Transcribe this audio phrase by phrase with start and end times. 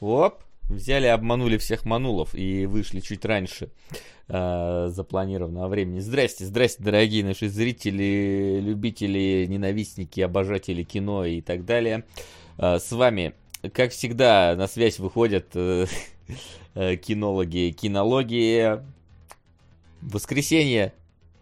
[0.00, 3.70] Оп, взяли, обманули всех манулов и вышли чуть раньше
[4.28, 6.00] э, запланированного времени.
[6.00, 12.04] Здрасте, здрасте, дорогие наши зрители, любители, ненавистники, обожатели кино и так далее.
[12.56, 13.34] Э, с вами,
[13.74, 15.84] как всегда, на связь выходят э,
[16.74, 18.78] э, кинологи, кинологии.
[20.00, 20.94] Воскресенье,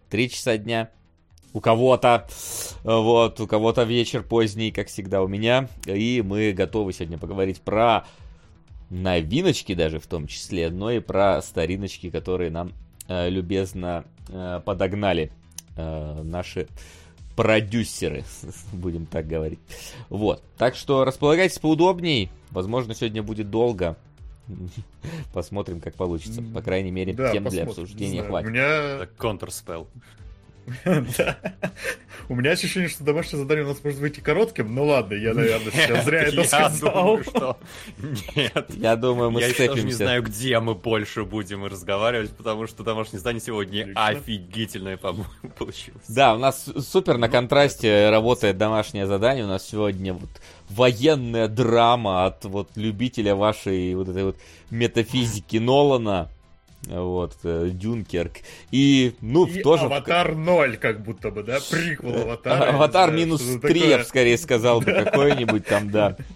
[0.09, 0.89] 3 часа дня.
[1.53, 2.27] У кого-то,
[2.83, 5.69] вот, у кого-то вечер поздний, как всегда у меня.
[5.85, 8.05] И мы готовы сегодня поговорить про
[8.89, 12.73] новиночки даже в том числе, но и про стариночки, которые нам
[13.07, 15.31] э, любезно э, подогнали
[15.75, 16.67] э, наши
[17.35, 18.23] продюсеры,
[18.73, 19.59] будем так говорить.
[20.09, 23.97] Вот, так что располагайтесь поудобней, возможно, сегодня будет долго,
[25.33, 26.41] Посмотрим, как получится.
[26.41, 27.65] По крайней мере, да, тем посмотрим.
[27.65, 28.47] для обсуждения хватит.
[28.47, 29.07] У меня...
[29.17, 29.87] Counter-spell.
[32.29, 34.75] У меня ощущение, что домашнее задание у нас может быть и коротким.
[34.75, 37.19] Ну ладно, я, наверное, сейчас зря это сказал.
[38.35, 38.65] Нет.
[38.75, 39.77] Я думаю, мы сцепимся.
[39.77, 45.25] Я не знаю, где мы больше будем разговаривать, потому что домашнее задание сегодня офигительное, по-моему,
[45.57, 46.03] получилось.
[46.07, 49.45] Да, у нас супер на контрасте работает домашнее задание.
[49.45, 50.29] У нас сегодня вот
[50.69, 54.37] военная драма от вот любителя вашей вот этой вот
[54.69, 56.29] метафизики Нолана
[56.87, 58.37] вот, э, Дюнкерк.
[58.71, 59.85] И, ну, и тоже...
[59.85, 61.59] Аватар 0, как будто бы, да?
[61.69, 62.69] Приквел Аватара.
[62.71, 66.15] Аватар минус 3, я бы скорее сказал бы, какой-нибудь там, да.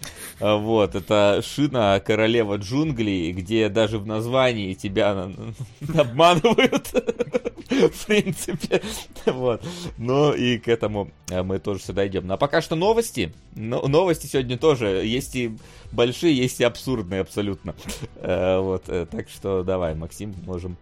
[0.44, 5.30] А, вот, это шина королева джунглей, где даже в названии тебя
[5.96, 6.88] обманывают,
[7.70, 8.82] в принципе.
[9.24, 9.66] Вот.
[9.96, 12.26] Ну и к этому э, мы тоже сюда идем.
[12.26, 13.32] Ну, а пока что новости.
[13.54, 15.56] Но, новости сегодня тоже есть и
[15.92, 17.74] большие, есть и абсурдные абсолютно.
[18.16, 20.76] Э, вот, э, так что давай, Максим, можем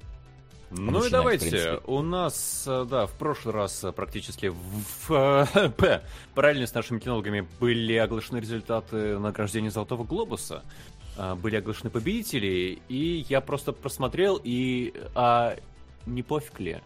[0.72, 5.72] ну и давайте, у нас, э, да, в прошлый раз практически в, в
[6.34, 10.62] параллельно с нашими кинологами были оглашены результаты награждения Золотого Глобуса,
[11.42, 15.56] были оглашены победители, и я просто просмотрел, и а,
[16.06, 16.80] не пофиг ли,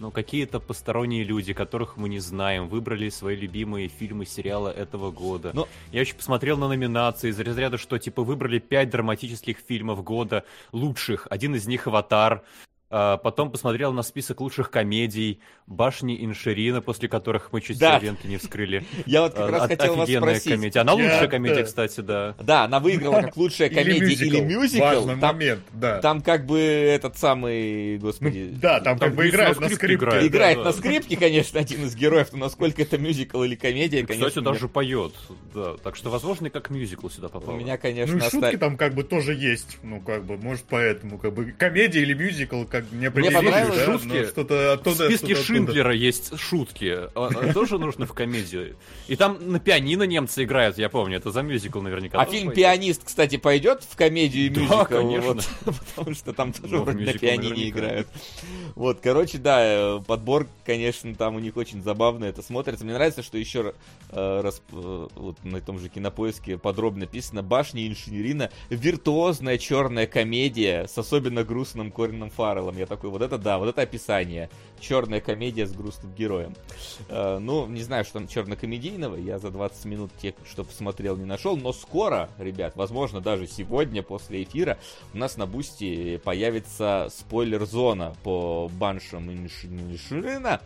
[0.00, 5.50] ну, какие-то посторонние люди, которых мы не знаем, выбрали свои любимые фильмы, сериалы этого года.
[5.52, 5.68] Но...
[5.92, 11.26] Я еще посмотрел на номинации из разряда, что, типа, выбрали пять драматических фильмов года лучших.
[11.30, 12.42] Один из них «Аватар»,
[12.90, 17.98] потом посмотрел на список лучших комедий «Башни Инширина», после которых мы чуть да.
[17.98, 18.84] ленты не вскрыли.
[19.06, 20.52] Я вот как раз хотел вас спросить.
[20.52, 20.80] комедия.
[20.80, 22.34] Она лучшая комедия, кстати, да.
[22.40, 24.84] Да, она выиграла как лучшая комедия или мюзикл.
[24.84, 26.00] Важный момент, да.
[26.00, 28.50] Там как бы этот самый, господи...
[28.60, 30.26] Да, там как бы играет на скрипке.
[30.26, 34.28] Играет на скрипке, конечно, один из героев, но насколько это мюзикл или комедия, конечно...
[34.28, 35.12] Кстати, даже поет,
[35.54, 35.76] да.
[35.82, 37.54] Так что, возможно, и как мюзикл сюда попал.
[37.54, 41.18] У меня, конечно, Ну шутки там как бы тоже есть, ну как бы, может поэтому,
[41.18, 43.84] как бы комедия или мюзикл, как не Мне понравилось да?
[43.84, 44.26] шутки.
[44.26, 46.96] Что-то оттуда, в списке Шиндлера есть шутки.
[47.14, 48.76] А, а тоже нужно в комедию.
[49.08, 51.16] И там на пианино немцы играют, я помню.
[51.16, 52.20] Это за мюзикл наверняка.
[52.20, 54.76] А фильм «Пианист», кстати, пойдет в комедию и мюзикл?
[54.76, 55.40] Да, конечно.
[55.64, 58.08] потому что там тоже на пианине играют.
[58.74, 62.84] Вот, короче, да, э, подбор, конечно, там у них очень забавно это смотрится.
[62.84, 63.74] Мне нравится, что еще
[64.10, 68.50] э, раз э, вот на том же кинопоиске подробно написано «Башня Инженерина.
[68.68, 72.69] Виртуозная черная комедия с особенно грустным Корином Фарреллом».
[72.76, 74.50] Я такой, вот это да, вот это описание.
[74.80, 76.54] Черная комедия с грустным героем.
[77.08, 79.16] Э, ну, не знаю, что там черно-комедийного.
[79.16, 81.56] Я за 20 минут тех, что посмотрел, не нашел.
[81.56, 84.78] Но скоро, ребят, возможно, даже сегодня после эфира
[85.14, 90.60] у нас на Boosty появится спойлер-зона по баншам Инширина.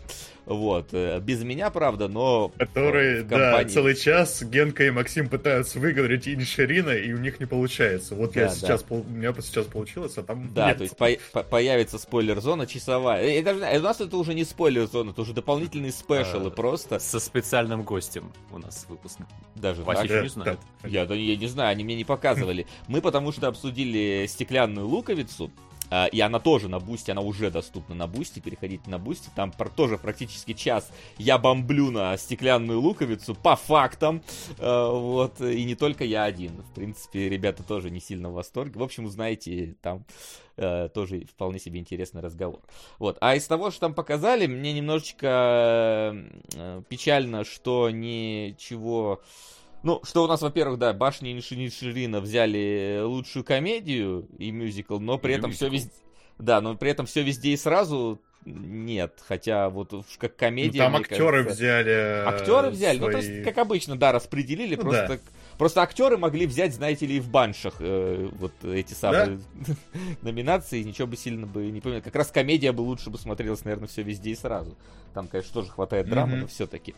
[0.47, 0.89] Вот.
[0.93, 2.53] Э, без меня, правда, но...
[2.59, 3.65] Которые, компании...
[3.65, 8.15] да, целый час Генка и Максим пытаются выговорить Инширина, и у них не получается.
[8.15, 8.97] Вот да, я сейчас, да.
[8.97, 10.79] у меня сейчас получилось, а там Да, нет.
[10.79, 13.39] то есть по появится спойлер-зона часовая.
[13.39, 16.99] И даже, у нас это уже не спойлер-зона, это уже дополнительные спешалы а, просто.
[16.99, 19.19] Со специальным гостем у нас выпуск.
[19.55, 20.11] Даже Вася так?
[20.11, 20.61] еще не знает.
[20.85, 22.67] Я, я не знаю, они мне не показывали.
[22.89, 25.51] Мы потому что обсудили стеклянную луковицу,
[26.13, 29.99] и она тоже на бусте, она уже доступна на бусте, переходите на бусте, там тоже
[29.99, 34.23] практически час я бомблю на стеклянную луковицу по фактам,
[34.59, 38.79] а, вот, и не только я один, в принципе, ребята тоже не сильно в восторге,
[38.79, 40.05] в общем, узнаете там
[40.57, 42.61] а, тоже вполне себе интересный разговор.
[42.99, 43.19] Вот.
[43.21, 46.17] А из того, что там показали, мне немножечко
[46.89, 49.21] печально, что ничего
[49.85, 55.33] ну, что у нас, во-первых, да, Башни Ниширина взяли лучшую комедию и мюзикл, но при
[55.33, 55.93] и этом все везде...
[56.39, 60.79] Да, но при этом все везде и сразу нет, хотя вот как комедия.
[60.79, 61.55] Ну, там актеры кажется...
[61.55, 62.25] взяли.
[62.27, 63.07] Актеры взяли, свои...
[63.13, 65.09] ну то есть как обычно, да, распределили ну, просто.
[65.09, 65.19] Да
[65.59, 69.75] Просто актеры могли взять, знаете ли, в баншах э, вот эти самые да?
[70.23, 72.03] номинации, ничего бы сильно бы не поменял.
[72.03, 74.77] Как раз комедия бы лучше бы смотрелась, наверное, все везде и сразу.
[75.13, 76.41] Там, конечно, тоже хватает драмы, mm-hmm.
[76.41, 76.95] но все-таки.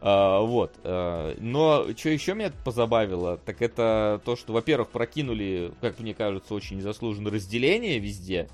[0.00, 0.72] А, вот.
[0.84, 6.54] А, но что еще меня позабавило, так это то, что, во-первых, прокинули, как мне кажется,
[6.54, 8.48] очень незаслуженное разделение везде.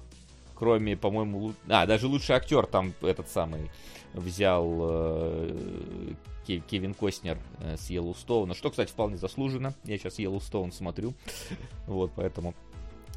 [0.55, 3.71] Кроме, по-моему, а, даже лучший актер там этот самый
[4.15, 5.57] взял э,
[6.47, 9.75] Кевин Костнер э, с Йеллоустоуна, что, кстати, вполне заслуженно.
[9.85, 11.15] Я сейчас Йеллоустоун смотрю,
[11.87, 12.55] вот, поэтому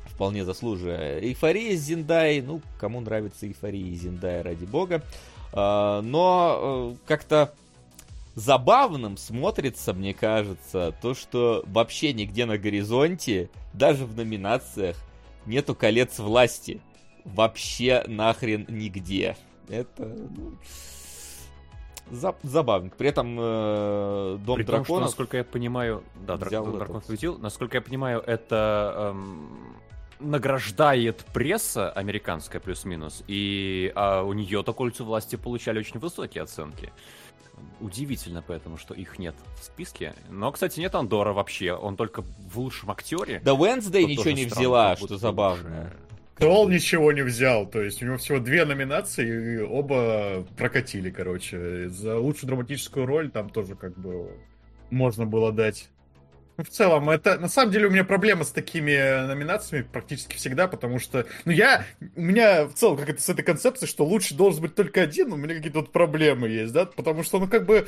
[0.05, 1.19] вполне заслуживая.
[1.19, 5.03] Эйфория Зиндай, ну, кому нравится эйфория Зиндай, ради бога.
[5.51, 7.53] А, но э, как-то
[8.35, 14.97] забавным смотрится, мне кажется, то, что вообще нигде на горизонте, даже в номинациях,
[15.45, 16.81] нету колец власти.
[17.23, 19.35] Вообще нахрен нигде.
[19.67, 20.53] Это, ну,
[22.11, 22.91] за, забавно.
[22.95, 24.87] При этом э, Дом При драконов...
[24.87, 26.03] Том, что, насколько я понимаю...
[26.15, 27.39] Да, Дом драконов победил.
[27.39, 29.13] Насколько я понимаю, это...
[29.13, 29.75] Эм
[30.19, 36.91] награждает пресса американская плюс-минус, и а у нее-то кольцо власти получали очень высокие оценки.
[37.79, 40.13] Удивительно поэтому, что их нет в списке.
[40.29, 41.73] Но, кстати, нет Андора вообще.
[41.73, 43.41] Он только в лучшем актере.
[43.43, 45.91] Да Wednesday ничего не взяла, что забавно.
[46.37, 51.87] Тролл ничего не взял, то есть у него всего две номинации, и оба прокатили, короче.
[51.89, 54.37] За лучшую драматическую роль там тоже как бы
[54.89, 55.89] можно было дать.
[56.57, 60.99] В целом, это на самом деле у меня проблема с такими номинациями практически всегда, потому
[60.99, 61.85] что, ну, я,
[62.15, 65.33] у меня в целом как это с этой концепцией, что лучше должен быть только один,
[65.33, 67.87] у меня какие-то вот проблемы есть, да, потому что, ну, как бы,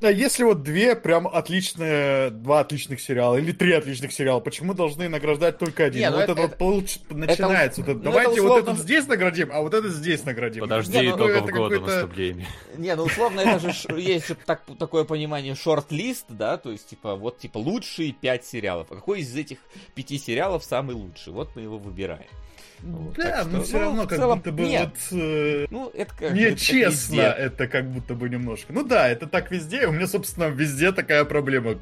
[0.00, 5.08] а если вот две прям отличные, два отличных сериала или три отличных сериала, почему должны
[5.08, 6.00] награждать только один?
[6.00, 6.98] Не, ну, вот это, это вот получ...
[7.10, 7.80] начинается.
[7.80, 8.64] Это, вот, ну, давайте это условно...
[8.64, 10.60] вот этот здесь наградим, а вот это здесь наградим.
[10.60, 12.46] Подожди, не, ну, только в году наступления.
[12.76, 17.38] Не, ну условно это же есть так, такое понимание шорт-лист, да, то есть типа вот
[17.38, 18.86] типа лучшие пять сериалов.
[18.90, 19.58] А какой из этих
[19.94, 21.32] пяти сериалов самый лучший?
[21.32, 22.28] Вот мы его выбираем.
[22.82, 24.90] Вот, да, но что, все ну, равно как целом, будто бы нет.
[25.10, 25.20] вот...
[25.20, 28.72] Э, ну, это как Нечестно это как будто бы немножко.
[28.72, 29.86] Ну да, это так везде.
[29.86, 31.78] У меня, собственно, везде такая проблема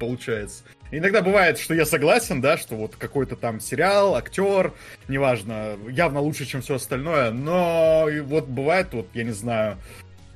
[0.00, 0.64] получается.
[0.90, 4.72] Иногда бывает, что я согласен, да, что вот какой-то там сериал, актер,
[5.06, 9.76] неважно, явно лучше, чем все остальное, но вот бывает, вот, я не знаю,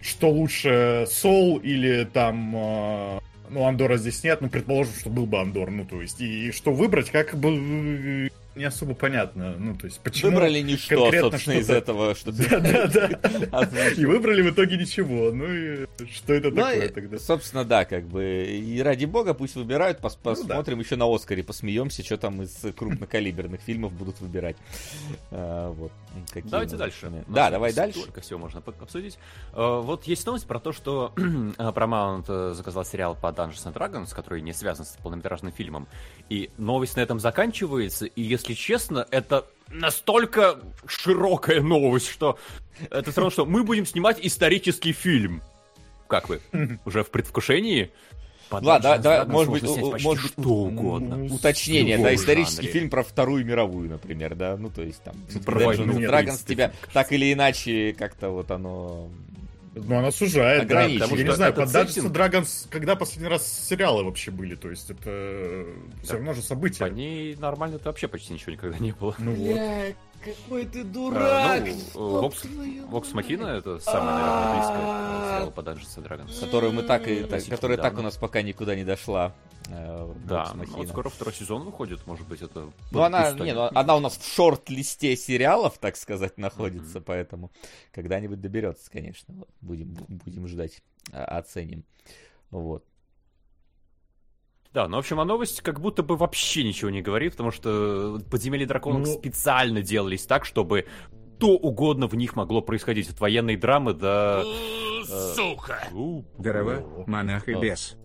[0.01, 5.41] что лучше Soul или там э, ну, Андора здесь нет, но предположим, что был бы
[5.41, 9.57] Андор, ну, то есть, и, и что выбрать, как бы не особо понятно.
[9.59, 13.89] Ну, то есть, почему Выбрали ничто, собственно, из этого, что Да, да, да.
[13.97, 15.31] И выбрали в итоге ничего.
[15.33, 17.19] Ну и что это ну, такое тогда?
[17.19, 18.45] Собственно, да, как бы.
[18.47, 23.61] И ради бога пусть выбирают, ну посмотрим еще на Оскаре, посмеемся, что там из крупнокалиберных
[23.61, 24.57] фильмов будут выбирать.
[25.31, 25.93] А, вот.
[26.45, 27.25] Давайте дальше.
[27.27, 28.05] Да, давай дальше.
[28.05, 29.19] Только всего можно обсудить.
[29.53, 34.15] А, вот есть новость про то, что Paramount э, заказал сериал по Dungeons and Dragons,
[34.15, 35.89] который не связан с полнометражным фильмом.
[36.29, 42.39] И новость на этом заканчивается, и если если честно, это настолько широкая новость, что
[42.91, 45.43] это все равно, что мы будем снимать исторический фильм.
[46.09, 46.41] Как вы?
[46.85, 47.91] Уже в предвкушении?
[48.51, 51.25] Ладно, да, да, может быть, может быть, что угодно.
[51.35, 52.73] Уточнение, да, исторический жанре.
[52.73, 55.15] фильм про Вторую мировую, например, да, ну то есть там
[55.45, 59.11] про Dungeons Dragons тебя так или иначе как-то вот оно
[59.75, 60.89] ну, она сужает, да.
[60.89, 64.91] Потому я не знаю, под Dungeons Dragons, когда последний раз сериалы вообще были, то есть
[64.91, 66.03] это да.
[66.03, 66.85] все равно же события.
[66.85, 69.15] По ней нормально-то вообще почти ничего никогда не было.
[69.19, 69.95] Ну вот.
[70.25, 71.63] Какой ты дурак!
[71.63, 72.45] А, ну, Вокс,
[72.89, 76.41] Вокс Махина это самая, наверное, близкая сериал по Dungeons Dragons.
[76.41, 79.35] Которую мы так и, которая так у нас пока никуда не дошла.
[79.71, 82.71] Э, да, ну, вот скоро второй сезон выходит, может быть, это...
[82.91, 87.51] Ну, она, не, ну, она у нас в шорт-листе сериалов, так сказать, находится, поэтому
[87.93, 89.35] когда-нибудь доберется, конечно.
[89.63, 90.83] Будем, будем ждать,
[91.13, 91.85] а, оценим.
[92.51, 92.85] Вот.
[94.75, 98.21] Да, ну, в общем, а новость как будто бы вообще ничего не говорит, потому что
[98.29, 99.15] подземелья драконов ну...
[99.15, 100.87] специально делались так, чтобы
[101.39, 103.11] что угодно в них могло происходить.
[103.11, 104.43] От военной драмы до...
[104.45, 105.79] Э, Сука!
[106.39, 107.97] Здорово, монах и бес.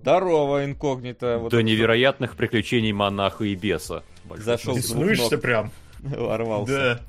[0.00, 1.38] Здорово, инкогнито.
[1.38, 4.02] Вот До невероятных приключений монаха и беса.
[4.36, 5.70] Зашел с Слышишься прям.
[6.00, 6.72] Ворвался.
[6.72, 7.00] Да.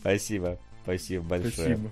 [0.00, 0.58] Спасибо.
[0.84, 1.52] Спасибо большое.
[1.52, 1.90] Спасибо.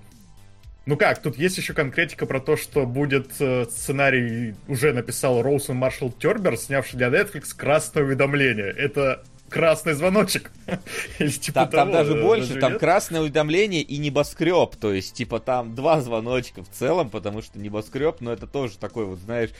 [0.85, 5.77] Ну как, тут есть еще конкретика про то, что будет э, сценарий, уже написал Роусон
[5.77, 8.67] Маршалл Тербер, снявший для Netflix «Красное уведомление».
[8.67, 10.51] Это красный звоночек.
[11.19, 12.79] Или типа там, того, там даже больше, там нет?
[12.79, 14.75] красное уведомление и небоскреб.
[14.75, 19.05] То есть, типа, там два звоночка в целом, потому что небоскреб, но это тоже такой
[19.05, 19.51] вот, знаешь,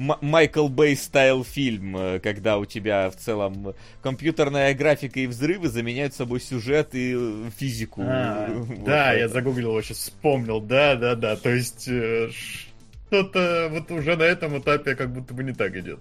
[0.00, 6.14] Майкл Бэй стайл фильм, э, когда у тебя в целом компьютерная графика и взрывы заменяют
[6.14, 8.00] собой сюжет и э, физику.
[8.02, 9.20] А, вот да, это.
[9.20, 14.58] я загуглил сейчас вспомнил, да, да, да, то есть э, что-то вот уже на этом
[14.58, 16.00] этапе как будто бы не так идет.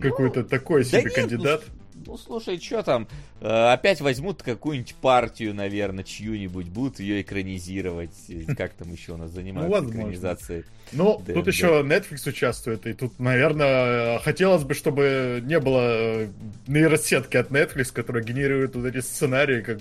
[0.00, 1.62] какой-то такой себе да кандидат.
[1.62, 3.08] Нет, ну, ну, слушай, что там?
[3.40, 8.14] Э, опять возьмут какую-нибудь партию, наверное, чью-нибудь, будут ее экранизировать.
[8.56, 10.64] Как там еще у нас занимаются ну, экранизацией?
[10.92, 11.34] Ну, ДНД.
[11.34, 16.28] тут еще Netflix участвует, и тут, наверное, хотелось бы, чтобы не было
[16.66, 19.78] нейросетки от Netflix, которая генерирует вот эти сценарии, как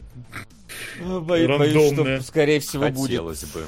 [1.00, 3.68] ну, Боюсь, боюсь, что, скорее всего, Хотелось будет.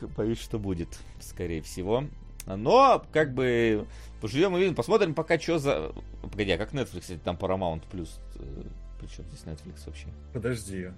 [0.00, 0.08] бы.
[0.16, 0.88] Боюсь, что будет,
[1.20, 2.04] скорее всего.
[2.46, 3.86] Но, как бы,
[4.24, 4.74] поживем и видим.
[4.74, 5.92] Посмотрим пока, что за...
[6.22, 8.08] Погоди, а как Netflix, там Paramount Plus?
[8.36, 8.62] Э,
[8.98, 10.06] Причем здесь Netflix вообще?
[10.32, 10.88] Подожди.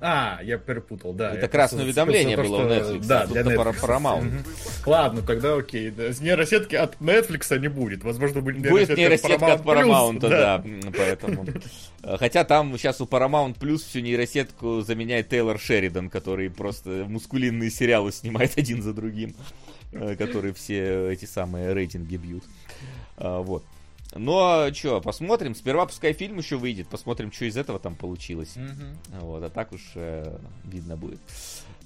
[0.00, 1.34] А, я перепутал, да.
[1.34, 2.66] Это красное уведомление было что...
[2.66, 3.06] у Netflix.
[3.06, 3.80] Да, для Netflix.
[3.82, 4.46] Paramount.
[4.86, 5.90] Ладно, тогда окей.
[5.90, 8.02] Нейросетки от Netflix не будет.
[8.02, 10.16] Возможно, будет нейросетка, будет нейросетка от Paramount.
[10.16, 10.58] От Paramount да.
[10.64, 10.92] да.
[10.96, 11.46] Поэтому.
[12.18, 18.10] Хотя там сейчас у Paramount Plus всю нейросетку заменяет Тейлор Шеридан, который просто мускулинные сериалы
[18.10, 19.34] снимает один за другим.
[19.92, 22.44] Э, которые все эти самые рейтинги бьют.
[23.16, 23.64] А, вот.
[24.14, 25.54] Ну а что, посмотрим.
[25.54, 28.56] Сперва пускай фильм еще выйдет, посмотрим, что из этого там получилось.
[28.56, 29.20] Угу.
[29.20, 31.20] Вот, а так уж э, видно будет.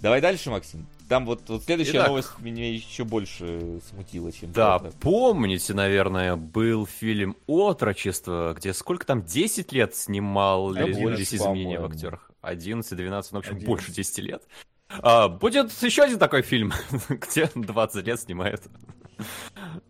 [0.00, 0.86] Давай дальше, Максим.
[1.08, 4.94] Там вот, вот следующая Итак, новость меня еще больше смутила, чем Да, это.
[4.98, 12.30] помните, наверное, был фильм «Отрочество», где сколько там, 10 лет снимал здесь изменения в актерах?
[12.42, 13.66] 11-12, ну, в общем, 11.
[13.66, 14.42] больше 10 лет.
[15.02, 16.72] А, будет еще один такой фильм,
[17.08, 18.62] где 20 лет снимает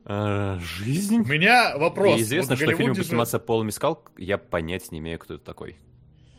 [0.05, 1.21] а, жизнь.
[1.21, 2.21] У меня вопрос.
[2.21, 5.77] Известно, вот что фильм будет сниматься Пол Мискал, я понять не имею, кто это такой.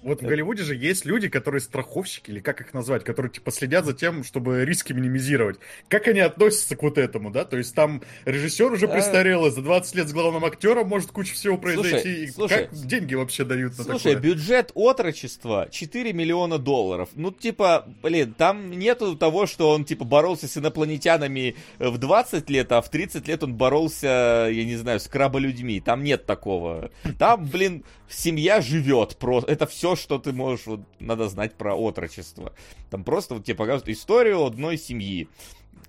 [0.06, 3.86] Вот в Голливуде же есть люди, которые страховщики, или как их назвать, которые типа следят
[3.86, 5.58] за тем, чтобы риски минимизировать.
[5.88, 7.44] Как они относятся к вот этому, да?
[7.44, 11.34] То есть там режиссер уже престарел, и за 20 лет с главным актером может куча
[11.34, 12.28] всего произойти.
[12.28, 14.16] Слушай, слушай, как деньги вообще дают на слушай, такое?
[14.18, 17.10] бюджет отрочества 4 миллиона долларов.
[17.16, 22.72] Ну, типа, блин, там нету того, что он, типа, боролся с инопланетянами в 20 лет,
[22.72, 25.82] а в 30 лет он боролся, я не знаю, с краболюдьми.
[25.82, 26.92] Там нет такого.
[27.18, 29.52] Там, блин, семья живет просто.
[29.52, 32.54] Это все, что ты можешь, вот, надо знать про отрочество.
[32.90, 35.28] Там просто вот тебе показывают историю одной семьи.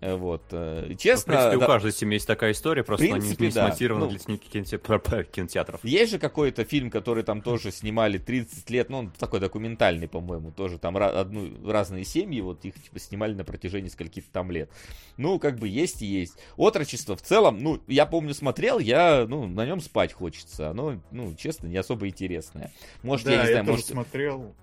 [0.00, 0.42] Э, вот.
[0.50, 1.32] Э, честно...
[1.32, 3.66] Ну, в принципе, да, у каждой семьи есть такая история, просто принципе, она не, да.
[3.66, 5.84] смонтирована ну, для кинотеатров.
[5.84, 10.50] Есть же какой-то фильм, который там тоже снимали 30 лет, ну, он такой документальный, по-моему,
[10.50, 14.70] тоже там одну, разные семьи, вот их типа снимали на протяжении скольких там лет.
[15.16, 16.34] Ну, как бы есть и есть.
[16.56, 20.70] Отрочество в целом, ну, я помню, смотрел, я, ну, на нем спать хочется.
[20.70, 22.70] Оно, ну, честно, не особо интересное.
[23.02, 23.86] Может, да, я не знаю, я может...
[23.86, 24.54] смотрел.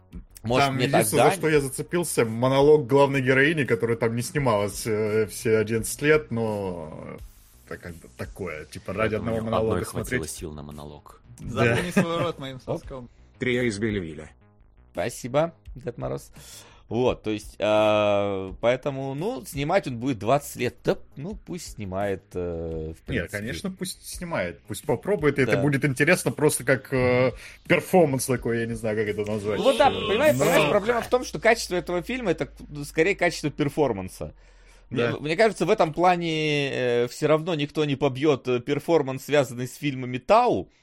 [0.43, 4.85] Может, там не единственное, за что я зацепился, монолог главной героини, которая там не снималась
[4.85, 7.17] э, все 11 лет, но
[7.65, 10.29] это как бы такое, типа ради одного монолога одной смотреть.
[10.29, 11.21] сил на монолог.
[11.39, 13.09] Заполни свой рот моим соском.
[13.39, 14.29] Трия из Бельвиля.
[14.91, 16.31] Спасибо, Дед Мороз.
[16.89, 20.75] Вот, то есть, э, поэтому, ну, снимать он будет 20 лет.
[20.83, 24.59] Да, ну, пусть снимает, э, в Нет, конечно, пусть снимает.
[24.67, 25.53] Пусть попробует, и да.
[25.53, 27.31] это будет интересно просто как э,
[27.67, 29.59] перформанс такой, я не знаю, как это назвать.
[29.59, 30.45] Ну, да, понимаешь, Но...
[30.45, 32.49] понимаешь, проблема в том, что качество этого фильма, это
[32.85, 34.35] скорее качество перформанса.
[34.89, 35.11] Да.
[35.11, 39.67] Мне, мне кажется, в этом плане э, все равно никто не побьет э, перформанс, связанный
[39.67, 40.82] с фильмами Тау, Э,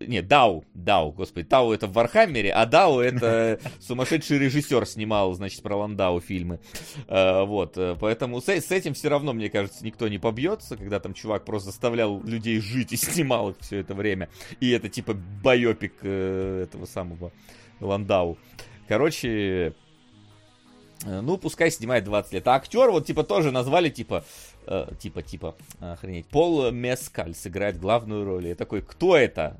[0.00, 5.62] не, Дау, Дау, господи, Тау это в Вархаммере, а Дау это сумасшедший режиссер снимал, значит,
[5.62, 6.60] про Ландау фильмы.
[7.08, 11.00] Э, вот, э, поэтому с, с этим все равно, мне кажется, никто не побьется, когда
[11.00, 14.28] там чувак просто заставлял людей жить и снимал их все это время.
[14.60, 17.32] И это типа байопик этого самого
[17.80, 18.36] Ландау.
[18.86, 19.74] Короче,
[21.04, 22.48] ну, пускай снимает 20 лет.
[22.48, 24.24] А актер вот, типа, тоже назвали, типа,
[24.66, 28.48] э, типа, типа, охренеть, Пол Мескаль сыграет главную роль.
[28.48, 29.58] Я такой, кто это?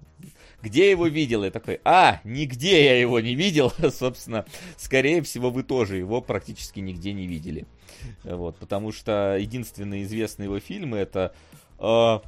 [0.62, 1.44] Где я его видел?
[1.44, 3.70] Я такой, а, нигде я его не видел.
[3.90, 4.46] Собственно,
[4.76, 7.66] скорее всего, вы тоже его практически нигде не видели.
[8.22, 11.34] Вот, потому что единственные известные его фильмы это
[11.78, 12.18] э,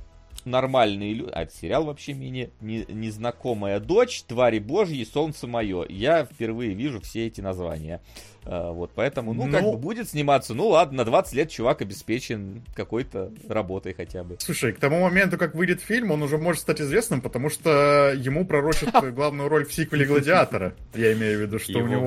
[0.45, 1.31] нормальные люди.
[1.33, 5.87] А, это сериал вообще мне не, незнакомая дочь, твари божьи, солнце мое.
[5.89, 8.01] Я впервые вижу все эти названия.
[8.49, 10.55] А, вот, поэтому, ну, ну, как бы будет сниматься.
[10.55, 14.37] Ну, ладно, на 20 лет чувак обеспечен какой-то работой хотя бы.
[14.39, 18.47] Слушай, к тому моменту, как выйдет фильм, он уже может стать известным, потому что ему
[18.47, 20.75] пророчат главную роль в сиквеле «Гладиатора».
[20.95, 22.07] Я имею в виду, что у него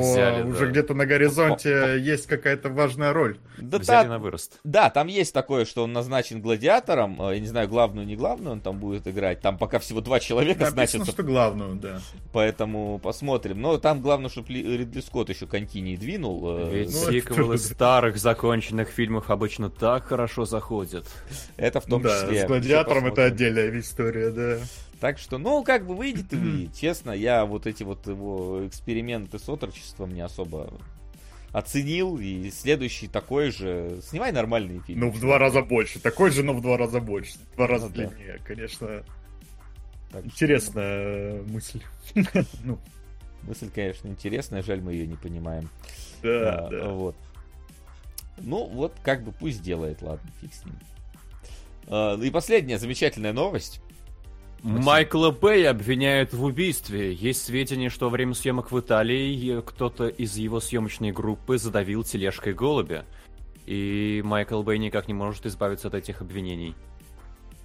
[0.49, 3.37] уже где-то на горизонте есть какая-то важная роль.
[3.57, 4.59] Да, взяли на вырост.
[4.63, 7.21] Да, там есть такое, что он назначен гладиатором.
[7.21, 9.41] Э, я не знаю, главную, не главную он там будет играть.
[9.41, 11.11] Там пока всего два человека Написано, значится.
[11.11, 11.99] что главную, да.
[12.31, 13.61] Поэтому посмотрим.
[13.61, 16.28] Но там главное, чтобы Ридли Скотт еще континий двинул двинул.
[16.43, 17.63] Э, Ведь ну, сиквелы это...
[17.73, 21.05] старых законченных фильмов обычно так хорошо заходят.
[21.57, 22.43] Это в том да, числе.
[22.43, 24.57] С гладиатором это отдельная история, да.
[24.99, 26.75] Так что, ну, как бы выйдет и выйдет.
[26.75, 30.73] Честно, я вот эти вот его эксперименты с отрочеством не особо
[31.51, 33.99] оценил, и следующий такой же.
[34.03, 34.99] Снимай нормальный фильм.
[34.99, 35.99] Ну, в два раза больше.
[35.99, 37.37] Такой же, но в два раза больше.
[37.53, 38.43] В два раза ну, длиннее, да.
[38.45, 39.03] конечно.
[40.11, 41.51] Так Интересная что...
[41.51, 41.81] мысль.
[42.63, 42.79] ну.
[43.43, 45.69] Мысль, конечно, интересная, жаль, мы ее не понимаем.
[46.21, 46.89] Да, а, да.
[46.89, 47.15] Вот.
[48.37, 50.75] Ну, вот как бы пусть делает, ладно, фиг с ним.
[51.87, 53.81] А, и последняя замечательная новость.
[54.61, 57.13] Майкла Бэй обвиняют в убийстве.
[57.13, 62.53] Есть сведения, что во время съемок в Италии кто-то из его съемочной группы задавил тележкой
[62.53, 63.05] голубя.
[63.65, 66.75] И Майкл Бэй никак не может избавиться от этих обвинений.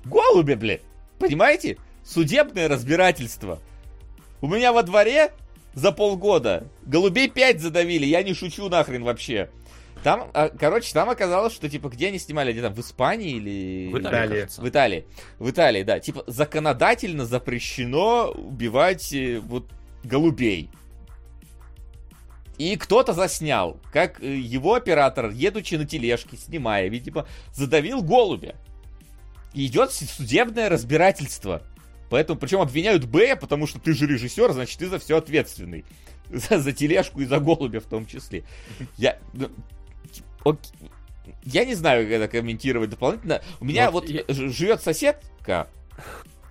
[0.05, 0.83] Голуби, блядь!
[1.19, 1.79] Понимаете?
[2.05, 3.59] Судебное разбирательство.
[4.41, 5.33] У меня во дворе
[5.75, 9.51] за полгода голубей 5 задавили, я не шучу нахрен вообще.
[10.03, 13.91] Там, а, короче, там оказалось, что, типа, где они снимали, где там, в Испании или...
[13.91, 14.47] В Италии.
[14.59, 15.07] В Италии.
[15.39, 15.99] В Италии, да.
[15.99, 19.71] Типа, законодательно запрещено убивать э, вот
[20.03, 20.69] голубей.
[22.59, 28.57] И кто-то заснял, как э, его оператор, едучи на тележке, снимая, видимо, задавил голубя.
[29.55, 31.63] И идет судебное разбирательство.
[32.15, 35.85] Поэтому, причем обвиняют Б, потому что ты же режиссер, значит, ты за все ответственный.
[36.31, 38.45] За, за тележку и за голубя в том числе.
[38.97, 39.51] Я, ну,
[41.43, 43.43] я не знаю, как это комментировать дополнительно.
[43.59, 44.23] У меня вот, вот я...
[44.29, 45.67] живет соседка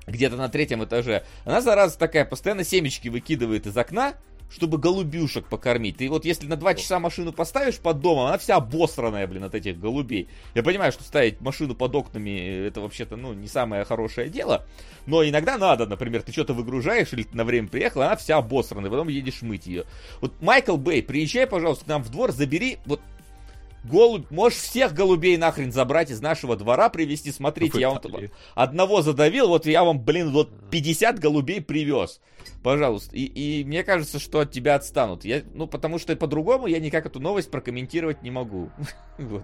[0.06, 1.24] где-то на третьем этаже.
[1.46, 4.16] Она, зараза такая, постоянно семечки выкидывает из окна,
[4.50, 5.98] чтобы голубюшек покормить.
[5.98, 9.56] Ты вот если на два часа машину поставишь под домом, она вся обосранная, блин, от
[9.56, 10.28] этих голубей.
[10.54, 14.66] Я понимаю, что ставить машину под окнами, это вообще-то, ну, не самое хорошее дело.
[15.06, 18.90] Но иногда надо, например, ты что-то выгружаешь или ты на время приехал, она вся обосранная,
[18.90, 19.86] потом едешь мыть ее.
[20.22, 23.02] Вот, Майкл Бэй, приезжай, пожалуйста, к нам в двор, забери вот
[23.84, 27.32] Голубь, можешь всех голубей нахрен забрать из нашего двора, привезти.
[27.32, 28.02] Смотрите, я вам
[28.56, 32.22] одного задавил, вот я вам, блин, вот 50 голубей привез.
[32.64, 33.14] Пожалуйста.
[33.16, 35.26] И, и мне кажется, что от тебя отстанут.
[35.26, 38.72] Я, ну, потому что по-другому я никак эту новость прокомментировать не могу.
[39.18, 39.44] вот.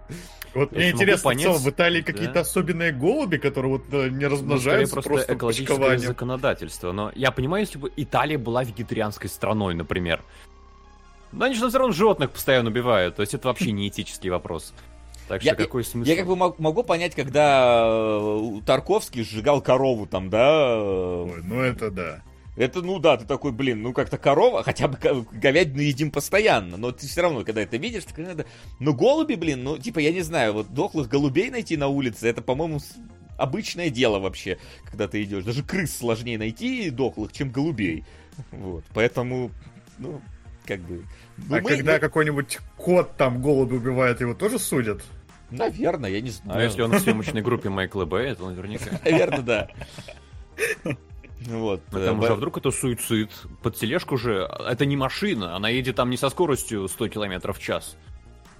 [0.53, 2.13] вот мне интересно, понять, в Италии да?
[2.13, 6.93] какие-то особенные голуби, которые вот э, не размножаются ну, просто, просто экологическое законодательство.
[6.93, 10.23] Но я понимаю, если бы Италия была вегетарианской страной, например,
[11.33, 14.73] но они же все равно животных постоянно убивают, то есть это вообще не этический вопрос.
[15.27, 16.09] Так что я, какой смысл?
[16.09, 20.81] Я как бы могу понять, когда э, Тарковский сжигал корову там, да?
[20.81, 22.23] Ой, ну это да.
[22.59, 24.97] Это, ну да, ты такой, блин, ну как-то корова, хотя бы
[25.31, 28.45] говядину едим постоянно, но ты все равно, когда это видишь, ты надо...
[28.79, 32.41] Ну голуби, блин, ну типа, я не знаю, вот дохлых голубей найти на улице, это,
[32.41, 32.81] по-моему,
[33.37, 35.45] обычное дело вообще, когда ты идешь.
[35.45, 38.03] Даже крыс сложнее найти дохлых, чем голубей.
[38.51, 39.51] Вот, поэтому,
[39.97, 40.21] ну,
[40.65, 41.05] как бы...
[41.37, 41.99] Ну, а мы, когда мы...
[41.99, 45.01] какой-нибудь кот там голубь убивает, его тоже судят?
[45.49, 46.59] Наверное, я не знаю.
[46.59, 48.99] Ну, если он в съемочной группе Майкла Бэя, то наверняка.
[49.05, 49.69] Наверное, да.
[51.47, 51.81] Вот.
[51.91, 53.31] Потому что а вдруг это суицид.
[53.61, 57.59] Под тележку же, это не машина, она едет там не со скоростью 100 км в
[57.59, 57.95] час.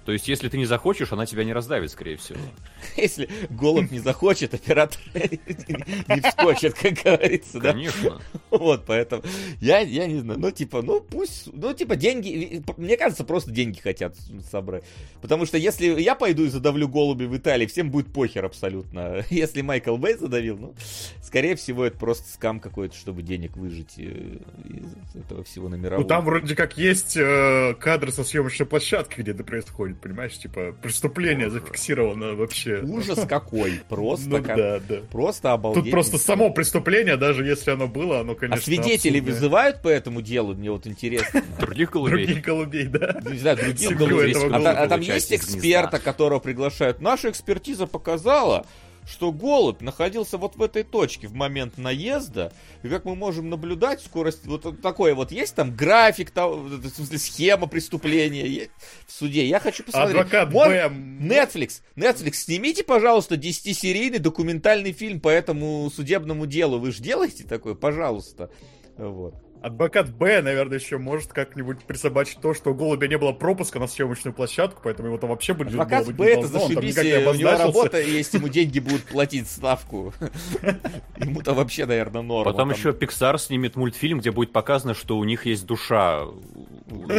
[0.04, 2.38] То есть, если ты не захочешь, она тебя не раздавит, скорее всего.
[2.96, 7.72] Если голубь не захочет, оператор не вскочит, как говорится, да?
[7.72, 8.20] Конечно.
[8.50, 9.22] Вот, поэтому
[9.60, 13.78] я, я не знаю, ну, типа, ну, пусть, ну, типа, деньги, мне кажется, просто деньги
[13.78, 14.16] хотят
[14.50, 14.82] собрать.
[15.22, 19.24] Потому что если я пойду и задавлю голуби в Италии, всем будет похер абсолютно.
[19.30, 20.74] Если Майкл Бэй задавил, ну,
[21.22, 26.02] скорее всего, это просто скам какой-то, чтобы денег выжить э, из этого всего на мировом.
[26.02, 30.38] Ну, там вроде как есть э, кадры со съемочной площадки, где это происходит происходит, понимаешь?
[30.38, 32.80] Типа, преступление зафиксировано вообще.
[32.82, 34.56] Ужас какой, просто ну, как...
[34.56, 34.96] да, да.
[35.10, 35.84] Просто обалдеть.
[35.84, 39.22] Тут просто само преступление, даже если оно было, оно, конечно, А свидетели абсурдное.
[39.22, 40.54] вызывают по этому делу?
[40.54, 41.42] Мне вот интересно.
[41.60, 42.26] Других голубей?
[42.26, 43.20] Других голубей, да.
[43.28, 44.34] Не знаю, других голубей.
[44.34, 47.00] А, а там есть эксперта, которого приглашают?
[47.00, 48.66] Наша экспертиза показала,
[49.06, 54.00] что голубь находился вот в этой точке в момент наезда, и как мы можем наблюдать,
[54.02, 58.68] скорость, вот такое вот есть там график, там, в смысле, схема преступления
[59.06, 59.46] в суде.
[59.46, 60.16] Я хочу посмотреть.
[60.16, 61.20] Адвокат вот, Бэм.
[61.20, 66.78] Netflix, Netflix, снимите, пожалуйста, 10-серийный документальный фильм по этому судебному делу.
[66.78, 68.50] Вы же делаете такое, пожалуйста.
[68.96, 69.34] Вот.
[69.62, 73.86] Адвокат Б, наверное, еще может как-нибудь присобачить то, что у голубя не было пропуска на
[73.86, 78.00] съемочную площадку, поэтому его там вообще будет Адвокат было Б это зашибись, у него работа,
[78.00, 80.14] есть ему деньги будут платить ставку.
[81.18, 82.52] Ему-то вообще, наверное, норма.
[82.52, 86.24] Потом еще Pixar снимет мультфильм, где будет показано, что у них есть душа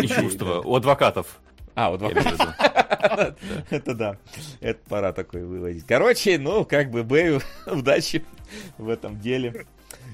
[0.02, 1.40] и чувства у адвокатов.
[1.76, 2.56] А, у адвокатов.
[3.70, 4.18] Это да.
[4.60, 5.86] Это пора такой выводить.
[5.86, 8.26] Короче, ну, как бы Бэю удачи
[8.78, 9.66] в этом деле.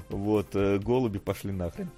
[0.10, 1.90] Вот, э, голуби пошли нахрен.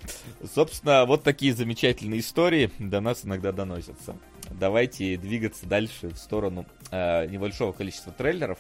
[0.55, 4.15] Собственно, вот такие замечательные истории до нас иногда доносятся.
[4.49, 8.57] Давайте двигаться дальше в сторону э, небольшого количества трейлеров,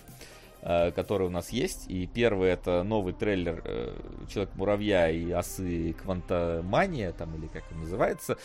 [0.61, 1.85] э, которые у нас есть.
[1.87, 3.95] И первый это новый трейлер э,
[4.31, 8.37] Человек-муравья и осы Квантомания, там или как он называется.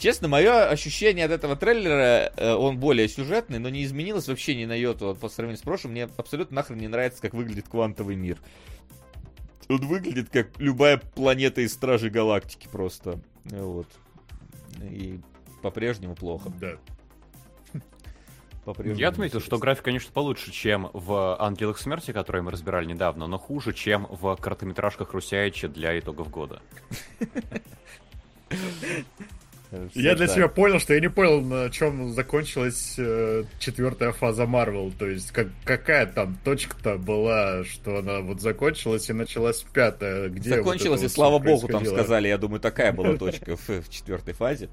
[0.00, 4.64] Честно, мое ощущение от этого трейлера, э, он более сюжетный, но не изменилось вообще ни
[4.64, 5.92] на йоту по сравнению с прошлым.
[5.92, 8.38] Мне абсолютно нахрен не нравится, как выглядит квантовый мир
[9.70, 13.20] Он выглядит как любая планета из Стражей Галактики просто.
[13.44, 13.86] Вот.
[14.82, 15.20] И
[15.62, 16.52] по-прежнему плохо.
[16.60, 16.76] Да.
[18.84, 23.38] Я отметил, что график, конечно, получше, чем в «Ангелах смерти», которые мы разбирали недавно, но
[23.38, 26.60] хуже, чем в короткометражках Русяича для итогов года.
[29.94, 34.92] Я для себя понял, что я не понял, на чем закончилась э, четвертая фаза Марвел.
[34.98, 40.28] То есть, как, какая там точка-то была, что она вот закончилась и началась пятая.
[40.28, 43.88] Где закончилась, вот и слава богу, там сказали, я думаю, такая была точка в, в
[43.88, 44.68] четвертой фазе.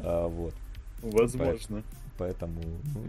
[0.00, 0.54] А, вот.
[1.00, 1.82] Возможно.
[2.18, 2.60] Поэтому,
[2.94, 3.04] ну,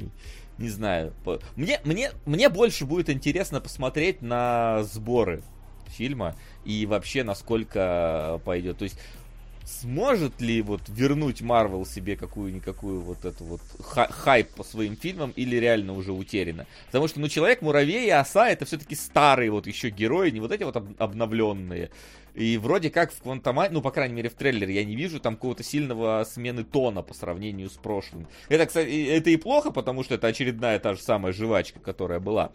[0.58, 1.14] не знаю.
[1.56, 5.42] Мне, мне, мне больше будет интересно посмотреть на сборы
[5.90, 8.78] фильма и вообще насколько пойдет.
[8.78, 9.00] То есть
[9.70, 15.56] сможет ли вот вернуть Марвел себе какую-никакую вот эту вот хайп по своим фильмам или
[15.58, 16.66] реально уже утеряно?
[16.88, 20.64] Потому что, ну, Человек-муравей и Оса это все-таки старые вот еще герои, не вот эти
[20.64, 21.92] вот обновленные.
[22.34, 25.36] И вроде как в Квантомане, ну, по крайней мере, в трейлере я не вижу там
[25.36, 28.28] какого-то сильного смены тона по сравнению с прошлым.
[28.48, 32.52] Это, кстати, это и плохо, потому что это очередная та же самая жвачка, которая была.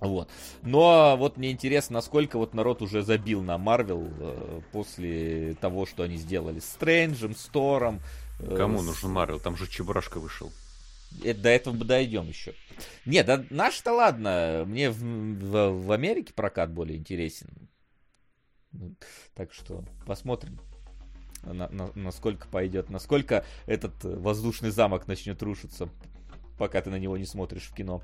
[0.00, 0.30] Вот.
[0.62, 6.02] Но вот мне интересно, насколько вот народ уже забил на Марвел э, после того, что
[6.02, 8.00] они сделали с Стрэнджем, с Тором.
[8.38, 8.86] Э, Кому с...
[8.86, 9.40] нужен Марвел?
[9.40, 10.50] Там же Чебурашка вышел.
[11.22, 12.54] Это, до этого мы дойдем еще.
[13.04, 14.64] Нет, да наш-то ладно.
[14.66, 17.68] Мне в, в, в Америке прокат более интересен.
[19.34, 20.60] Так что посмотрим,
[21.42, 25.88] на, на, насколько пойдет, насколько этот воздушный замок начнет рушиться,
[26.58, 28.02] пока ты на него не смотришь в кино.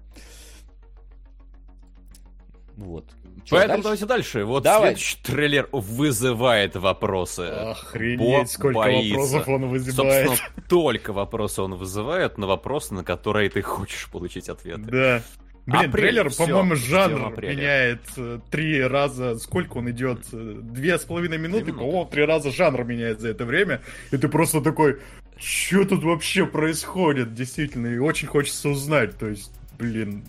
[2.77, 3.07] Вот.
[3.45, 3.83] Чё, Поэтому дальше?
[3.83, 4.45] давайте дальше.
[4.45, 4.89] Вот Давай.
[4.91, 7.43] следующий трейлер вызывает вопросы.
[7.43, 9.19] Охренеть, Бо сколько боится.
[9.19, 10.27] вопросов он вызывает.
[10.29, 14.83] Собственно, только вопросы он вызывает, но вопросы, на которые ты хочешь получить ответы.
[14.83, 15.23] Да.
[15.67, 19.37] Блин, Апрель, трейлер, по-моему, жанр меняет э, три раза.
[19.37, 20.21] Сколько он идет?
[20.31, 23.81] Две с половиной минуты, по-моему, три раза жанр меняет за это время.
[24.13, 25.01] И ты просто такой,
[25.39, 27.35] что тут вообще происходит?
[27.35, 29.19] Действительно, и очень хочется узнать.
[29.19, 30.25] То есть, блин,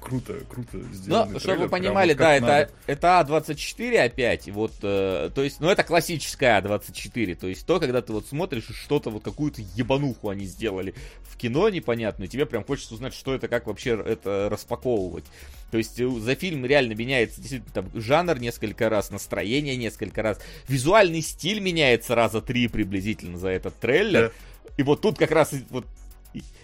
[0.00, 1.32] круто, круто сделано.
[1.32, 5.84] Ну, чтобы вы понимали, да, это, это А24 опять, вот, э, то есть, ну, это
[5.84, 10.94] классическая А24, то есть то, когда ты вот смотришь что-то, вот какую-то ебануху они сделали
[11.22, 15.24] в кино непонятную, тебе прям хочется узнать, что это, как вообще это распаковывать.
[15.70, 20.40] То есть э, за фильм реально меняется действительно там жанр несколько раз, настроение несколько раз,
[20.68, 24.28] визуальный стиль меняется раза три приблизительно за этот трейлер.
[24.28, 24.72] Да.
[24.76, 25.86] И вот тут как раз вот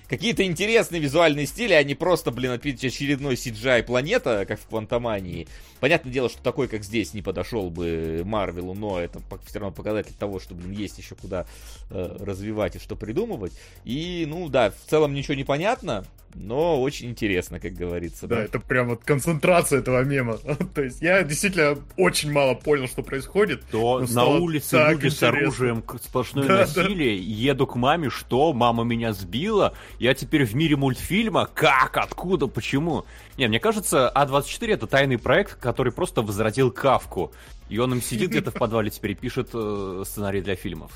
[0.09, 5.49] какие-то интересные визуальные стили, а не просто, блин, очередной CGI планета, как в Квантомании.
[5.81, 10.15] Понятное дело, что такой, как здесь, не подошел бы Марвелу, но это все равно показатель
[10.19, 11.47] того, что, блин, есть еще куда
[11.91, 13.53] э, развивать и что придумывать.
[13.85, 16.05] И, ну да, в целом ничего не понятно,
[16.39, 18.27] но очень интересно, как говорится.
[18.27, 20.39] Да, да, это прям вот концентрация этого мема.
[20.75, 23.65] То есть я действительно очень мало понял, что происходит.
[23.71, 25.19] То на улице люди интересно.
[25.19, 27.23] с оружием сплошное да, насилие, да.
[27.53, 28.53] еду к маме, что?
[28.53, 29.75] Мама меня сбила?
[29.99, 31.49] Я теперь в мире мультфильма?
[31.53, 31.97] Как?
[31.97, 32.47] Откуда?
[32.47, 33.07] Почему?
[33.39, 37.33] Не, мне кажется, А24 это тайный проект, который просто возродил Кавку.
[37.69, 40.93] И он им сидит где-то в подвале теперь и пишет э, ссценарий для фильмов.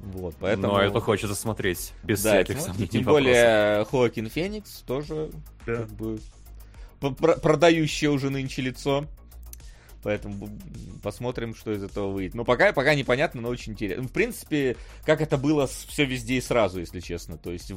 [0.00, 0.74] Вот, поэтому...
[0.74, 2.88] Но это хочется смотреть, без да, всяких сомнений.
[2.88, 5.30] Тем более Хоакин Феникс тоже
[5.66, 5.76] да.
[5.76, 6.18] как бы
[7.00, 9.06] продающее уже нынче лицо.
[10.02, 10.48] Поэтому
[11.02, 12.34] посмотрим, что из этого выйдет.
[12.34, 14.04] Но пока, пока непонятно, но очень интересно.
[14.04, 17.36] В принципе, как это было все везде и сразу, если честно.
[17.36, 17.72] То есть,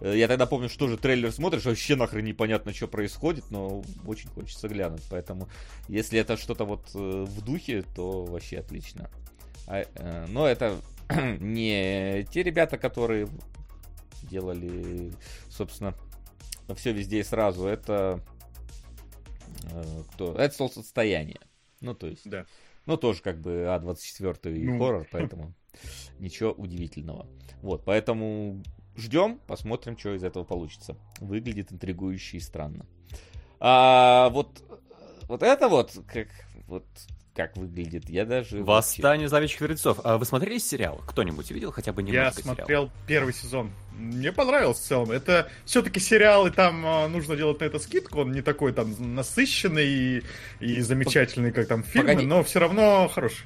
[0.00, 4.28] э, я тогда помню, что же трейлер смотришь, вообще нахрен непонятно, что происходит, но очень
[4.28, 5.02] хочется глянуть.
[5.10, 5.48] Поэтому,
[5.88, 9.10] если это что-то вот э, в духе, то вообще отлично.
[9.66, 10.76] А, э, но это
[11.40, 13.28] не те ребята, которые
[14.22, 15.12] делали,
[15.48, 15.94] собственно,
[16.74, 17.66] все везде и сразу.
[17.66, 18.20] Это
[20.12, 20.34] кто?
[20.34, 21.40] Это солнцестояние.
[21.80, 22.28] Ну, то есть.
[22.28, 22.46] Да.
[22.86, 24.78] Ну, тоже как бы А24 и ну.
[24.78, 25.54] хоррор, поэтому
[26.18, 27.26] ничего удивительного.
[27.62, 28.62] Вот, поэтому
[28.96, 30.96] ждем, посмотрим, что из этого получится.
[31.20, 32.86] Выглядит интригующе и странно.
[33.60, 34.62] А вот,
[35.28, 36.28] вот это вот, как
[36.66, 36.84] вот
[37.34, 38.08] как выглядит.
[38.08, 38.62] Я даже...
[38.62, 40.00] Восстание зловещих мертвецов.
[40.04, 41.02] А вы смотрели сериал?
[41.06, 42.90] Кто-нибудь видел хотя бы немножко Я смотрел сериал?
[43.06, 43.72] первый сезон.
[43.96, 45.10] Мне понравился в целом.
[45.10, 48.20] Это все-таки сериал, и там а, нужно делать на это скидку.
[48.20, 50.22] Он не такой там насыщенный и,
[50.60, 52.26] и замечательный, как там фильмы, Погоди.
[52.26, 53.44] но все равно хороший.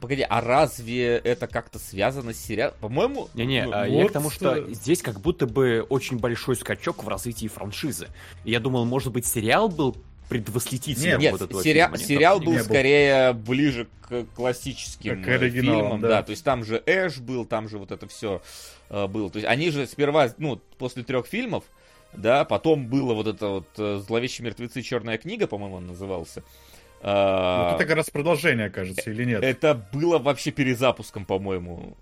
[0.00, 2.74] Погоди, а разве это как-то связано с сериалом?
[2.80, 3.30] По-моему...
[3.32, 3.86] Не-не, ну, вот...
[3.86, 8.08] я к тому, что здесь как будто бы очень большой скачок в развитии франшизы.
[8.44, 9.96] Я думал, может быть, сериал был
[10.28, 11.98] предвосхитителем нет, вот этого сери- фильма.
[11.98, 16.08] Сериал был скорее ближе к классическим к фильмам, да.
[16.08, 16.22] да.
[16.22, 18.42] То есть там же Эш был, там же вот это все
[18.90, 19.30] э, было.
[19.30, 21.64] То есть они же сперва, ну, после трех фильмов,
[22.12, 24.82] да, потом было вот это вот э, «Зловещие мертвецы.
[24.82, 26.42] Черная книга», по-моему, он назывался.
[27.06, 29.42] А, вот это как раз продолжение, кажется, или нет?
[29.42, 31.98] Это было вообще перезапуском, по-моему.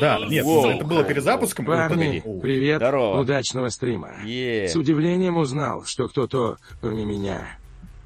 [0.00, 0.66] Да, нет, Воу.
[0.68, 1.66] это было перезапуском.
[1.66, 3.20] Парни, привет, Здорово.
[3.20, 4.10] удачного стрима.
[4.24, 4.66] Yeah.
[4.66, 7.46] С удивлением узнал, что кто-то, кроме меня,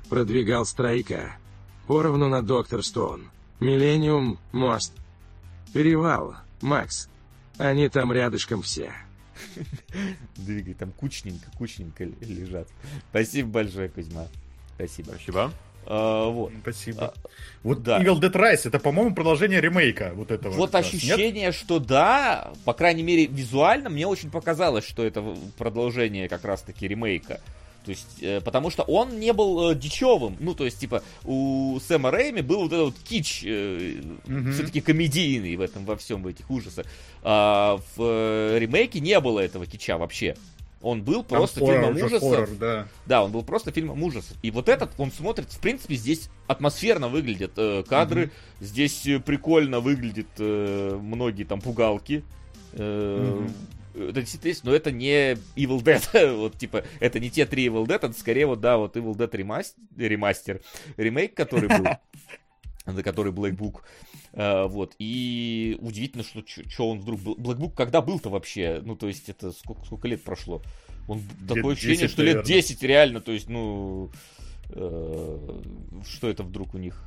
[0.09, 1.37] продвигал Страйка.
[1.87, 3.31] Поровну на Доктор Стоун.
[3.61, 4.93] Миллениум, мост.
[5.73, 7.09] Перевал, Макс.
[7.59, 8.93] Они там рядышком все.
[10.37, 12.69] Двигай, там кучненько, кучненько лежат.
[13.11, 14.27] Спасибо большое, Кузьма.
[14.77, 15.11] Спасибо.
[15.13, 15.53] Спасибо.
[15.87, 16.53] А, вот.
[16.63, 17.07] Спасибо.
[17.07, 17.15] А,
[17.63, 18.03] вот да.
[18.03, 20.53] Evil Dead Rise это, по-моему, продолжение ремейка вот этого.
[20.55, 21.55] Вот ощущение, нет?
[21.55, 25.23] что да, по крайней мере, визуально мне очень показалось, что это
[25.59, 27.41] продолжение как раз-таки ремейка.
[27.85, 30.37] То есть, э, потому что он не был э, дичевым.
[30.41, 34.53] Ну, то есть, типа, у Сэма Рэйми был вот этот вот кич, э, mm-hmm.
[34.53, 36.87] все-таки комедийный в этом, во всем, в этих ужасах.
[37.23, 40.35] А в э, ремейке не было этого кича вообще.
[40.81, 42.31] Он был Там просто фильмом ужасов.
[42.31, 42.89] Хоррор, да.
[43.07, 44.37] да, он был просто фильмом ужасов.
[44.43, 48.65] И вот этот, он смотрит, в принципе, здесь атмосферно выглядят э, кадры, mm-hmm.
[48.65, 52.23] здесь э, прикольно выглядят э, многие там пугалки.
[52.73, 53.53] Э, mm-hmm.
[53.95, 56.35] Это действительно есть, но это не Evil Dead.
[56.37, 59.31] вот, типа, это не те три Evil Dead, это скорее вот, да, вот Evil Dead
[59.37, 60.61] ремастер, ремастер
[60.97, 61.87] ремейк, который был,
[62.87, 63.83] за который Black Book.
[64.33, 67.37] Uh, вот, и удивительно, что что он вдруг был.
[67.37, 68.81] Black Book когда был-то вообще?
[68.85, 70.61] Ну, то есть, это сколько, сколько лет прошло?
[71.07, 74.11] Он лет такое ощущение, 10, что лет 10 реально, то есть, ну,
[74.71, 75.63] э,
[76.09, 77.01] что это вдруг у них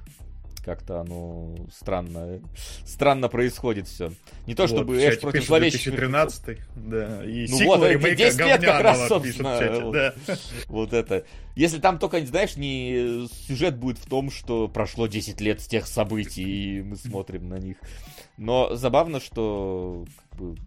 [0.67, 2.41] как-то оно странно,
[2.86, 4.12] странно происходит все.
[4.47, 8.62] Не то чтобы вот, Эш против зловещих 2013 да, и ну вот, ремейка 10 лет
[8.62, 10.13] как раз, собственно, чате, вот, да.
[10.67, 11.23] вот это.
[11.56, 15.88] Если там только, знаешь, не сюжет будет в том, что прошло 10 лет с тех
[15.88, 17.77] событий, и мы смотрим на них.
[18.36, 20.58] Но забавно, что как бы,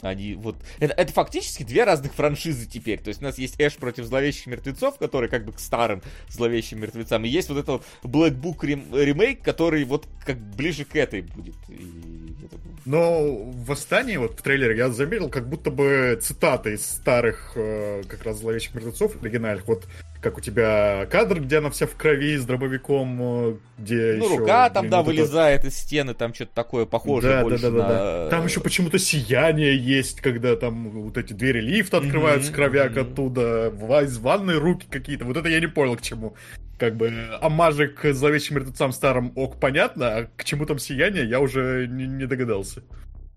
[0.00, 0.56] они вот...
[0.78, 3.00] Это, это фактически две разных франшизы теперь.
[3.00, 6.80] То есть у нас есть Эш против зловещих мертвецов, который как бы к старым зловещим
[6.80, 7.24] мертвецам.
[7.24, 8.84] И есть вот этот Black Book рем...
[8.94, 11.56] ремейк, который вот как ближе к этой будет.
[11.68, 12.36] И
[12.84, 18.02] Но в Восстании, вот в трейлере, я заметил, как будто бы цитаты из старых э,
[18.08, 19.66] как раз зловещих мертвецов оригинальных.
[19.66, 19.86] Вот
[20.20, 24.38] как у тебя кадр, где она вся в крови с дробовиком, э, где ну, еще...
[24.38, 25.68] рука там, да, вылезает это...
[25.68, 27.88] из стены, там что-то такое похожее да, больше да, да, на...
[27.88, 28.30] да, да.
[28.30, 33.12] Там еще почему-то сияние есть, когда там вот эти двери лифта открываются, mm-hmm, кровяк mm-hmm.
[33.12, 35.24] оттуда, из ванной руки какие-то.
[35.24, 36.34] Вот это я не понял, к чему.
[36.78, 41.40] Как бы амажи к зловещим мертвецам старым ок, понятно, а к чему там сияние, я
[41.40, 42.82] уже не, не догадался.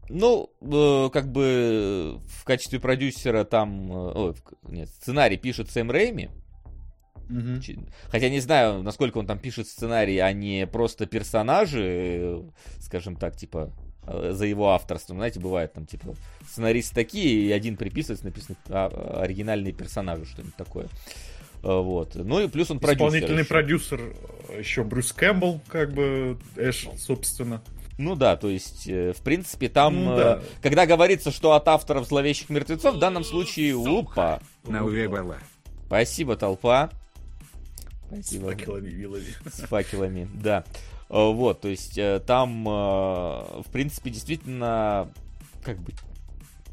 [0.10, 3.90] Ну, э, как бы в качестве продюсера там...
[3.92, 6.30] Э, нет, сценарий пишет Сэм Рэйми,
[7.32, 7.86] Угу.
[8.10, 12.42] Хотя не знаю, насколько он там пишет сценарий, а не просто персонажи, э,
[12.80, 13.72] скажем так, типа
[14.06, 15.18] э, за его авторством.
[15.18, 16.16] Знаете, бывает там, типа,
[16.48, 20.88] сценаристы такие, и один приписывается, написано а, оригинальные персонажи, что-нибудь такое.
[21.64, 22.16] Э, вот.
[22.16, 23.08] Ну и плюс он продюсер.
[23.08, 23.50] Исполнительный еще.
[23.50, 24.02] продюсер
[24.58, 27.62] еще Брюс Кэмпбелл, как бы Эш, собственно.
[27.98, 30.42] Ну да, то есть, в принципе, там, ну, да.
[30.64, 34.42] когда говорится, что от авторов зловещих мертвецов, в данном случае, упа.
[34.64, 35.38] На была.
[35.86, 36.90] Спасибо, толпа.
[38.12, 38.44] Спасибо.
[38.44, 39.26] С факелами, вилами.
[39.46, 40.66] С факелами, да.
[41.10, 45.12] Э, вот, то есть э, там, э, в принципе, действительно,
[45.64, 45.94] как бы,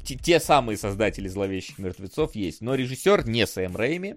[0.03, 4.15] те, самые создатели зловещих мертвецов есть, но режиссер не Сэм Рэйми,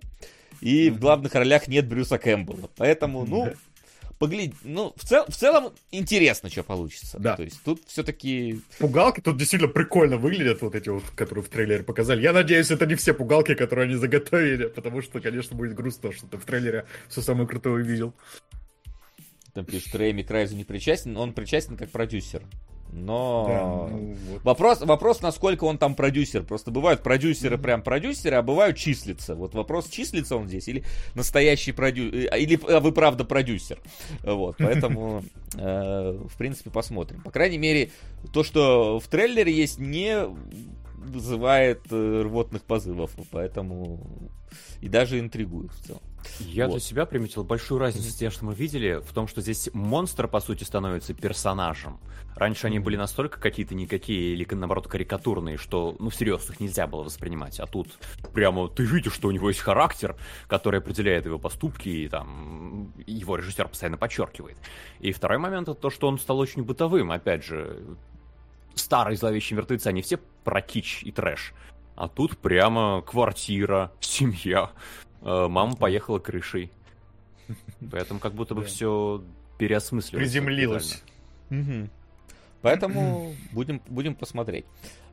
[0.61, 2.71] и в главных ролях нет Брюса Кэмпбелла.
[2.77, 3.53] Поэтому, ну,
[4.23, 7.19] погляди, ну, в, цел, в целом интересно, что получится.
[7.19, 7.35] Да.
[7.35, 8.61] То есть тут все-таки...
[8.79, 12.23] Пугалки тут действительно прикольно выглядят, вот эти вот, которые в трейлере показали.
[12.23, 16.29] Я надеюсь, это не все пугалки, которые они заготовили, потому что, конечно, будет грустно, что
[16.29, 18.15] ты в трейлере все самое крутое увидел.
[19.55, 22.43] Там пишут, Рэйми Крайзу не причастен, он причастен как продюсер.
[22.91, 24.45] Но да, ну, вот.
[24.45, 26.43] вопрос, вопрос, насколько он там продюсер.
[26.43, 27.63] Просто бывают продюсеры, mm-hmm.
[27.63, 29.35] прям продюсеры, а бывают числится.
[29.35, 33.79] Вот вопрос, числится он здесь или настоящий продюсер, э, или а вы правда продюсер.
[34.23, 37.23] Вот, поэтому, э, в принципе, посмотрим.
[37.23, 37.91] По крайней мере,
[38.33, 40.27] то, что в трейлере есть, не
[40.97, 44.31] вызывает э, рвотных позывов, поэтому
[44.83, 46.03] и даже интригует в целом.
[46.41, 46.73] Я вот.
[46.73, 50.29] для себя приметил большую разницу с тем, что мы видели, в том, что здесь монстр,
[50.29, 51.99] по сути, становится персонажем.
[52.37, 57.03] Раньше они были настолько какие-то никакие или, наоборот, карикатурные, что, ну, всерьез их нельзя было
[57.03, 57.61] воспринимать.
[57.61, 57.89] А тут
[58.33, 60.17] прямо ты видишь, что у него есть характер,
[60.49, 64.57] который определяет его поступки, и там его режиссер постоянно подчеркивает.
[65.01, 67.13] И второй момент это то, что он стал очень бытовым.
[67.13, 67.97] Опять же,
[68.75, 71.53] старые зловещие мертвецы, они все про кич и трэш.
[71.95, 74.71] А тут прямо квартира, семья.
[75.23, 76.71] Э, мама поехала крышей.
[77.91, 79.23] Поэтому как будто бы все
[79.59, 80.17] переосмысливается.
[80.33, 81.03] Приземлилось.
[82.61, 84.65] Поэтому будем, будем посмотреть.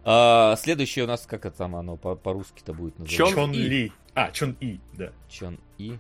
[0.03, 3.35] А, следующее у нас, как это там оно по- по-русски-то будет называться?
[3.35, 3.91] Чон, Чон Ли.
[4.13, 5.11] А, Чон И, да.
[5.29, 5.97] Чон И.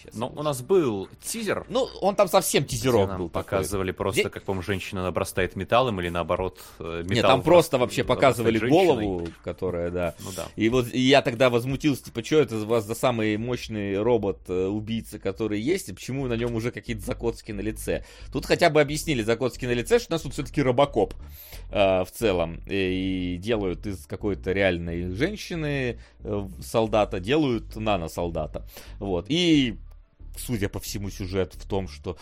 [0.00, 1.66] Сейчас Но у нас был тизер.
[1.68, 3.28] Ну, он там совсем тизерок был.
[3.28, 3.98] Показывали такой.
[3.98, 4.30] просто, Где...
[4.30, 7.02] как, по-моему, женщина набрастает металлом или наоборот металл.
[7.04, 10.14] Нет, там просто вообще показывали голову, которая, да.
[10.20, 10.46] Ну да.
[10.56, 15.18] И вот и я тогда возмутился, типа, что это у вас за самый мощный робот-убийца,
[15.18, 18.04] который есть, и почему на нем уже какие-то закоцки на лице.
[18.32, 21.14] Тут хотя бы объяснили закоцки на лице, что у нас тут все-таки робокоп
[21.70, 22.60] э, в целом.
[22.66, 28.66] И, и делают из какой-то реальной женщины э, солдата, делают нано-солдата.
[28.98, 29.26] Вот.
[29.28, 29.76] И
[30.40, 32.16] судя по всему, сюжет в том, что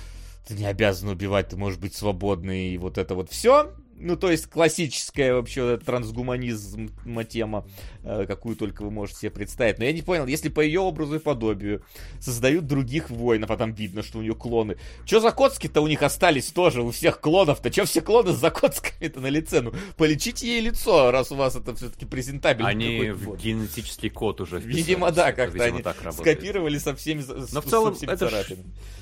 [0.47, 3.75] ты не обязан убивать, ты можешь быть свободный, и вот это вот все.
[4.01, 6.91] Ну, то есть классическая вообще трансгуманизм
[7.29, 7.67] тема,
[8.05, 9.79] э, какую только вы можете себе представить.
[9.79, 11.83] Но я не понял, если по ее образу и подобию
[12.21, 14.77] создают других воинов, а там видно, что у нее клоны.
[15.05, 17.71] Че Закоцки-то у них остались тоже, у всех клонов-то?
[17.71, 19.61] Че все клоны с Закоцками-то на лице?
[19.61, 22.69] Ну, полечите ей лицо, раз у вас это все-таки презентабельно.
[22.69, 23.41] Они в вот.
[23.41, 28.29] генетический код уже Видимо, да, как-то они так скопировали со всеми Но в целом, это,
[28.29, 28.51] ж,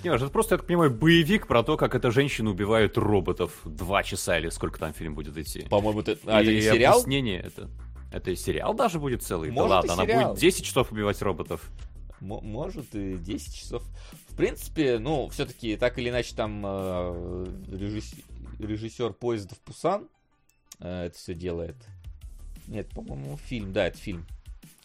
[0.05, 4.03] не, это просто, я так понимаю, боевик про то, как эта женщина убивает роботов два
[4.03, 5.63] часа или сколько там фильм будет идти.
[5.69, 6.95] По-моему, это, а, это не сериал?
[6.95, 7.69] объяснение это.
[8.13, 9.51] Это и сериал даже будет целый?
[9.51, 11.69] Может, да ладно, она будет 10 часов убивать роботов.
[12.21, 13.83] М- может и 10 часов.
[14.29, 18.19] В принципе, ну, все-таки так или иначе там э, режиссер,
[18.61, 20.09] режиссер поездов Пусан
[20.79, 21.77] э, это все делает.
[22.69, 24.27] Нет, по-моему, фильм, да, это фильм.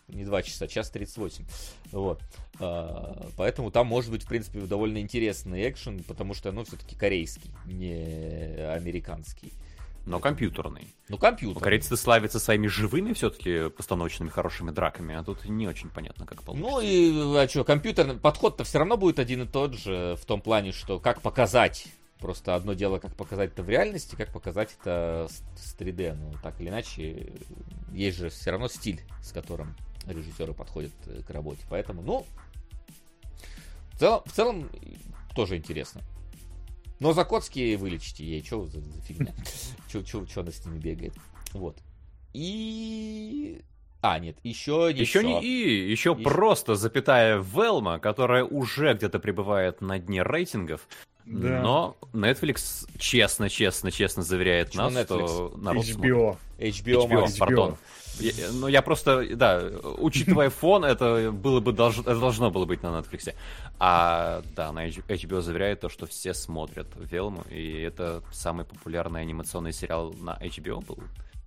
[0.08, 1.46] Не 2 часа, час 38.
[1.92, 2.22] Вот.
[2.60, 7.52] А, поэтому там может быть, в принципе, довольно интересный экшен, потому что, ну, все-таки корейский,
[7.66, 7.94] не
[8.74, 9.54] американский.
[10.06, 10.94] Но компьютерный.
[11.10, 11.62] Ну, компьютер.
[11.62, 16.72] Корейцы славятся своими живыми все-таки постановочными хорошими драками, а тут не очень понятно, как получится.
[16.72, 20.42] Ну и, а что, компьютерный подход-то все равно будет один и тот же, в том
[20.42, 21.88] плане, что как показать
[22.22, 26.14] Просто одно дело, как показать это в реальности, как показать это с 3D.
[26.14, 27.34] Ну, так или иначе,
[27.92, 31.64] есть же все равно стиль, с которым режиссеры подходят э, к работе.
[31.68, 32.28] Поэтому, ну,
[33.94, 34.70] в целом, в целом
[35.36, 36.02] тоже интересно.
[37.02, 39.34] Но Закотские вылечите ей, что за, за фигня?
[39.90, 41.14] Что она с ними бегает?
[41.52, 41.76] Вот.
[42.32, 43.60] И...
[44.02, 46.24] А, нет, еще не Еще не и, еще и...
[46.24, 50.88] просто запятая Велма, которая уже где-то прибывает на дне рейтингов.
[51.26, 51.62] Да.
[51.62, 55.06] Но Netflix честно, честно, честно заверяет Почему нас, Netflix?
[55.28, 56.38] что народ HBO.
[56.60, 57.78] HBO, HBO, HBO, пардон.
[58.22, 59.62] Я, ну, я просто, да,
[59.98, 63.34] учитывая фон, это было бы долж, это должно было быть на Netflix.
[63.80, 69.74] А, да, на HBO заверяет то, что все смотрят Велму, и это самый популярный анимационный
[69.74, 71.00] сериал на HBO был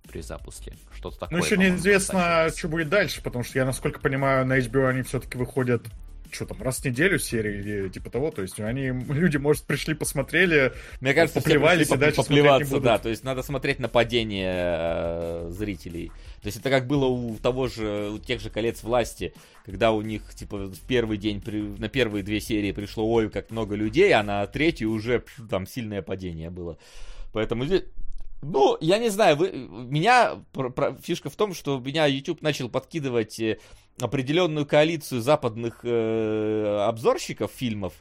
[0.07, 0.73] при запуске.
[0.93, 1.39] Что-то такое.
[1.39, 5.37] Ну, еще неизвестно, что будет дальше, потому что я, насколько понимаю, на HBO они все-таки
[5.37, 5.83] выходят
[6.31, 9.93] что там, раз в неделю серии или типа того, то есть они, люди, может, пришли,
[9.93, 15.47] посмотрели, Мне кажется, поплевались и дальше поплеваться, да, то есть надо смотреть на падение э,
[15.51, 16.11] зрителей.
[16.41, 19.33] То есть это как было у того же, у тех же колец власти,
[19.65, 23.49] когда у них, типа, в первый день, при, на первые две серии пришло, ой, как
[23.49, 26.77] много людей, а на третью уже там сильное падение было.
[27.33, 27.83] Поэтому здесь
[28.41, 32.69] ну, я не знаю, вы, меня про, про, фишка в том, что меня YouTube начал
[32.69, 33.59] подкидывать э,
[33.99, 37.93] определенную коалицию западных э, обзорщиков фильмов,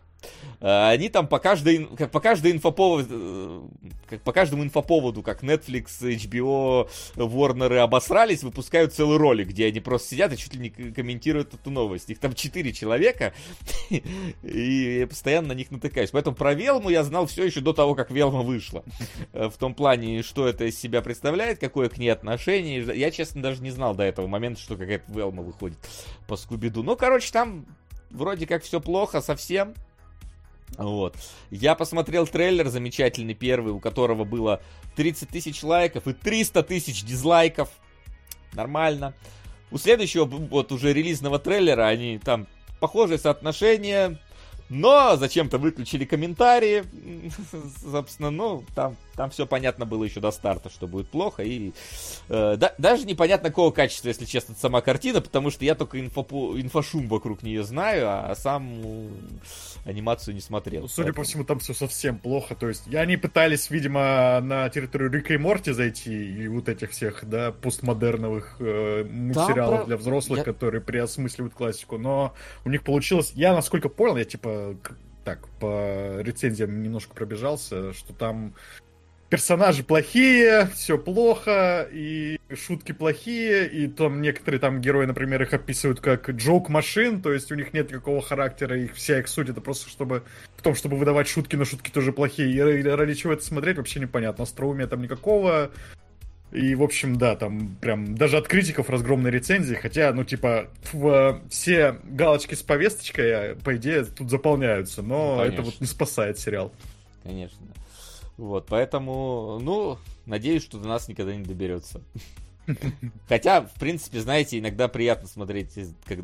[0.60, 3.62] они там по каждой, как по каждой инфоповоду, э,
[4.08, 10.08] как по каждому инфоповоду, как Netflix, HBO, Warner обосрались, выпускают целый ролик, где они просто
[10.08, 12.08] сидят и чуть ли не комментируют эту новость.
[12.08, 13.34] Их там четыре человека,
[13.90, 16.10] и я постоянно на них натыкаюсь.
[16.10, 18.84] Поэтому про Велму я знал все еще до того, как Велма вышла.
[19.32, 22.82] Э, в том плане, что это из себя представляет, какое к ней отношение.
[22.94, 25.78] Я, честно, даже не знал до этого момента, что какая-то Велма выходит
[26.26, 26.82] по Скубиду.
[26.82, 27.66] Ну, короче, там
[28.10, 29.74] вроде как все плохо совсем.
[30.76, 31.16] Вот.
[31.50, 34.60] Я посмотрел трейлер замечательный первый, у которого было
[34.96, 37.68] 30 тысяч лайков и 300 тысяч дизлайков.
[38.52, 39.14] Нормально.
[39.70, 42.46] У следующего, вот уже релизного трейлера, они там
[42.80, 44.18] похожее соотношение,
[44.74, 46.84] но зачем-то выключили комментарии.
[47.90, 51.42] Собственно, ну, там, там все понятно было еще до старта, что будет плохо.
[51.42, 51.72] И
[52.28, 56.58] э, да, даже непонятно какого качества, если честно, сама картина, потому что я только инфопу,
[56.58, 59.08] инфошум вокруг нее знаю, а сам ну,
[59.84, 60.82] анимацию не смотрел.
[60.82, 61.24] Ну, судя поэтому...
[61.24, 62.54] по всему, там все совсем плохо.
[62.56, 67.24] То есть, они пытались, видимо, на территорию Рика и Морти зайти, и вот этих всех,
[67.24, 70.44] да, постмодерновых э, мультсериалов да, для взрослых, я...
[70.44, 71.98] которые переосмысливают классику.
[71.98, 74.63] Но у них получилось, я насколько понял, я типа
[75.25, 78.54] так, по рецензиям немножко пробежался, что там
[79.31, 86.00] персонажи плохие, все плохо, и шутки плохие, и там некоторые там герои, например, их описывают
[86.00, 89.60] как джок машин, то есть у них нет никакого характера, их вся их суть это
[89.60, 90.23] просто чтобы
[90.56, 92.79] в том, чтобы выдавать шутки, но шутки тоже плохие.
[92.79, 94.44] И ради чего это смотреть, вообще непонятно.
[94.44, 95.73] Остроумия там никакого,
[96.55, 101.40] И, в общем, да, там прям даже от критиков разгромные рецензии, хотя, ну, типа, в,
[101.50, 106.73] все галочки с повесточкой, по идее, тут заполняются, но ну, это вот не спасает сериал.
[107.25, 107.59] Конечно.
[108.37, 112.00] Вот, поэтому, ну, надеюсь, что до нас никогда не доберется.
[113.29, 115.73] Хотя, в принципе, знаете, иногда приятно смотреть
[116.06, 116.21] как,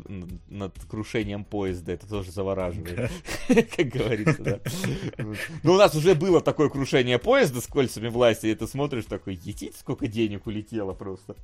[0.49, 1.93] над крушением поезда.
[1.93, 3.11] Это тоже завораживает,
[3.47, 4.59] как говорится, да.
[5.63, 9.35] Ну, у нас уже было такое крушение поезда с кольцами власти, и ты смотришь такой,
[9.35, 11.35] етить, сколько денег улетело просто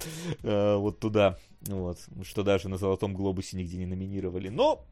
[0.44, 1.38] э, вот туда.
[1.62, 4.50] Вот, что даже на Золотом Глобусе нигде не номинировали.
[4.50, 4.84] Но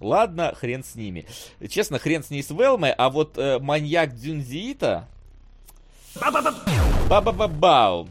[0.00, 1.26] Ладно, хрен с ними.
[1.68, 5.06] Честно, хрен с ней с Велмой, а вот э, маньяк Дзюнзиита...
[7.08, 8.08] Ба-ба-ба-бау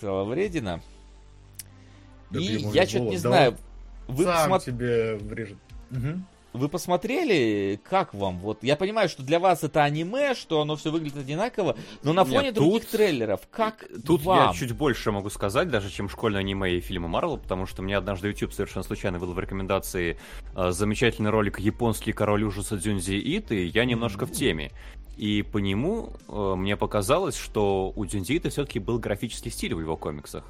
[0.00, 0.80] сказала вредина.
[2.30, 3.56] Да и я что-то не да знаю.
[4.08, 4.64] Вы сам посмотр...
[4.64, 5.58] тебе врежет.
[5.90, 6.22] Угу.
[6.52, 8.38] Вы посмотрели, как вам?
[8.38, 12.24] Вот я понимаю, что для вас это аниме, что оно все выглядит одинаково, но на
[12.24, 14.48] фоне Нет, других тут, трейлеров, как Тут вам?
[14.48, 17.96] я чуть больше могу сказать, даже чем школьное аниме и фильмы Марвел, потому что мне
[17.96, 20.18] однажды YouTube совершенно случайно был в рекомендации
[20.56, 24.72] э, замечательный ролик «Японский король ужаса Дзюнзи Ит», и я немножко в теме.
[25.16, 29.96] И по нему э, мне показалось, что у Дзюнзиита все-таки был графический стиль в его
[29.96, 30.44] комиксах.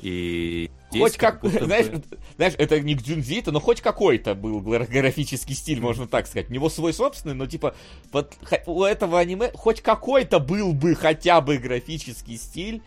[0.00, 2.02] И хоть как, как знаешь, бы...
[2.36, 6.50] знаешь, это не Дзюнзиита, но хоть какой-то был графический стиль, можно так сказать.
[6.50, 7.74] У него свой собственный, но типа
[8.12, 8.34] вот
[8.66, 12.82] у этого аниме хоть какой-то был бы хотя бы графический стиль.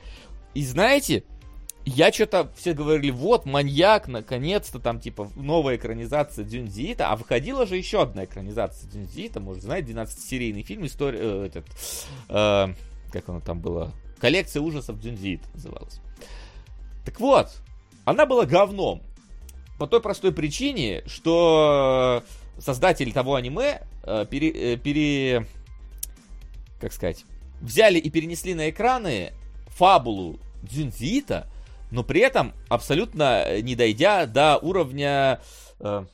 [0.53, 1.23] И знаете,
[1.89, 7.77] я что-то все говорили, вот, маньяк, наконец-то, там, типа, новая экранизация Дзюнзиита, а выходила же
[7.77, 11.65] еще одна экранизация Дзюнзиита, может, знаете, 12-серийный фильм, история, э, этот,
[12.27, 12.73] э,
[13.11, 16.01] как оно там было, коллекция ужасов Дзюнзиит называлась.
[17.05, 17.47] Так вот,
[18.03, 19.01] она была говном,
[19.79, 22.21] по той простой причине, что
[22.59, 25.47] создатели того аниме э, пере, э, пере,
[26.81, 27.23] как сказать,
[27.61, 29.31] взяли и перенесли на экраны
[29.67, 31.47] фабулу Дзюнзиита,
[31.91, 35.41] но при этом абсолютно э, не дойдя до уровня
[35.79, 36.05] э,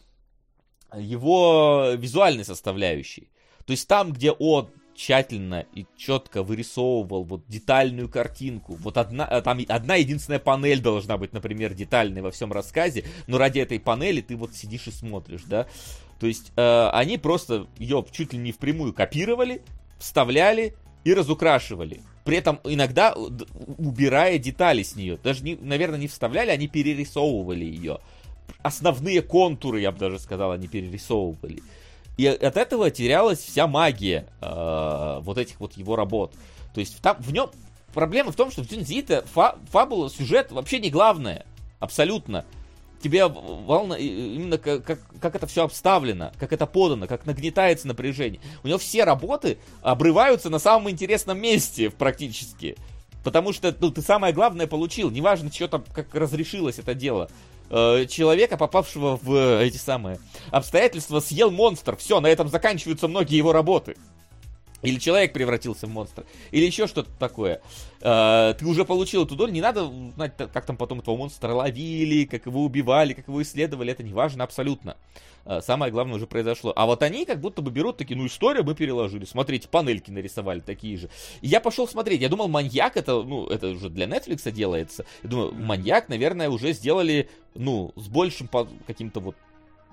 [0.98, 3.30] его визуальной составляющей.
[3.66, 8.76] То есть там, где он тщательно и четко вырисовывал вот детальную картинку.
[8.76, 13.38] Вот одна, э, там одна единственная панель должна быть, например, детальной во всем рассказе, но
[13.38, 15.68] ради этой панели ты вот сидишь и смотришь, да.
[16.20, 19.62] То есть э, они просто ее чуть ли не впрямую копировали,
[20.00, 22.02] вставляли и разукрашивали.
[22.24, 25.18] При этом иногда убирая детали с нее.
[25.22, 28.00] Даже, не, наверное, не вставляли, они перерисовывали ее.
[28.62, 31.62] Основные контуры, я бы даже сказал, они перерисовывали.
[32.18, 36.34] И от этого терялась вся магия э, вот этих вот его работ.
[36.74, 37.50] То есть там в нем
[37.94, 41.46] проблема в том, что в Дзюнзиите фа, фабула, сюжет вообще не главное.
[41.80, 42.46] Абсолютно
[43.04, 48.40] тебе волна, именно как, как, как это все обставлено, как это подано, как нагнетается напряжение.
[48.64, 52.78] У него все работы обрываются на самом интересном месте практически.
[53.24, 55.10] Потому что ну, ты самое главное получил.
[55.10, 57.30] Неважно, что там, как разрешилось это дело.
[57.70, 60.20] Э, человека, попавшего в эти самые
[60.52, 61.96] обстоятельства, съел монстр.
[61.96, 63.96] Все, на этом заканчиваются многие его работы.
[64.84, 66.26] Или человек превратился в монстра.
[66.52, 67.62] Или еще что-то такое.
[68.02, 69.52] Э, ты уже получил эту долю.
[69.52, 73.92] Не надо знать, как там потом этого монстра ловили, как его убивали, как его исследовали.
[73.92, 74.98] Это не важно абсолютно.
[75.46, 76.74] Э, самое главное уже произошло.
[76.76, 79.26] А вот они как будто бы берут такие, ну, историю мы переложили.
[79.26, 81.10] Смотрите, панельки нарисовали такие же.
[81.42, 82.22] И я пошел смотреть.
[82.22, 85.06] Я думал, маньяк это, ну, это уже для Netflix делается.
[85.24, 88.50] Я думаю, маньяк, наверное, уже сделали, ну, с большим
[88.86, 89.36] каким-то вот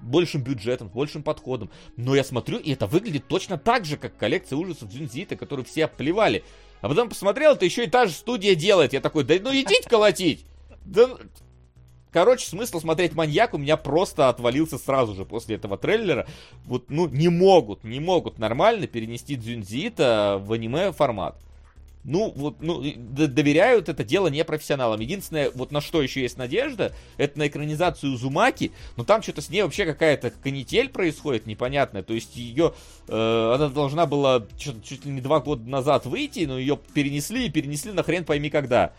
[0.02, 1.70] большим бюджетом, с большим подходом.
[1.96, 5.88] Но я смотрю, и это выглядит точно так же, как коллекция ужасов Дзюнзита, которую все
[5.88, 6.44] плевали.
[6.80, 8.92] А потом посмотрел, это еще и та же студия делает.
[8.92, 10.44] Я такой, да ну идите колотить!
[10.84, 11.08] Да...
[12.12, 16.26] Короче, смысл смотреть маньяк у меня просто отвалился сразу же после этого трейлера.
[16.64, 21.40] Вот, ну, не могут, не могут нормально перенести Дзюнзита в аниме формат.
[22.02, 25.00] Ну, вот, ну, доверяют это дело не профессионалам.
[25.00, 29.50] Единственное, вот на что еще есть надежда, это на экранизацию Зумаки, но там что-то с
[29.50, 32.02] ней вообще какая-то канитель происходит непонятная.
[32.02, 32.72] То есть ее,
[33.06, 37.50] э, она должна была чуть ли не два года назад выйти, но ее перенесли и
[37.50, 38.92] перенесли на хрен пойми когда.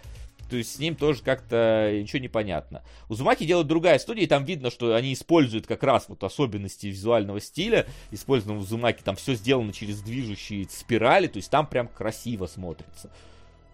[0.51, 2.83] То есть с ним тоже как-то ничего не понятно.
[3.07, 7.39] Зумаки делают другая студия, и там видно, что они используют как раз вот особенности визуального
[7.39, 12.47] стиля, использованного в Зумаке, там все сделано через движущие спирали, то есть там прям красиво
[12.47, 13.09] смотрится.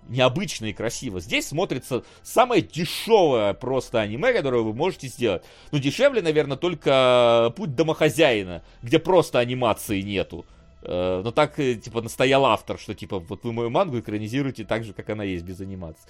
[0.07, 1.19] Необычно и красиво.
[1.19, 5.41] Здесь смотрится самое дешевое просто аниме, которое вы можете сделать.
[5.71, 10.45] Ну, дешевле, наверное, только Путь домохозяина, где просто анимации нету.
[10.87, 14.83] Э, но так, э, типа, настоял автор, что, типа, вот вы мою мангу экранизируете так
[14.83, 16.07] же, как она есть, без анимации.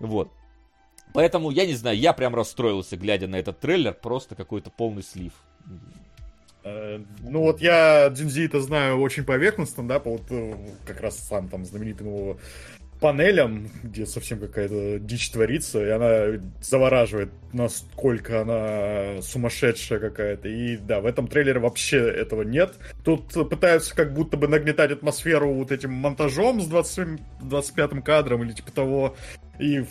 [0.00, 0.30] Вот.
[1.14, 5.32] Поэтому, я не знаю, я прям расстроился, глядя на этот трейлер, просто какой-то полный слив.
[6.64, 11.48] Э, ну вот я Дзюнзи это знаю очень поверхностно, да, по вот как раз сам
[11.48, 12.38] там знаменитым его
[13.00, 20.48] панелям, где совсем какая-то дичь творится, и она завораживает, насколько она сумасшедшая какая-то.
[20.48, 22.74] И да, в этом трейлере вообще этого нет.
[23.04, 28.52] Тут пытаются как будто бы нагнетать атмосферу вот этим монтажом с 20, 25 кадром или
[28.52, 29.16] типа того.
[29.58, 29.84] И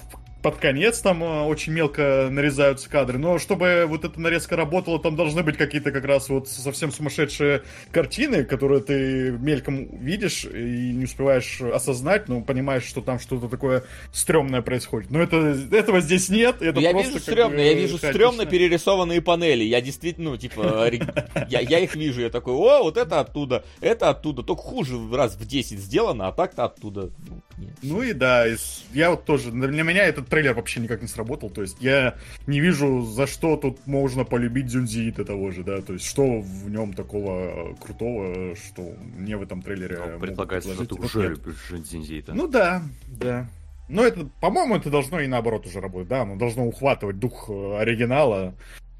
[0.47, 3.17] под конец там э, очень мелко нарезаются кадры.
[3.17, 7.63] Но чтобы вот эта нарезка работала, там должны быть какие-то как раз вот совсем сумасшедшие
[7.91, 13.83] картины, которые ты мельком видишь и не успеваешь осознать, но понимаешь, что там что-то такое
[14.13, 15.11] стрёмное происходит.
[15.11, 15.35] Но это,
[15.69, 16.61] этого здесь нет.
[16.61, 19.65] Это я вижу стрёмно, я вижу стрёмно перерисованные панели.
[19.65, 20.89] Я действительно, ну, типа,
[21.49, 24.43] я, я их вижу, я такой, о, вот это оттуда, это оттуда.
[24.43, 27.09] Только хуже раз в 10 сделано, а так-то оттуда.
[27.27, 27.41] Ну,
[27.81, 28.45] ну и да,
[28.93, 31.49] я вот тоже, для меня этот трейлер вообще никак не сработал.
[31.49, 32.15] То есть я
[32.45, 35.81] не вижу, за что тут можно полюбить Дзюнзиита того же, да.
[35.81, 39.99] То есть что в нем такого крутого, что мне в этом трейлере...
[40.13, 42.33] Ну, предполагается, что ты уже любишь Дзюнзиита.
[42.35, 43.49] Ну да, да.
[43.89, 47.77] Но это, по-моему, это должно и наоборот уже работать, да, оно должно ухватывать дух э,
[47.79, 48.53] оригинала,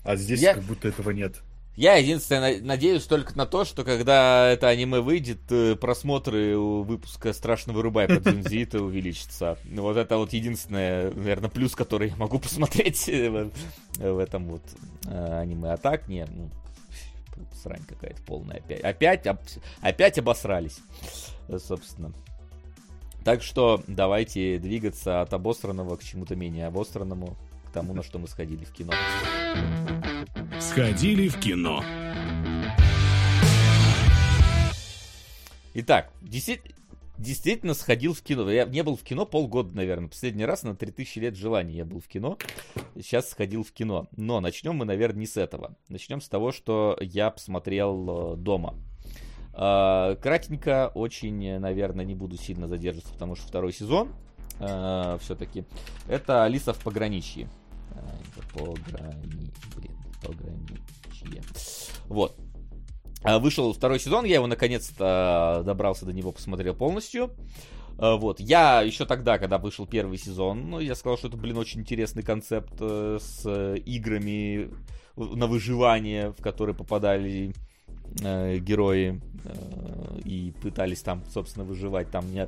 [0.05, 0.53] а здесь я...
[0.53, 1.43] как будто этого нет.
[1.77, 7.33] Я единственное надеюсь только на то, что когда это аниме выйдет, э, просмотры у выпуска
[7.33, 9.59] «Страшно вырубай» под Зензита увеличатся.
[9.63, 13.51] Вот это вот единственное, наверное, плюс, который я могу посмотреть в,
[13.99, 14.63] в этом вот
[15.05, 15.73] э, аниме.
[15.73, 16.49] А так, не, ну,
[17.61, 18.81] срань какая-то полная опять.
[18.81, 19.37] Опять, об,
[19.81, 20.79] опять обосрались,
[21.59, 22.11] собственно.
[23.23, 27.37] Так что давайте двигаться от обосранного к чему-то менее обосранному,
[27.67, 28.93] к тому, на что мы сходили в кино.
[30.59, 31.83] Сходили в кино.
[35.73, 36.75] Итак, действительно,
[37.17, 38.49] действительно сходил в кино.
[38.49, 40.09] Я не был в кино полгода, наверное.
[40.09, 42.37] Последний раз на 3000 лет желаний я был в кино.
[42.95, 44.07] Сейчас сходил в кино.
[44.15, 45.75] Но начнем мы, наверное, не с этого.
[45.89, 48.75] Начнем с того, что я посмотрел э, дома.
[49.53, 54.13] Э, кратенько, очень, наверное, не буду сильно задерживаться, потому что второй сезон
[54.59, 55.65] э, все-таки.
[56.07, 57.49] Это Алиса в пограничье.
[58.53, 59.51] Пограни...
[59.75, 61.41] Блин пограничье.
[62.07, 62.35] Вот.
[63.23, 67.31] А, вышел второй сезон, я его наконец-то добрался до него, посмотрел полностью.
[67.97, 71.81] Вот, я еще тогда, когда вышел первый сезон, ну, я сказал, что это, блин, очень
[71.81, 74.69] интересный концепт э, с играми
[75.15, 77.55] на выживание, в которые попадали
[78.21, 82.09] э, герои э, и пытались там, собственно, выживать.
[82.11, 82.47] Там не,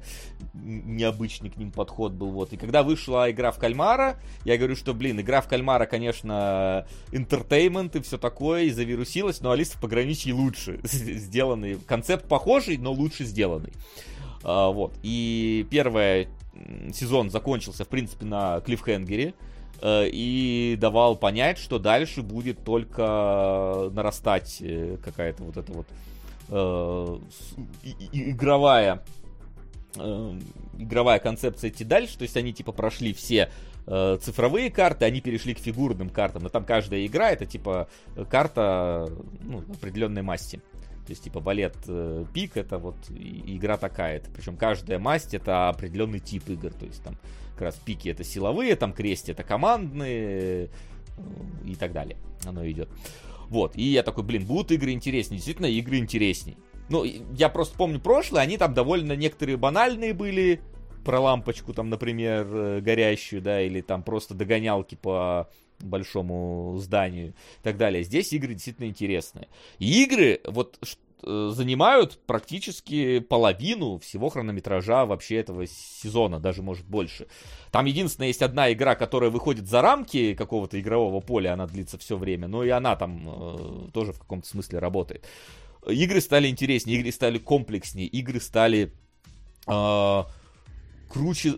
[0.54, 2.32] необычный к ним подход был.
[2.32, 2.54] Вот.
[2.54, 7.96] И когда вышла игра в кальмара, я говорю, что, блин, игра в кальмара, конечно, интертеймент
[7.96, 11.78] и все такое, и завирусилась, но Алиса в пограничье лучше сделанный.
[11.88, 13.74] Концепт похожий, но лучше сделанный.
[14.44, 14.94] А, вот.
[15.04, 16.28] И первый
[16.94, 19.34] сезон закончился, в принципе, на клиффхенгере.
[19.82, 25.88] Э, и давал понять, что дальше будет только нарастать э, какая-то вот эта вот
[26.50, 27.20] э,
[28.12, 29.04] игровая
[30.78, 33.50] игровая концепция идти дальше, то есть они типа прошли все
[33.88, 37.90] цифровые карты, они перешли к фигурным картам, но там каждая игра это типа
[38.30, 39.10] карта
[39.42, 40.62] ну, определенной масти.
[41.10, 44.20] То есть, типа, балет э, пик это вот игра такая.
[44.20, 44.30] -то.
[44.32, 46.72] Причем каждая масть это определенный тип игр.
[46.72, 47.18] То есть, там
[47.60, 50.70] как раз пики это силовые, там крести это командные э,
[51.66, 52.18] и так далее.
[52.46, 52.88] Оно идет.
[53.50, 55.38] Вот, и я такой, блин, будут игры интереснее.
[55.38, 56.56] Действительно, игры интересней.
[56.88, 60.62] Ну, я просто помню прошлое, они там довольно некоторые банальные были.
[61.04, 65.50] Про лампочку там, например, э, горящую, да, или там просто догонялки по
[65.80, 68.04] большому зданию и так далее.
[68.04, 69.48] Здесь игры действительно интересные.
[69.80, 70.78] И игры, вот
[71.22, 77.28] Э, занимают практически половину всего хронометража вообще этого сезона, даже может больше.
[77.72, 82.16] Там единственное есть одна игра, которая выходит за рамки какого-то игрового поля, она длится все
[82.16, 85.28] время, но и она там э, тоже в каком-то смысле работает.
[85.86, 88.94] Игры стали интереснее, игры стали комплекснее, игры стали
[89.68, 90.24] э,
[91.10, 91.54] круче,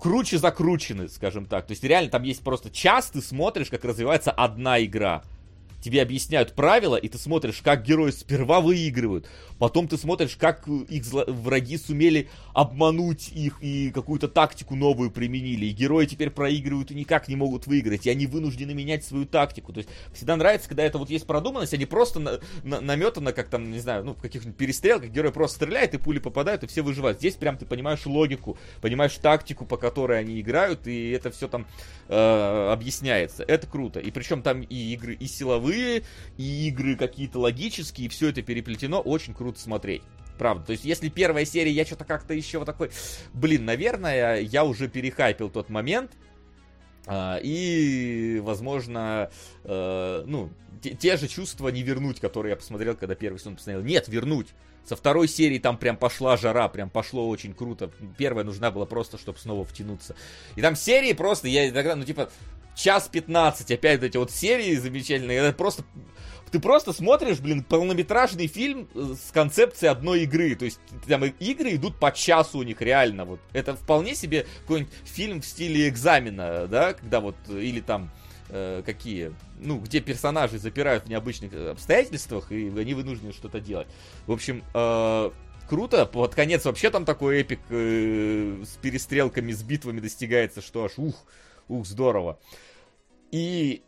[0.00, 1.68] круче закручены, скажем так.
[1.68, 5.22] То есть реально там есть просто час ты смотришь, как развивается одна игра
[5.84, 9.28] тебе объясняют правила, и ты смотришь, как герои сперва выигрывают,
[9.58, 15.72] потом ты смотришь, как их враги сумели обмануть их и какую-то тактику новую применили, и
[15.72, 19.74] герои теперь проигрывают и никак не могут выиграть, и они вынуждены менять свою тактику.
[19.74, 23.50] То есть всегда нравится, когда это вот есть продуманность, они просто на, на, наметано, как
[23.50, 26.80] там, не знаю, ну, в каких-нибудь перестрелках герой просто стреляет, и пули попадают, и все
[26.80, 27.18] выживают.
[27.18, 31.66] Здесь прям ты понимаешь логику, понимаешь тактику, по которой они играют, и это все там
[32.08, 33.44] э, объясняется.
[33.46, 34.00] Это круто.
[34.00, 36.02] И причем там и игры и силовые, игровые,
[36.36, 40.02] и игры какие-то логические, и все это переплетено, очень круто смотреть.
[40.38, 42.90] Правда, то есть если первая серия я что-то как-то еще вот такой,
[43.32, 46.12] блин, наверное, я уже перехайпил тот момент,
[47.06, 49.30] А, и, возможно,
[49.64, 50.50] э, ну,
[50.80, 53.84] те, же чувства не вернуть, которые я посмотрел, когда первый сезон посмотрел.
[53.84, 54.48] Нет, вернуть.
[54.86, 57.90] Со второй серии там прям пошла жара, прям пошло очень круто.
[58.16, 60.16] Первая нужна была просто, чтобы снова втянуться.
[60.56, 62.30] И там серии просто, я иногда, ну типа,
[62.74, 65.84] час 15, опять эти вот серии замечательные, это просто
[66.54, 70.54] ты просто смотришь, блин, полнометражный фильм э, с концепцией одной игры.
[70.54, 73.24] То есть там игры идут по часу у них реально.
[73.24, 78.08] Вот это вполне себе какой-нибудь фильм в стиле экзамена, да, когда вот или там
[78.50, 83.88] э, какие, ну, где персонажи запирают в необычных э, обстоятельствах, и они вынуждены что-то делать.
[84.28, 85.30] В общем, э,
[85.68, 86.06] круто.
[86.06, 91.24] Под конец вообще там такой эпик э, с перестрелками, с битвами достигается, что аж ух,
[91.68, 92.38] ух, здорово.
[93.30, 93.82] И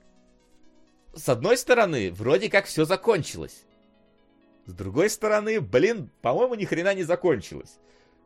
[1.15, 3.65] с одной стороны, вроде как все закончилось.
[4.67, 7.79] С другой стороны, блин, по-моему, ни хрена не закончилось.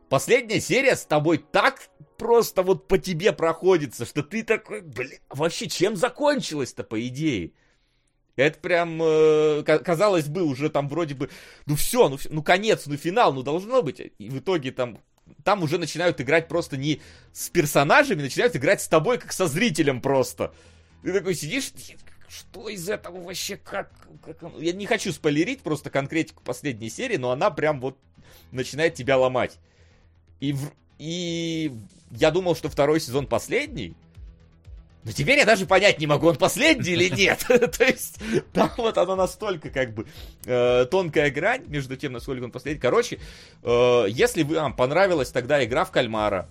[0.09, 1.87] Последняя серия с тобой так
[2.17, 7.53] просто вот по тебе проходится, что ты такой, блин, вообще чем закончилось-то, по идее?
[8.35, 11.29] Это прям, э, казалось бы, уже там вроде бы,
[11.65, 14.01] ну все, ну, ну конец, ну финал, ну должно быть.
[14.17, 14.99] И в итоге там,
[15.43, 17.01] там уже начинают играть просто не
[17.33, 20.53] с персонажами, начинают играть с тобой, как со зрителем просто.
[21.03, 21.71] Ты такой сидишь,
[22.29, 23.91] что из этого вообще, как,
[24.23, 24.37] как...
[24.59, 27.97] Я не хочу спойлерить просто конкретику последней серии, но она прям вот
[28.51, 29.57] начинает тебя ломать.
[30.39, 30.71] И, в...
[30.97, 31.71] и
[32.11, 33.95] я думал, что второй сезон последний,
[35.03, 37.39] но теперь я даже понять не могу, он последний или нет.
[37.47, 38.19] То есть,
[38.53, 40.05] там вот оно настолько как бы
[40.45, 42.81] э, тонкая грань между тем, насколько он последний.
[42.81, 43.19] Короче,
[43.63, 46.47] э, если вам понравилась тогда игра в кальмара,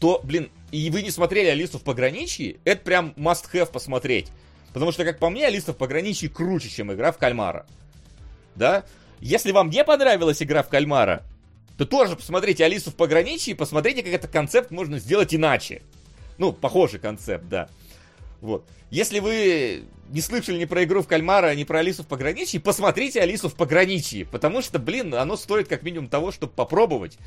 [0.00, 4.28] то, блин, и вы не смотрели Алису в пограничье, это прям must have посмотреть.
[4.72, 7.64] Потому что, как по мне, Алиса в пограничье круче, чем игра в кальмара.
[8.56, 8.84] Да?
[9.20, 11.22] Если вам не понравилась игра в кальмара,
[11.78, 15.82] то тоже посмотрите Алису в пограничье и посмотрите, как этот концепт можно сделать иначе.
[16.38, 17.68] Ну, похожий концепт, да.
[18.40, 18.66] Вот.
[18.90, 23.20] Если вы не слышали ни про игру в кальмара, ни про Алису в пограничье, посмотрите
[23.20, 24.26] Алису в пограничье.
[24.26, 27.18] Потому что, блин, оно стоит как минимум того, чтобы попробовать.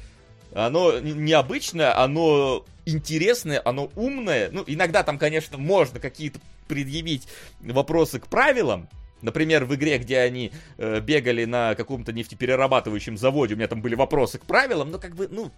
[0.53, 4.49] Оно необычное, оно интересное, оно умное.
[4.51, 7.27] Ну, иногда там, конечно, можно какие-то предъявить
[7.61, 8.87] вопросы к правилам.
[9.21, 13.95] Например, в игре, где они э, бегали на каком-то нефтеперерабатывающем заводе, у меня там были
[13.95, 15.51] вопросы к правилам, но как бы, ну,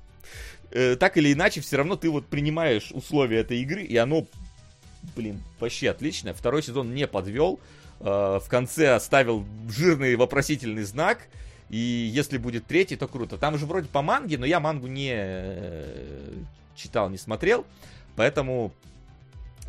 [0.71, 4.25] э, так или иначе, все равно ты вот принимаешь условия этой игры, и оно,
[5.15, 6.33] блин, вообще отлично.
[6.33, 7.59] Второй сезон не подвел.
[7.99, 11.27] Э, в конце оставил жирный вопросительный знак.
[11.69, 13.37] И если будет третий, то круто.
[13.37, 16.33] Там же вроде по манге, но я мангу не э,
[16.75, 17.65] читал, не смотрел.
[18.15, 18.73] Поэтому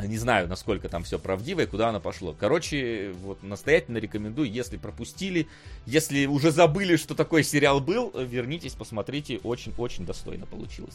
[0.07, 2.35] не знаю, насколько там все правдиво и куда оно пошло.
[2.39, 5.49] Короче, вот настоятельно рекомендую, если пропустили,
[5.87, 10.95] если уже забыли, что такой сериал был, вернитесь, посмотрите, очень-очень достойно получилось.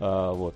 [0.00, 0.54] А, вот.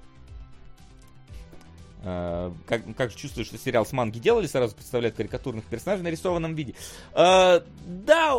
[2.06, 6.04] А, как, как же чувствуешь, что сериал с манги делали, сразу представляют карикатурных персонажей в
[6.04, 6.74] нарисованном виде.
[7.12, 8.34] А, да,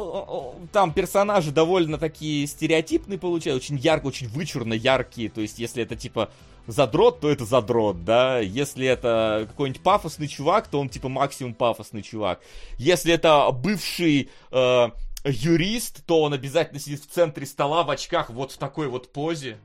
[0.72, 5.30] там персонажи довольно такие стереотипные получаются, очень ярко, очень вычурно яркие.
[5.30, 6.30] То есть, если это типа
[6.68, 8.39] задрот, то это задрот, да.
[8.39, 12.41] Если это какой-нибудь пафосный чувак, то он типа максимум пафосный чувак.
[12.78, 14.89] Если это бывший э,
[15.26, 19.57] юрист, то он обязательно сидит в центре стола в очках вот в такой вот позе.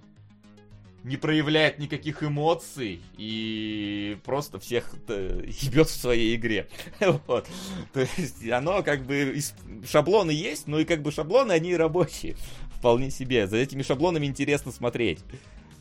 [1.03, 6.69] Не проявляет никаких эмоций и просто всех э, ебет в своей игре.
[7.27, 7.47] вот.
[7.95, 9.35] То есть оно как бы
[9.91, 12.37] шаблоны есть, но и как бы шаблоны они рабочие.
[12.77, 13.47] Вполне себе.
[13.47, 15.21] За этими шаблонами интересно смотреть.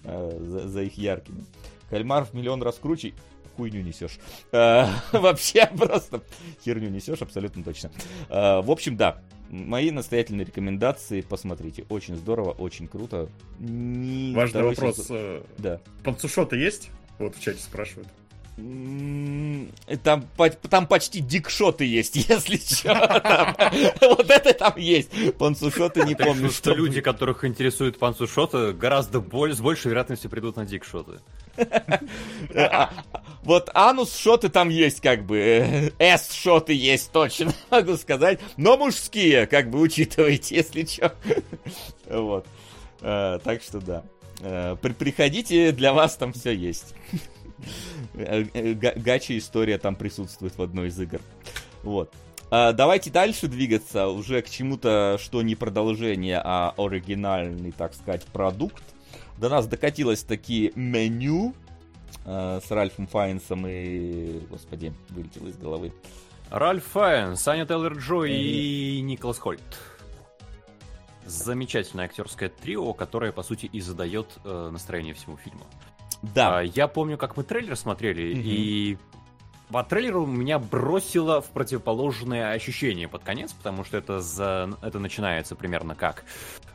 [0.03, 1.45] Э, за, за их яркими.
[1.89, 3.13] Кальмар в миллион раз круче,
[3.55, 4.19] хуйню несешь.
[4.51, 6.21] Э, вообще просто
[6.63, 7.91] херню несешь, абсолютно точно.
[8.29, 11.85] Э, в общем, да, мои настоятельные рекомендации, посмотрите.
[11.89, 13.29] Очень здорово, очень круто.
[13.59, 14.97] Не Важный вопрос.
[14.97, 15.43] Сезон...
[15.57, 15.79] Да.
[16.03, 16.89] Панцушота есть?
[17.17, 18.07] Вот в чате спрашивают.
[20.03, 20.27] Там,
[20.69, 22.93] там почти дикшоты есть, если что.
[24.01, 25.09] Вот это там есть.
[25.37, 26.51] Пансушоты не помню.
[26.51, 31.19] Что люди, которых интересует пансушоты, гораздо с большей вероятностью придут на дикшоты.
[32.55, 32.91] А,
[33.43, 35.91] вот анус-шоты там есть, как бы.
[35.99, 38.39] S-шоты есть, точно могу сказать.
[38.57, 41.13] Но мужские, как бы, учитывайте, если что.
[42.09, 42.45] Вот.
[43.01, 44.03] Э, так что да.
[44.41, 46.95] Э, приходите, для вас там все есть.
[48.13, 51.21] Э, э, гача история там присутствует в одной из игр.
[51.83, 52.13] Вот.
[52.51, 58.83] А, давайте дальше двигаться уже к чему-то, что не продолжение, а оригинальный, так сказать, продукт.
[59.37, 61.53] До нас докатилось такие меню
[62.25, 64.39] э, с Ральфом Файнсом и...
[64.49, 65.93] Господи, вылетело из головы.
[66.49, 69.61] Ральф Файнс, Аня Тейлор-Джо и Николас Хольт.
[71.25, 75.67] Замечательное актерское трио, которое, по сути, и задает э, настроение всему фильму.
[76.21, 76.59] Да.
[76.59, 78.41] А, я помню, как мы трейлер смотрели, угу.
[78.43, 78.97] и
[79.69, 84.75] по трейлеру меня бросило в противоположное ощущение под конец, потому что это, за...
[84.81, 86.25] это начинается примерно как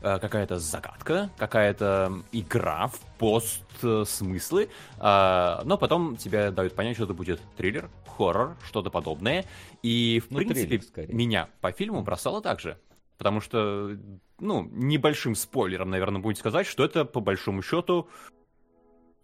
[0.01, 4.69] э, какая-то загадка, какая-то игра в пост-смыслы,
[4.99, 9.45] э, но потом тебе дают понять, что это будет триллер, хоррор, что-то подобное.
[9.83, 12.79] И, в ну, принципе, триллер, меня по фильму бросало так же.
[13.19, 13.97] Потому что,
[14.39, 18.09] ну, небольшим спойлером, наверное, будет сказать, что это, по большому счету,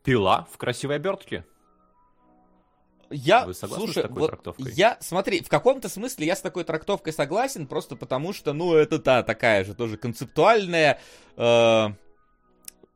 [0.02, 1.44] пила в красивой обертке.
[3.10, 4.72] Я, Вы слушай, с такой вот трактовкой?
[4.72, 9.00] Я, смотри, в каком-то смысле я с такой трактовкой согласен, просто потому что, ну, это
[9.00, 11.00] та такая же тоже концептуальная,
[11.36, 11.88] э,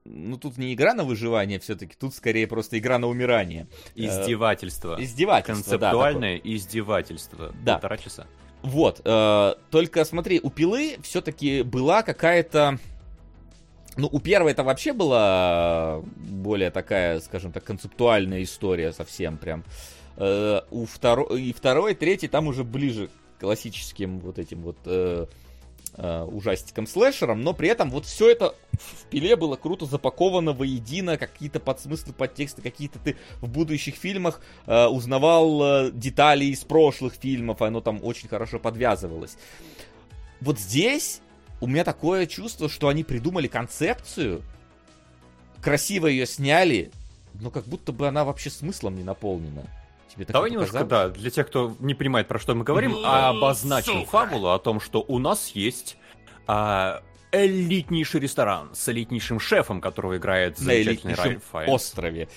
[0.04, 3.66] ну, тут не игра на выживание все-таки, тут скорее просто игра на умирание.
[3.96, 4.96] Издевательство.
[4.98, 7.54] Э, издевательство, Концептуальное да, издевательство.
[7.64, 7.74] Да.
[7.74, 8.26] Полтора часа.
[8.62, 12.78] Вот, э, только смотри, у пилы все-таки была какая-то...
[13.96, 19.64] Ну, у первой это вообще была более такая, скажем так, концептуальная история совсем прям.
[20.16, 25.26] Э, у второй, и второй, третий там уже ближе к классическим вот этим вот э,
[25.96, 31.16] э, ужастикам слэшерам, но при этом вот все это в пиле было круто запаковано воедино,
[31.16, 37.62] какие-то подсмыслы, подтексты, какие-то ты в будущих фильмах э, узнавал э, детали из прошлых фильмов,
[37.62, 39.36] оно там очень хорошо подвязывалось.
[40.40, 41.20] Вот здесь
[41.64, 44.42] у меня такое чувство, что они придумали концепцию,
[45.62, 46.92] красиво ее сняли,
[47.40, 49.64] но как будто бы она вообще смыслом не наполнена.
[50.08, 54.00] Тебе Давай немножко, да, для тех, кто не понимает, про что мы говорим, а обозначим
[54.00, 54.10] Сука.
[54.10, 55.96] фабулу о том, что у нас есть
[56.46, 57.02] а,
[57.32, 61.72] элитнейший ресторан с элитнейшим шефом, которого играет замечательный Райан Файнс.
[61.72, 62.28] острове.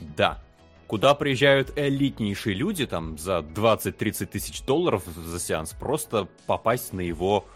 [0.00, 0.42] Да.
[0.86, 7.46] Куда приезжают элитнейшие люди, там, за 20-30 тысяч долларов за сеанс, просто попасть на его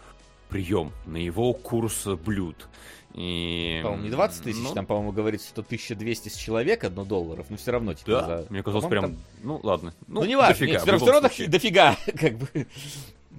[0.49, 2.67] прием, на его курс блюд.
[3.13, 3.79] И...
[3.81, 4.73] По-моему, не 20 тысяч, ну...
[4.73, 8.47] там, по-моему, говорится, что 1200 с человека, одно долларов, но все равно, типа, да, за...
[8.49, 9.17] мне казалось, прям, там...
[9.41, 9.93] ну, ладно.
[10.07, 12.67] Ну, ну не важно, дофига, нет, все, все равно дофига, как бы.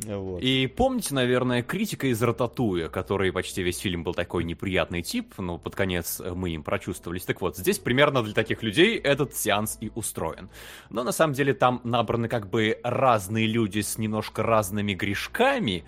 [0.04, 0.42] Вот.
[0.42, 5.58] И помните, наверное, критика из Рататуя, который почти весь фильм был такой неприятный тип, но
[5.58, 7.24] под конец мы им прочувствовались.
[7.24, 10.50] Так вот, здесь примерно для таких людей этот сеанс и устроен.
[10.90, 15.84] Но на самом деле там набраны как бы разные люди с немножко разными грешками,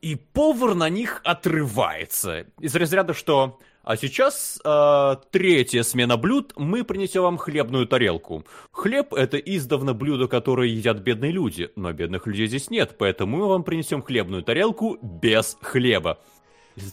[0.00, 2.46] и повар на них отрывается.
[2.60, 8.44] Из разряда, что а сейчас э, третья смена блюд, мы принесем вам хлебную тарелку.
[8.70, 13.48] Хлеб это издавна блюдо, которое едят бедные люди, но бедных людей здесь нет, поэтому мы
[13.48, 16.18] вам принесем хлебную тарелку без хлеба.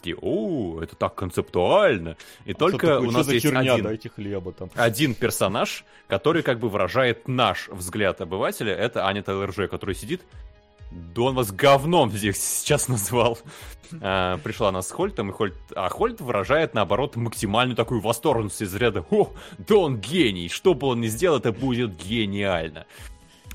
[0.03, 2.15] И о, это так концептуально.
[2.45, 4.69] И а только такое, у нас есть херня, один, дайте хлеба там.
[4.73, 8.73] один персонаж, который как бы выражает наш взгляд обывателя.
[8.73, 10.21] Это Аня Тейлор-Джой, который сидит
[10.95, 13.37] да он вас говном здесь сейчас назвал.
[14.01, 15.53] А, пришла она с Хольтом, и Хольт...
[15.75, 20.49] А Хольт выражает, наоборот, максимальную такую восторженность из ряда «О, да он гений!
[20.49, 22.85] Что бы он ни сделал, это будет гениально!»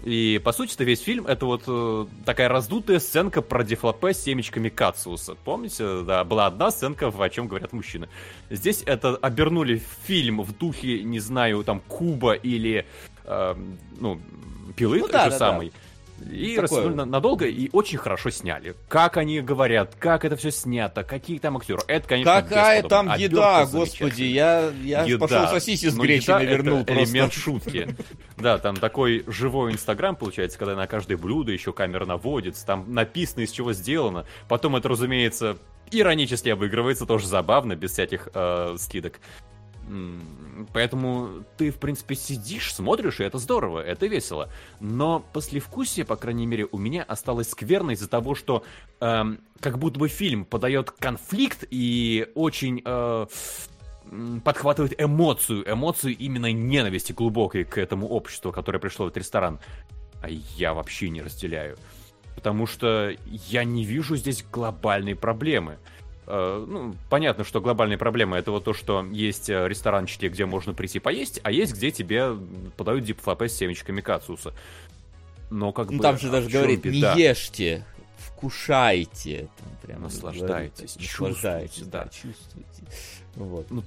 [0.05, 4.23] И, по сути, это весь фильм— это вот э, такая раздутая сценка про дефлопе с
[4.23, 5.35] семечками Кациуса.
[5.45, 6.03] Помните?
[6.05, 8.09] Да, была одна сценка, о чем говорят мужчины.
[8.49, 12.87] Здесь это обернули фильм в духе, не знаю, там, Куба или,
[13.25, 13.55] э,
[13.99, 14.19] ну,
[14.75, 15.69] Пилы, ну, да, же да, самой.
[15.69, 15.75] Да
[16.31, 16.91] и Такое...
[16.91, 18.75] надолго и очень хорошо сняли.
[18.89, 21.81] Как они говорят, как это все снято, какие там актеры.
[21.87, 25.27] Это, конечно, Какая там еда, господи, я, я еда.
[25.27, 27.05] пошел сосиси с гречей вернул просто.
[27.05, 27.89] элемент шутки.
[28.37, 33.43] Да, там такой живой инстаграм получается, когда на каждое блюдо еще камера наводится, там написано,
[33.43, 34.27] из чего сделано.
[34.49, 35.59] Потом это, разумеется,
[35.91, 39.21] иронически обыгрывается, тоже забавно, без всяких э, скидок.
[40.73, 44.51] Поэтому ты, в принципе, сидишь, смотришь, и это здорово, это весело.
[44.79, 48.63] Но послевкусие, по крайней мере, у меня осталось скверно из-за того, что
[49.01, 53.27] эм, как будто бы фильм подает конфликт и очень э,
[54.45, 59.59] подхватывает эмоцию, эмоцию именно ненависти глубокой к этому обществу, которое пришло в этот ресторан.
[60.23, 61.77] А я вообще не разделяю.
[62.37, 65.79] Потому что я не вижу здесь глобальной проблемы.
[66.33, 70.73] Э, ну, понятно, что глобальная проблема это вот то, что есть э, ресторанчики, где можно
[70.75, 72.37] прийти поесть, а есть, где тебе
[72.77, 74.55] подают дипфлопе с семечками кацуса.
[75.51, 76.03] Но как ну, бы...
[76.03, 77.17] Там же даже говорит, беда?
[77.17, 77.85] не ешьте,
[78.17, 79.49] вкушайте.
[79.59, 82.05] Там прям наслаждайтесь, говорит, наслаждайтесь, да.
[82.05, 82.11] да.
[82.11, 82.85] чувствуйте.
[83.35, 83.69] Вот.
[83.71, 83.83] Ну,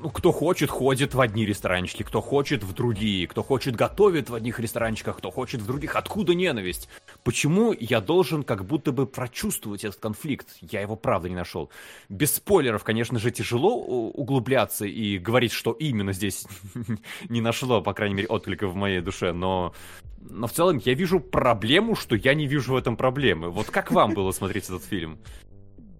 [0.00, 4.34] ну, кто хочет, ходит в одни ресторанчики, кто хочет в другие, кто хочет готовит в
[4.34, 5.96] одних ресторанчиках, кто хочет в других.
[5.96, 6.88] Откуда ненависть?
[7.24, 10.48] Почему я должен как будто бы прочувствовать этот конфликт?
[10.60, 11.70] Я его правда не нашел.
[12.08, 16.46] Без спойлеров, конечно же, тяжело углубляться и говорить, что именно здесь
[17.28, 19.74] не нашло, по крайней мере, отклика в моей душе, но
[20.28, 23.50] но в целом я вижу проблему, что я не вижу в этом проблемы.
[23.50, 25.18] Вот как вам было смотреть этот фильм?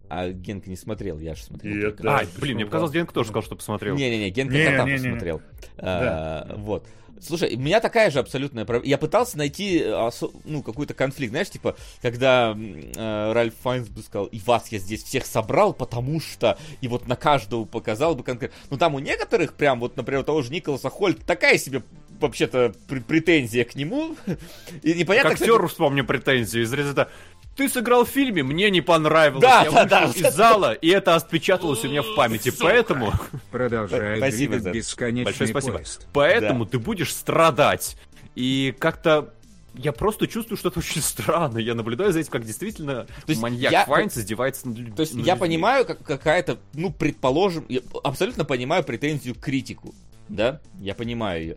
[0.09, 1.89] А Генка не смотрел, я же смотрел.
[1.89, 2.19] Это...
[2.19, 3.97] А, блин, мне показалось, Генка тоже сказал, что посмотрел.
[3.97, 5.39] Не-не-не, Генка не, кота не, посмотрел.
[5.39, 5.79] Не, не.
[5.79, 6.87] А, Вот.
[7.21, 8.89] Слушай, у меня такая же абсолютная проблема.
[8.91, 10.11] Я пытался найти э,
[10.45, 15.03] ну, какой-то конфликт, знаешь, типа, когда э, Ральф Файнс бы сказал, и вас я здесь
[15.03, 18.57] всех собрал, потому что, и вот на каждого показал бы конкретно.
[18.71, 21.83] Ну, там у некоторых, прям, вот, например, у того же Николаса Хольт такая себе
[22.21, 24.17] вообще-то претензия к нему.
[24.83, 25.73] И непонятно, Как актеру кстати...
[25.73, 27.11] вспомню претензию из результата
[27.57, 29.43] ты сыграл в фильме, мне не понравилось.
[29.43, 30.05] Да, я да, да.
[30.05, 32.51] из зала, и это отпечаталось у меня в памяти.
[32.51, 32.65] Сука.
[32.65, 33.13] Поэтому...
[33.51, 35.77] Продолжай спасибо двигать бесконечный Большое спасибо.
[35.79, 36.07] Поезд.
[36.13, 36.73] Поэтому да.
[36.73, 37.97] ты будешь страдать.
[38.35, 39.33] И как-то
[39.75, 41.59] я просто чувствую, что это очень странно.
[41.59, 44.95] Я наблюдаю за этим, как действительно то есть маньяк я, Файнс издевается над людьми.
[44.95, 45.39] То есть я людьми.
[45.39, 49.95] понимаю, как какая-то, ну, предположим, я абсолютно понимаю претензию к критику,
[50.29, 51.57] да, я понимаю ее.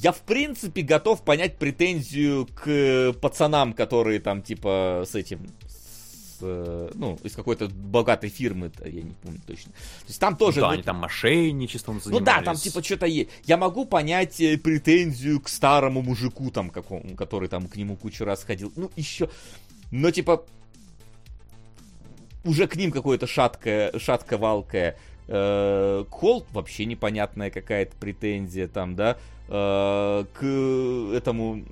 [0.00, 5.48] Я, в принципе, готов понять претензию к пацанам, которые там, типа, с этим,
[6.40, 9.72] э, ну, из какой-то богатой фирмы, я не помню точно.
[9.72, 10.60] То есть там тоже...
[10.60, 12.20] Да, они там мошенничеством занимались.
[12.20, 13.30] Ну да, там типа что-то есть.
[13.44, 18.24] Я могу понять э, претензию к старому мужику, там, какому, который там к нему кучу
[18.24, 18.72] раз ходил.
[18.76, 19.28] Ну, еще...
[19.90, 20.46] Но типа...
[22.44, 24.96] Уже к ним какое-то шаткое, шатко-валкое.
[25.26, 29.16] Э, Холт вообще непонятная какая-то претензия там, да.
[29.16, 31.64] Э, к этому,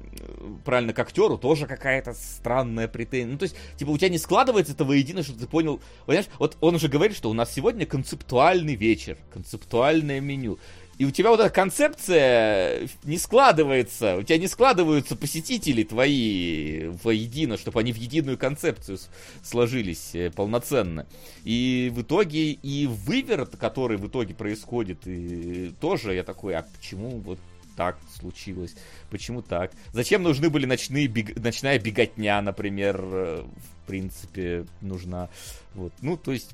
[0.64, 3.32] правильно, к актеру тоже какая-то странная претензия.
[3.32, 5.80] Ну, то есть, типа, у тебя не складывается это воедино, что ты понял.
[6.06, 10.58] Понимаешь, вот он уже говорит, что у нас сегодня концептуальный вечер, концептуальное меню.
[10.98, 17.58] И у тебя вот эта концепция не складывается, у тебя не складываются посетители твои воедино,
[17.58, 18.98] чтобы они в единую концепцию
[19.42, 21.06] сложились э, полноценно.
[21.44, 27.18] И в итоге и выверт, который в итоге происходит, и тоже я такой, а почему
[27.18, 27.38] вот
[27.76, 28.74] так случилось?
[29.10, 29.72] Почему так?
[29.92, 31.36] Зачем нужны были ночные бег...
[31.36, 35.28] ночная беготня, например, э, в принципе, нужна.
[35.74, 35.92] Вот.
[36.00, 36.50] Ну, то есть,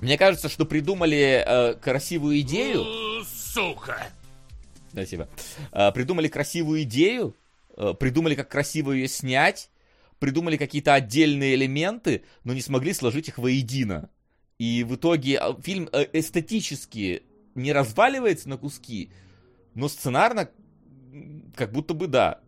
[0.00, 2.84] мне кажется, что придумали э, красивую идею.
[3.24, 4.08] Сука!
[4.92, 5.28] Спасибо.
[5.72, 7.34] Э, придумали красивую идею,
[7.76, 9.70] э, придумали, как красиво ее снять,
[10.18, 14.08] придумали какие-то отдельные элементы, но не смогли сложить их воедино.
[14.58, 17.22] И в итоге э, фильм э, эстетически
[17.54, 19.10] не разваливается на куски,
[19.74, 20.50] но сценарно,
[21.54, 22.40] как будто бы да.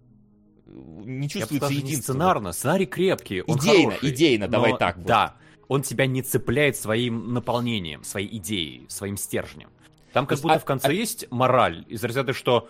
[0.66, 1.96] Не чувствуется Я единства.
[1.96, 4.96] Не сценарно, сценарий крепкий, он Идейно, хороший, идейно, давай так.
[4.96, 5.06] Вот.
[5.06, 5.36] Да,
[5.68, 9.70] он тебя не цепляет своим наполнением, своей идеей, своим стержнем.
[10.12, 10.92] Там как будто а, в конце а...
[10.92, 12.68] есть мораль из разряда, что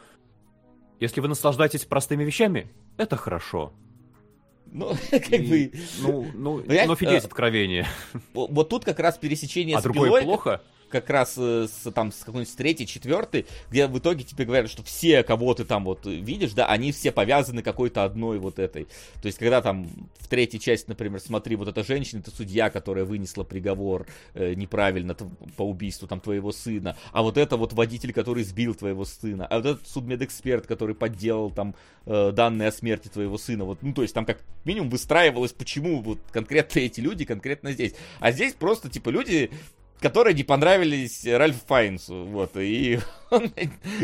[1.00, 3.72] если вы наслаждаетесь простыми вещами, это хорошо.
[4.66, 5.72] Ну, как и, бы...
[6.00, 7.86] Ну, ну, но фигеть э, откровение.
[8.34, 10.62] Вот тут как раз пересечение а с другое плохо?
[10.88, 14.82] Как раз э, с, там, с какой-нибудь третьей, четвертой, где в итоге тебе говорят, что
[14.82, 18.84] все, кого ты там вот видишь, да, они все повязаны какой-то одной вот этой.
[19.20, 23.04] То есть, когда там в третьей части, например, смотри, вот эта женщина, это судья, которая
[23.04, 25.14] вынесла приговор э, неправильно
[25.56, 29.56] по убийству там твоего сына, а вот это вот водитель, который сбил твоего сына, а
[29.56, 31.74] вот этот судмедэксперт, который подделал там
[32.06, 36.00] э, данные о смерти твоего сына, вот, ну, то есть, там как минимум выстраивалось, почему
[36.00, 37.94] вот конкретно эти люди конкретно здесь.
[38.20, 39.50] А здесь просто, типа, люди
[40.00, 42.24] которые не понравились Ральфу Файнсу.
[42.24, 43.00] Вот, и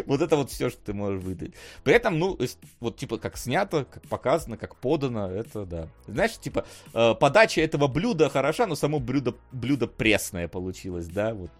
[0.07, 1.53] вот это вот все, что ты можешь выдать.
[1.84, 2.38] При этом, ну,
[2.80, 5.88] вот типа как снято, как показано, как подано, это да.
[6.07, 6.64] Знаешь, типа
[6.95, 11.51] э, подача этого блюда хороша, но само блюдо, блюдо пресное получилось, да, вот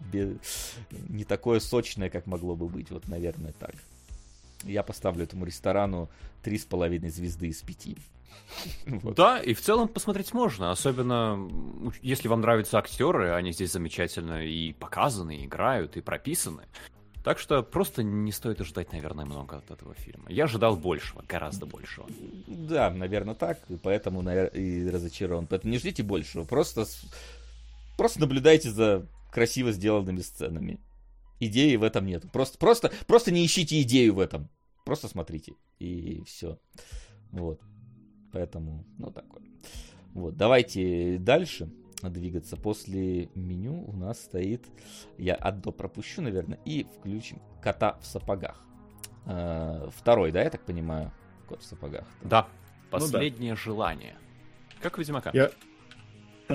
[1.09, 3.75] не такое сочное, как могло бы быть, вот, наверное, так.
[4.65, 6.11] Я поставлю этому ресторану
[6.43, 7.97] три с половиной звезды из пяти.
[8.87, 9.15] Вот.
[9.15, 11.51] Да, и в целом посмотреть можно, особенно
[12.03, 16.63] если вам нравятся актеры, они здесь замечательно и показаны, и играют, и прописаны.
[17.25, 20.25] Так что просто не стоит ожидать, наверное, много от этого фильма.
[20.29, 22.07] Я ожидал большего, гораздо большего.
[22.49, 25.47] Да, наверное, так, и поэтому и разочарован.
[25.47, 26.85] Поэтому не ждите большего, просто,
[27.97, 30.81] просто наблюдайте за красиво сделанными сценами.
[31.45, 32.31] Идеи в этом нет.
[32.31, 34.49] Просто, просто, просто не ищите идею в этом.
[34.85, 36.61] Просто смотрите, и все.
[37.33, 37.61] Вот.
[38.31, 39.43] Поэтому, ну, такое.
[40.15, 41.69] Вот, давайте дальше
[42.01, 42.57] двигаться.
[42.57, 44.65] После меню у нас стоит,
[45.19, 48.65] я одно пропущу, наверное, и включим кота в сапогах.
[49.27, 51.11] Э, второй, да, я так понимаю,
[51.49, 52.07] кот в сапогах.
[52.23, 52.47] Да,
[52.89, 53.63] последнее ну, да.
[53.63, 54.17] желание.
[54.81, 55.31] Как Ведьмака.
[55.33, 55.51] Я,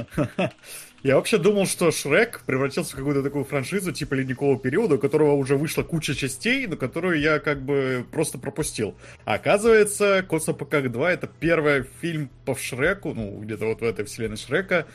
[1.04, 5.34] я вообще думал, что Шрек превратился в какую-то такую франшизу типа ледникового периода, у которого
[5.34, 8.96] уже вышла куча частей, но которую я как бы просто пропустил.
[9.26, 14.38] А оказывается, сапогах 2 это первый фильм по Шреку, ну, где-то вот в этой вселенной
[14.38, 14.86] Шрека,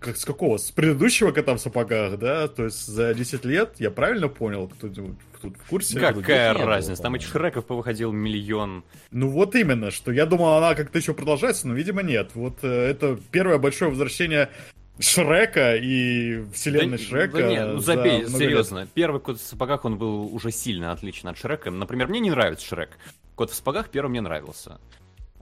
[0.00, 0.58] как, с какого?
[0.58, 2.48] С предыдущего кота в сапогах, да?
[2.48, 5.98] То есть за 10 лет, я правильно понял, кто-нибудь тут в курсе?
[5.98, 7.02] Какая разница?
[7.02, 8.84] Там этих Шреков повыходил миллион.
[9.10, 12.30] Ну вот именно, что я думал, она как-то еще продолжается, но, видимо, нет.
[12.34, 14.50] Вот э, это первое большое возвращение
[15.00, 17.38] Шрека и вселенной да, Шрека.
[17.38, 18.80] Да нет, ну забей, серьезно.
[18.80, 18.88] Лет.
[18.94, 21.70] Первый кот в сапогах, он был уже сильно отличен от Шрека.
[21.70, 22.90] Например, мне не нравится Шрек.
[23.34, 24.78] Кот в сапогах первый мне нравился.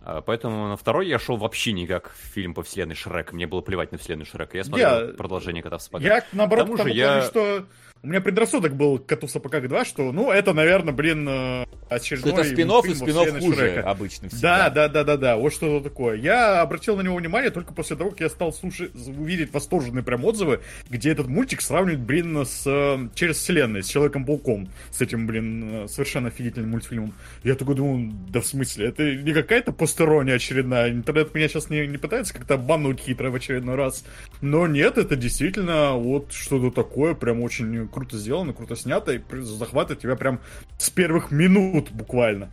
[0.09, 3.35] А, поэтому на второй я шел вообще никак в фильм по вселенной Шрека.
[3.35, 4.57] Мне было плевать на вселенную Шрека.
[4.57, 5.15] Я смотрел я...
[5.15, 6.07] продолжение кота в сапогах.
[6.07, 7.23] Я, наоборот, к тому, я...
[7.23, 7.65] что
[8.03, 11.65] у меня предрассудок был к «Коту в сапогах 2», что, ну, это, наверное, блин, э,
[11.89, 13.91] очередной Это спин и спин хуже Шрека.
[13.91, 14.71] обычно всегда.
[14.71, 16.17] Да, да, да, да, да, вот что-то такое.
[16.17, 20.25] Я обратил на него внимание только после того, как я стал слушать, увидеть восторженные прям
[20.25, 25.85] отзывы, где этот мультик сравнивают, блин, с э, «Через вселенной», с Человеком-пауком, с этим, блин,
[25.85, 27.13] э, совершенно офигительным мультфильмом.
[27.43, 31.87] Я такой думаю, да в смысле, это не какая-то постерония очередная, интернет меня сейчас не,
[31.87, 34.05] не пытается как-то обмануть хитро в очередной раз,
[34.41, 40.03] но нет, это действительно вот что-то такое, прям очень круто сделано, круто снято, и захватывает
[40.03, 40.39] тебя прям
[40.77, 42.51] с первых минут буквально.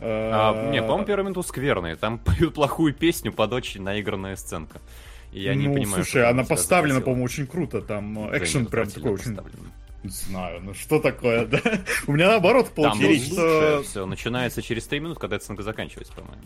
[0.00, 1.94] А, не, по-моему, первые минуты скверные.
[1.94, 4.80] Там поют плохую песню под очень наигранная сценка.
[5.32, 6.02] И я ну, не понимаю.
[6.02, 7.80] Слушай, она поставлена, по-моему, очень круто.
[7.82, 9.38] Там да, экшен прям такой очень.
[10.02, 11.60] Не знаю, ну что такое, да?
[12.06, 13.82] У меня наоборот получилось, что...
[13.82, 16.42] Все, начинается через 3 минуты, когда эта заканчивается, по-моему.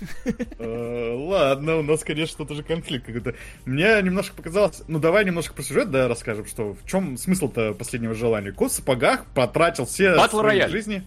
[0.58, 3.34] Э, ладно, у нас, конечно, тоже конфликт какой-то.
[3.64, 4.82] Мне немножко показалось...
[4.86, 8.52] Ну, давай немножко про сюжет, да, расскажем, что в чем смысл-то последнего желания.
[8.52, 11.04] Кот в сапогах потратил все свои жизни...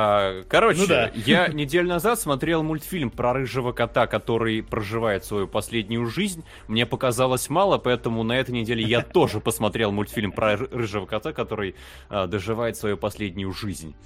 [0.00, 1.10] А, короче, ну, да.
[1.26, 6.44] я неделю назад смотрел мультфильм про рыжего кота, который проживает свою последнюю жизнь.
[6.68, 11.74] Мне показалось мало, поэтому на этой неделе я тоже посмотрел мультфильм про рыжего кота, который
[12.10, 13.96] а, доживает свою последнюю жизнь.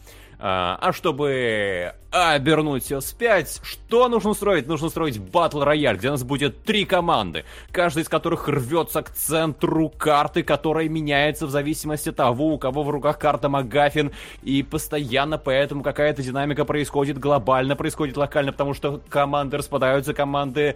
[0.45, 4.67] А, а чтобы обернуть все вспять, что нужно устроить?
[4.67, 9.11] Нужно устроить батл рояль, где у нас будет три команды, каждая из которых рвется к
[9.11, 14.11] центру карты, которая меняется в зависимости от того, у кого в руках карта Магафин,
[14.43, 20.75] и постоянно поэтому какая-то динамика происходит глобально, происходит локально, потому что команды распадаются, команды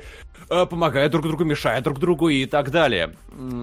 [0.49, 3.17] э, помогают друг другу, мешают друг другу и так далее.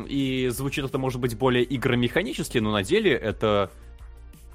[0.10, 3.72] И звучит это, может быть, более игромеханически, но на деле это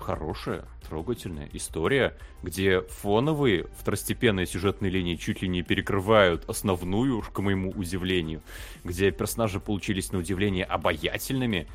[0.09, 7.71] хорошая, трогательная история, где фоновые второстепенные сюжетные линии чуть ли не перекрывают основную, к моему
[7.73, 8.41] удивлению,
[8.85, 11.69] где персонажи получились на удивление обаятельными,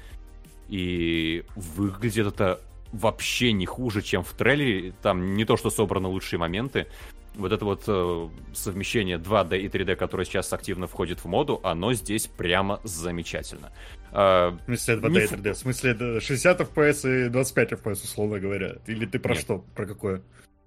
[0.67, 2.59] и выглядит это
[2.91, 4.95] вообще не хуже, чем в трейлере.
[5.03, 6.87] Там не то, что собраны лучшие моменты.
[7.35, 11.93] Вот это вот э, совмещение 2D и 3D, которое сейчас активно входит в моду, оно
[11.93, 13.71] здесь прямо замечательно.
[14.11, 15.53] А, в смысле 2D и 3D?
[15.53, 18.75] В смысле 60 FPS и 25 FPS, условно говоря?
[18.85, 19.43] Или ты про Нет.
[19.43, 19.59] что?
[19.75, 20.21] Про какое?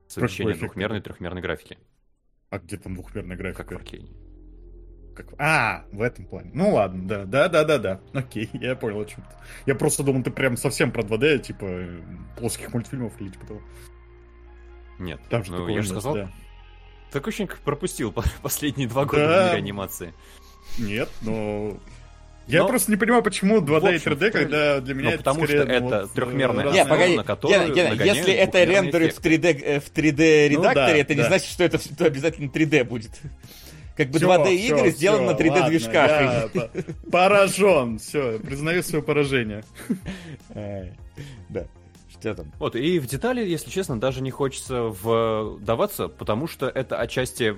[0.08, 1.78] Совмещение про двухмерной и трехмерной графики.
[2.50, 3.64] А где там двухмерная графика?
[3.64, 4.10] Как в Аркейне.
[5.14, 5.28] Как...
[5.38, 6.50] А, в этом плане.
[6.52, 8.00] Ну ладно, да, да, да, да, да.
[8.12, 9.30] Окей, я понял о чем-то.
[9.64, 11.86] Я просто думал, ты прям совсем про 2D, типа
[12.36, 13.62] плоских мультфильмов или типа того.
[14.98, 16.14] Нет, там же ну, я же сказал.
[16.14, 16.30] Да.
[17.12, 19.42] Так очень пропустил последние два года да.
[19.42, 20.14] в мире анимации.
[20.78, 21.78] Нет, но
[22.46, 22.68] я Но...
[22.68, 25.62] просто не понимаю, почему 2D общем, и 3D, когда для меня ну, это потому скорее,
[25.62, 29.20] что ну, это вот, трехмерная не, погоди, на которую Гена, Гена, если это рендерит в
[29.20, 31.14] 3D, э, в 3D редакторе, ну, да, это да.
[31.14, 33.10] не значит, что это все обязательно 3D будет.
[33.96, 36.52] Как бы 2D игры сделаны на 3D движках.
[37.10, 39.64] Поражен, все, признаю свое поражение.
[41.48, 41.66] Да.
[42.34, 42.52] Там?
[42.58, 47.56] Вот, и в детали, если честно, даже не хочется вдаваться, потому что это отчасти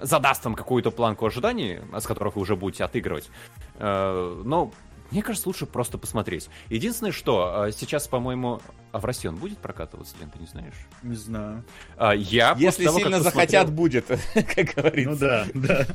[0.00, 3.30] задаст вам какую-то планку ожиданий, с которых вы уже будете отыгрывать.
[3.76, 4.72] Э, но
[5.12, 6.48] мне кажется, лучше просто посмотреть.
[6.70, 10.74] Единственное, что э, сейчас, по-моему, а в России он будет прокатываться, Лен, ты не знаешь?
[11.02, 11.64] Не знаю.
[11.98, 13.74] А, я Если того, сильно захотят, посмотрел...
[13.74, 15.10] будет, как говорится.
[15.10, 15.86] Ну да, да.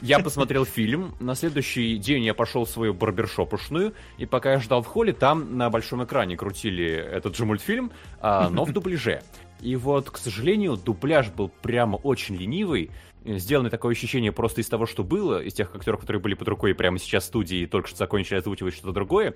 [0.00, 4.82] Я посмотрел фильм, на следующий день я пошел в свою барбершопушную, и пока я ждал
[4.82, 7.90] в холле, там на большом экране крутили этот же мультфильм,
[8.20, 9.22] а, но в дубляже.
[9.60, 12.90] И вот, к сожалению, дубляж был прямо очень ленивый,
[13.24, 16.74] сделано такое ощущение просто из того, что было, из тех актеров, которые были под рукой
[16.74, 19.34] прямо сейчас в студии и только что закончили озвучивать что-то другое.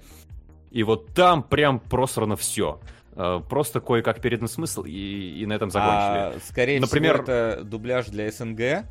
[0.70, 2.80] И вот там прям просрано все.
[3.16, 6.36] Э, просто кое-как передан смысл, и, и на этом закончили.
[6.36, 7.22] А, скорее Например...
[7.22, 8.86] всего, это дубляж для СНГ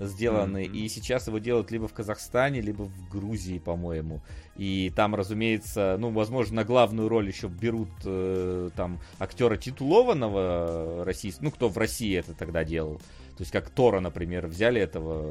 [0.00, 0.76] сделанный, mm-hmm.
[0.76, 4.22] и сейчас его делают либо в Казахстане, либо в Грузии, по-моему.
[4.56, 11.46] И там, разумеется, ну, возможно, на главную роль еще берут э, там актера титулованного российского,
[11.46, 13.00] ну, кто в России это тогда делал.
[13.38, 15.30] То есть как Тора, например, взяли этого...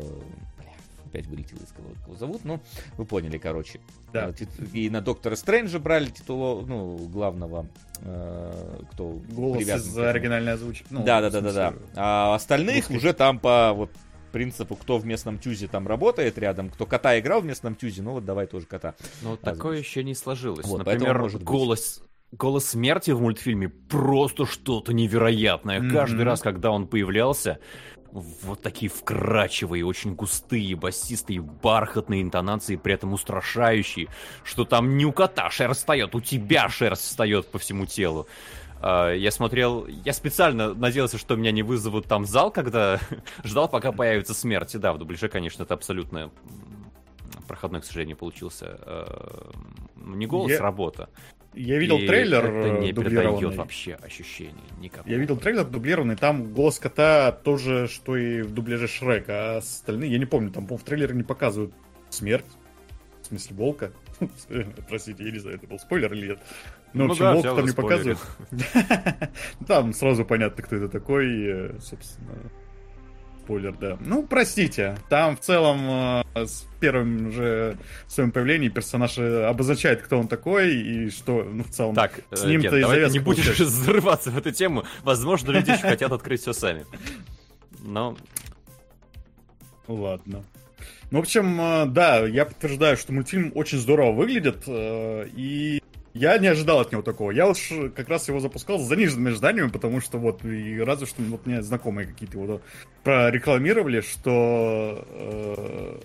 [0.57, 0.71] Бля,
[1.05, 2.61] опять вылетел из головы, его зовут, ну,
[2.95, 3.81] вы поняли, короче.
[4.13, 4.29] Да.
[4.29, 7.67] Э, и на Доктора Стрэнджа брали титуло, ну, главного,
[7.99, 10.85] э, кто Голос привязан из оригинальной озвучки.
[10.89, 11.73] Ну, да, да, да, да, да.
[11.95, 13.91] А остальных уже там по вот
[14.31, 18.11] принципу, кто в местном тюзе там работает рядом, кто кота играл в местном тюзе, ну
[18.13, 18.95] вот давай тоже кота.
[19.21, 20.65] Ну, такое еще не сложилось.
[20.65, 22.01] Вот, Например, может голос,
[22.31, 25.79] голос смерти в мультфильме просто что-то невероятное.
[25.79, 25.91] Mm-hmm.
[25.91, 27.59] Каждый раз, когда он появлялся,
[28.43, 34.07] вот такие вкрачивые, очень густые, басистые, бархатные интонации, при этом устрашающие,
[34.43, 38.27] что там не у кота шерсть встает, у тебя шерсть встает по всему телу.
[38.81, 42.99] А, я смотрел, я специально надеялся, что меня не вызовут там в зал, когда
[43.43, 44.75] ждал, пока появится смерть.
[44.75, 46.31] И да, в дубляже, конечно, это абсолютно
[47.47, 48.77] проходной, к сожалению, получился.
[48.81, 49.51] А,
[49.95, 50.59] не голос, я...
[50.59, 51.09] работа.
[51.57, 55.11] Я видел и трейлер это не передает вообще ощущений никакого.
[55.11, 60.11] Я видел трейлер дублированный, там голос кота тоже, что и в дубляже Шрека, а остальные,
[60.11, 61.73] я не помню, там, в трейлере не показывают
[62.09, 62.45] смерть,
[63.23, 63.91] в смысле волка.
[64.89, 66.39] Простите, я не знаю, это был спойлер или нет.
[66.93, 68.19] Ну, в общем, да, волк там не показывают.
[69.67, 72.33] Там сразу понятно, кто это такой, э, собственно.
[73.47, 73.97] Спойлер, да.
[74.01, 80.19] Ну, простите, там в целом э, с первым же своим появлением персонаж э, обозначает, кто
[80.19, 84.31] он такой и что, ну, в целом, так, с ним-то и давай не будешь взрываться
[84.31, 84.83] в эту тему.
[85.03, 86.85] Возможно, люди еще хотят открыть все сами.
[87.79, 88.17] Но...
[89.87, 90.43] Ладно.
[91.09, 95.81] Ну, в общем, да, я подтверждаю, что мультфильм очень здорово выглядит, и
[96.17, 97.31] я не ожидал от него такого.
[97.31, 101.21] Я уж как раз его запускал с заниженными ожиданиями, потому что вот, и разве что
[101.23, 102.61] вот мне знакомые какие-то вот
[103.03, 105.97] прорекламировали, что э,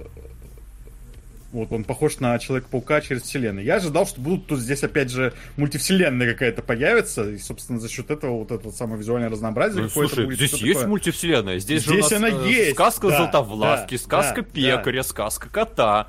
[1.52, 3.64] вот он похож на Человека-паука через вселенную.
[3.64, 8.10] Я ожидал, что будут тут здесь опять же мультивселенная какая-то появится, и, собственно, за счет
[8.10, 10.36] этого вот это самое визуальное разнообразие ну, какое-то слушай, будет.
[10.38, 10.88] Здесь есть такое.
[10.88, 12.72] мультивселенная, здесь, здесь же у нас она э, есть.
[12.72, 15.08] сказка да, Золотовласки, да, сказка да, Пекаря, да.
[15.08, 16.08] сказка Кота.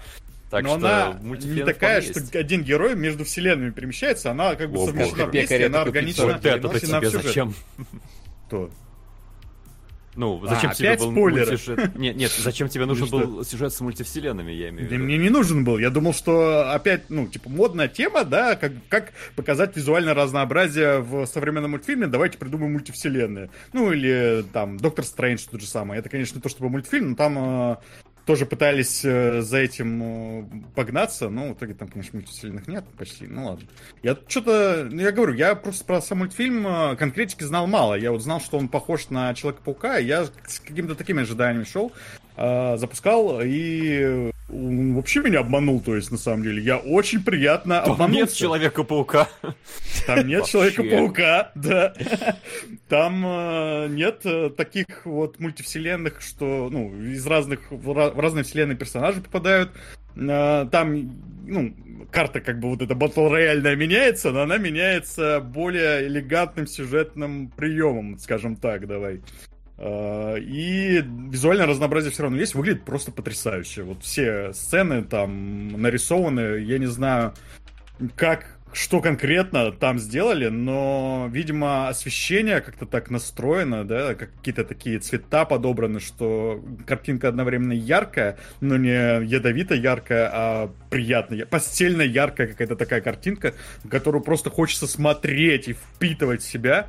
[0.53, 2.35] Так Но что она не такая, что есть.
[2.35, 6.79] один герой между вселенными перемещается, она как бы О, совмещена вместе, она органично вот это
[6.79, 7.55] тебе зачем?
[8.45, 8.69] Кто?
[10.15, 11.95] Ну, зачем а, тебе был мультисюжет?
[11.97, 15.03] Нет, нет, зачем тебе нужен был сюжет с мультивселенными, я имею в виду.
[15.03, 15.79] мне не нужен был.
[15.79, 21.25] Я думал, что опять, ну, типа, модная тема, да, как, как показать визуальное разнообразие в
[21.25, 23.49] современном мультфильме, давайте придумаем мультивселенные.
[23.73, 25.97] Ну, или там Доктор Стрэндж тот же самый.
[25.97, 27.75] Это, конечно, не то чтобы мультфильм, но там э,
[28.25, 30.45] тоже пытались э, за этим э,
[30.75, 33.67] погнаться, но в итоге там, конечно, мультивселенных нет почти, ну ладно.
[34.01, 37.95] Я что-то, ну я говорю, я просто про сам мультфильм э, конкретики знал мало.
[37.95, 41.91] Я вот знал, что он похож на Человека-паука, я с какими-то такими ожиданиями шел,
[42.35, 46.61] запускал, и он вообще меня обманул, то есть, на самом деле.
[46.61, 48.21] Я очень приятно Там обманулся.
[48.21, 49.29] нет Человека-паука.
[50.05, 51.93] Там нет Человека-паука, да.
[52.89, 59.21] Там э, нет э, таких вот мультивселенных, что, ну, из разных, в разные вселенные персонажи
[59.21, 59.71] попадают.
[60.15, 61.11] Э, там,
[61.45, 61.75] ну,
[62.11, 68.19] карта как бы вот эта батл рояльная меняется, но она меняется более элегантным сюжетным приемом,
[68.19, 69.21] скажем так, давай.
[69.85, 73.83] А, и визуальное разнообразие все равно есть, выглядит просто потрясающе.
[73.83, 77.33] Вот все сцены там нарисованы, я не знаю,
[78.15, 84.99] как, что конкретно там сделали, но, видимо, освещение как-то так настроено, да, как какие-то такие
[84.99, 92.77] цвета подобраны, что картинка одновременно яркая, но не ядовито яркая, а приятная, постельно яркая какая-то
[92.77, 93.53] такая картинка,
[93.89, 96.87] которую просто хочется смотреть и впитывать в себя.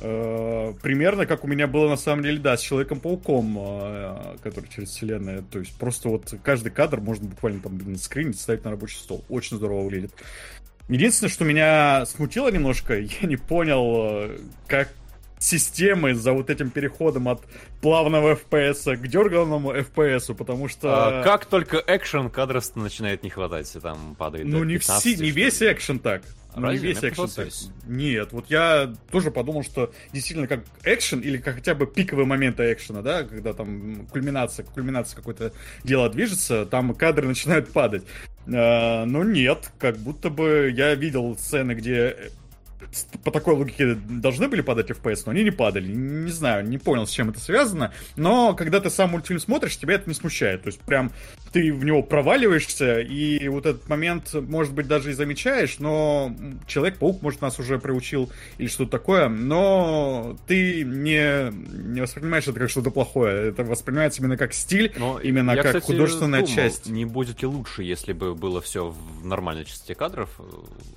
[0.00, 4.90] Э, примерно как у меня было на самом деле, да, с Человеком-пауком, э, который через
[4.90, 5.42] вселенную.
[5.42, 9.24] То есть просто вот каждый кадр можно буквально там, блин, скринить, ставить на рабочий стол.
[9.28, 10.12] Очень здорово выглядит.
[10.88, 14.88] Единственное, что меня смутило немножко, я не понял, э, как
[15.38, 17.42] системы за вот этим переходом от
[17.80, 21.20] плавного FPS к дерганному FPS, потому что...
[21.20, 25.30] А, как только экшен кадров начинает не хватать, и там падает Ну, не, все, не
[25.30, 26.22] весь экшен так.
[26.54, 26.78] Разве?
[26.78, 27.48] Не весь экшен так.
[27.86, 32.72] Нет, вот я тоже подумал, что действительно как экшен или как хотя бы пиковые моменты
[32.72, 35.52] экшена, да, когда там кульминация, кульминация какое-то
[35.84, 38.04] дело движется, там кадры начинают падать.
[38.46, 42.16] А, но нет, как будто бы я видел сцены, где
[43.24, 45.92] по такой логике должны были падать FPS, но они не падали.
[45.92, 47.92] Не знаю, не понял, с чем это связано.
[48.16, 50.62] Но когда ты сам мультфильм смотришь, тебя это не смущает.
[50.62, 51.12] То есть прям
[51.52, 56.34] ты в него проваливаешься, и вот этот момент, может быть, даже и замечаешь, но
[56.66, 62.70] Человек-паук, может, нас уже приучил или что-то такое, но ты не, не воспринимаешь это как
[62.70, 63.48] что-то плохое.
[63.48, 66.86] Это воспринимается именно как стиль, но именно я, как кстати, художественная думал, часть.
[66.88, 70.30] Не будет ли лучше, если бы было все в нормальной частоте кадров?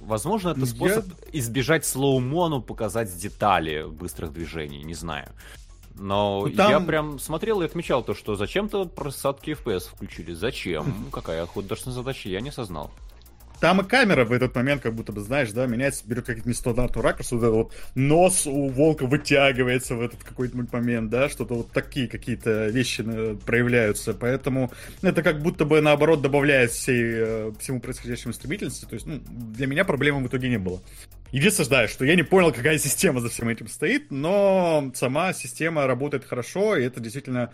[0.02, 1.40] Возможно, это способ я...
[1.40, 5.32] избежать слоумону, показать детали быстрых движений, не знаю.
[5.96, 6.72] Но ну, там...
[6.72, 10.34] я прям смотрел и отмечал то, что зачем-то просадки FPS включили.
[10.34, 11.10] Зачем?
[11.12, 12.92] Какая художественная задача, я не осознал.
[13.64, 17.02] Там и камера в этот момент, как будто бы, знаешь, да, меняется, берет какой-то нестандартный
[17.02, 21.72] ракурс, вот этот вот нос у волка вытягивается в этот какой-то момент, да, что-то вот
[21.72, 24.70] такие какие-то вещи э, проявляются, поэтому
[25.02, 29.66] это как будто бы, наоборот, добавляет всей, э, всему происходящему стремительности, то есть, ну, для
[29.66, 30.82] меня проблемы в итоге не было.
[31.34, 35.88] Единственное, да, что я не понял, какая система за всем этим стоит, но сама система
[35.88, 37.52] работает хорошо, и это действительно...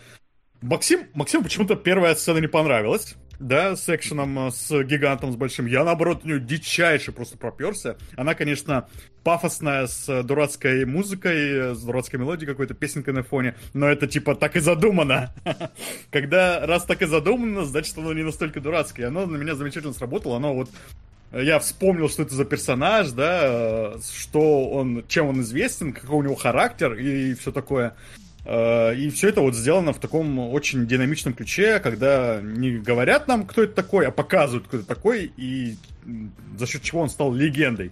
[0.61, 5.65] Максим, Максим почему-то первая сцена не понравилась да, с экшеном, э, с гигантом, с большим.
[5.65, 7.95] Я, наоборот, у нее дичайше просто проперся.
[8.17, 8.89] Она, конечно,
[9.23, 14.57] пафосная, с дурацкой музыкой, с дурацкой мелодией какой-то, песенкой на фоне, но это, типа, так
[14.57, 15.33] и задумано.
[16.11, 19.07] Когда раз так и задумано, значит, оно не настолько дурацкое.
[19.07, 20.69] Оно на меня замечательно сработало, оно вот
[21.31, 26.35] я вспомнил, что это за персонаж, да, что он, чем он известен, какой у него
[26.35, 27.95] характер и все такое.
[28.45, 33.45] Э, и все это вот сделано в таком очень динамичном ключе, когда не говорят нам,
[33.45, 35.75] кто это такой, а показывают, кто это такой, и
[36.57, 37.91] за счет чего он стал легендой.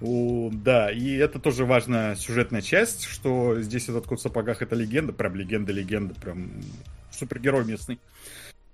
[0.00, 4.76] У, да, и это тоже важная сюжетная часть, что здесь этот кот в сапогах это
[4.76, 6.52] легенда, прям легенда-легенда, прям
[7.10, 7.98] супергерой местный.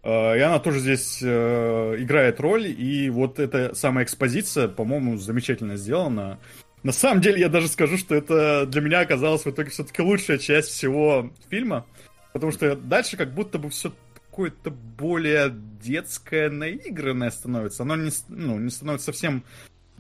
[0.05, 6.39] И она тоже здесь э, играет роль, и вот эта самая экспозиция, по-моему, замечательно сделана.
[6.83, 10.37] На самом деле, я даже скажу, что это для меня оказалось в итоге все-таки лучшая
[10.37, 11.87] часть всего фильма.
[12.35, 13.95] Потому что дальше как будто бы все
[14.29, 17.85] какое-то более детское, наигранное становится.
[17.85, 19.45] Оно не, ну, не становится совсем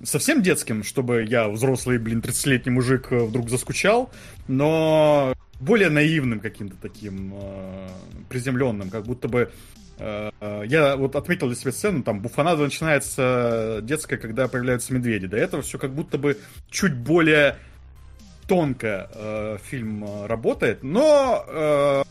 [0.03, 4.11] совсем детским, чтобы я, взрослый, блин, 30-летний мужик, э, вдруг заскучал,
[4.49, 5.34] но
[5.65, 7.89] более наивным каким-то таким э,
[8.29, 9.51] приземленным, как будто бы
[9.99, 10.31] Э,
[10.67, 15.27] я вот отметил для себя сцену, там буфанада начинается детская, когда появляются медведи.
[15.27, 16.39] До этого все как будто бы
[16.71, 17.57] чуть более
[18.49, 22.03] тонко э, фильм э, работает, но э,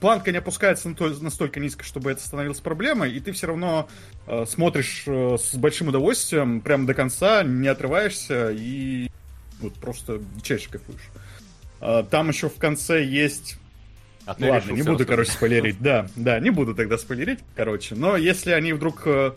[0.00, 3.88] планка не опускается настолько низко, чтобы это становилось проблемой, и ты все равно
[4.26, 9.10] э, смотришь э, с большим удовольствием, прямо до конца, не отрываешься и
[9.60, 11.10] вот просто дичайше кайфуешь.
[11.80, 13.56] Э, там еще в конце есть
[14.26, 15.76] а ладно, не буду, короче, спойлерить.
[15.80, 17.94] Да, да, не буду тогда спойлерить, короче.
[17.94, 19.32] Но если они вдруг э,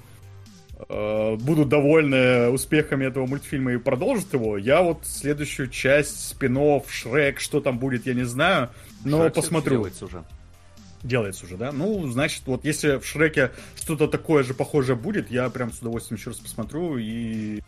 [0.87, 7.39] э, будут довольны успехами этого мультфильма и продолжат его, я вот следующую часть спинов, Шрек,
[7.39, 8.69] что там будет, я не знаю,
[9.03, 9.77] но Шрек посмотрю.
[9.77, 10.23] Делается уже.
[11.01, 11.71] Делается уже, да?
[11.71, 16.17] Ну, значит, вот если в Шреке что-то такое же похожее будет, я прям с удовольствием
[16.17, 17.61] еще раз посмотрю и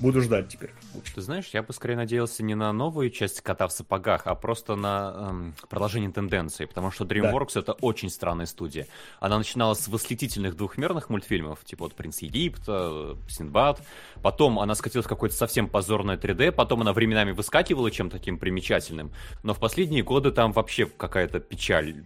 [0.00, 0.70] Буду ждать теперь.
[1.14, 4.74] Ты знаешь, я бы скорее надеялся не на новую часть кота в сапогах, а просто
[4.74, 7.60] на эм, продолжение тенденции, потому что DreamWorks да.
[7.60, 8.86] это очень странная студия.
[9.20, 13.82] Она начинала с восхитительных двухмерных мультфильмов, типа вот Принц Египта, Синдбад,
[14.22, 19.12] потом она скатилась в какое-то совсем позорное 3D, потом она временами выскакивала чем-то таким примечательным,
[19.42, 22.04] но в последние годы там вообще какая-то печаль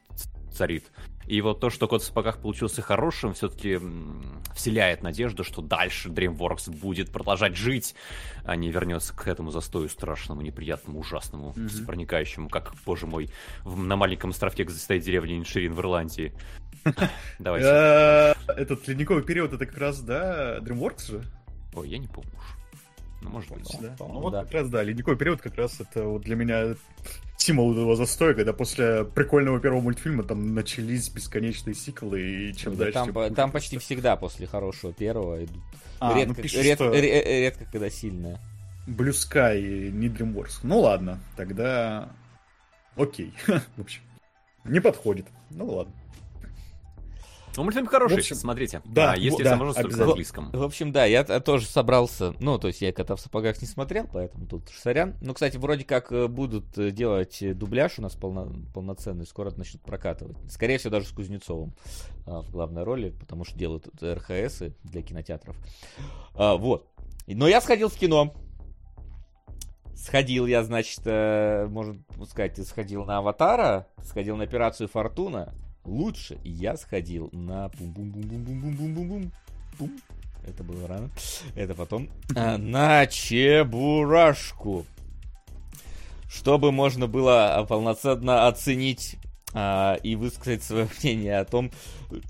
[0.53, 0.91] царит.
[1.29, 3.79] И вот то, что Кот в сапогах получился хорошим, все-таки
[4.55, 7.95] вселяет надежду, что дальше DreamWorks будет продолжать жить,
[8.45, 11.85] а не вернется к этому застою страшному, неприятному, ужасному, mm-hmm.
[11.85, 13.29] проникающему, как, боже мой,
[13.65, 16.33] на маленьком островке, где стоит деревня Инширин в Ирландии.
[17.39, 17.69] Давайте.
[17.69, 21.23] Э, этот ледниковый период, это как раз, да, DreamWorks же?
[21.75, 22.58] Ой, я не помню уж.
[23.29, 23.77] Ну, может быть.
[23.81, 23.95] Да.
[23.99, 26.75] Ну, вот как раз, да, ледниковый период как раз это вот для меня
[27.37, 32.85] символ этого застоя, когда после прикольного первого мультфильма там начались бесконечные сиквелы, и чем да,
[32.85, 32.95] дальше...
[32.95, 33.35] Там, тем...
[33.35, 35.63] там почти всегда после хорошего первого идут.
[36.01, 36.95] А, редко, ну, пишут, редко, что...
[36.95, 38.41] редко, когда сильное.
[38.87, 40.61] Blue Sky, не DreamWorks.
[40.63, 42.09] Ну ладно, тогда
[42.97, 43.33] окей.
[43.77, 44.01] В общем,
[44.65, 45.27] не подходит.
[45.51, 45.93] Ну ладно.
[47.59, 48.83] Ну, мультфильм хороший, общем, смотрите.
[48.85, 50.51] Да, а, если да, возможность только на английском.
[50.53, 54.07] В общем, да, я тоже собрался, ну, то есть я кота в сапогах не смотрел,
[54.13, 55.17] поэтому тут сорян.
[55.21, 59.83] Ну, кстати, вроде как э, будут э, делать дубляж у нас полно, полноценный, скоро начнут
[59.83, 60.37] прокатывать.
[60.49, 61.75] Скорее всего, даже с Кузнецовым
[62.27, 65.57] а, в главной роли, потому что делают РХС для кинотеатров.
[66.35, 66.87] А, вот.
[67.27, 68.35] Но я сходил в кино.
[69.97, 71.99] Сходил я, значит, э, можно
[72.29, 75.53] сказать, сходил на Аватара, сходил на операцию Фортуна,
[75.89, 79.33] Лучше я сходил на бум-бум-бум-бум-бум-бум-бум-бум.
[79.79, 80.01] Бум.
[80.47, 81.11] Это было рано.
[81.55, 82.11] Это потом.
[82.37, 84.85] А, на чебурашку.
[86.29, 89.17] Чтобы можно было полноценно оценить
[89.55, 91.71] а, и высказать свое мнение о том,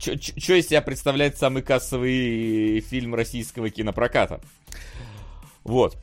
[0.01, 0.13] что
[0.55, 4.41] из себя представляет самый кассовый фильм российского кинопроката.
[5.65, 5.97] Вот.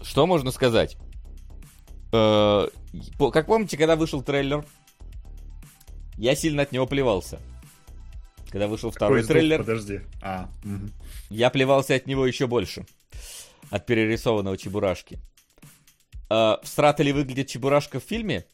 [0.00, 0.96] Что можно сказать?
[2.12, 2.68] Э,
[3.32, 4.64] как помните, когда вышел трейлер
[6.18, 7.40] я сильно от него плевался.
[8.50, 9.58] Когда вышел второй Какой трейлер.
[9.58, 10.00] Подожди.
[10.20, 10.48] А.
[10.64, 10.90] Угу.
[11.30, 12.86] Я плевался от него еще больше.
[13.70, 15.18] От перерисованного Чебурашки.
[16.30, 18.44] Э, всрато ли выглядит Чебурашка в фильме?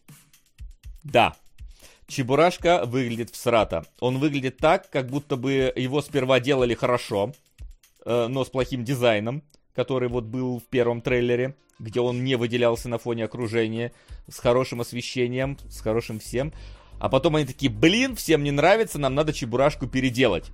[1.05, 1.37] Да.
[2.07, 3.87] Чебурашка выглядит всрато.
[4.01, 7.33] Он выглядит так, как будто бы его сперва делали хорошо,
[8.05, 9.43] э, но с плохим дизайном,
[9.75, 13.93] который вот был в первом трейлере, где он не выделялся на фоне окружения,
[14.29, 16.53] с хорошим освещением, с хорошим всем.
[16.99, 20.51] А потом они такие, блин, всем не нравится, нам надо Чебурашку переделать.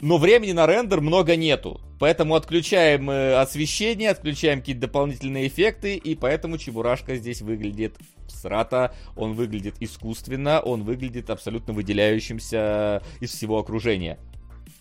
[0.00, 1.80] но времени на рендер много нету.
[2.00, 7.96] Поэтому отключаем э, освещение, отключаем какие-то дополнительные эффекты, и поэтому Чебурашка здесь выглядит
[8.26, 14.18] срата, он выглядит искусственно, он выглядит абсолютно выделяющимся из всего окружения.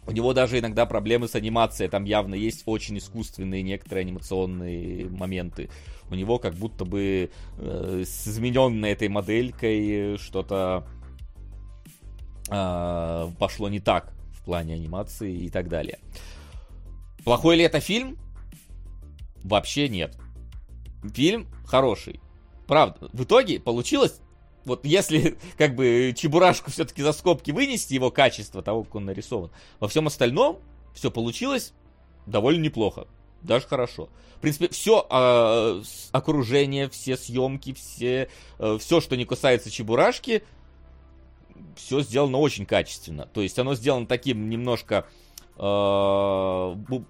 [0.07, 5.69] У него даже иногда проблемы с анимацией, там явно есть очень искусственные некоторые анимационные моменты.
[6.10, 10.88] У него как будто бы э, с измененной этой моделькой что-то
[12.49, 15.99] э, пошло не так в плане анимации и так далее.
[17.23, 18.18] Плохой ли это фильм?
[19.44, 20.18] Вообще нет.
[21.14, 22.19] Фильм хороший.
[22.68, 24.19] Правда, в итоге получилось
[24.66, 29.52] вот если как бы Чебурашку все-таки за скобки вынести его качество того, как он нарисован,
[29.80, 30.60] во всем остальном
[30.94, 31.74] все получилось
[32.26, 33.08] довольно неплохо.
[33.42, 34.10] Даже хорошо.
[34.38, 35.82] В принципе, все э, а,
[36.12, 38.30] окружение, все съемки, все,
[38.60, 40.44] э, все, что не касается Чебурашки,
[41.76, 43.28] все сделано очень качественно.
[43.34, 45.08] То есть оно сделано таким немножко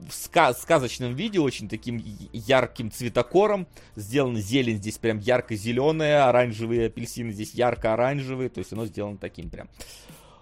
[0.09, 2.03] сказочном виде, очень таким
[2.33, 3.67] ярким цветокором.
[3.95, 8.49] Сделана зелень здесь прям ярко-зеленая, оранжевые апельсины здесь ярко-оранжевые.
[8.49, 9.69] То есть оно сделано таким прям.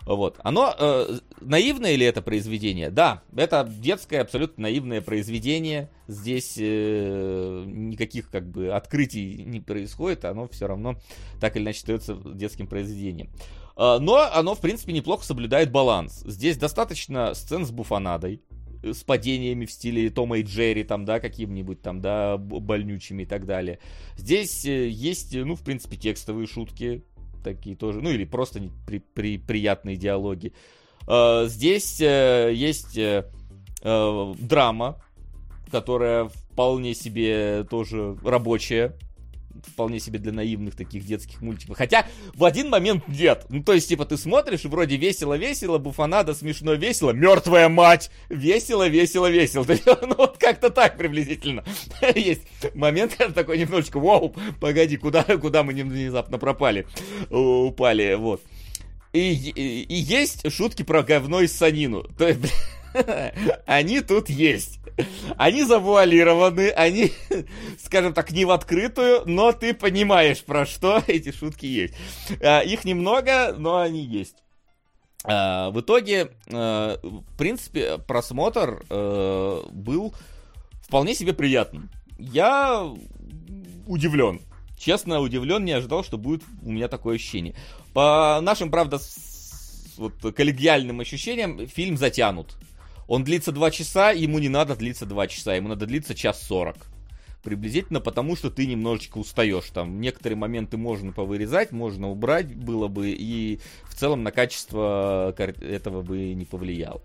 [0.06, 0.40] Вот.
[0.44, 2.90] Оно э, наивное ли это произведение?
[2.90, 5.90] Да, это детское, абсолютно наивное произведение.
[6.08, 10.96] Здесь э, никаких как бы открытий не происходит, оно все равно
[11.40, 13.30] так или иначе остается детским произведением.
[13.82, 16.22] А, но оно, в принципе, неплохо соблюдает баланс.
[16.26, 18.42] Здесь достаточно сцен с буфанадой,
[18.84, 23.26] э, с падениями в стиле Тома и Джерри, там, да, каким-нибудь там, да, больнючими и
[23.26, 23.80] так далее.
[24.18, 27.06] Здесь э, есть, ну, в принципе, текстовые шутки,
[27.42, 30.52] такие тоже, ну, или просто при, при, приятные диалоги.
[31.08, 33.00] А, здесь э, есть
[33.82, 35.02] драма,
[35.72, 38.98] которая вполне себе тоже рабочая,
[39.66, 41.78] вполне себе для наивных таких детских мультиков.
[41.78, 43.46] Хотя в один момент нет.
[43.50, 48.88] Ну, то есть, типа, ты смотришь, и вроде весело-весело, буфанада смешно весело, мертвая мать, весело,
[48.88, 49.66] весело, весело.
[50.10, 51.64] Ну, вот как-то так приблизительно.
[52.16, 52.42] Есть
[52.74, 56.88] момент, когда такой немножечко, вау, погоди, куда, куда мы внезапно пропали,
[57.30, 58.42] упали, вот.
[59.12, 62.04] И, и, и есть шутки про говно и санину.
[62.18, 62.42] То есть,
[63.66, 64.80] они тут есть.
[65.38, 67.12] Они завуалированы, они,
[67.84, 71.94] скажем так, не в открытую, но ты понимаешь, про что эти шутки есть.
[72.42, 74.36] А, их немного, но они есть.
[75.24, 80.14] А, в итоге, а, в принципе, просмотр был
[80.82, 81.90] вполне себе приятным.
[82.18, 82.92] Я
[83.88, 84.42] удивлен.
[84.78, 87.54] Честно, удивлен, не ожидал, что будет у меня такое ощущение.
[87.94, 88.98] По нашим, правда,
[89.98, 92.56] вот коллегиальным ощущениям, фильм затянут.
[93.10, 96.78] Он длится 2 часа, ему не надо длиться 2 часа, ему надо длиться час 40.
[97.42, 99.66] Приблизительно потому, что ты немножечко устаешь.
[99.74, 106.04] Там некоторые моменты можно повырезать, можно убрать было бы, и в целом на качество этого
[106.04, 107.02] бы не повлияло.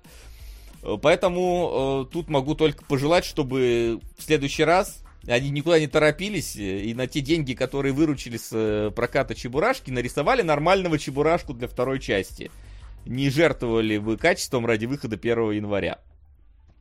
[1.00, 6.92] Поэтому э, тут могу только пожелать, чтобы в следующий раз они никуда не торопились, и
[6.92, 12.50] на те деньги, которые выручили с э, проката Чебурашки, нарисовали нормального Чебурашку для второй части
[13.06, 15.98] не жертвовали бы качеством ради выхода 1 января.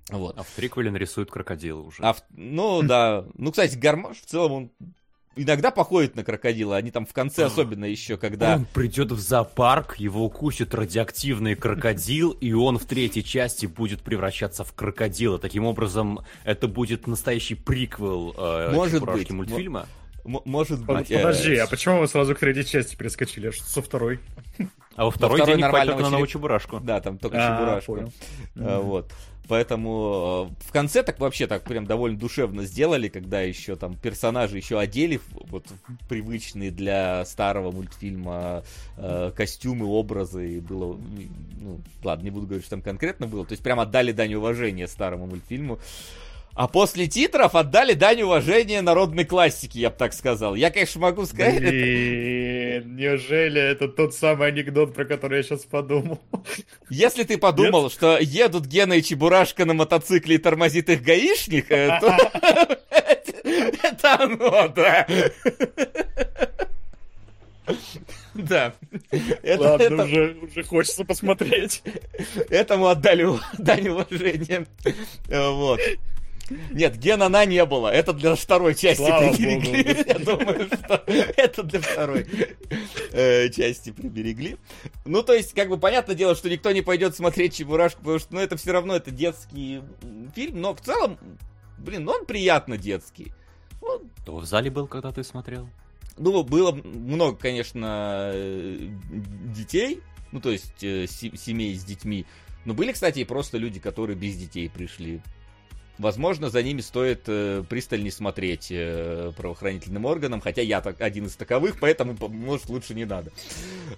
[0.10, 0.38] Вот.
[0.38, 2.04] А в приквеле нарисуют крокодила уже.
[2.04, 2.24] А в...
[2.32, 3.26] Ну да.
[3.36, 4.72] Ну, кстати, Гармаш в целом он
[5.36, 8.56] иногда походит на крокодила, они там в конце особенно еще, когда...
[8.56, 14.64] Он придет в зоопарк, его укусит радиоактивный крокодил, и он в третьей части будет превращаться
[14.64, 15.40] в крокодила.
[15.40, 19.30] Таким образом, это будет настоящий приквел э, Может быть.
[19.32, 19.88] мультфильма.
[20.24, 21.10] Может быть.
[21.10, 21.64] Подожди, э...
[21.64, 23.48] а почему вы сразу к третьей части перескочили?
[23.48, 24.20] А что со второй?
[24.96, 26.80] А во второй, во второй день только на новую чебурашку.
[26.80, 28.14] Да, там только а, чебурашку.
[28.56, 29.12] А, вот.
[29.48, 34.56] Поэтому э, в конце так вообще так прям довольно душевно сделали, когда еще там персонажи
[34.56, 35.66] еще одели вот
[36.08, 38.64] привычные для старого мультфильма
[38.98, 40.98] э, костюмы, образы, и было,
[41.60, 44.88] ну, ладно, не буду говорить, что там конкретно было, то есть прям отдали дань уважения
[44.88, 45.78] старому мультфильму.
[46.56, 50.54] А после титров отдали дань уважения народной классике, я бы так сказал.
[50.54, 51.60] Я, конечно, могу сказать...
[51.60, 52.88] Блин, это...
[52.90, 56.20] неужели это тот самый анекдот, про который я сейчас подумал?
[56.90, 57.92] Если ты подумал, Нет?
[57.92, 62.18] что едут Гена и Чебурашка на мотоцикле и тормозит их гаишник, э, то...
[63.44, 65.08] Это оно, да.
[68.34, 68.74] Да.
[69.42, 70.04] Это, Ладно, это...
[70.04, 71.84] Уже, уже хочется посмотреть.
[72.50, 73.28] Этому отдали
[73.58, 74.66] дань уважения.
[75.28, 75.80] Вот.
[76.72, 77.88] Нет, Генана не было.
[77.88, 80.04] Это для второй части Слава приберегли.
[80.08, 82.28] Я думаю, что это для второй
[83.12, 84.58] э, части приберегли.
[85.06, 88.36] Ну, то есть, как бы, понятное дело, что никто не пойдет смотреть Чебурашку, потому что,
[88.36, 89.82] ну, это все равно, это детский
[90.36, 91.18] фильм, но в целом,
[91.78, 93.32] блин, он приятно детский.
[93.82, 94.02] Он...
[94.26, 95.70] В зале был, когда ты смотрел?
[96.18, 98.32] Ну, было много, конечно,
[99.56, 100.02] детей,
[100.32, 102.26] ну, то есть, э, семей с детьми,
[102.66, 105.22] Ну, были, кстати, и просто люди, которые без детей пришли.
[106.00, 111.36] Возможно, за ними стоит э, пристальнее смотреть э, правоохранительным органам, хотя я так, один из
[111.36, 113.32] таковых, поэтому, может, лучше не надо.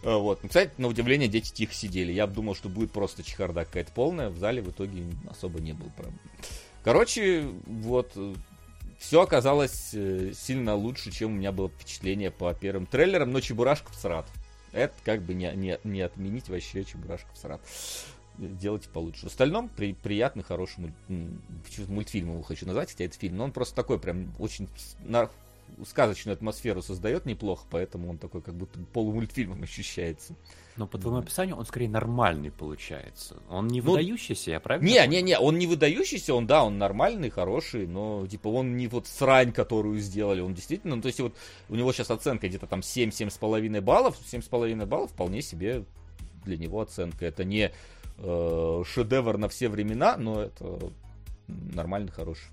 [0.04, 0.44] Э, вот.
[0.44, 2.12] Ну, кстати, на удивление, дети тихо сидели.
[2.12, 4.30] Я думал, что будет просто чехарда какая-то полная.
[4.30, 6.20] В зале в итоге особо не было проблем.
[6.84, 8.12] Короче, вот,
[9.00, 13.96] все оказалось э, сильно лучше, чем у меня было впечатление по первым трейлерам, но Чебурашков
[13.96, 14.28] срат.
[14.74, 17.62] Это как бы не, не, не отменить вообще Чебурашков срат
[18.38, 19.22] делайте получше.
[19.22, 21.28] В остальном при, приятный, хороший муль,
[21.88, 24.68] мультфильм его хочу назвать, хотя это фильм, но он просто такой прям очень
[25.04, 25.30] на,
[25.88, 30.36] сказочную атмосферу создает неплохо, поэтому он такой как будто полумультфильмом ощущается.
[30.78, 33.38] Но по твоему описанию он скорее нормальный получается.
[33.50, 34.86] Он не ну, выдающийся, я правильно?
[34.86, 38.88] Не, не, не, он не выдающийся, он, да, он нормальный, хороший, но, типа, он не
[38.88, 41.36] вот срань, которую сделали, он действительно, ну, то есть, вот,
[41.70, 45.86] у него сейчас оценка где-то там 7-7,5 баллов, 7,5 баллов вполне себе
[46.44, 47.26] для него оценка.
[47.26, 47.72] Это не
[48.18, 50.92] э, шедевр на все времена, но это
[51.48, 52.48] нормальный, хороший.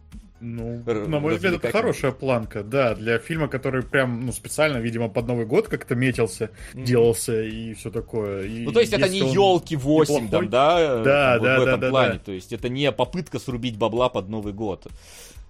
[0.44, 5.08] Ну, на мой взгляд, это хорошая планка, да, для фильма, который прям, ну, специально, видимо,
[5.08, 6.82] под Новый год как-то метился, mm-hmm.
[6.82, 8.42] делался и все такое.
[8.46, 11.58] И ну, то есть это не елки 8, там, да, да, там, да, вот да,
[11.58, 12.18] в этом да, плане, да.
[12.18, 14.88] то есть это не попытка срубить бабла под Новый год.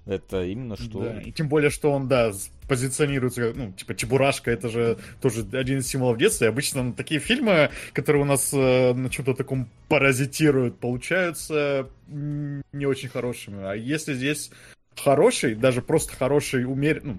[0.05, 1.01] Это именно что...
[1.01, 2.33] Да, и тем более, что он, да,
[2.67, 6.93] позиционируется как, ну, типа, Чебурашка, это же тоже один из символов детства, и обычно ну,
[6.93, 13.63] такие фильмы, которые у нас э, на чем-то таком паразитируют, получаются не очень хорошими.
[13.65, 14.51] А если здесь
[14.97, 17.03] хороший, даже просто хороший, умер...
[17.05, 17.19] ну,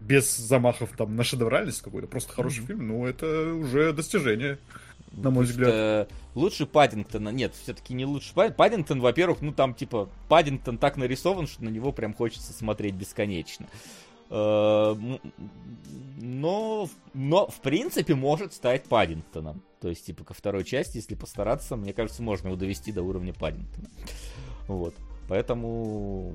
[0.00, 2.66] без замахов там на шедевральность какой-то, просто хороший mm-hmm.
[2.66, 4.58] фильм, ну, это уже достижение
[5.12, 5.70] на мой взгляд.
[5.72, 7.30] Э, лучше Паддингтона.
[7.30, 9.00] Нет, все-таки не лучше Паддингтон.
[9.00, 13.66] Во-первых, ну там типа Паддингтон так нарисован, что на него прям хочется смотреть бесконечно.
[14.30, 14.96] Э,
[16.20, 19.62] но, но, в принципе, может стать Паддингтоном.
[19.80, 23.32] То есть, типа, ко второй части, если постараться, мне кажется, можно его довести до уровня
[23.32, 23.88] Паддингтона.
[24.68, 24.94] Вот.
[25.28, 26.32] Поэтому...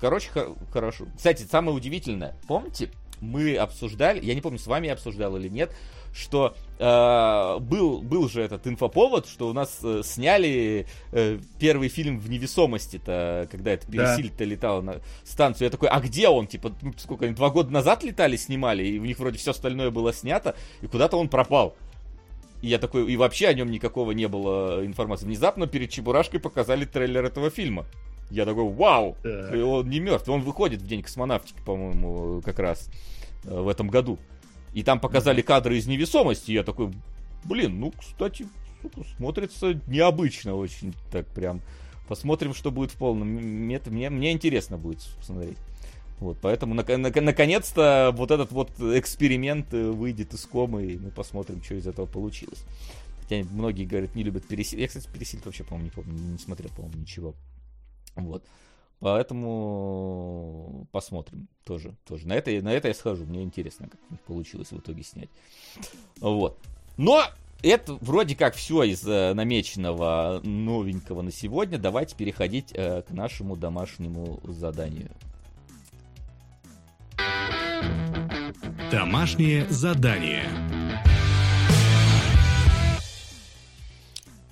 [0.00, 0.30] Короче,
[0.72, 1.06] хорошо.
[1.16, 2.36] Кстати, самое удивительное.
[2.48, 2.90] Помните,
[3.20, 5.74] мы обсуждали, я не помню, с вами я обсуждал или нет,
[6.12, 12.18] что э, был, был же этот инфоповод, что у нас э, сняли э, первый фильм
[12.18, 14.44] в невесомости-то, когда это пересиль-то да.
[14.44, 15.66] летал на станцию.
[15.66, 16.46] Я такой, а где он?
[16.46, 19.90] Типа, ну, сколько они, два года назад летали, снимали, и у них вроде все остальное
[19.90, 21.74] было снято, и куда-то он пропал.
[22.62, 25.26] И я такой, и вообще о нем никакого не было информации.
[25.26, 27.86] Внезапно перед Чебурашкой показали трейлер этого фильма.
[28.30, 29.16] Я такой, вау!
[29.22, 29.54] Так.
[29.54, 32.90] Он не мертв, он выходит в день космонавтики, по-моему, как раз
[33.44, 34.18] э, в этом году.
[34.78, 36.52] И там показали кадры из невесомости.
[36.52, 36.92] И я такой,
[37.42, 38.46] блин, ну, кстати,
[38.80, 40.94] сука, смотрится необычно очень.
[41.10, 41.62] Так прям.
[42.06, 43.26] Посмотрим, что будет в полном.
[43.26, 45.58] Мне, мне, мне интересно будет посмотреть.
[46.20, 51.10] Вот, поэтому на, на, наконец-то вот этот вот эксперимент э, выйдет из комы, и мы
[51.10, 52.62] посмотрим, что из этого получилось.
[53.22, 54.80] Хотя многие говорят, не любят пересиль.
[54.80, 57.34] Я, кстати, пересиль вообще, по-моему, не помню, не смотрел, по-моему, ничего.
[58.14, 58.44] Вот.
[59.00, 61.94] Поэтому посмотрим тоже.
[62.04, 62.26] тоже.
[62.26, 63.24] На, это, на это я схожу.
[63.26, 65.28] Мне интересно, как у них получилось в итоге снять.
[66.20, 66.58] Вот.
[66.96, 67.22] Но
[67.62, 71.78] это вроде как все из э, намеченного новенького на сегодня.
[71.78, 75.10] Давайте переходить э, к нашему домашнему заданию.
[78.90, 80.44] Домашнее задание.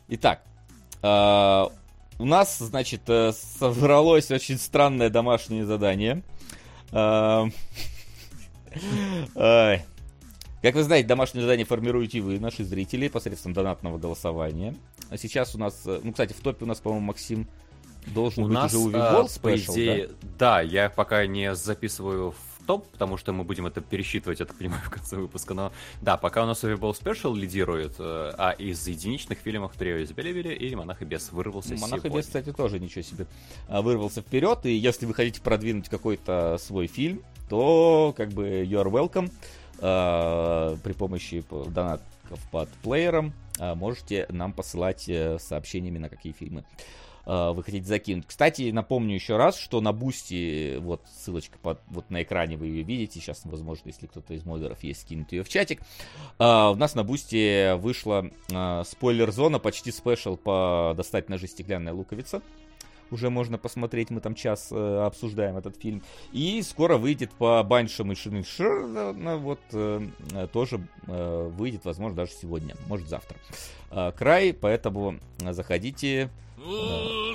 [0.08, 0.42] Итак,
[1.02, 1.64] э,
[2.18, 6.22] у нас, значит, э, собралось очень странное домашнее задание.
[10.66, 14.74] Как вы знаете, домашнее задание формируете вы, наши зрители, посредством донатного голосования.
[15.10, 17.46] А сейчас у нас, э, ну, кстати, в топе у нас, по-моему, Максим
[18.06, 20.14] должен у быть нас, уже увидел а, по идее, да?
[20.38, 22.34] да, я пока не записываю
[22.66, 25.54] топ, потому что мы будем это пересчитывать, я так понимаю, в конце выпуска.
[25.54, 25.72] Но
[26.02, 30.54] да, пока у нас Overball Special лидирует, э, а из единичных фильмов трио из Белевили
[30.54, 32.10] и Монах и Бес вырвался Монах сегодня.
[32.10, 33.26] и Бес, кстати, тоже ничего себе
[33.68, 34.66] а, вырвался вперед.
[34.66, 39.32] И если вы хотите продвинуть какой-то свой фильм, то как бы you're welcome.
[39.78, 47.05] А, при помощи донатков под плеером можете нам посылать э, сообщениями на какие фильмы Э,
[47.26, 48.26] вы хотите закинуть.
[48.26, 52.82] Кстати, напомню еще раз, что на Boosty, вот ссылочка под, вот на экране вы ее
[52.82, 55.80] видите, сейчас, возможно, если кто-то из модеров есть, скинет ее в чатик.
[56.38, 62.42] Э, у нас на Boosty вышла э, спойлер-зона, почти special по «Достать ножи стеклянная луковица».
[63.10, 66.02] Уже можно посмотреть, мы там час э, обсуждаем этот фильм.
[66.32, 70.08] И скоро выйдет по Баншам и Шиншир, вот э,
[70.52, 73.38] тоже э, выйдет, возможно, даже сегодня, может завтра.
[73.92, 76.30] Э, край, поэтому заходите,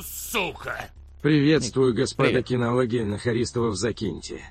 [0.03, 0.89] Сука!
[1.21, 2.47] Приветствую, господа Привет.
[2.47, 4.41] кинологи на Харистова закиньте.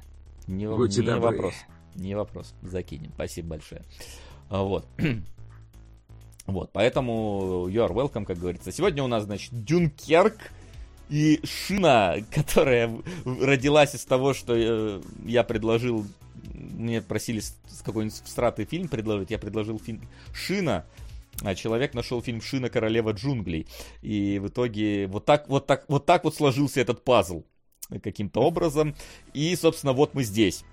[0.47, 1.37] Не, Будьте не добры.
[1.37, 1.55] вопрос.
[1.97, 2.55] Не вопрос.
[2.63, 3.11] Закинем.
[3.15, 3.83] Спасибо большое.
[4.49, 4.87] А, вот.
[6.47, 8.73] Вот, поэтому you are welcome, как говорится.
[8.73, 10.37] Сегодня у нас, значит, Дюнкерк
[11.09, 12.91] и Шина, которая
[13.25, 16.05] родилась из того, что э, я предложил,
[16.53, 17.41] мне просили
[17.85, 20.01] какой-нибудь стратый фильм предложить, я предложил фильм
[20.33, 20.87] Шина,
[21.55, 23.67] человек нашел фильм Шина Королева джунглей.
[24.03, 27.45] И в итоге вот так вот так вот так вот сложился этот пазл
[28.03, 28.95] каким-то образом.
[29.35, 30.65] И, собственно, вот мы здесь.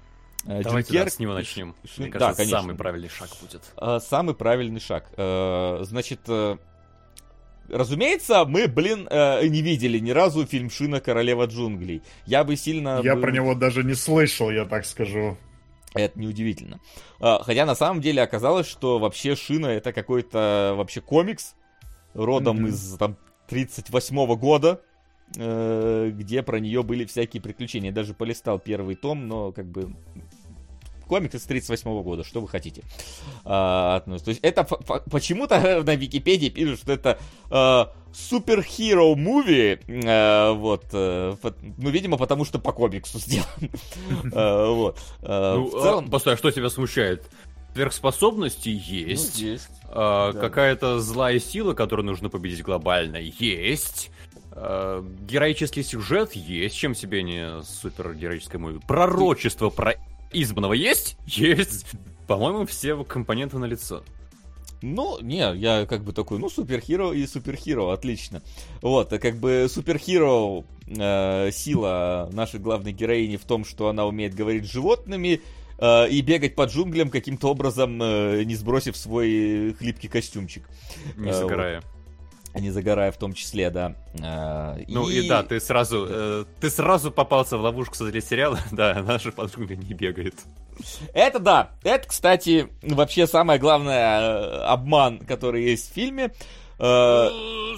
[0.46, 1.06] Э, Давайте Дюнкерк...
[1.06, 1.76] да, с него начнем.
[1.98, 2.60] Мне кажется, да, конечно.
[2.60, 3.62] самый правильный шаг будет.
[3.78, 5.12] Э, самый правильный шаг.
[5.18, 6.22] Э, значит,
[7.70, 12.02] разумеется, мы, блин, не видели ни разу фильм Шина Королева джунглей.
[12.26, 13.02] Я бы сильно...
[13.04, 13.22] Я бы...
[13.22, 15.38] про него даже не слышал, я так скажу.
[15.98, 16.80] Это неудивительно.
[17.20, 21.56] Хотя на самом деле оказалось, что вообще Шина это какой-то вообще комикс
[22.14, 22.70] родом mm-hmm.
[22.70, 23.18] из там
[23.50, 24.82] 38 года,
[25.30, 27.90] где про нее были всякие приключения.
[27.90, 29.96] Я даже полистал первый том, но как бы
[31.08, 32.84] комикс из 38 года, что вы хотите
[33.46, 34.26] а, относится.
[34.26, 37.18] То есть это почему-то на Википедии пишут, что это
[37.50, 41.36] а, суперхеро муви, а, вот, а,
[41.78, 43.48] ну, видимо, потому что по комиксу сделан.
[44.34, 45.00] а, вот.
[45.22, 46.06] А, ну, в целом...
[46.08, 47.30] а, постой, а что тебя смущает?
[47.74, 49.40] Сверхспособности есть.
[49.42, 49.70] Ну, есть.
[49.86, 50.40] А, да.
[50.40, 54.12] Какая-то злая сила, которую нужно победить глобально, есть.
[54.52, 58.80] Uh, героический сюжет есть, чем себе не супергероическое муви.
[58.88, 59.94] Пророчество про
[60.32, 61.18] избранного есть?
[61.26, 61.86] Есть.
[62.28, 64.04] По-моему, все компоненты на лицо.
[64.82, 68.44] Ну, не, я как бы такой, ну, суперхиро и суперхиро, отлично.
[68.82, 74.36] Вот, а как бы суперхиро э, сила нашей главной героини в том, что она умеет
[74.36, 75.42] говорить с животными
[75.80, 80.70] э, и бегать по джунглям каким-то образом, э, не сбросив свой хлипкий костюмчик.
[81.16, 81.82] Не загорая.
[81.82, 81.97] Вот
[82.60, 83.96] не загорая в том числе, да.
[84.22, 85.26] А, ну и...
[85.26, 89.76] и да, ты сразу, э, ты сразу попался в ловушку смотреть сериал, да, наша подруга
[89.76, 90.36] не бегает.
[91.14, 96.32] Это да, это, кстати, вообще самое главное э, обман, который есть в фильме.
[96.80, 97.30] Э,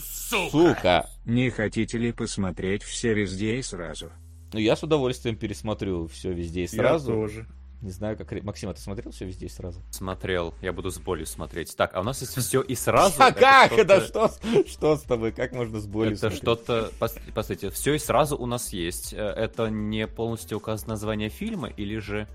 [0.02, 0.50] сука.
[0.52, 1.10] сука.
[1.26, 4.12] Не хотите ли посмотреть все везде и сразу?
[4.52, 7.12] Ну, я с удовольствием пересмотрю все везде и сразу.
[7.12, 7.48] Я тоже.
[7.82, 8.30] Не знаю, как...
[8.44, 9.82] Максим, а ты смотрел все везде и сразу?
[9.92, 10.54] Смотрел.
[10.62, 11.76] Я буду с болью смотреть.
[11.78, 13.16] Так, а у нас есть все и сразу.
[13.20, 13.72] А как?
[13.72, 14.32] Это что?
[14.68, 15.32] Что с тобой?
[15.32, 16.92] Как можно с болью Это что-то...
[17.00, 19.14] Посмотрите, все и сразу у нас есть.
[19.14, 22.28] Э, это не полностью указано название фильма или же...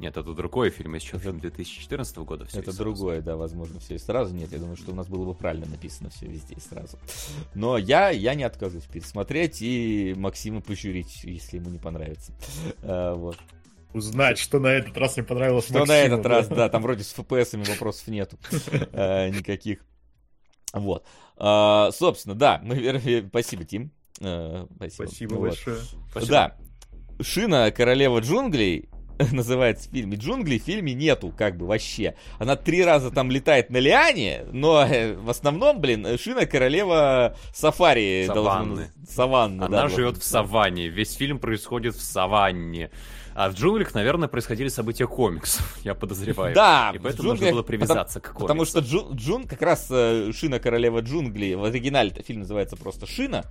[0.00, 2.46] Нет, это другой фильм, еще фильм 2014 года.
[2.46, 4.34] Все это другое, да, возможно, все и сразу.
[4.34, 6.98] Нет, я думаю, что у нас было бы правильно написано все везде и сразу.
[7.54, 12.32] Но я, я не откажусь пересмотреть и Максима пожурить, если ему не понравится.
[12.82, 13.36] А, вот
[13.92, 16.28] узнать, что на этот раз мне понравилось Что Максиму, на этот да.
[16.28, 18.38] раз, да, там вроде с FPS вопросов нету
[18.92, 19.80] э, никаких.
[20.72, 21.04] Вот.
[21.36, 22.76] А, собственно, да, мы,
[23.28, 23.92] спасибо, Тим.
[24.20, 25.06] Э, спасибо.
[25.06, 25.78] Спасибо большое.
[26.28, 26.56] Да.
[27.20, 28.88] Шина Королева джунглей
[29.32, 30.16] называется в фильме.
[30.16, 32.14] Джунглей в фильме нету, как бы, вообще.
[32.38, 38.26] Она три раза там летает на лиане, но э, в основном, блин, Шина королева сафари.
[38.26, 38.76] Саванны.
[38.76, 38.90] Должна...
[39.08, 40.88] Саванна, Она да, живет в саванне.
[40.88, 42.90] Весь фильм происходит в саванне.
[43.34, 46.54] А в джунглях, наверное, происходили события комиксов, я подозреваю.
[46.54, 48.46] Да, и поэтому нужно было привязаться потому, к комиксу.
[48.46, 53.06] Потому что Джун, Джун как раз э, Шина Королева джунглей, в оригинале фильм называется просто
[53.06, 53.44] Шина.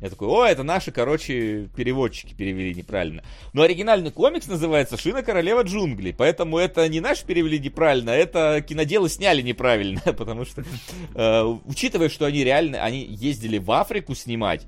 [0.00, 3.24] Я такой, о, это наши, короче, переводчики перевели неправильно.
[3.52, 9.08] Но оригинальный комикс называется «Шина Королева джунглей», поэтому это не наши перевели неправильно, это киноделы
[9.08, 10.64] сняли неправильно, потому что,
[11.14, 14.66] э, учитывая, что они реально, они ездили в Африку снимать,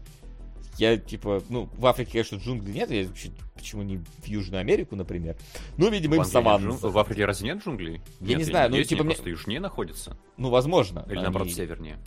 [0.78, 3.06] я, типа, ну, в Африке, конечно, джунглей нет, я
[3.54, 5.36] почему не в Южную Америку, например.
[5.76, 6.72] Ну, видимо, им саванну.
[6.72, 8.00] В Африке разве нет джунглей?
[8.20, 9.04] Я нет, не знаю, ну, типа...
[9.04, 9.14] Мне...
[9.14, 10.16] просто южнее находится.
[10.38, 11.04] Ну, возможно.
[11.08, 11.98] Или, наоборот, севернее.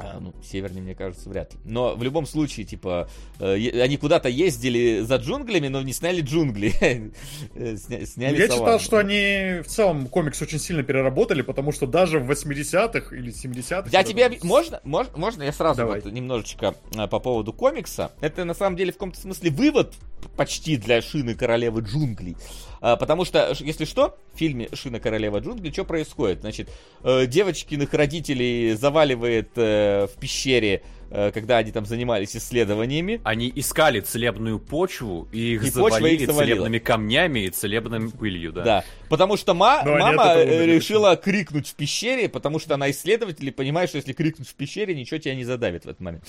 [0.00, 1.60] А, ну, севернее, мне кажется, вряд ли.
[1.64, 3.08] Но в любом случае, типа,
[3.40, 6.72] э, они куда-то ездили за джунглями, но не сняли джунгли.
[7.54, 8.64] Э, сня, сняли Я саванну.
[8.64, 13.32] читал, что они в целом комикс очень сильно переработали, потому что даже в 80-х или
[13.32, 13.88] 70-х...
[13.90, 14.26] Я тебе...
[14.26, 14.44] Об...
[14.44, 18.12] Можно, можно, можно я сразу вот немножечко а, по поводу комикса?
[18.20, 19.94] Это, на самом деле, в каком-то смысле вывод
[20.36, 22.36] почти для Шины Королевы Джунглей.
[22.80, 26.40] А, потому что, если что, в фильме «Шина королева джунглей» что происходит?
[26.40, 26.70] Значит,
[27.02, 33.20] э, девочкиных родителей заваливает э, в пещере э, когда они там занимались исследованиями.
[33.24, 38.62] Они искали целебную почву, и их и завалили их целебными камнями и целебной пылью, да.
[38.62, 43.88] Да, потому что ма- мама решила крикнуть в пещере, потому что она исследователь и понимает,
[43.88, 46.24] что если крикнуть в пещере, ничего тебя не задавит в этот момент.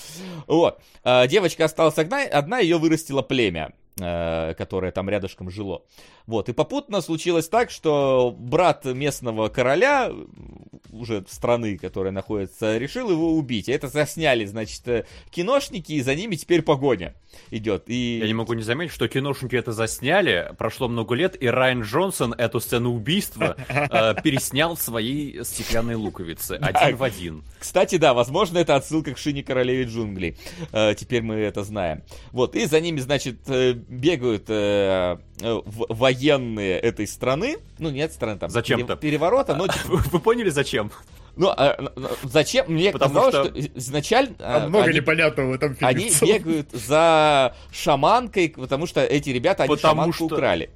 [0.46, 0.80] Вот.
[1.04, 3.72] А, девочка осталась одна, одна ее вырастила племя.
[3.98, 5.82] Э, которое там рядышком жило.
[6.26, 10.10] Вот, и попутно случилось так, что брат местного короля
[10.92, 13.68] уже страны, которая находится, решил его убить.
[13.68, 17.14] Это засняли, значит, э, киношники, и за ними теперь погоня
[17.50, 17.84] идет.
[17.86, 18.18] И...
[18.18, 22.32] Я не могу не заметить, что киношники это засняли, прошло много лет, и Райан Джонсон
[22.34, 27.44] эту сцену убийства э, переснял в своей стеклянной луковице, один в один.
[27.58, 30.36] Кстати, да, возможно, это отсылка к Шине Королеве джунглей.
[30.72, 32.02] Э, теперь мы это знаем.
[32.32, 37.58] Вот, и за ними, значит, э, бегают э, военные этой страны.
[37.78, 38.50] Ну, нет страны там.
[38.50, 38.96] Зачем-то.
[38.96, 39.66] Переворота, но...
[39.84, 40.79] Вы поняли, зачем?
[41.36, 41.90] Ну, а,
[42.24, 42.66] зачем?
[42.68, 44.34] Мне Потому казалось, что, что изначально...
[44.40, 45.88] А много они, непонятного в этом фильме.
[45.88, 50.36] Они бегают за шаманкой, потому что эти ребята, они потому шаманку что...
[50.36, 50.70] украли.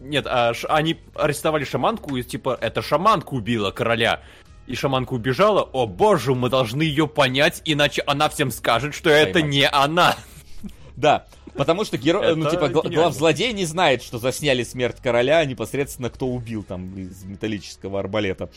[0.00, 4.20] Нет, а, ш, они арестовали шаманку, и типа, это шаманка убила короля.
[4.66, 9.28] И шаманка убежала, о боже, мы должны ее понять, иначе она всем скажет, что Поймать.
[9.28, 10.16] это не она.
[10.96, 16.26] Да, Потому что герой, ну, типа, главзлодей не знает, что засняли смерть короля, непосредственно кто
[16.26, 18.50] убил там из металлического арбалета.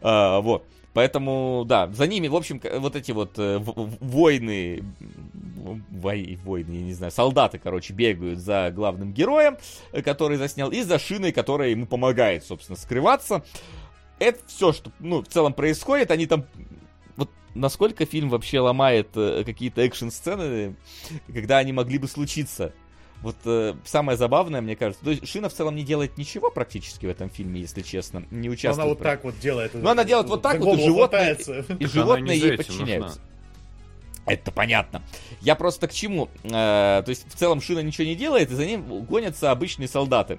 [0.00, 0.64] А, вот.
[0.92, 4.82] Поэтому, да, за ними, в общем, вот эти вот э, войны,
[5.90, 9.58] вой, войны, я не знаю, солдаты, короче, бегают за главным героем,
[9.92, 13.44] э, который заснял, и за шиной, которая ему помогает, собственно, скрываться.
[14.18, 16.10] Это все, что, ну, в целом происходит.
[16.10, 16.46] Они там
[17.56, 20.76] насколько фильм вообще ломает э, какие-то экшн-сцены,
[21.32, 22.72] когда они могли бы случиться.
[23.22, 27.06] Вот э, самое забавное, мне кажется, то есть Шина в целом не делает ничего практически
[27.06, 28.76] в этом фильме, если честно, не участвует.
[28.76, 29.72] Но она вот так вот делает.
[29.74, 31.38] Ну, она делает вот так вот, и животные,
[31.78, 33.20] и животные ей подчиняются.
[34.26, 35.02] Это понятно.
[35.40, 36.28] Я просто к чему?
[36.42, 40.38] Э, то есть в целом Шина ничего не делает, и за ним гонятся обычные солдаты.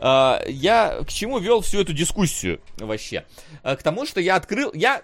[0.00, 3.24] Э, я к чему вел всю эту дискуссию вообще?
[3.62, 4.72] Э, к тому, что я открыл...
[4.74, 5.02] Я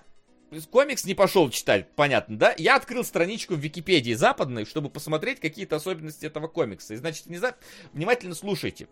[0.71, 2.55] комикс не пошел читать, понятно, да?
[2.59, 6.95] Я открыл страничку в Википедии западной, чтобы посмотреть какие-то особенности этого комикса.
[6.95, 7.57] И, значит, внезап...
[7.93, 8.89] внимательно слушайте.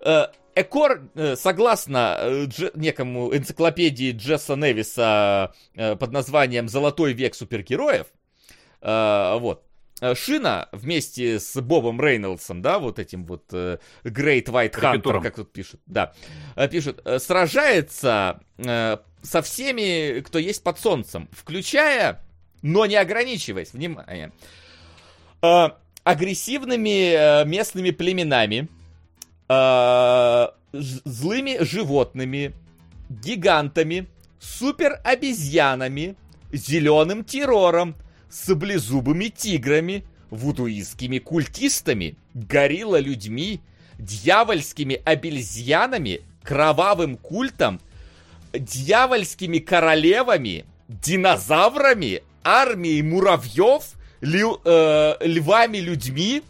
[0.00, 2.70] Э, Экор, э, согласно э, дж...
[2.74, 8.06] некому энциклопедии Джесса Невиса под названием «Золотой век супергероев»,
[8.82, 9.62] вот,
[10.14, 13.80] Шина вместе с Бобом Рейнольдсом, да, вот этим вот Great
[14.46, 16.14] White Hunter, как тут пишут, да,
[16.70, 18.40] пишут, сражается
[19.22, 22.20] со всеми, кто есть под солнцем, включая,
[22.62, 24.32] но не ограничиваясь, внимание,
[25.42, 25.68] э,
[26.04, 28.68] агрессивными э, местными племенами,
[29.48, 32.54] э, злыми животными,
[33.08, 34.06] гигантами,
[34.38, 36.16] супер-обезьянами,
[36.52, 37.96] зеленым террором,
[38.30, 43.60] саблезубыми тиграми, вудуистскими культистами, горилла-людьми,
[43.98, 47.80] дьявольскими обезьянами, кровавым культом
[48.52, 53.84] дьявольскими королевами, динозаврами, армией муравьев,
[54.20, 56.42] ли, э, львами-людьми,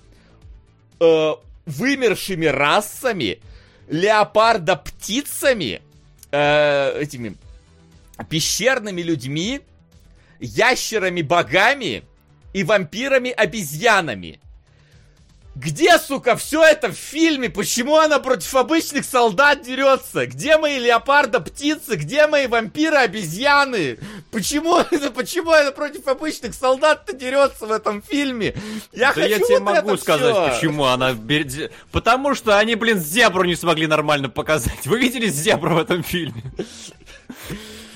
[1.01, 1.35] э,
[1.67, 3.41] вымершими расами,
[3.89, 5.83] леопарда-птицами,
[6.31, 7.37] э, этими
[8.29, 9.61] пещерными людьми,
[10.41, 12.03] ящерами-богами
[12.53, 14.41] и вампирами-обезьянами.
[15.57, 17.51] Где, сука, все это в фильме?
[17.51, 20.27] Почему она против обычных солдат дерется?
[20.27, 21.97] Где мои леопарда птицы?
[21.97, 23.99] Где мои вампиры обезьяны?
[24.31, 28.55] Почему это, почему она против обычных солдат-то дерется в этом фильме?
[28.93, 30.55] Я да хочу я тебе вот могу сказать, все.
[30.55, 31.17] почему она...
[31.91, 34.87] Потому что они, блин, зебру не смогли нормально показать.
[34.87, 36.45] Вы видели зебру в этом фильме?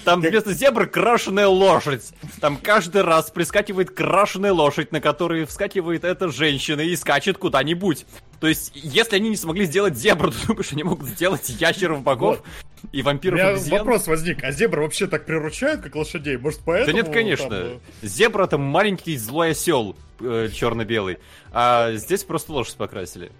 [0.04, 2.12] Там вместо зебры крашеная лошадь.
[2.40, 8.06] Там каждый раз прискакивает крашеная лошадь, на которой вскакивает эта женщина и скачет куда-нибудь.
[8.40, 12.42] То есть, если они не смогли сделать зебру, то думаешь, они могут сделать ящеров богов
[12.82, 12.90] вот.
[12.92, 16.36] и вампиров У меня вопрос возник, а зебры вообще так приручают, как лошадей?
[16.36, 16.96] Может, поэтому...
[16.96, 17.48] Да нет, конечно.
[17.48, 17.80] Там...
[18.02, 21.18] Э, Зебра это маленький злой осел э, черно-белый,
[21.52, 23.32] а здесь просто лошадь покрасили.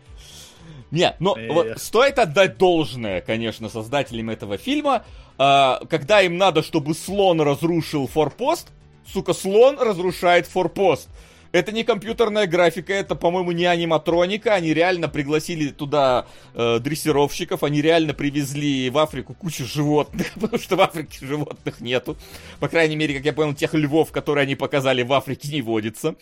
[0.95, 5.05] Нет, но вот, стоит отдать должное, конечно, создателям этого фильма.
[5.39, 8.69] Э, когда им надо, чтобы слон разрушил форпост,
[9.07, 11.09] сука, слон разрушает форпост.
[11.55, 14.55] Это не компьютерная графика, это, по-моему, не аниматроника.
[14.55, 20.75] Они реально пригласили туда э, дрессировщиков, они реально привезли в Африку кучу животных, потому что
[20.75, 22.17] в Африке животных нету.
[22.59, 26.17] По крайней мере, как я понял, тех львов, которые они показали в Африке, не водится.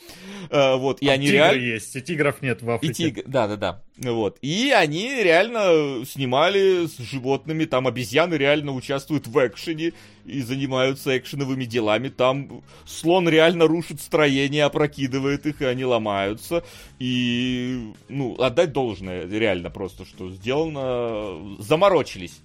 [0.51, 1.63] Э, вот, и а они реально...
[1.63, 2.93] есть, и тигров нет в Африке.
[2.93, 3.27] И тиг...
[3.27, 3.83] Да, да, да.
[3.99, 4.39] Вот.
[4.41, 9.93] И они реально снимали с животными, там обезьяны реально участвуют в экшене
[10.25, 12.09] и занимаются экшеновыми делами.
[12.09, 16.65] Там слон реально рушит строение, опрокидывает их, и они ломаются.
[16.99, 21.57] И, ну, отдать должное реально просто, что сделано...
[21.59, 22.41] Заморочились.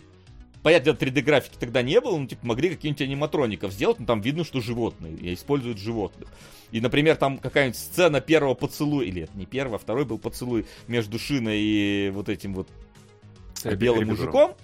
[0.64, 4.60] Понятно, 3D-графики тогда не было, ну, типа, могли какие-нибудь аниматроников сделать, но там видно, что
[4.60, 6.30] животные, и используют животных.
[6.72, 10.66] И, например, там какая-нибудь сцена первого поцелуя, или это не первый, а второй был поцелуй
[10.88, 12.68] между Шиной и вот этим вот
[13.64, 14.56] белым мужиком.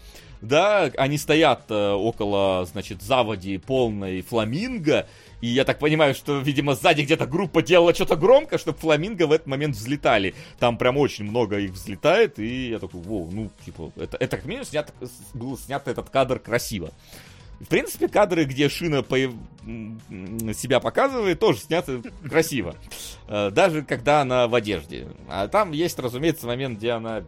[0.41, 5.07] да, они стоят э, около, значит, заводи полной фламинго,
[5.43, 9.33] и я так понимаю, что, видимо, сзади где-то группа делала что-то громко, чтобы фламинго в
[9.33, 10.35] этот момент взлетали.
[10.57, 14.45] Там прям очень много их взлетает, и я такой, воу, ну, типа, это, это как
[14.45, 14.93] минимум снят,
[15.33, 16.91] был снят этот кадр красиво.
[17.59, 19.17] В принципе, кадры, где Шина по...
[19.17, 22.77] себя показывает, тоже сняты красиво.
[23.27, 25.09] Э, даже когда она в одежде.
[25.27, 27.23] А там есть, разумеется, момент, где она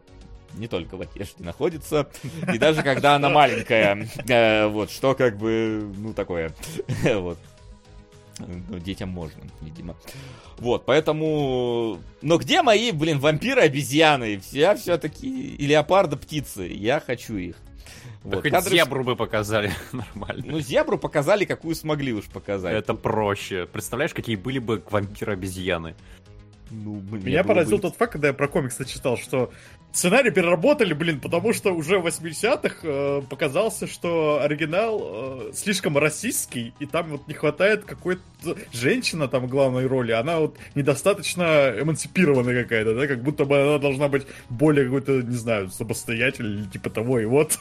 [0.53, 2.07] не только в одежде находится,
[2.53, 4.07] и даже когда она маленькая.
[4.29, 6.53] Э, вот, что как бы, ну, такое.
[7.03, 7.37] Вот.
[8.39, 9.95] Ну, детям можно, видимо.
[10.57, 11.99] Вот, поэтому...
[12.21, 14.41] Но где мои, блин, вампиры-обезьяны?
[14.51, 15.55] Я все-таки...
[15.55, 16.67] И леопарды-птицы.
[16.67, 17.55] Я хочу их.
[18.23, 18.41] Вот.
[18.41, 18.75] хоть Кадры...
[18.75, 20.43] зебру бы показали нормально.
[20.45, 22.73] Ну, зебру показали, какую смогли уж показать.
[22.73, 23.67] Это проще.
[23.71, 25.95] Представляешь, какие были бы вампиры-обезьяны?
[26.71, 27.83] Ну, блин, Меня поразил быть...
[27.83, 29.51] тот факт, когда я про комиксы читал, что
[29.95, 36.73] Сценарий переработали, блин, потому что уже в 80-х э, показался, что оригинал э, слишком расистский,
[36.79, 38.21] и там вот не хватает какой-то...
[38.73, 43.77] Женщина там в главной роли, она вот недостаточно эмансипированная какая-то, да, как будто бы она
[43.77, 47.57] должна быть более какой-то, не знаю, самостоятельной типа того, и вот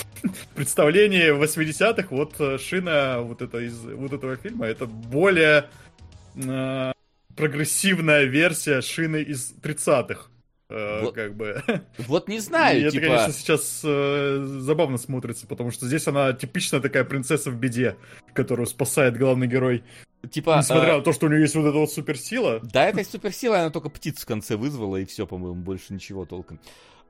[0.56, 5.66] представление 80-х, вот э, шина вот, это из вот этого фильма, это более
[6.34, 6.92] э,
[7.36, 10.30] прогрессивная версия шины из 30-х.
[10.68, 11.62] Э, вот, как бы.
[11.98, 13.04] Вот не знаю, И типа...
[13.04, 17.96] это, конечно, сейчас э, забавно смотрится, потому что здесь она типичная такая принцесса в беде,
[18.32, 19.84] которую спасает главный герой.
[20.30, 20.96] Типа, Несмотря э...
[20.96, 22.60] на то, что у нее есть вот эта вот суперсила.
[22.62, 26.58] Да, эта суперсила, она только птиц в конце вызвала, и все, по-моему, больше ничего толком.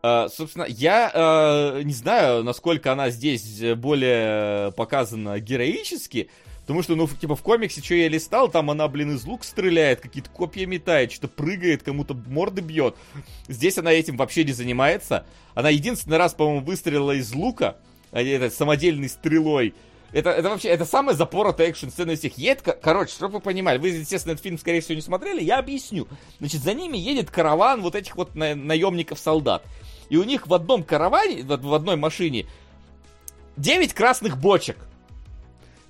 [0.03, 6.29] Uh, собственно, я uh, не знаю, насколько она здесь более показана героически,
[6.67, 10.01] Потому что, ну, типа, в комиксе, что я листал, там она, блин, из лук стреляет,
[10.01, 12.97] какие-то копья метает, что-то прыгает, кому-то морды бьет.
[13.47, 15.25] Здесь она этим вообще не занимается.
[15.55, 17.77] Она единственный раз, по-моему, выстрелила из лука,
[18.11, 19.75] а это, самодельной стрелой.
[20.13, 22.37] Это, это вообще, это самая запоротая экшн-сцена из всех.
[22.37, 26.09] Едет, короче, чтобы вы понимали, вы, естественно, этот фильм, скорее всего, не смотрели, я объясню.
[26.41, 29.63] Значит, за ними едет караван вот этих вот на, наемников-солдат.
[30.09, 32.47] И у них в одном караване, в, в одной машине,
[33.57, 34.79] 9 красных бочек.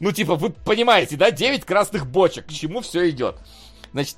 [0.00, 1.30] Ну, типа, вы понимаете, да?
[1.30, 2.46] 9 красных бочек.
[2.46, 3.36] К чему все идет?
[3.92, 4.16] Значит,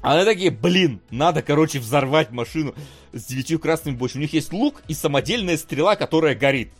[0.00, 2.74] они такие, блин, надо, короче, взорвать машину
[3.12, 4.22] с девятью красными бочками.
[4.22, 6.72] У них есть лук и самодельная стрела, которая горит.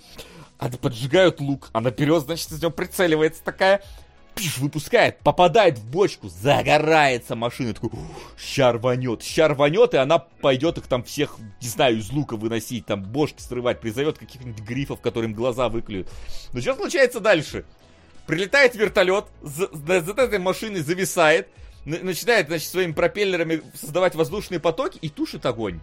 [0.58, 3.82] Они поджигают лук, она берет, значит, из него прицеливается такая,
[4.34, 7.90] пиш, выпускает, попадает в бочку, загорается машина, такой,
[8.38, 12.86] ща рванет, ща рванет, и она пойдет их там всех, не знаю, из лука выносить,
[12.86, 16.08] там бошки срывать, призовет каких-нибудь грифов, которым глаза выклюют.
[16.52, 17.64] Но что случается дальше?
[18.26, 21.48] Прилетает вертолет, за, за, этой машиной зависает,
[21.84, 25.80] начинает, значит, своими пропеллерами создавать воздушные потоки и тушит огонь.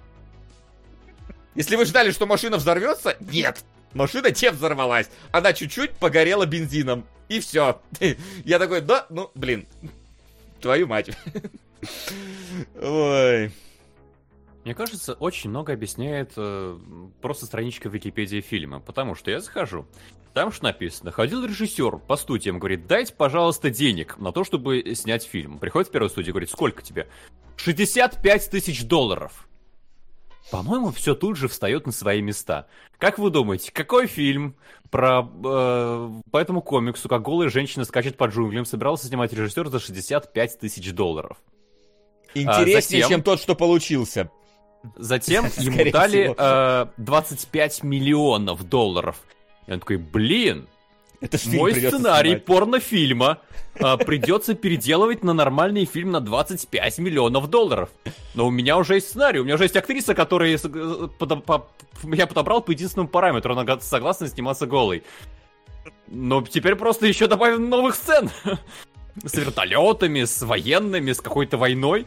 [1.53, 3.63] Если вы ждали, что машина взорвется, нет.
[3.93, 5.09] Машина те взорвалась.
[5.31, 7.05] Она чуть-чуть погорела бензином.
[7.27, 7.81] И все.
[8.45, 9.67] Я такой, да, ну, блин.
[10.61, 11.11] Твою мать.
[12.81, 13.51] Ой.
[14.63, 16.79] Мне кажется, очень много объясняет э,
[17.21, 19.87] просто страничка в Википедии фильма, потому что я захожу,
[20.33, 25.23] там что написано, ходил режиссер по студиям, говорит, дайте, пожалуйста, денег на то, чтобы снять
[25.23, 25.59] фильм.
[25.59, 27.07] Приходит в первую студию, говорит, сколько тебе?
[27.57, 29.47] 65 тысяч долларов.
[30.49, 32.67] По-моему, все тут же встает на свои места.
[32.97, 34.55] Как вы думаете, какой фильм
[34.89, 39.79] про э, по этому комиксу, как голая женщина скачет по джунглям, собирался снимать режиссер за
[39.79, 41.37] 65 тысяч долларов?
[42.33, 43.09] Интереснее, а затем...
[43.09, 44.29] чем тот, что получился.
[44.95, 49.21] Затем ему дали э, 25 миллионов долларов.
[49.67, 50.67] И он такой, блин,
[51.21, 52.45] это мой сценарий снимать.
[52.45, 53.37] порнофильма
[53.79, 57.89] а, придется переделывать на нормальный фильм на 25 миллионов долларов.
[58.33, 61.67] Но у меня уже есть сценарий, у меня уже есть актриса, которая э, под, по,
[62.03, 65.03] я подобрал по единственному параметру, она согласна сниматься голой.
[66.07, 68.29] Но теперь просто еще добавим новых сцен.
[69.23, 72.05] С вертолетами, с военными, с какой-то войной.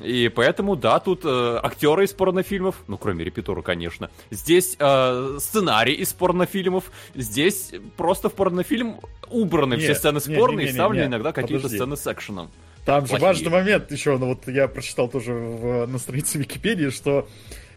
[0.00, 4.10] И поэтому, да, тут э, актеры из порнофильмов, ну, кроме репетора, конечно.
[4.30, 6.90] Здесь э, сценарий из порнофильмов.
[7.14, 9.00] Здесь просто в порнофильм
[9.30, 12.50] убраны нет, все сцены с порно и вставлены иногда какие-то сцены с экшеном.
[12.84, 13.18] Там Плохие.
[13.18, 17.28] же важный момент еще, ну вот я прочитал тоже в, на странице Википедии, что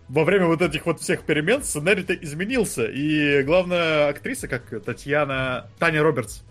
[0.10, 2.86] во время вот этих вот всех перемен сценарий-то изменился.
[2.86, 5.70] И главная актриса, как Татьяна...
[5.80, 6.42] Таня Робертс,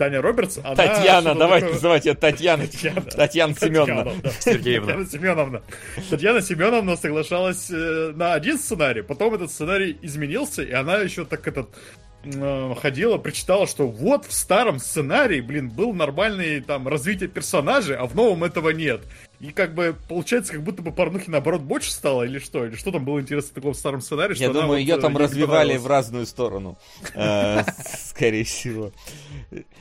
[0.00, 0.76] Таня Робертс, она...
[0.76, 1.74] Татьяна, давайте такое...
[1.74, 2.66] называть ее Татьяна.
[2.66, 4.12] Татьяна, Татьяна Семеновна.
[4.40, 4.86] Сергеевна.
[4.86, 5.62] Татьяна Семеновна.
[6.08, 11.46] Татьяна Семеновна соглашалась э, на один сценарий, потом этот сценарий изменился, и она еще так
[11.46, 11.68] этот
[12.24, 18.06] э, ходила, прочитала, что вот в старом сценарии, блин, был нормальный там развитие персонажей, а
[18.06, 19.02] в новом этого нет.
[19.40, 22.66] И как бы получается, как будто бы порнухи наоборот больше стало, или что?
[22.66, 24.36] Или что там было интересно в таком старом сценарии?
[24.36, 26.78] Я думаю, вот, ее там развивали в разную сторону.
[27.14, 27.62] Э,
[28.04, 28.92] скорее всего.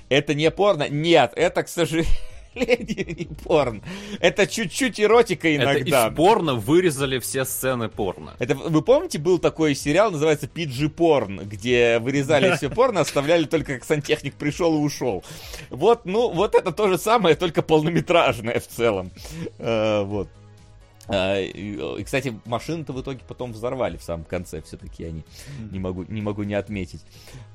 [0.07, 0.87] Это не порно?
[0.87, 2.09] Нет, это, к сожалению
[2.55, 3.81] не порно.
[4.19, 5.73] Это чуть-чуть эротика иногда.
[5.73, 8.35] Это из порно вырезали все сцены порно.
[8.39, 13.75] Это, вы помните, был такой сериал, называется PG Порн, где вырезали все порно, оставляли только
[13.75, 15.23] как сантехник пришел и ушел.
[15.69, 19.11] Вот, ну, вот это то же самое, только полнометражное в целом.
[19.57, 20.29] Uh, вот.
[21.09, 25.23] А, и, кстати, машины-то в итоге потом взорвали в самом конце, все-таки они
[25.71, 27.01] не могу, не могу не отметить.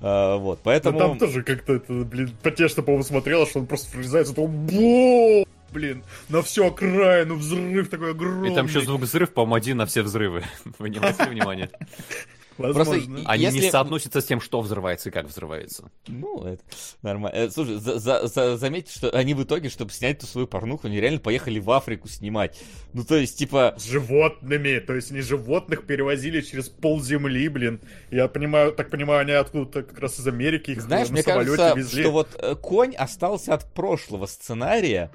[0.00, 0.98] А, вот, поэтому...
[0.98, 5.46] Но там тоже как-то, это, блин, потешно, по-моему, смотрела, что он просто врезается, то бу
[5.72, 8.52] блин, на всю окраину взрыв такой огромный.
[8.52, 10.44] И там еще звук взрыв, по-моему, один на все взрывы.
[10.78, 11.70] Вы не обратили внимания?
[12.58, 12.94] Возможно.
[12.94, 13.58] Просто, Они если...
[13.60, 15.90] не соотносятся с тем, что взрывается и как взрывается.
[16.06, 16.62] Ну, это
[17.02, 17.36] нормально.
[17.36, 20.86] Э, слушай, за, за, за, заметьте, что они в итоге, чтобы снять эту свою порнуху,
[20.86, 22.60] они реально поехали в Африку снимать.
[22.92, 23.74] Ну, то есть, типа...
[23.76, 24.78] С животными.
[24.78, 27.80] То есть, они животных перевозили через пол земли, блин.
[28.10, 32.02] Я понимаю, так понимаю, они откуда-то как раз из Америки их Знаешь, мне кажется, везли.
[32.02, 35.10] что вот э, конь остался от прошлого сценария.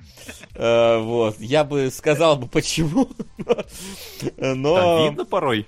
[0.56, 1.40] Э, вот.
[1.40, 3.10] Я бы сказал бы, почему.
[4.38, 5.07] Но...
[5.07, 5.66] видно порой.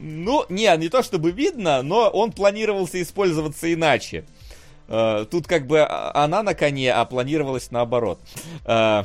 [0.00, 4.24] Ну, не, не то чтобы видно, но он планировался использоваться иначе.
[4.88, 8.20] Uh, тут как бы она на коне, а планировалось наоборот.
[8.64, 9.04] Uh,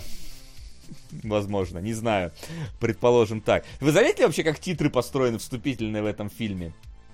[1.24, 2.32] возможно, не знаю.
[2.80, 3.66] Предположим так.
[3.80, 6.74] Вы заметили вообще, как титры построены вступительные в этом фильме?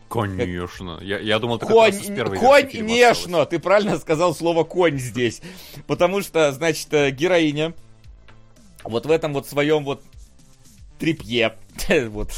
[0.10, 0.96] Конечно.
[0.96, 1.04] Как...
[1.04, 1.94] Я, я думал, ты конь,
[2.38, 5.42] конь, конечно, ты правильно сказал слово конь здесь.
[5.86, 7.74] Потому что, значит, э, героиня
[8.84, 10.04] вот в этом вот своем вот
[10.98, 11.56] трипье.
[12.10, 12.32] вот.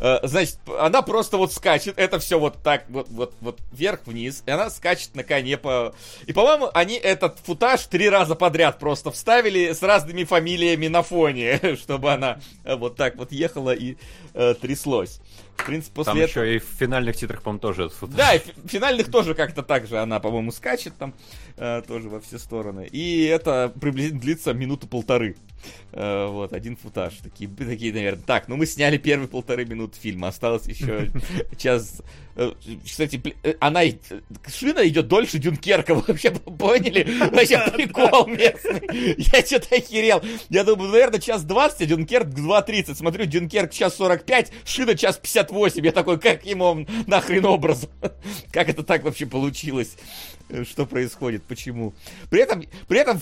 [0.00, 4.50] Э, значит, она просто вот скачет, это все вот так, вот, вот, вот вверх-вниз, и
[4.50, 5.94] она скачет на коне по...
[6.26, 11.76] И, по-моему, они этот футаж три раза подряд просто вставили с разными фамилиями на фоне,
[11.80, 13.96] чтобы она вот так вот ехала и
[14.34, 15.20] э, тряслось.
[15.56, 16.44] В принципе, после там этого...
[16.44, 18.16] еще и в финальных титрах, по-моему, тоже этот футаж.
[18.16, 21.14] Да, и в финальных тоже как-то так же она, по-моему, скачет там
[21.56, 22.86] э, тоже во все стороны.
[22.92, 25.36] И это приблизительно длится минуту полторы.
[25.92, 27.14] Э, вот, один футаж.
[27.22, 28.22] Такие, такие, наверное.
[28.22, 30.28] Так, ну мы сняли первые полторы минуты фильма.
[30.28, 31.10] Осталось еще
[31.58, 32.00] час.
[32.36, 32.52] Э,
[32.84, 33.80] кстати, э, она,
[34.46, 35.94] шина идет дольше Дюнкерка.
[35.94, 37.06] Вы вообще поняли?
[37.30, 39.14] Вообще прикол местный.
[39.18, 40.22] Я что-то охерел.
[40.48, 42.94] Я думаю, наверное, час 20, а Дюнкерк 2.30.
[42.94, 45.84] Смотрю, Дюнкерк час 45, шина час 58.
[45.84, 47.90] Я такой, как ему нахрен образом?
[48.52, 49.96] Как это так вообще получилось?
[50.70, 51.42] Что происходит?
[51.42, 51.92] Почему?
[52.30, 53.20] При этом, при этом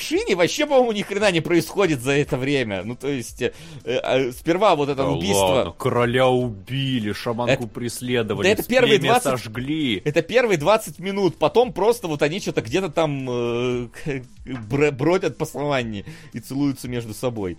[0.00, 2.82] в Шине вообще, по-моему, ни хрена не происходит за это время.
[2.84, 3.52] Ну, то есть, э,
[3.84, 5.44] э, сперва вот это да убийство...
[5.44, 7.66] Ладно, короля убили, шаманку это...
[7.66, 9.22] преследовали, да это первые 20...
[9.22, 10.02] сожгли.
[10.04, 13.88] Это первые 20 минут, потом просто вот они что-то где-то там э,
[14.92, 17.58] бродят по саванне и целуются между собой.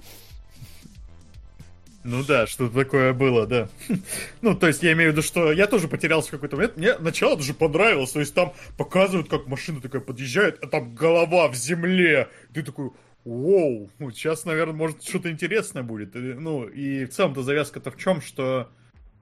[2.04, 3.70] Ну да, что-то такое было, да.
[4.42, 6.78] ну, то есть я имею в виду, что я тоже потерялся в какой-то момент.
[6.78, 8.12] Мне начало даже понравилось.
[8.12, 12.30] То есть там показывают, как машина такая подъезжает, а там голова в земле.
[12.54, 12.92] Ты такой,
[13.24, 16.16] Воу, ну, сейчас, наверное, может что-то интересное будет.
[16.16, 18.70] Ну, и в целом-то завязка-то в чем, что...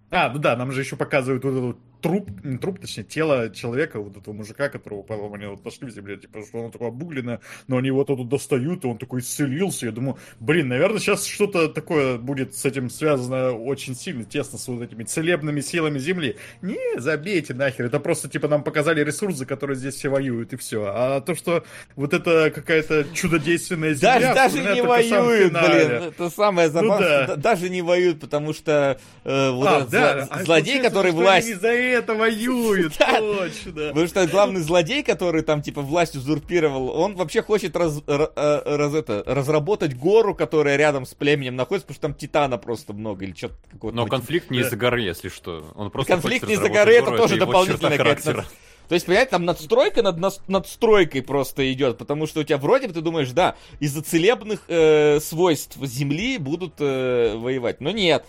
[0.09, 3.99] А, ну да, нам же еще показывают вот эту труп, не труп, точнее, тело человека,
[3.99, 7.41] вот этого мужика, которого, по-моему, они вот нашли в земле, типа, что оно такое обугленное,
[7.67, 9.87] но они его тут достают, и он такой исцелился.
[9.87, 14.67] Я думаю, блин, наверное, сейчас что-то такое будет с этим связано очень сильно, тесно с
[14.67, 16.37] вот этими целебными силами Земли.
[16.61, 20.57] Не, забейте нахер, это просто, типа, нам показали ресурс, за который здесь все воюют, и
[20.57, 20.85] все.
[20.85, 21.63] А то, что
[21.95, 24.33] вот это какая-то чудодейственная Земля...
[24.33, 27.21] Даже, даже не воюют, блин, это самое забавное.
[27.21, 27.35] Ну, да.
[27.35, 30.27] Даже не воюют, потому что э, вот а, этот да.
[30.29, 31.59] а злодей, который власть
[31.89, 33.71] это воюют, точно.
[33.89, 38.27] Потому что главный злодей, который там типа власть узурпировал, он вообще хочет раз, э,
[38.65, 43.25] раз, это, разработать гору, которая рядом с племенем находится, потому что там титана просто много
[43.25, 43.95] или что-то какого-то.
[43.95, 45.65] Но конфликт не из-за горы, если что.
[45.75, 48.45] Он просто конфликт не из-за горы, это тоже дополнительная какая-то
[48.89, 50.17] то есть, понимаете, там надстройка над
[50.47, 55.19] надстройкой просто идет, потому что у тебя вроде бы ты думаешь, да, из-за целебных э,
[55.19, 57.81] свойств Земли будут э, воевать.
[57.81, 58.25] Но нет.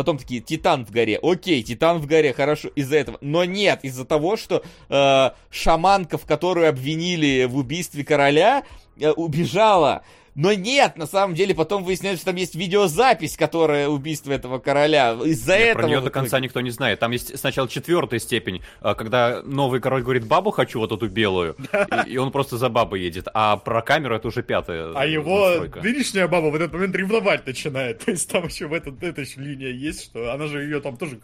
[0.00, 1.18] Потом такие, Титан в горе.
[1.22, 3.18] Окей, Титан в горе, хорошо, из-за этого.
[3.20, 8.62] Но нет, из-за того, что э, шаманка, в которую обвинили в убийстве короля,
[8.98, 10.02] э, убежала.
[10.40, 15.12] Но нет, на самом деле потом выясняется, что там есть видеозапись, которая убийство этого короля.
[15.22, 15.82] Из-за нет, этого...
[15.82, 16.98] Про нее до конца никто не знает.
[16.98, 21.56] Там есть сначала четвертая степень, а, когда новый король говорит, бабу хочу, вот эту белую,
[22.06, 23.28] и, он просто за бабой едет.
[23.34, 27.98] А про камеру это уже пятая А его нынешняя баба в этот момент ревновать начинает.
[28.06, 30.96] То есть там еще в этот, эта еще линия есть, что она же ее там
[30.96, 31.18] тоже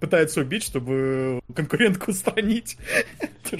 [0.00, 2.78] пытается убить, чтобы конкурентку устранить.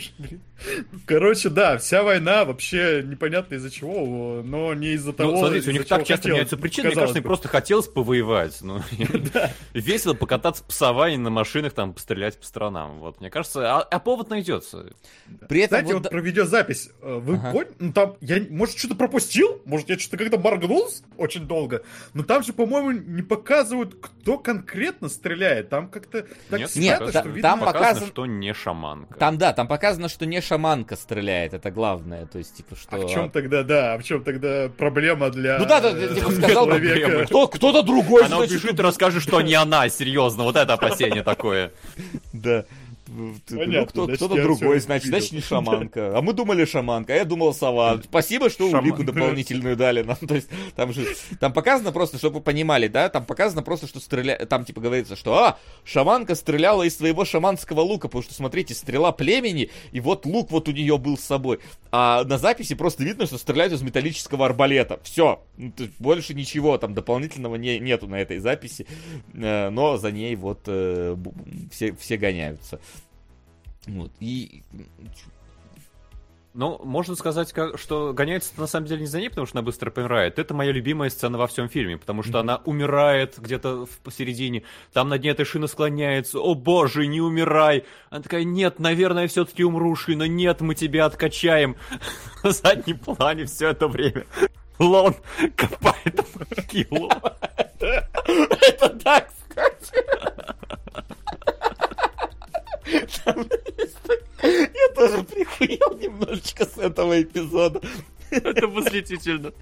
[1.04, 5.38] Короче, да, вся война вообще непонятно из-за чего, но не из-за ну, того...
[5.38, 8.58] смотрите, у них так часто меняются причины, мне кажется, им просто хотелось повоевать.
[8.62, 8.80] Ну,
[9.74, 13.00] весело покататься по саванне на машинах, там, пострелять по сторонам.
[13.00, 14.92] Вот, мне кажется, а, а повод найдется.
[15.48, 16.90] При этом Кстати, вот про видеозапись.
[17.00, 17.72] Э, вы поняли?
[17.78, 19.60] Ну, там, я, может, что-то пропустил?
[19.64, 21.82] Может, я что-то как-то моргнул очень долго?
[22.14, 25.68] Но там же, по-моему, не показывают, кто конкретно стреляет.
[25.68, 29.18] Там как-то так Нет, снято, что, видимо, там показано, что не шаманка.
[29.18, 32.26] Там, да, там показано, что не шаманка стреляет, это главное.
[32.26, 32.96] То есть, типа, что...
[32.96, 36.30] А в чем тогда, да, а в чем тогда проблема для Ну да, ты типа,
[36.32, 36.68] сказал,
[37.24, 38.24] кто, кто-то другой.
[38.24, 41.70] Она убежит и расскажет, что не она, серьезно, вот это опасение такое.
[42.32, 42.64] Да.
[43.48, 46.16] Понятно, ну, кто, кто-то другой, значит, значит, не шаманка.
[46.16, 48.00] А мы думали шаманка, а я думал сова.
[48.02, 48.84] Спасибо, что Шаман...
[48.84, 50.16] улику дополнительную дали нам.
[50.28, 51.06] То есть, там же,
[51.40, 54.36] там показано просто, чтобы вы понимали, да, там показано просто, что стреля...
[54.46, 59.12] там типа говорится, что, а, шаманка стреляла из своего шаманского лука, потому что, смотрите, стрела
[59.12, 61.58] племени, и вот лук вот у нее был с собой.
[61.90, 65.00] А на записи просто видно, что стреляют из металлического арбалета.
[65.02, 68.86] Все, ну, больше ничего там дополнительного не, нету на этой записи,
[69.34, 71.16] э, но за ней вот э,
[71.70, 72.80] все, все гоняются.
[73.86, 74.62] Вот, и...
[76.54, 79.90] Ну, можно сказать, что гоняется на самом деле не за ней, потому что она быстро
[79.90, 80.38] помирает.
[80.38, 82.40] Это моя любимая сцена во всем фильме, потому что mm-hmm.
[82.40, 87.84] она умирает где-то в посередине, там на дне этой шины склоняется, о боже, не умирай!
[88.10, 91.76] Она такая, нет, наверное, все-таки умру, шина, нет, мы тебя откачаем.
[92.42, 94.26] На заднем плане все это время.
[94.78, 95.14] Лон
[95.56, 97.10] копает могилу.
[97.80, 99.30] Это так,
[104.42, 107.80] Я тоже прихуел немножечко с этого эпизода.
[108.30, 109.52] Это восхитительно.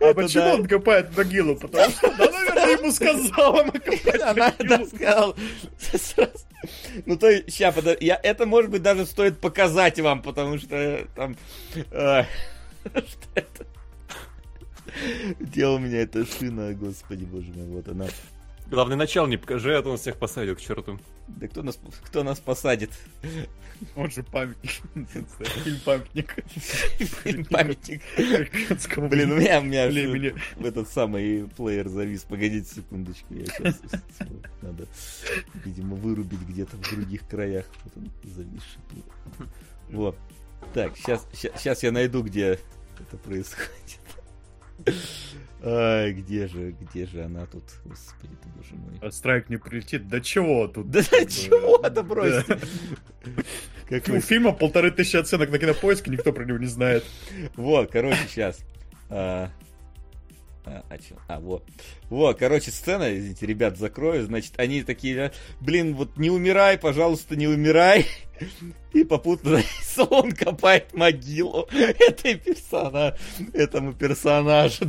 [0.00, 1.56] А почему он копает могилу?
[1.56, 5.34] Потому что она, наверное, ему сказала накопать Она сказала.
[7.06, 11.36] Ну, то есть, сейчас, я, это, может быть, даже стоит показать вам, потому что там...
[11.84, 13.66] Что это?
[15.40, 18.06] Где у меня эта шина, господи, боже мой, вот она.
[18.72, 20.98] Главный начал не покажи, а то он всех посадит к черту.
[21.28, 22.90] Да кто нас, кто нас посадит?
[23.96, 24.70] Он же памятник.
[25.62, 26.32] Фильм памятник.
[27.22, 28.00] Фильм памятник.
[29.10, 30.34] Блин, у меня, у меня племени.
[30.58, 32.22] этот самый плеер завис.
[32.22, 33.78] Погодите секундочку, я сейчас
[34.62, 34.86] надо,
[35.66, 37.66] видимо, вырубить где-то в других краях.
[37.84, 38.80] Вот он зависший.
[39.90, 40.16] Вот.
[40.72, 42.58] Так, сейчас, сейчас я найду, где
[42.98, 44.00] это происходит.
[45.64, 47.62] Ай, где же, где же она тут?
[47.84, 48.98] Господи ты, боже мой.
[49.00, 50.08] А страйк не прилетит?
[50.08, 50.90] Да чего тут?
[50.90, 51.78] Да до чего?
[51.78, 52.58] Да бросьте.
[53.88, 57.04] Как у фильма полторы тысячи оценок на кинопоиске, никто про него не знает.
[57.54, 58.64] Вот, короче, сейчас.
[60.64, 61.64] А, а, а, вот.
[62.08, 64.24] Вот, короче, сцена, извините, ребят, закрою.
[64.24, 68.06] Значит, они такие, блин, вот не умирай, пожалуйста, не умирай.
[68.92, 73.16] И попутно слон копает могилу этой персона,
[73.52, 74.84] этому персонажу.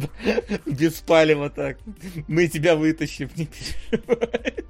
[0.66, 1.78] Без палева так.
[2.28, 4.66] Мы тебя вытащим, не переживай.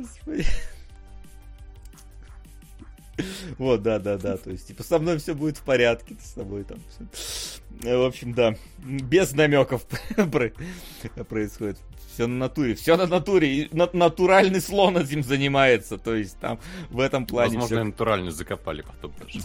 [0.00, 0.46] Господи.
[3.58, 4.36] Вот, да, да, да.
[4.36, 7.88] То есть, типа, со мной все будет в порядке, с тобой там все.
[7.88, 8.56] Э, в общем, да.
[8.78, 9.84] Без намеков
[11.28, 11.78] происходит.
[12.14, 12.74] Все на натуре.
[12.74, 13.54] Все на натуре.
[13.54, 15.98] И натуральный слон этим занимается.
[15.98, 16.58] То есть, там
[16.90, 17.54] в этом плане.
[17.54, 17.84] Возможно, все...
[17.84, 19.40] натурально закопали потом даже.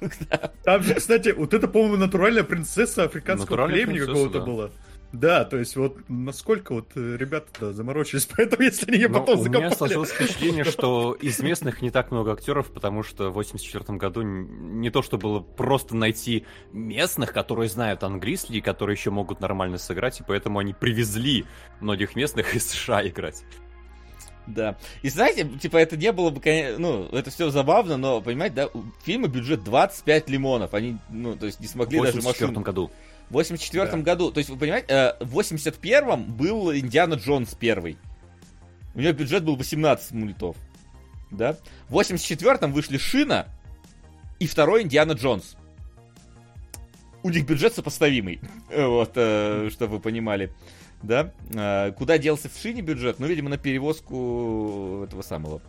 [0.64, 4.70] Там же, кстати, вот это, по-моему, натуральная принцесса африканского племени какого-то была.
[5.14, 9.38] Да, то есть вот насколько вот э, ребята заморочились, поэтому если они ее Но потом
[9.38, 9.62] у закопали...
[9.62, 13.96] У меня сложилось впечатление, что из местных не так много актеров, потому что в 84
[13.96, 19.78] году не то, что было просто найти местных, которые знают английский, которые еще могут нормально
[19.78, 21.44] сыграть, и поэтому они привезли
[21.80, 23.44] многих местных из США играть.
[24.48, 24.76] Да.
[25.02, 28.66] И знаете, типа, это не было бы, конечно, ну, это все забавно, но, понимаете, да,
[28.66, 30.74] у фильма бюджет 25 лимонов.
[30.74, 32.60] Они, ну, то есть не смогли даже машину...
[32.60, 32.90] В году.
[33.30, 33.98] В 84 да.
[33.98, 37.96] году, то есть, вы понимаете, э, в 81-м был Индиана Джонс первый.
[38.94, 40.56] У него бюджет был 18 мультов.
[41.30, 41.56] Да?
[41.88, 43.48] В 84-м вышли Шина
[44.38, 45.56] и второй Индиана Джонс.
[47.22, 48.40] У них бюджет сопоставимый.
[48.76, 50.52] вот, э, чтобы вы понимали.
[51.02, 51.32] Да?
[51.52, 53.18] Э, куда делся в Шине бюджет?
[53.18, 55.60] Ну, видимо, на перевозку этого самого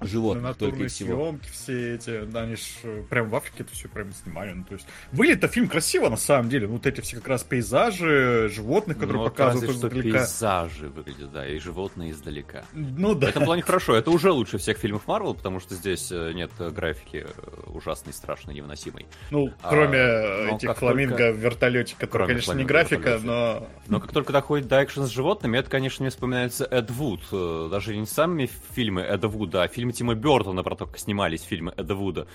[0.00, 1.24] животных только и всего.
[1.24, 4.64] съемки все эти, да, они ж э, прям в Африке это все прям снимали, ну,
[4.64, 8.98] то есть выглядит фильм красиво на самом деле, вот эти все как раз пейзажи, животных,
[8.98, 10.18] которые ну, показывают разве издалека.
[10.18, 12.64] пейзажи выглядят, да, и животные издалека.
[12.72, 13.26] Ну да.
[13.28, 16.52] В этом плане хорошо, это уже лучше всех фильмов Марвел, потому что здесь э, нет
[16.58, 17.26] графики
[17.66, 19.06] ужасный, страшный, невыносимый.
[19.30, 21.32] Ну, а, кроме а, этих фламинго только...
[21.32, 23.68] в вертолете, который, конечно, не графика, но...
[23.86, 27.20] Но как только доходит до экшена с животными, это, конечно, мне вспоминается Эд Вуд.
[27.32, 31.42] Э, даже не сами фильмы Эда Вуда, а фильмы Тима Бертона про то, как снимались
[31.42, 32.26] фильмы Эда Вуда.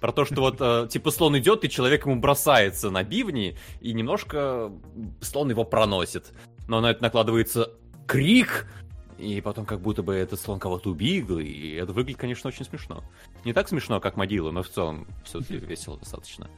[0.00, 3.92] Про то, что вот, э, типа, слон идет, и человек ему бросается на бивни, и
[3.92, 4.70] немножко
[5.20, 6.32] слон его проносит.
[6.68, 7.70] Но на это накладывается
[8.06, 8.66] крик,
[9.18, 13.04] и потом как будто бы этот слон кого-то убил, и это выглядит, конечно, очень смешно.
[13.44, 16.48] Не так смешно, как могила, но в целом все-таки весело достаточно.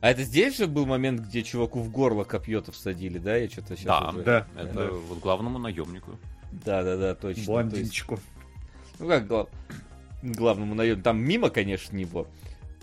[0.00, 3.36] А это здесь же был момент, где чуваку в горло копье-то всадили, да?
[3.36, 4.22] Я что-то сейчас Да, уже...
[4.22, 4.46] да.
[4.56, 4.88] Это да.
[4.90, 6.18] вот главному наемнику.
[6.52, 7.44] Да, да, да, точно.
[7.44, 8.14] Блондинчику.
[8.14, 8.26] Есть...
[8.98, 9.48] Ну как глав...
[10.22, 11.02] главному наемнику?
[11.02, 12.26] Там мимо, конечно, него.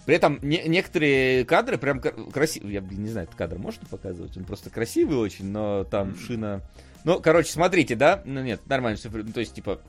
[0.05, 2.73] При этом не, некоторые кадры прям красивые.
[2.73, 4.35] Я не знаю, этот кадр можно показывать?
[4.35, 6.61] Он просто красивый очень, но там шина
[7.03, 8.21] ну, короче, смотрите, да?
[8.25, 8.99] Ну, нет, нормально.
[9.03, 9.81] Ну, то есть, типа,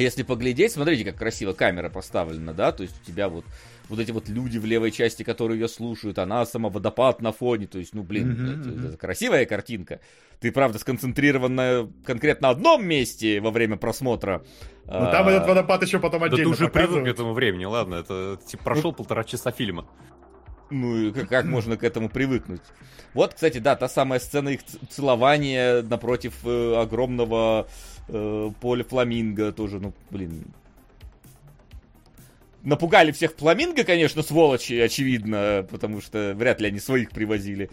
[0.00, 2.72] если поглядеть, смотрите, как красиво камера поставлена, да?
[2.72, 3.44] То есть, у тебя вот
[3.88, 7.66] вот эти вот люди в левой части, которые ее слушают, она сама водопад на фоне,
[7.66, 10.00] то есть, ну, блин, mm-hmm, это, это красивая картинка.
[10.40, 14.44] Ты, правда, сконцентрирован на конкретно одном месте во время просмотра.
[14.86, 15.30] Ну, там а...
[15.30, 18.64] этот водопад еще потом отдельно Да ты уже привык к этому времени, ладно, это, типа,
[18.64, 18.96] прошел ну...
[18.96, 19.86] полтора часа фильма.
[20.68, 22.62] Ну и как, как можно к этому привыкнуть?
[23.14, 24.60] Вот, кстати, да, та самая сцена их
[24.90, 27.68] целования напротив э, огромного
[28.08, 30.44] э, поля фламинго тоже, ну, блин.
[32.62, 37.70] Напугали всех фламинго, конечно, сволочи, очевидно, потому что вряд ли они своих привозили.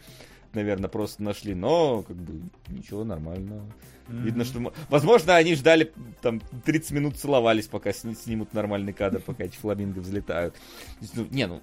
[0.54, 3.64] Наверное, просто нашли, но как бы ничего, нормально.
[4.08, 4.22] Mm-hmm.
[4.22, 4.74] Видно, что...
[4.90, 5.92] Возможно, они ждали
[6.22, 10.56] там 30 минут целовались, пока снимут нормальный кадр, пока эти фламинго взлетают.
[11.16, 11.62] Ну, не, ну,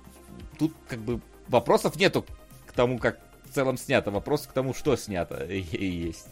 [0.59, 2.24] тут как бы вопросов нету
[2.66, 4.10] к тому, как в целом снято.
[4.10, 6.26] Вопрос к тому, что снято и есть.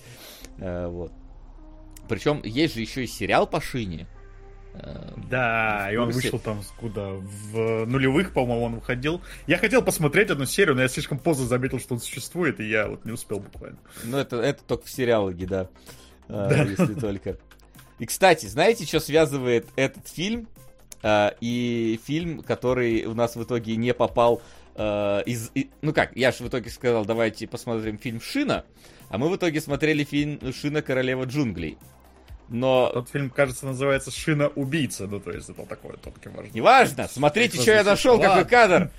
[0.58, 1.12] Э, вот.
[2.08, 4.06] Причем есть же еще и сериал по шине.
[4.74, 7.10] Э, да, и он вышел там куда?
[7.10, 9.20] В нулевых, по-моему, он выходил.
[9.46, 12.88] Я хотел посмотреть одну серию, но я слишком поздно заметил, что он существует, и я
[12.88, 13.78] вот не успел буквально.
[14.04, 15.68] Ну, это, это только в сериалоге, да.
[16.28, 16.62] Э, да.
[16.62, 17.38] Если только.
[17.98, 20.48] И, кстати, знаете, что связывает этот фильм
[21.00, 24.42] Uh, и фильм, который у нас в итоге не попал
[24.74, 25.52] из...
[25.80, 28.64] Ну как, я же в итоге сказал, давайте посмотрим фильм «Шина»,
[29.08, 30.82] а мы в итоге смотрели фильм «Шина.
[30.82, 31.78] Королева джунглей».
[32.48, 32.90] Но...
[32.92, 34.48] Тот фильм, кажется, называется «Шина.
[34.48, 36.50] Убийца», ну то есть это такое топки важно.
[36.52, 38.90] Неважно, смотрите, что я нашел, какой кадр.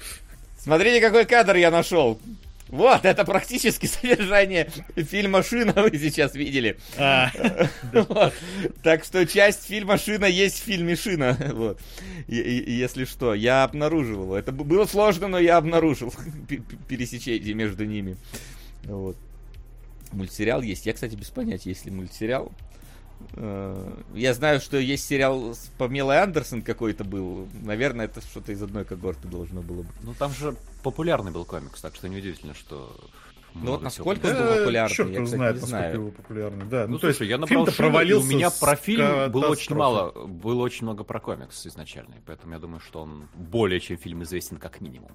[0.57, 2.19] Смотрите, какой кадр я нашел.
[2.69, 6.77] Вот, это практически содержание фильма «Шина» вы сейчас видели.
[6.97, 7.31] А.
[7.93, 8.33] вот.
[8.83, 11.37] Так что часть фильма «Шина» есть в фильме «Шина».
[11.59, 11.81] Вот.
[12.27, 14.37] И, и, если что, я обнаружил его.
[14.37, 16.13] Это было сложно, но я обнаружил
[16.87, 18.17] пересечение между ними.
[18.83, 19.17] Вот.
[20.11, 20.85] Мультсериал есть.
[20.85, 22.51] Я, кстати, без понятия, есть ли мультсериал.
[23.33, 27.47] Э, я знаю, что есть сериал с Памелой Андерсон какой-то был.
[27.61, 29.95] Наверное, это что-то из одной когорты должно было быть.
[30.03, 32.95] Ну, там же популярный был комикс, так что неудивительно, что
[33.55, 35.93] ну вот насколько он был популярный, Черт я, знает, не знаю.
[35.93, 36.85] его популярный, да.
[36.85, 40.61] Ну, ну слушай, есть, я набрал провалился у меня про фильм было очень мало, было
[40.61, 44.81] очень много про комикс изначально, поэтому я думаю, что он более чем фильм известен как
[44.81, 45.11] минимум.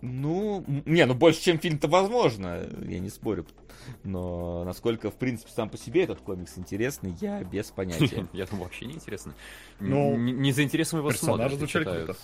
[0.00, 3.46] Ну, не, ну больше, чем фильм-то возможно, я не спорю.
[4.04, 8.26] Но насколько, в принципе, сам по себе этот комикс интересный, я без понятия.
[8.32, 9.34] Я думаю, вообще не интересно.
[9.80, 11.52] Ну, не за интересом его смотрят.
[11.52, 12.16] звучали круто.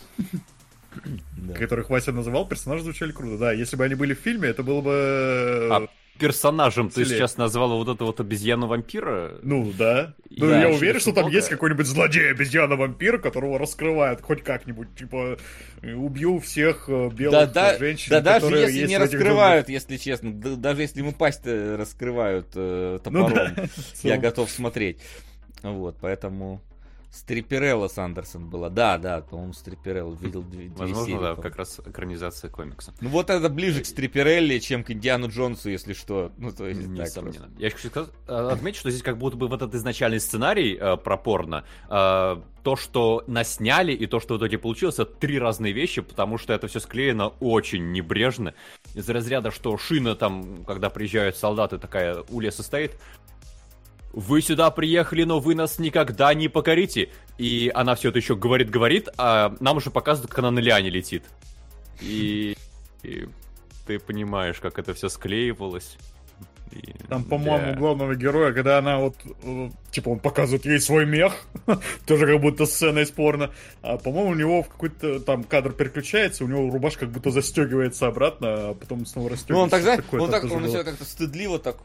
[1.58, 3.38] Которых Вася называл, персонажи звучали круто.
[3.38, 5.88] Да, если бы они были в фильме, это было бы...
[6.18, 9.40] Персонажем ты сейчас назвала вот эту вот обезьяну-вампира?
[9.42, 10.14] Ну, да.
[10.30, 14.94] Ну, я уверен, что там есть какой-нибудь злодей обезьяна-вампир, которого раскрывают хоть как-нибудь.
[14.94, 15.38] Типа,
[15.82, 20.32] убью всех э, белых да, женщин, Да даже если не раскрывают, если честно.
[20.32, 23.68] Даже если ему пасть раскрывают э, топором, ну
[24.02, 24.98] я готов смотреть.
[25.62, 26.62] Вот, поэтому...
[27.14, 28.70] Стриперелла Сандерсон была.
[28.70, 32.92] Да, да, по-моему, Стриперелла видел две, две Возможно, серии, да, как раз экранизация комикса.
[33.00, 36.32] Ну вот это ближе к Стриперелле, чем к Индиану Джонсу, если что.
[36.38, 37.50] Ну, то есть, Несомненно.
[37.56, 40.96] Я хочу сказать, а, отметить, что здесь как будто бы вот этот изначальный сценарий э,
[40.96, 45.72] про порно, э, то, что насняли, и то, что в итоге получилось, это три разные
[45.72, 48.54] вещи, потому что это все склеено очень небрежно.
[48.94, 52.92] Из разряда, что шина там, когда приезжают солдаты, такая у леса стоит,
[54.14, 57.10] вы сюда приехали, но вы нас никогда не покорите.
[57.36, 61.24] И она все это еще говорит-говорит, а нам уже показывают, как она на лиане летит.
[62.00, 62.56] И,
[63.02, 63.28] и
[63.86, 65.96] ты понимаешь, как это все склеивалось.
[66.74, 67.78] И, Там, по-моему, да.
[67.78, 71.32] главного героя, когда она вот, э, типа, он показывает ей свой мех,
[72.06, 73.50] тоже как будто сцена из порно,
[73.82, 78.06] а, по-моему, у него в какой-то там кадр переключается, у него рубашка как будто застегивается
[78.08, 79.52] обратно, а потом снова расстегивается.
[79.54, 81.76] Ну, он тогда, он так, он себя как-то стыдливо так...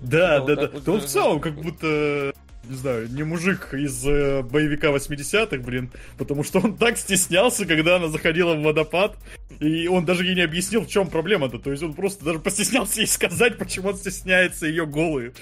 [0.00, 0.68] Да, да, да.
[0.68, 2.32] Да он в целом как будто
[2.68, 7.96] не знаю, не мужик из э, боевика 80-х, блин, потому что он так стеснялся, когда
[7.96, 9.16] она заходила в водопад,
[9.60, 13.00] и он даже ей не объяснил, в чем проблема-то, то есть он просто даже постеснялся
[13.00, 15.32] ей сказать, почему он стесняется ее голую.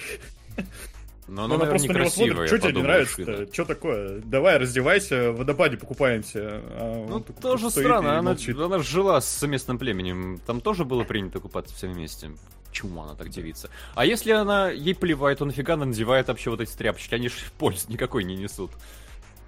[1.27, 4.21] Но она, она просто на него смотрит, что тебе не нравится Что такое?
[4.21, 6.39] Давай, раздевайся, в водопаде покупаемся.
[6.39, 11.75] А ну, тоже странно, она, она жила с местным племенем, там тоже было принято купаться
[11.75, 12.31] все вместе.
[12.77, 13.71] Почему она так девица?
[13.95, 17.15] А если она ей плевает, то нафига она надевает вообще вот эти тряпочки?
[17.15, 18.69] Они же пользы никакой не несут.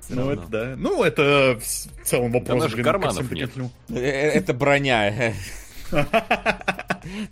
[0.10, 0.73] Ну, это да.
[0.76, 2.64] Ну, это в целом вопрос.
[2.64, 3.51] Там же карманов нет.
[3.89, 5.35] Э, э, это броня.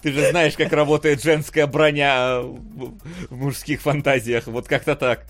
[0.03, 2.95] Ты же знаешь, как работает женская броня в
[3.31, 4.45] мужских фантазиях.
[4.45, 5.25] Вот как-то так.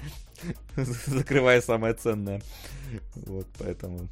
[0.75, 2.41] Закрывая самое ценное.
[3.15, 4.09] Вот, поэтому...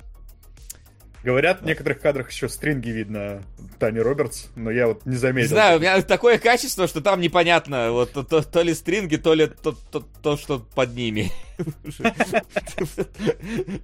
[1.26, 3.42] Говорят, в некоторых кадрах еще стринги видно
[3.80, 5.50] Тани Робертс, но я вот не заметил.
[5.50, 9.16] Не знаю, у меня такое качество, что там непонятно, вот то, то, то ли стринги,
[9.16, 11.32] то ли то, то, то, что под ними.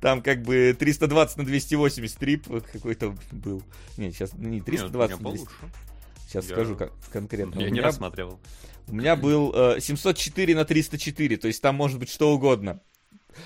[0.01, 3.63] Там как бы 320 на 280 трип какой-то был.
[3.97, 5.47] Не, сейчас не 320 на 200.
[6.27, 7.59] Сейчас скажу как конкретно.
[7.59, 8.39] Я не рассматривал.
[8.87, 12.81] У меня был 704 на 304, то есть там может быть что угодно.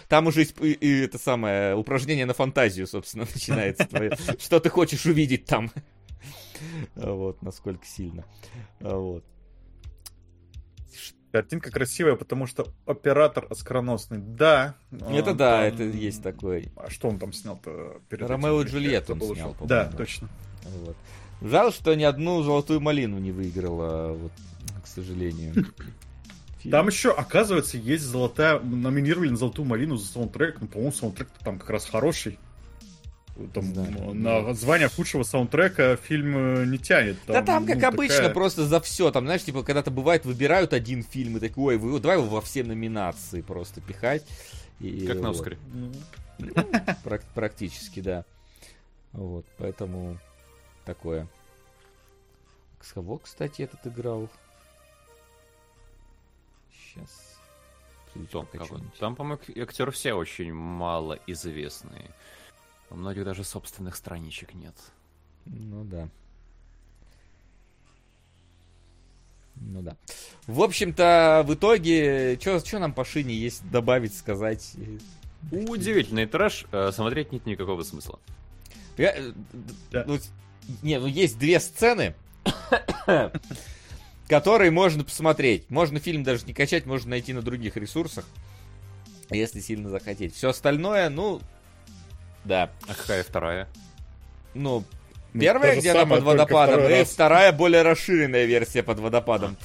[0.07, 4.17] Там уже и, и это самое упражнение на фантазию, собственно, начинается твое.
[4.39, 5.71] Что ты хочешь увидеть там?
[6.95, 8.25] Вот, насколько сильно.
[8.79, 9.23] Вот.
[11.31, 14.19] Картинка красивая, потому что оператор оскароносный.
[14.19, 14.75] Да.
[14.91, 16.71] Это да, это есть такой.
[16.77, 18.01] А что он там снял-то?
[18.09, 20.29] Ромео и Джульетту он снял, Да, точно.
[20.63, 20.95] Вот.
[21.41, 24.31] Жаль, что ни одну золотую малину не выиграла, вот,
[24.81, 25.65] к сожалению
[26.65, 26.71] фильм.
[26.71, 28.59] Там еще, оказывается, есть золотая...
[28.59, 30.57] Номинировали на золотую малину за саундтрек.
[30.59, 32.37] Ну, по-моему, саундтрек там как раз хороший.
[33.53, 33.83] Там, да,
[34.13, 34.53] на да.
[34.53, 37.17] звание худшего саундтрека фильм э, не тянет.
[37.25, 38.33] Там, да там, как ну, обычно, такая...
[38.33, 39.11] просто за все.
[39.11, 42.41] Там, знаешь, типа, когда-то бывает, выбирают один фильм и такой, ой, вы, давай его во
[42.41, 44.23] все номинации просто пихать.
[44.79, 45.57] И, как на Оскаре.
[45.73, 45.91] Ну,
[47.33, 48.23] практически, да.
[49.11, 50.17] Вот, поэтому
[50.85, 51.27] такое.
[52.93, 54.29] Кого, кстати, этот играл?
[56.95, 57.35] Сейчас.
[58.31, 58.47] Том,
[58.97, 62.11] Там, по-моему, актеры все очень мало известные.
[62.89, 64.75] У многих даже собственных страничек нет.
[65.45, 66.07] Ну да.
[69.55, 69.97] Ну да.
[70.47, 74.75] В общем-то, в итоге, что нам по шине есть добавить, сказать?
[75.51, 78.19] Удивительный трэш, э, смотреть нет никакого смысла.
[78.97, 79.33] Я, э,
[79.91, 80.05] да.
[80.07, 80.17] ну,
[80.81, 82.15] не, ну есть две сцены,
[84.27, 85.69] который можно посмотреть.
[85.69, 88.25] Можно фильм даже не качать, можно найти на других ресурсах,
[89.29, 90.35] если сильно захотеть.
[90.35, 91.41] Все остальное, ну,
[92.43, 92.71] да.
[92.87, 93.67] А какая вторая?
[94.53, 94.83] Ну,
[95.33, 97.09] ну первая где-то под водопадом, и раз.
[97.09, 99.57] вторая более расширенная версия под водопадом.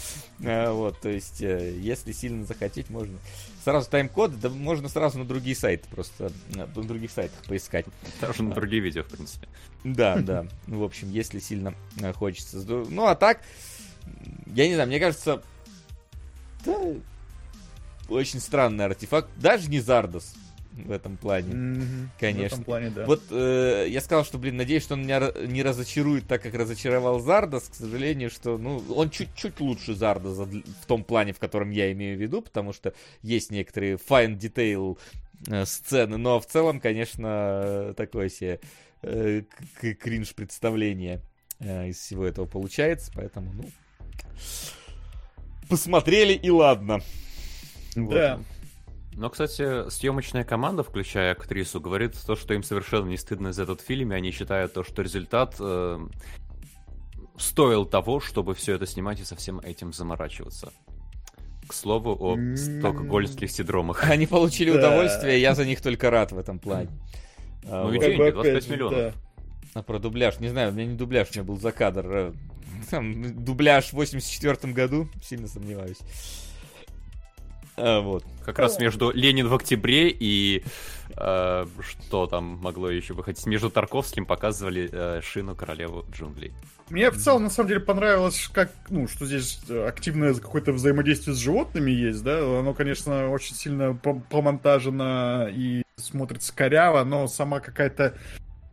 [0.45, 0.73] А.
[0.73, 3.19] Вот, то есть, э, если сильно захотеть, можно
[3.63, 7.85] сразу тайм-код, да можно сразу на другие сайты просто, на других сайтах поискать.
[8.21, 9.49] Даже на другие видео, в принципе.
[9.85, 10.47] Да, да.
[10.67, 12.59] В общем, если сильно э, хочется.
[12.59, 13.43] Ну, а так,
[14.47, 15.43] я не знаю, мне кажется,
[16.65, 16.77] да,
[18.09, 19.29] очень странный артефакт.
[19.37, 20.35] Даже не Зардос
[20.73, 22.07] в этом плане, mm-hmm.
[22.19, 22.49] конечно.
[22.49, 23.07] В этом плане, да.
[23.07, 27.21] Вот э, я сказал, что, блин, надеюсь, что он меня не разочарует так, как разочаровал
[27.21, 27.65] Зардос.
[27.65, 32.17] К сожалению, что, ну, он чуть-чуть лучше Зардоса в том плане, в котором я имею
[32.17, 34.99] в виду, потому что есть некоторые fine detail
[35.49, 38.61] э, сцены, но в целом, конечно, такое себе
[39.03, 39.43] э,
[39.81, 41.21] кринж представление
[41.59, 43.65] э, из всего этого получается, поэтому, ну,
[45.69, 47.01] Посмотрели и ладно.
[47.95, 48.15] Вот.
[48.15, 48.41] Да.
[49.13, 53.81] Но, кстати, съемочная команда, включая актрису, говорит то, что им совершенно не стыдно за этот
[53.81, 55.99] фильм, и они считают то, что результат э,
[57.37, 60.73] стоил того, чтобы все это снимать и со всем этим заморачиваться.
[61.67, 64.05] К слову о стокгольмских синдромах.
[64.11, 66.89] Они получили удовольствие, я за них только рад в этом плане.
[67.65, 69.15] Ну и деньги, 25 миллионов.
[69.75, 72.07] А про дубляж, не знаю, у меня не дубляж, у меня был за кадр.
[72.09, 72.33] Э,
[72.91, 75.99] там, дубляж в 84 году, сильно сомневаюсь.
[77.77, 78.25] А, вот.
[78.45, 80.65] Как раз между Ленин в октябре и
[81.17, 83.45] э, что там могло еще выходить?
[83.47, 86.53] Между Тарковским показывали э, Шину Королеву джунглей.
[86.89, 91.39] Мне в целом, на самом деле, понравилось, как, ну, что здесь активное какое-то взаимодействие с
[91.39, 92.39] животными есть, да.
[92.59, 98.17] Оно, конечно, очень сильно помонтажено и смотрится коряво, но сама какая-то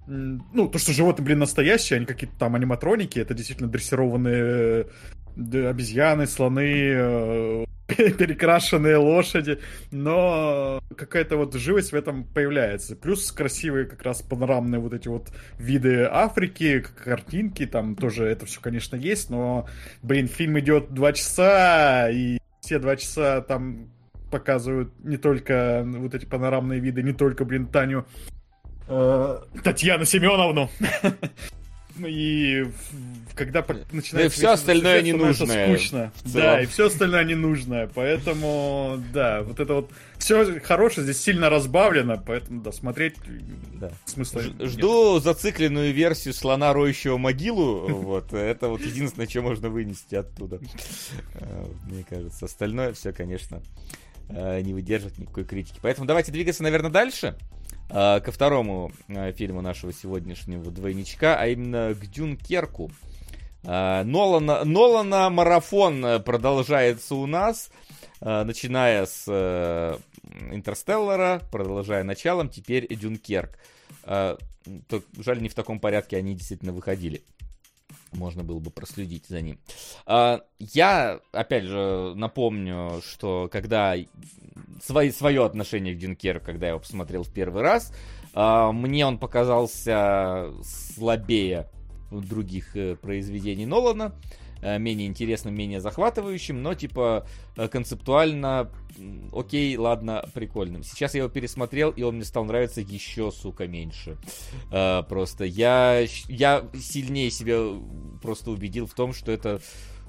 [0.07, 4.87] ну, то, что животные, блин, настоящие, они какие-то там аниматроники, это действительно дрессированные
[5.35, 9.59] э, обезьяны, слоны, э, перекрашенные лошади,
[9.91, 12.95] но какая-то вот живость в этом появляется.
[12.95, 18.61] Плюс красивые как раз панорамные вот эти вот виды Африки, картинки, там тоже это все,
[18.61, 19.67] конечно, есть, но,
[20.01, 23.89] блин, фильм идет два часа, и все два часа там
[24.31, 28.05] показывают не только вот эти панорамные виды, не только, блин, Таню
[28.87, 30.69] Татьяну Семеновну.
[32.05, 32.65] И
[33.35, 34.25] когда начинается...
[34.25, 35.77] И все остальное ненужное.
[35.77, 36.11] Скучно.
[36.25, 37.89] Да, и все остальное ненужное.
[37.93, 39.91] Поэтому, да, вот это вот...
[40.17, 43.15] Все хорошее здесь сильно разбавлено, поэтому, да, смотреть
[43.73, 43.91] да.
[44.05, 45.23] смысла Жду нет.
[45.23, 47.87] зацикленную версию слона, роющего могилу.
[47.87, 50.59] Вот, это вот единственное, что можно вынести оттуда.
[51.35, 52.45] Э, мне кажется.
[52.45, 53.61] Остальное все, конечно,
[54.29, 55.79] э, не выдержит никакой критики.
[55.81, 57.37] Поэтому давайте двигаться, наверное, дальше.
[57.89, 62.91] А, ко второму а, фильму нашего сегодняшнего двойничка, а именно к Дюнкерку.
[63.63, 67.69] А, Нолана, Нолана марафон продолжается у нас,
[68.19, 69.95] начиная с э,
[70.51, 73.59] Интерстеллара, продолжая началом, теперь Дюнкерк.
[74.03, 77.23] Жаль, не в таком порядке они действительно выходили
[78.13, 79.59] можно было бы проследить за ним.
[80.07, 83.95] Я, опять же, напомню, что когда
[84.81, 87.93] свои, свое отношение к Дюнкеру, когда я его посмотрел в первый раз,
[88.33, 91.67] мне он показался слабее
[92.11, 94.13] других э, произведений Нолана,
[94.61, 98.71] э, менее интересным, менее захватывающим, но типа э, концептуально
[99.33, 100.83] окей, ладно, прикольным.
[100.83, 104.17] Сейчас я его пересмотрел, и он мне стал нравиться еще, сука, меньше.
[104.71, 107.59] Uh, просто я, я сильнее себя
[108.23, 109.61] просто убедил в том, что это,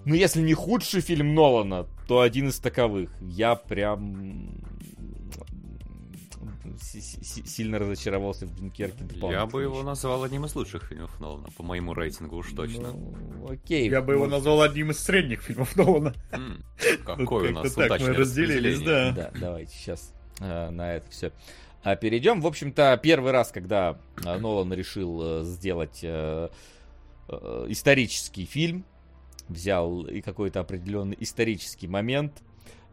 [0.08, 3.10] ну, если не худший фильм Нолана, то один из таковых.
[3.20, 4.64] Я прям
[6.80, 9.04] сильно разочаровался в Дюнкерке.
[9.30, 12.92] Я бы его назвал одним из лучших фильмов Нолана, по моему рейтингу уж точно.
[12.92, 13.90] Ну, окей.
[13.90, 16.14] Я бы его назвал одним из средних фильмов Нолана.
[17.04, 19.12] Какой у нас так мы разделились, да.
[19.12, 21.32] Да, давайте сейчас э, на это все
[21.82, 22.40] а, перейдем.
[22.40, 26.02] В общем-то, первый раз, когда э, Нолан решил э, сделать
[27.68, 28.86] исторический фильм,
[29.48, 32.42] взял и какой-то определенный исторический момент,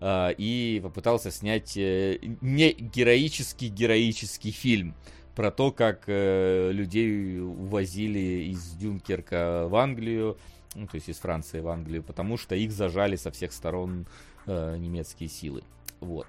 [0.02, 4.94] а, и попытался снять э, не героический героический фильм
[5.36, 10.38] про то, как э, людей увозили из Дюнкерка в Англию,
[10.76, 14.06] ну, то есть из Франции в Англию, потому что их зажали со всех сторон
[14.46, 15.64] э, немецкие силы.
[16.00, 16.28] Вот.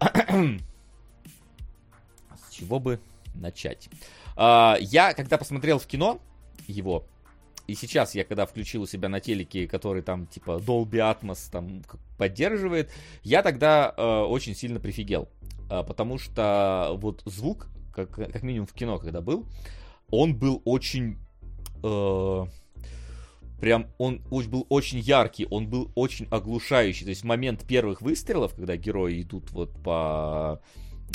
[0.00, 0.58] С
[2.50, 3.00] чего бы
[3.34, 3.88] начать?
[4.36, 6.20] А, я, когда посмотрел в кино
[6.66, 7.06] его,
[7.66, 11.82] и сейчас я, когда включил у себя на телеке, который там типа Dolby Atmos там
[12.18, 12.90] поддерживает,
[13.22, 15.28] я тогда э, очень сильно прифигел.
[15.70, 19.46] Э, потому что вот звук, как, как минимум в кино, когда был,
[20.10, 21.18] он был очень...
[21.82, 22.46] Э,
[23.60, 27.04] прям он был очень яркий, он был очень оглушающий.
[27.04, 30.60] То есть момент первых выстрелов, когда герои идут вот по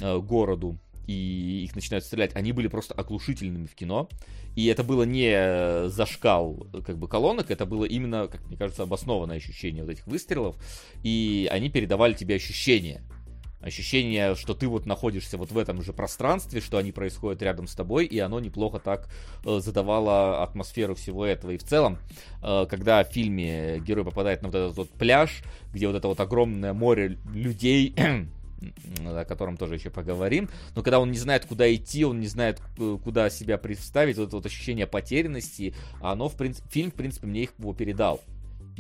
[0.02, 0.78] э, городу,
[1.12, 4.10] и их начинают стрелять, они были просто оглушительными в кино.
[4.56, 9.38] И это было не зашкал как бы колонок, это было именно, как мне кажется, обоснованное
[9.38, 10.56] ощущение вот этих выстрелов.
[11.04, 13.02] И они передавали тебе ощущение.
[13.62, 17.76] Ощущение, что ты вот находишься вот в этом же пространстве, что они происходят рядом с
[17.76, 19.08] тобой, и оно неплохо так
[19.46, 21.52] э, задавало атмосферу всего этого.
[21.52, 22.00] И в целом,
[22.42, 25.44] э, когда в фильме герой попадает на вот этот вот пляж,
[25.74, 27.94] где вот это вот огромное море людей
[29.06, 30.50] о котором тоже еще поговорим.
[30.76, 32.62] Но когда он не знает, куда идти, он не знает,
[33.04, 37.44] куда себя представить, вот это вот ощущение потерянности, оно, в принципе, фильм, в принципе, мне
[37.44, 38.22] их его передал.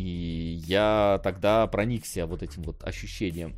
[0.01, 3.55] И я тогда проникся вот этим вот ощущением.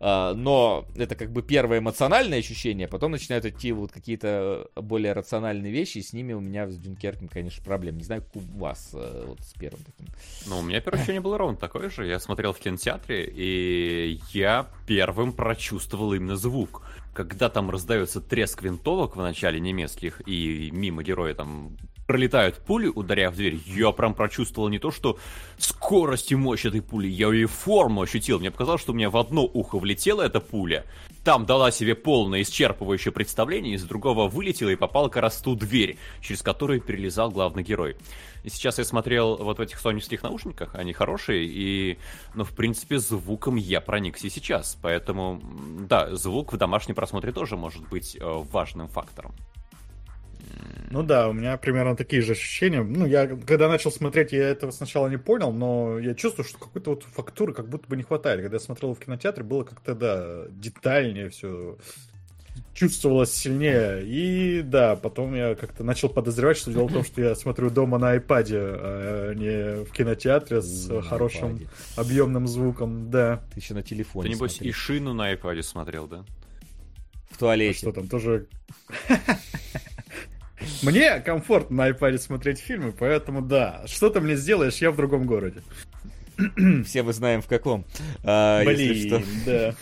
[0.00, 5.70] А, но это как бы первое эмоциональное ощущение, потом начинают идти вот какие-то более рациональные
[5.70, 7.98] вещи, и с ними у меня с Дюнкерком, конечно, проблем.
[7.98, 10.06] Не знаю, как у вас э, вот с первым таким.
[10.46, 12.06] Ну, у меня первое ощущение было ровно такое же.
[12.06, 16.82] Я смотрел в кинотеатре, и я первым прочувствовал именно звук
[17.14, 21.76] когда там раздается треск винтовок в начале немецких, и мимо героя там
[22.12, 25.18] пролетают пули, ударяя в дверь, я прям прочувствовал не то, что
[25.56, 28.38] скорость и мощь этой пули, я ее форму ощутил.
[28.38, 30.84] Мне показалось, что у меня в одно ухо влетела эта пуля,
[31.24, 35.96] там дала себе полное исчерпывающее представление, из другого вылетела и попала как раз в дверь,
[36.20, 37.96] через которую перелезал главный герой.
[38.44, 41.96] И сейчас я смотрел вот в этих соневских наушниках, они хорошие, и,
[42.34, 44.76] ну, в принципе, звуком я проникся сейчас.
[44.82, 45.40] Поэтому,
[45.88, 49.34] да, звук в домашнем просмотре тоже может быть э, важным фактором.
[50.90, 52.82] Ну да, у меня примерно такие же ощущения.
[52.82, 56.90] Ну, я когда начал смотреть, я этого сначала не понял, но я чувствую, что какой-то
[56.90, 58.42] вот фактуры как будто бы не хватает.
[58.42, 61.78] Когда я смотрел в кинотеатре, было как-то, да, детальнее все
[62.74, 64.02] чувствовалось сильнее.
[64.04, 67.98] И да, потом я как-то начал подозревать, что дело в том, что я смотрю дома
[67.98, 71.68] на iPad, а не в кинотеатре с на хорошим iPad.
[71.96, 73.10] объемным звуком.
[73.10, 73.42] Да.
[73.54, 74.28] Ты еще на телефоне.
[74.28, 74.70] Ты, небось, смотрел.
[74.70, 76.24] и шину на iPad смотрел, да?
[77.30, 77.78] В туалете.
[77.78, 78.46] А что там тоже...
[80.82, 83.82] Мне комфортно на iPad смотреть фильмы, поэтому да.
[83.86, 85.62] Что ты мне сделаешь, я в другом городе.
[86.86, 87.84] Все мы знаем в каком.
[88.24, 89.74] А, Блин, да.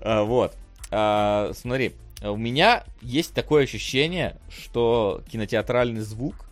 [0.00, 0.54] А, вот.
[0.90, 1.92] А, смотри,
[2.22, 6.48] у меня есть такое ощущение, что кинотеатральный звук,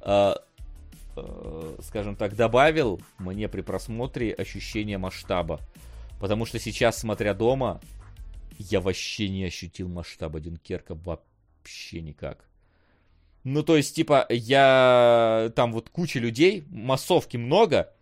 [0.00, 0.42] а,
[1.16, 5.60] а, скажем так, добавил мне при просмотре ощущение масштаба.
[6.20, 7.80] Потому что сейчас, смотря дома,
[8.58, 12.44] я вообще не ощутил масштаба Дюнкерка вообще никак.
[13.48, 15.52] Ну, то есть, типа, я...
[15.54, 17.92] Там вот куча людей, массовки много,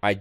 [0.00, 0.14] а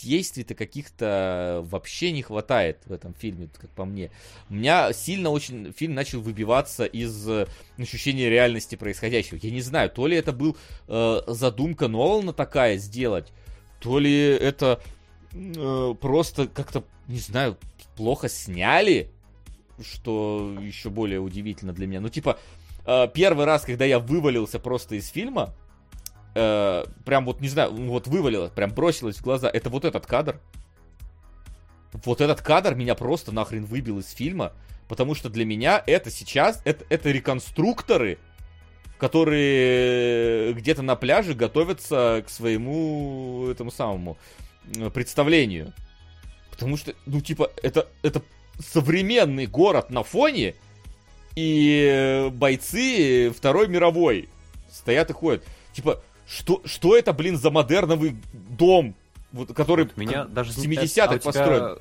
[0.00, 4.12] действий-то каких-то вообще не хватает в этом фильме, как по мне.
[4.50, 9.40] У меня сильно очень фильм начал выбиваться из э, ощущения реальности происходящего.
[9.42, 10.56] Я не знаю, то ли это был
[10.86, 13.32] э, задумка Нолана такая сделать,
[13.80, 14.80] то ли это
[15.32, 17.58] э, просто как-то, не знаю,
[17.96, 19.10] плохо сняли,
[19.82, 22.00] что еще более удивительно для меня.
[22.00, 22.38] Ну, типа,
[23.14, 25.54] первый раз, когда я вывалился просто из фильма,
[26.34, 30.40] э, прям вот, не знаю, вот вывалилось, прям бросилось в глаза, это вот этот кадр.
[32.04, 34.52] Вот этот кадр меня просто нахрен выбил из фильма,
[34.88, 38.18] потому что для меня это сейчас, это, это реконструкторы,
[38.98, 44.18] которые где-то на пляже готовятся к своему этому самому
[44.76, 45.72] э, представлению.
[46.50, 48.22] Потому что, ну, типа, это, это
[48.58, 50.54] современный город на фоне,
[51.38, 54.28] и бойцы Второй мировой
[54.72, 55.44] стоят и ходят.
[55.72, 58.96] Типа, что, что это, блин, за модерновый дом,
[59.30, 61.78] вот, который вот меня даже 70-х а построен?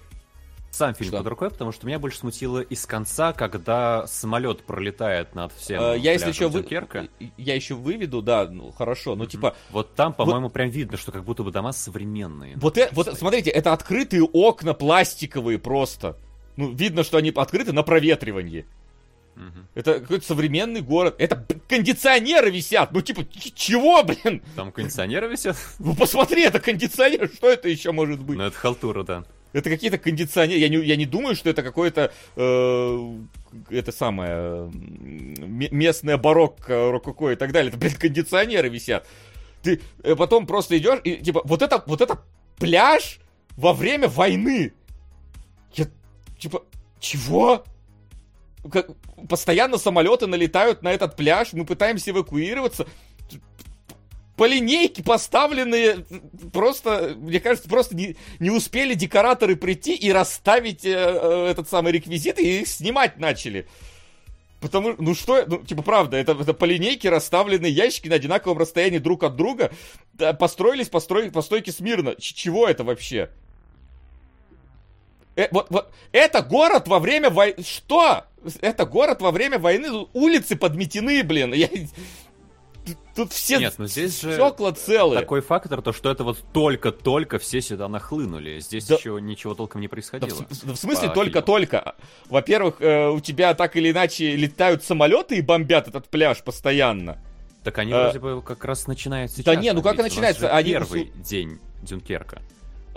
[0.70, 1.18] Сам фильм что?
[1.20, 5.82] под рукой, потому что меня больше смутило из конца, когда самолет пролетает над всем.
[5.82, 6.64] А, я если еще вы...
[7.38, 9.28] я еще выведу, да, ну хорошо, mm-hmm.
[9.28, 9.56] типа.
[9.72, 10.54] Вот там, по-моему, вот...
[10.54, 12.58] прям видно, что как будто бы дома современные.
[12.58, 16.16] Вот, э, вот смотрите, это открытые окна пластиковые просто.
[16.58, 18.68] Ну видно, что они открыты на проветривании.
[19.38, 19.66] Угу.
[19.76, 21.16] Это какой-то современный город.
[21.20, 22.92] Это кондиционеры висят.
[22.92, 24.42] Ну, типа, чего, блин?
[24.56, 25.58] Там кондиционеры висят?
[25.80, 27.30] Ну, посмотри, это кондиционер.
[27.34, 28.38] Что это еще может быть?
[28.38, 29.24] Ну, это халтура, да.
[29.54, 30.60] Это какие-то кондиционеры.
[30.60, 33.18] Я не, я не думаю, что это какое-то э,
[33.70, 37.70] это самое местное барокко, рококо и так далее.
[37.70, 39.08] Это, блин, кондиционеры висят.
[39.62, 42.20] Ты э, потом просто идешь и типа вот это вот это
[42.58, 43.20] пляж
[43.56, 44.74] во время войны.
[45.74, 45.86] Я
[46.40, 46.64] типа
[47.00, 47.64] чего?
[48.72, 48.90] Как,
[49.30, 52.88] постоянно самолеты налетают на этот пляж, мы пытаемся эвакуироваться.
[54.36, 56.06] По линейке поставленные,
[56.54, 61.92] просто, мне кажется, просто не, не успели декораторы прийти и расставить э, э, этот самый
[61.92, 63.68] реквизит, и их снимать начали.
[64.60, 68.98] Потому ну что, ну, типа, правда, это, это по линейке расставленные ящики на одинаковом расстоянии
[68.98, 69.72] друг от друга,
[70.40, 72.16] построились по, строй, по стойке смирно.
[72.16, 73.30] Ч- чего это вообще?
[75.36, 77.64] Э, вот, вот, это город во время войны...
[77.64, 78.26] Что?
[78.62, 80.08] Это город во время войны.
[80.14, 81.54] Улицы подметены, блин.
[81.54, 81.70] Я...
[83.16, 85.20] Тут все Нет, ну здесь же стекла целые.
[85.20, 88.60] Такой фактор, то что это вот только-только все сюда нахлынули.
[88.60, 88.96] Здесь да...
[88.96, 90.30] еще ничего толком не происходило.
[90.30, 91.96] Да, в, в смысле только-только?
[92.30, 97.18] Во-первых, э, у тебя так или иначе летают самолеты и бомбят этот пляж постоянно.
[97.64, 98.04] Так они а...
[98.04, 99.46] вроде бы как раз начинают сейчас.
[99.46, 100.56] Да не, ну как начинается?
[100.56, 100.72] Они...
[100.72, 102.42] Первый день Дюнкерка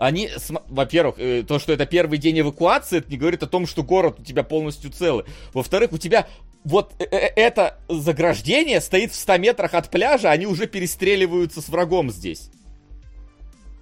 [0.01, 0.31] они,
[0.68, 4.16] во-первых, э, то, что это первый день эвакуации, это не говорит о том, что город
[4.18, 5.27] у тебя полностью целый.
[5.52, 6.27] Во-вторых, у тебя
[6.64, 11.68] вот э, э, это заграждение стоит в 100 метрах от пляжа, они уже перестреливаются с
[11.68, 12.51] врагом здесь.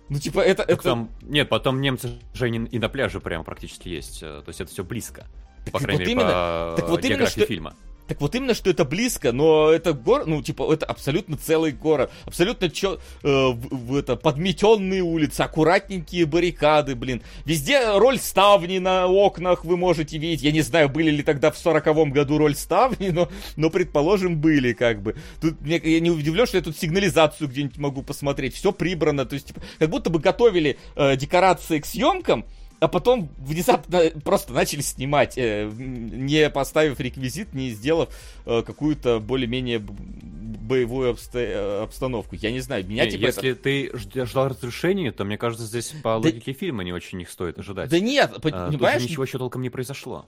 [0.08, 0.64] Ну, типа, это...
[0.64, 0.82] это...
[0.82, 1.10] Там...
[1.22, 4.20] Нет, потом немцы же и на пляже прямо практически есть.
[4.20, 5.24] То есть это все близко.
[5.66, 7.46] Так по крайней вот мере, именно, по так вот именно, что...
[7.46, 7.76] фильма.
[8.08, 12.10] Так вот именно, что это близко, но это город, ну, типа, это абсолютно целый город.
[12.24, 17.22] Абсолютно чё, э, в, в, это, подметенные улицы, аккуратненькие баррикады, блин.
[17.44, 20.42] Везде роль ставни на окнах вы можете видеть.
[20.42, 24.72] Я не знаю, были ли тогда в сороковом году роль ставни, но, но предположим, были,
[24.72, 25.14] как бы.
[25.42, 28.54] Тут мне, я не удивлен, что я тут сигнализацию где-нибудь могу посмотреть.
[28.54, 32.46] Все прибрано, то есть, типа, как будто бы готовили э, декорации к съемкам,
[32.80, 38.08] а потом внезапно просто начали снимать, э, не поставив реквизит, не сделав
[38.46, 41.38] э, какую-то более-менее боевую обсто...
[41.38, 42.36] Э, обстановку.
[42.36, 43.62] Я не знаю, меня не, типа Если это...
[43.62, 46.16] ты ждал разрешения, то, мне кажется, здесь по да...
[46.18, 47.90] логике фильма не очень их стоит ожидать.
[47.90, 49.02] Да нет, а, понимаешь?
[49.02, 50.26] ничего еще толком не произошло.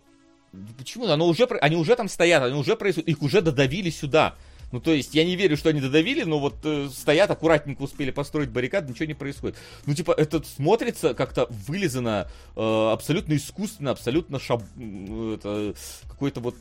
[0.77, 1.07] Почему?
[1.07, 4.35] Оно уже, они уже там стоят, они уже происходят, их уже додавили сюда.
[4.73, 8.11] Ну, то есть, я не верю, что они додавили, но вот э, стоят, аккуратненько успели
[8.11, 9.57] построить баррикады, ничего не происходит.
[9.87, 14.63] Ну, типа, это смотрится как-то вылизано, э, абсолютно искусственно, абсолютно шаб...
[14.79, 15.75] это,
[16.09, 16.57] какой-то вот...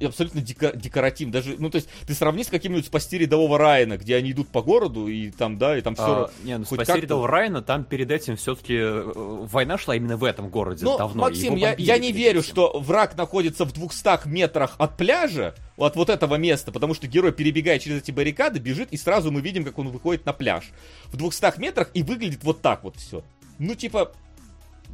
[0.00, 1.32] Абсолютно деко- декоративно.
[1.32, 4.62] Даже, ну, то есть, ты сравни с каким-нибудь «Спасти рядового Райана», где они идут по
[4.62, 6.04] городу, и там, да, и там все...
[6.04, 10.24] А, не, ну, «Спасти рядового Райана», там перед этим все-таки э, война шла именно в
[10.24, 11.22] этом городе ну, давно.
[11.22, 12.50] Максим, я, я не верю, этим.
[12.50, 17.32] что враг находится в 200 метрах от пляжа, от вот этого места, потому что герой,
[17.32, 20.70] перебегая через эти баррикады, бежит, и сразу мы видим, как он выходит на пляж.
[21.06, 23.22] В 200 метрах, и выглядит вот так вот все.
[23.58, 24.12] Ну, типа,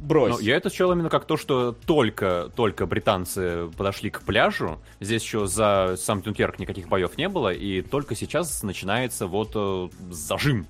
[0.03, 0.33] брось.
[0.33, 4.79] Ну, я это счел именно как то, что только, только британцы подошли к пляжу.
[4.99, 9.89] Здесь еще за сам Дюнкерк никаких боев не было, и только сейчас начинается вот э,
[10.11, 10.67] зажим.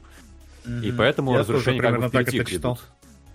[0.65, 0.85] Mm-hmm.
[0.85, 2.80] И поэтому я разрушение как бы впереди грядут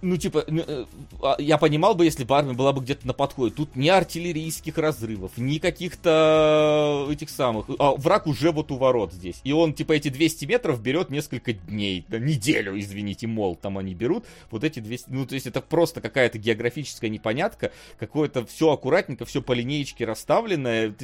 [0.00, 0.84] ну, типа, э,
[1.22, 3.54] а, я понимал бы, если бы армия была бы где-то на подходе.
[3.54, 7.66] Тут ни артиллерийских разрывов, ни каких-то этих самых...
[7.78, 9.40] А враг уже вот у ворот здесь.
[9.44, 13.94] И он, типа, эти 200 метров берет несколько дней, да, неделю, извините, мол, там они
[13.94, 14.24] берут.
[14.50, 15.10] Вот эти 200...
[15.10, 17.72] Ну, то есть это просто какая-то географическая непонятка.
[17.98, 20.94] Какое-то все аккуратненько, все по линеечке расставленное.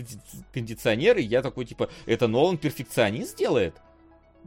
[0.53, 1.21] Кондиционеры.
[1.21, 3.75] Я такой, типа, это Нолан перфекционист делает?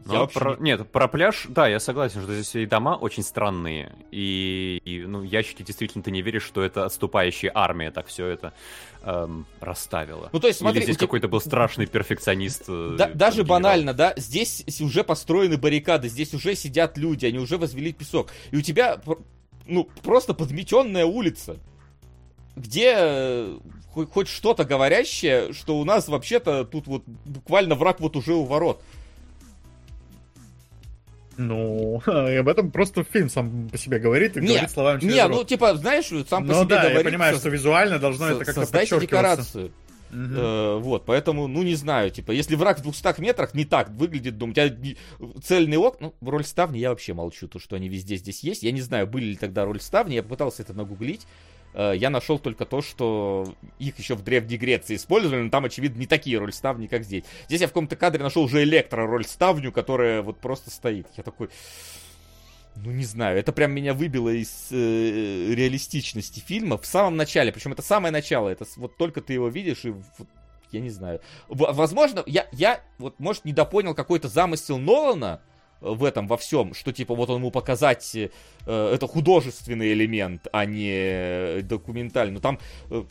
[0.06, 0.40] Я вообще...
[0.40, 0.56] про...
[0.58, 3.94] Нет, про пляж, да, я согласен, что здесь и дома очень странные.
[4.12, 8.54] И, и ну, ящики действительно ты не веришь, что это отступающая армия так все это
[9.04, 10.30] эм, расставила.
[10.32, 11.08] Ну, то есть, смотри, Или здесь тебя...
[11.08, 12.64] какой-то был страшный перфекционист.
[12.68, 13.50] Э, да, даже генерал.
[13.50, 18.30] банально, да, здесь уже построены баррикады, здесь уже сидят люди, они уже возвели песок.
[18.52, 19.02] И у тебя,
[19.66, 21.58] ну, просто подметенная улица
[22.58, 23.60] где э,
[23.94, 28.82] хоть что-то говорящее, что у нас вообще-то тут вот буквально враг вот уже у ворот.
[31.38, 35.22] Ну, об этом просто фильм сам по себе говорит и не, говорит словами через Не,
[35.24, 35.32] рот.
[35.32, 36.98] ну, типа, знаешь, сам по ну, себе да, говорит...
[36.98, 39.72] я понимаю, что визуально должно это как-то Создайте декорацию.
[40.12, 40.20] Угу.
[40.20, 44.38] Э, вот, поэтому, ну, не знаю, типа, если враг в 200 метрах не так выглядит
[44.38, 44.74] дом, у тебя
[45.44, 48.64] цельный окна, ну, роль ставни я вообще молчу, то, что они везде здесь есть.
[48.64, 51.28] Я не знаю, были ли тогда роль ставни, я попытался это нагуглить.
[51.74, 56.00] Э, я нашел только то, что их еще в Древней Греции использовали, но там, очевидно,
[56.00, 57.24] не такие рольставни, как здесь.
[57.48, 61.08] Здесь я в каком-то кадре нашел уже электро-рольставню, которая вот просто стоит.
[61.16, 61.50] Я такой...
[62.76, 67.52] Ну, не знаю, это прям меня выбило из э, реалистичности фильма в самом начале.
[67.52, 70.28] Причем это самое начало, это вот только ты его видишь и вот,
[70.72, 71.22] я не знаю.
[71.48, 75.42] Возможно, я, я вот, может, недопонял какой-то замысел Нолана,
[75.82, 78.30] в этом во всем, что типа вот он ему показать э,
[78.66, 82.36] это художественный элемент, а не документальный.
[82.36, 82.60] Но там
[82.90, 83.04] э,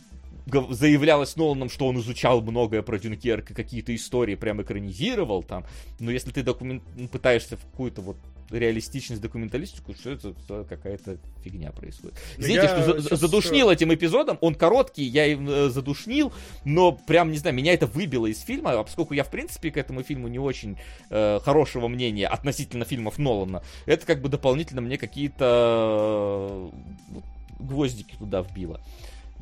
[0.71, 5.65] заявлялось Ноланом, что он изучал многое про Дюнкерк и какие-то истории прям экранизировал там.
[5.99, 6.83] Но если ты документ...
[7.11, 8.17] пытаешься в какую-то вот
[8.51, 10.35] реалистичность, документалистику, что это
[10.69, 12.17] какая-то фигня происходит.
[12.37, 16.33] Извините, я что за, задушнил этим эпизодом, он короткий, я им э, задушнил,
[16.65, 19.77] но прям, не знаю, меня это выбило из фильма, а поскольку я, в принципе, к
[19.77, 20.77] этому фильму не очень
[21.11, 26.71] э, хорошего мнения относительно фильмов Нолана, это как бы дополнительно мне какие-то
[27.15, 27.21] э,
[27.59, 28.81] гвоздики туда вбило.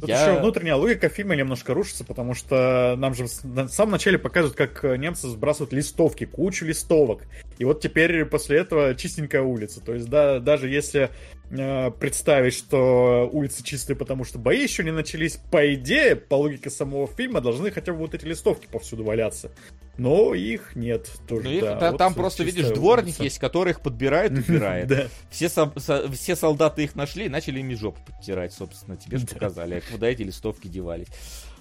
[0.01, 0.23] Тут я...
[0.23, 4.99] еще внутренняя логика фильма немножко рушится, потому что нам же в самом начале показывают, как
[4.99, 7.23] немцы сбрасывают листовки, кучу листовок.
[7.59, 9.81] И вот теперь после этого чистенькая улица.
[9.81, 11.11] То есть, да, даже если
[11.51, 16.71] э, представить, что улицы чистые, потому что бои еще не начались, по идее, по логике
[16.71, 19.53] самого фильма, должны хотя бы вот эти листовки повсюду валяться.
[19.97, 21.55] Но их нет тоже.
[21.55, 23.23] Их, да, вот там просто, видишь, дворник улица.
[23.25, 24.89] есть, который их подбирает убирает.
[24.89, 25.07] да.
[25.31, 25.73] все, со,
[26.13, 28.97] все солдаты их нашли и начали ими жопу подтирать, собственно.
[28.97, 31.09] Тебе же показали, куда эти листовки девались.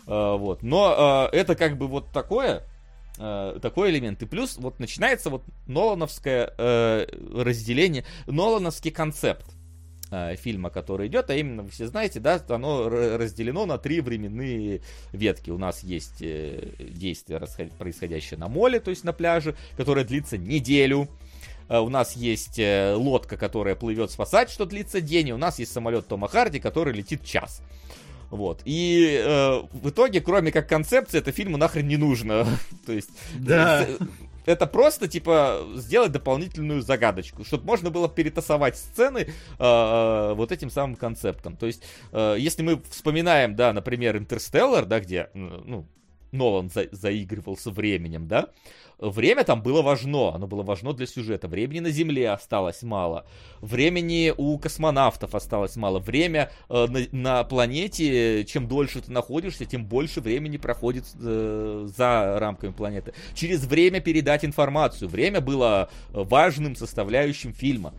[0.08, 0.64] А, вот.
[0.64, 2.64] Но а, это как бы вот такое,
[3.20, 4.22] а, такой элемент.
[4.24, 7.06] И плюс вот начинается вот Нолановское э,
[7.36, 9.46] разделение, Нолановский концепт
[10.14, 14.82] э, фильма, который идет, а именно, вы все знаете, да, оно разделено на три временные
[15.12, 15.50] ветки.
[15.50, 17.42] У нас есть э, действие,
[17.78, 21.10] происходящее на моле, то есть на пляже, которое длится неделю.
[21.68, 25.60] Э, у нас есть э, лодка, которая плывет спасать, что длится день, и у нас
[25.60, 27.62] есть самолет Тома Харди, который летит час.
[28.30, 28.62] Вот.
[28.66, 32.48] И э, в итоге, кроме как концепции, это фильму нахрен не нужно.
[32.86, 33.10] То есть...
[33.36, 33.88] Да.
[34.46, 39.28] Это просто, типа, сделать дополнительную загадочку, чтобы можно было перетасовать сцены э,
[39.60, 41.56] э, вот этим самым концептом.
[41.56, 45.88] То есть, э, если мы вспоминаем, да, например, Интерстеллар, да, где, ну,
[46.34, 48.50] Нолан за заигрывал со временем, да,
[49.10, 51.48] время там было важно, оно было важно для сюжета.
[51.48, 53.26] Времени на Земле осталось мало,
[53.62, 59.86] времени у космонавтов осталось мало, время э, на, на планете, чем дольше ты находишься, тем
[59.86, 63.14] больше времени проходит э, за рамками планеты.
[63.34, 65.10] Через время передать информацию.
[65.10, 67.94] Время было важным составляющим фильма.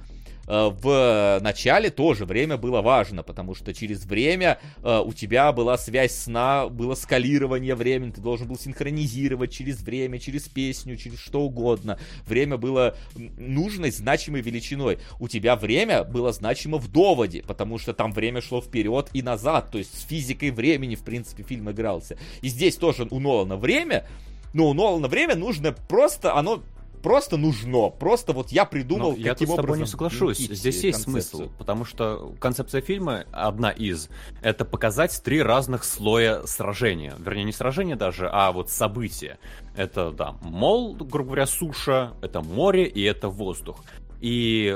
[0.47, 5.79] Э, в начале тоже время было важно, потому что через время э, у тебя была
[5.79, 11.43] связь сна, было скалирование времени, ты должен был синхронизировать через время, через песню, через что
[11.43, 11.99] угодно.
[12.27, 12.97] Время было
[13.39, 14.99] нужной, значимой величиной.
[15.21, 19.71] У тебя время было значимо в доводе, потому что там время шло вперед и назад,
[19.71, 22.17] то есть с физикой времени, в принципе, фильм игрался.
[22.43, 24.07] И здесь тоже у Нолана время,
[24.53, 26.63] но у Нолана время нужно просто, оно
[27.05, 27.91] просто нужно.
[27.91, 30.39] Просто вот я придумал, Но каким я тут с тобой не соглашусь.
[30.39, 34.09] Здесь есть смысл, потому что концепция фильма, одна из,
[34.43, 37.15] это показать три разных слоя сражения.
[37.19, 39.39] Вернее, не сражения даже, а вот события.
[39.77, 43.85] Это, да, мол, грубо говоря, суша, это море и это воздух.
[44.21, 44.75] И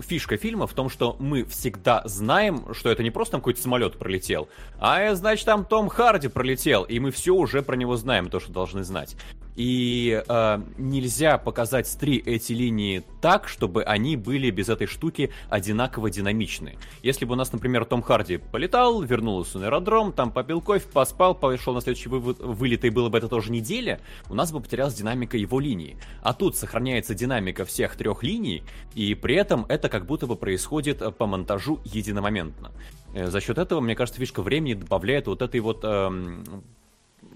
[0.00, 3.98] фишка фильма в том, что мы всегда знаем, что это не просто там какой-то самолет
[3.98, 4.48] пролетел,
[4.78, 8.50] а значит там Том Харди пролетел, и мы все уже про него знаем, то, что
[8.50, 9.16] должны знать.
[9.56, 16.10] И э, нельзя показать три эти линии так, чтобы они были без этой штуки одинаково
[16.10, 16.78] динамичны.
[17.02, 21.34] Если бы у нас, например, Том Харди полетал, вернулся на аэродром, там попил кофе, поспал,
[21.34, 24.00] пошел на следующий вы вылет, и было бы это тоже неделя,
[24.30, 25.96] у нас бы потерялась динамика его линии.
[26.22, 28.62] А тут сохраняется динамика всех трех линий,
[28.94, 32.72] и при этом это как будто бы происходит по монтажу единомоментно.
[33.14, 36.64] Э, за счет этого, мне кажется, фишка времени добавляет вот этой вот эм,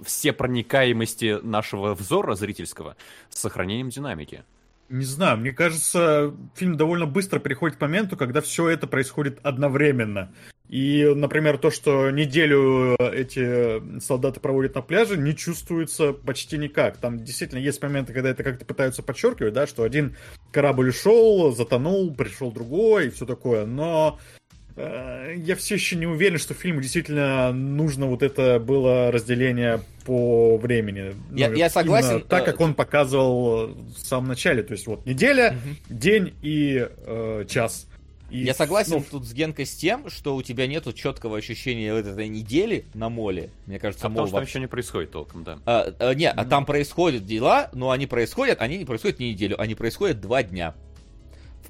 [0.05, 2.97] все проникаемости нашего взора зрительского
[3.29, 4.45] с сохранением динамики.
[4.89, 10.33] Не знаю, мне кажется, фильм довольно быстро переходит к моменту, когда все это происходит одновременно.
[10.69, 16.99] И, например, то, что неделю эти солдаты проводят на пляже, не чувствуется почти никак.
[16.99, 20.17] Там действительно есть моменты, когда это как-то пытаются подчеркивать, да, что один
[20.53, 23.67] корабль ушел, затонул, пришел другой и все такое.
[23.67, 24.46] Но Э,
[24.77, 31.15] я все еще не уверен, что фильму действительно нужно вот это было разделение по времени.
[31.33, 32.23] Я, ну, я согласен.
[32.23, 34.63] Так, как он показывал в самом начале.
[34.63, 35.95] То есть вот неделя, угу.
[35.95, 37.87] день и э, час.
[38.31, 41.95] И, я согласен ну, тут с Генкой с тем, что у тебя нету четкого ощущения
[41.95, 43.51] вот этой недели на моле.
[43.67, 45.59] Мне кажется, а мол, потому что там еще не происходит толком, да.
[45.65, 49.61] А, а, не, а там происходят дела, но они происходят, они не происходят не неделю,
[49.61, 50.75] они происходят два дня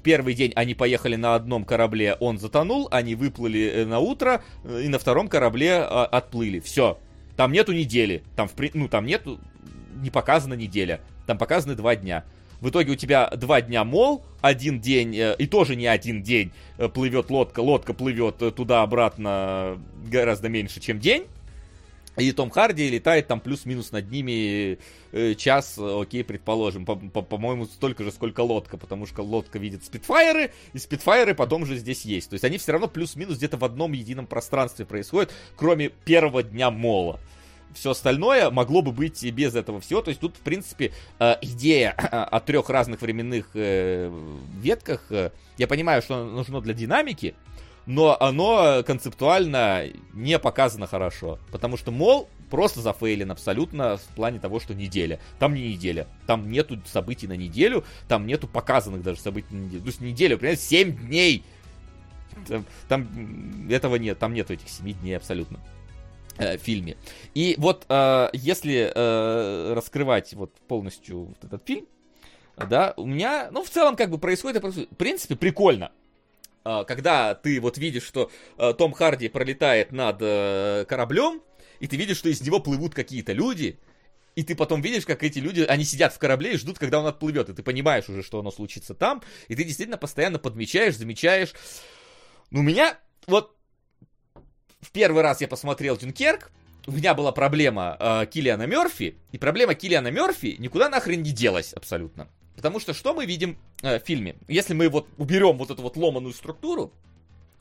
[0.07, 4.83] первый день они поехали на одном корабле, он затонул, они выплыли э, на утро, э,
[4.85, 6.61] и на втором корабле а, отплыли.
[6.61, 6.97] Все.
[7.35, 8.23] Там нету недели.
[8.37, 9.37] Там, в, ну, там нету,
[10.01, 11.01] не показана неделя.
[11.25, 12.23] Там показаны два дня.
[12.61, 16.53] В итоге у тебя два дня мол, один день, э, и тоже не один день
[16.93, 19.77] плывет лодка, лодка плывет туда-обратно
[20.09, 21.25] гораздо меньше, чем день.
[22.17, 24.79] И Том Харди летает там плюс-минус над ними
[25.11, 26.83] э, час, окей, предположим.
[26.83, 32.05] По-моему, столько же, сколько лодка, потому что лодка видит спидфайеры, и спидфайеры потом же здесь
[32.05, 32.29] есть.
[32.29, 36.71] То есть они все равно плюс-минус где-то в одном едином пространстве происходят, кроме первого дня
[36.71, 37.19] мола.
[37.75, 40.01] Все остальное могло бы быть и без этого всего.
[40.01, 44.11] То есть тут, в принципе, э, идея о трех разных временных э,
[44.59, 45.11] ветках,
[45.57, 47.35] я понимаю, что нужно для динамики,
[47.87, 51.39] но оно концептуально не показано хорошо.
[51.51, 55.19] Потому что, мол, просто зафейлен абсолютно в плане того, что неделя.
[55.39, 56.07] Там не неделя.
[56.27, 59.81] Там нету событий на неделю, там нету показанных даже событий на неделю.
[59.81, 61.43] То есть неделя, понимаете, 7 дней.
[62.47, 65.59] Там, там этого нет, там нету этих 7 дней абсолютно
[66.37, 66.97] э, фильме.
[67.33, 71.85] И вот э, если э, раскрывать вот полностью вот этот фильм,
[72.57, 75.91] да, у меня, ну, в целом, как бы происходит, в принципе, прикольно.
[76.69, 81.41] А, когда ты вот видишь, что а, Том Харди пролетает над э, кораблем,
[81.79, 83.79] и ты видишь, что из него плывут какие-то люди,
[84.35, 87.05] и ты потом видишь, как эти люди, они сидят в корабле и ждут, когда он
[87.05, 91.53] отплывет, и ты понимаешь уже, что оно случится там, и ты действительно постоянно подмечаешь, замечаешь.
[92.51, 93.55] Ну, у меня вот
[94.81, 96.51] в первый раз я посмотрел Дюнкерк,
[96.85, 101.71] у меня была проблема э, Киллиана Мерфи, и проблема Киллиана Мерфи никуда нахрен не делась
[101.71, 102.27] абсолютно.
[102.57, 104.35] Потому что что мы видим э, в фильме?
[104.47, 106.91] Если мы вот уберем вот эту вот ломаную структуру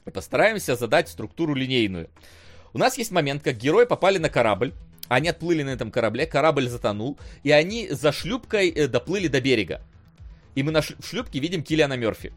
[0.06, 2.09] и постараемся задать структуру линейную.
[2.73, 4.73] У нас есть момент, как герои попали на корабль,
[5.09, 9.82] они отплыли на этом корабле, корабль затонул, и они за шлюпкой э, доплыли до берега.
[10.55, 12.32] И мы на ш- шлюпке видим Киллиана Мерфи,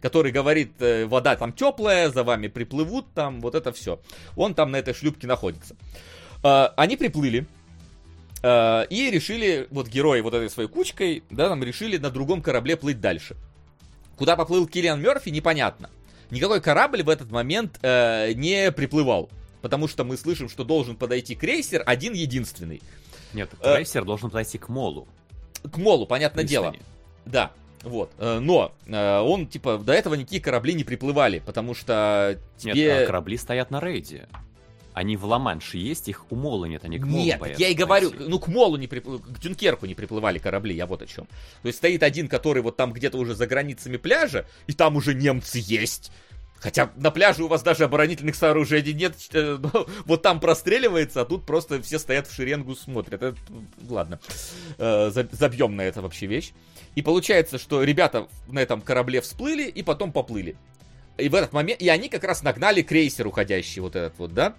[0.00, 4.00] который говорит, э, вода там теплая, за вами приплывут, там вот это все.
[4.34, 5.76] Он там на этой шлюпке находится.
[6.42, 7.46] Э, они приплыли,
[8.42, 13.00] и решили, вот герои вот этой своей кучкой, да, там решили на другом корабле плыть
[13.00, 13.36] дальше.
[14.16, 15.90] Куда поплыл Киллиан Мерфи, непонятно.
[16.30, 19.30] Никакой корабль в этот момент э, не приплывал.
[19.62, 22.80] Потому что мы слышим, что должен подойти крейсер один единственный.
[23.32, 25.08] Нет, э, крейсер э, должен подойти к молу.
[25.70, 26.74] К молу, понятное дело.
[27.26, 27.52] Да,
[27.82, 28.12] вот.
[28.18, 32.74] Э, но он, типа, до этого никакие корабли не приплывали, потому что тебе...
[32.74, 34.28] Нет, а корабли стоят на рейде.
[34.98, 38.10] Они в Ла-Манше есть, их у Мола нет, они к Молу Нет, я и говорю,
[38.10, 38.24] пойти.
[38.28, 39.18] ну к Молу не припл...
[39.18, 41.26] к Дюнкерку не приплывали корабли, я вот о чем.
[41.62, 45.14] То есть стоит один, который вот там где-то уже за границами пляжа, и там уже
[45.14, 46.10] немцы есть.
[46.56, 49.58] Хотя на пляже у вас даже оборонительных сооружений нет, э,
[50.04, 53.22] вот там простреливается, а тут просто все стоят в шеренгу, смотрят.
[53.22, 53.36] Это,
[53.88, 54.18] ладно,
[54.78, 56.50] э, забьем на это вообще вещь.
[56.96, 60.56] И получается, что ребята на этом корабле всплыли и потом поплыли.
[61.18, 64.56] И в этот момент, и они как раз нагнали крейсер уходящий вот этот вот, да?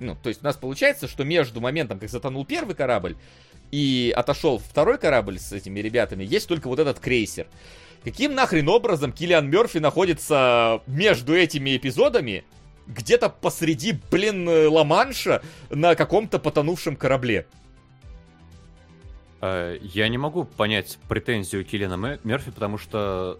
[0.00, 3.16] Ну, то есть у нас получается, что между моментом, как затонул первый корабль,
[3.70, 7.46] и отошел второй корабль с этими ребятами, есть только вот этот крейсер.
[8.02, 12.44] Каким нахрен образом Киллиан Мерфи находится между этими эпизодами,
[12.86, 17.46] где-то посреди, блин, Ла-Манша на каком-то потонувшем корабле?
[19.40, 23.38] Э, я не могу понять претензию Киллиана Мерфи, потому что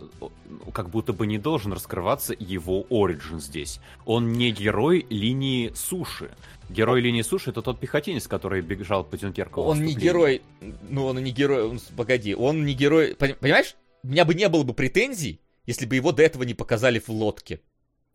[0.72, 3.80] как будто бы не должен раскрываться его оригин здесь.
[4.06, 6.30] Он не герой линии суши.
[6.68, 9.62] Герой линии суши это тот пехотинец, который бежал по Дюнкерку.
[9.62, 10.42] Он не герой,
[10.88, 13.74] ну он не герой, он, погоди, он не герой, понимаешь?
[14.02, 17.08] у меня бы не было бы претензий, если бы его до этого не показали в
[17.08, 17.60] лодке.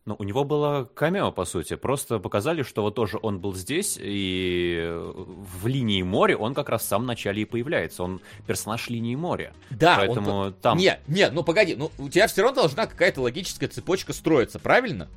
[0.06, 1.74] Ну, у него было камео, по сути.
[1.74, 6.82] Просто показали, что вот тоже он был здесь, и в линии моря он как раз
[6.82, 8.04] в самом начале и появляется.
[8.04, 9.52] Он персонаж линии моря.
[9.70, 10.52] Да, Поэтому он...
[10.54, 10.78] там...
[10.78, 15.08] Не, не, ну погоди, ну у тебя все равно должна какая-то логическая цепочка строиться, правильно?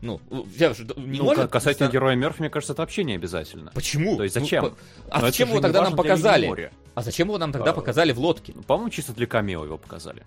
[0.00, 0.20] Ну,
[0.58, 1.48] я же не ну, может...
[1.48, 1.92] Касательно ста...
[1.92, 3.70] героя Мерфи, мне кажется, это вообще не обязательно.
[3.72, 4.16] Почему?
[4.16, 4.64] То есть зачем?
[4.64, 4.72] Ну,
[5.08, 6.72] а Но зачем его тогда нам показали?
[6.96, 7.74] А зачем его нам тогда а...
[7.74, 8.52] показали в лодке?
[8.56, 10.24] Ну, по-моему, чисто для камео его показали.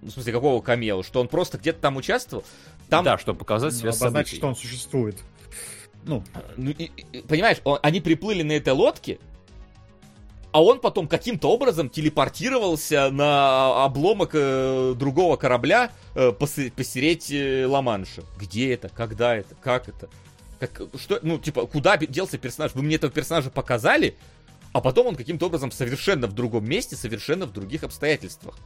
[0.00, 1.02] Ну, в смысле, какого камео?
[1.02, 2.44] Что он просто где-то там участвовал?
[2.88, 3.04] Там...
[3.04, 5.18] Да, чтобы показать связь обозначить, что он существует.
[6.04, 6.24] Ну,
[6.56, 9.18] ну и, и, понимаешь, он, они приплыли на этой лодке,
[10.52, 18.22] а он потом каким-то образом телепортировался на обломок э, другого корабля э, посереть э, Ла-Манша.
[18.38, 18.88] Где это?
[18.88, 19.54] Когда это?
[19.56, 20.08] Как это?
[20.58, 22.74] Как, что, ну, типа, куда делся персонаж?
[22.74, 24.16] Вы мне этого персонажа показали,
[24.72, 28.56] а потом он каким-то образом совершенно в другом месте, совершенно в других обстоятельствах.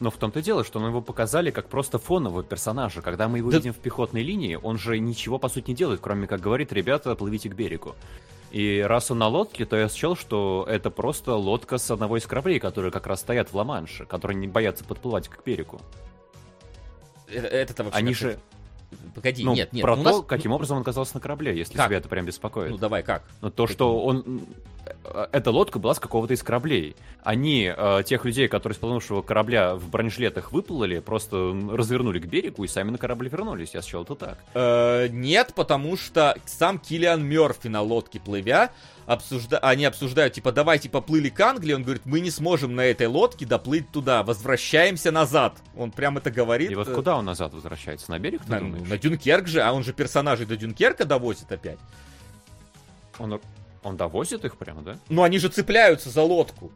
[0.00, 3.02] Но в том-то дело, что мы его показали как просто фонового персонажа.
[3.02, 3.58] Когда мы его да...
[3.58, 7.14] видим в пехотной линии, он же ничего, по сути, не делает, кроме как говорит, ребята,
[7.14, 7.94] плывите к берегу.
[8.50, 12.26] И раз он на лодке, то я счел, что это просто лодка с одного из
[12.26, 15.80] кораблей, которые как раз стоят в Ла-Манше, которые не боятся подплывать к берегу.
[17.28, 18.38] Это, это вообще Они же...
[19.14, 19.82] Погоди, ну, нет, нет.
[19.82, 20.22] Про ну, то, нас...
[20.26, 21.88] каким образом он оказался на корабле, если как?
[21.88, 22.70] тебя это прям беспокоит.
[22.70, 23.22] Ну давай, как?
[23.40, 24.42] Ну то, что он...
[25.04, 26.96] Э, эта лодка была с какого-то из кораблей.
[27.22, 32.64] Они э, тех людей, которые с планувшего корабля в бронежилетах выплыли, просто развернули к берегу
[32.64, 33.74] и сами на корабль вернулись.
[33.74, 34.38] Я счел это так.
[34.54, 38.72] Э, нет, потому что сам Киллиан Мерфи на лодке плывя,
[39.12, 39.58] обсужда...
[39.58, 41.72] они обсуждают, типа, давайте поплыли к Англии.
[41.72, 45.58] Он говорит, мы не сможем на этой лодке доплыть туда, возвращаемся назад.
[45.76, 46.70] Он прям это говорит.
[46.70, 48.10] И вот куда он назад возвращается?
[48.10, 51.78] На берег, на, на Дюнкерк же, а он же персонажей до Дюнкерка довозит опять.
[53.18, 53.40] Он,
[53.82, 54.96] он довозит их прямо, да?
[55.08, 56.72] Ну, они же цепляются за лодку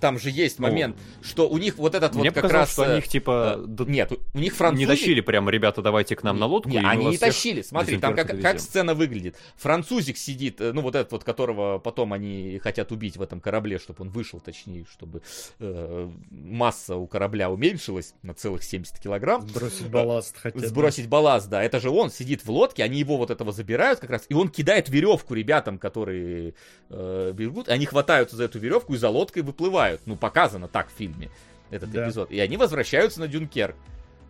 [0.00, 2.72] там же есть ну, момент, что у них вот этот мне вот как раз...
[2.72, 3.56] что у них типа...
[3.58, 4.80] Э, нет, у них французы...
[4.80, 6.70] Не тащили прямо, ребята, давайте к нам на лодку.
[6.70, 9.36] Не, они не тащили, смотри, там как, как сцена выглядит.
[9.56, 13.78] Французик сидит, э, ну вот этот вот, которого потом они хотят убить в этом корабле,
[13.78, 15.22] чтобы он вышел, точнее, чтобы
[15.58, 19.42] э, масса у корабля уменьшилась на целых 70 килограмм.
[19.48, 20.64] Сбросить балласт хотят.
[20.64, 21.62] Сбросить балласт, да.
[21.62, 24.48] Это же он сидит в лодке, они его вот этого забирают как раз, и он
[24.48, 26.54] кидает веревку ребятам, которые
[26.90, 30.02] э, бегут, они хватаются за эту веревку и за лодкой выплывают убивают.
[30.06, 31.30] Ну, показано так в фильме
[31.70, 32.06] этот да.
[32.06, 32.30] эпизод.
[32.30, 33.76] И они возвращаются на Дюнкерк.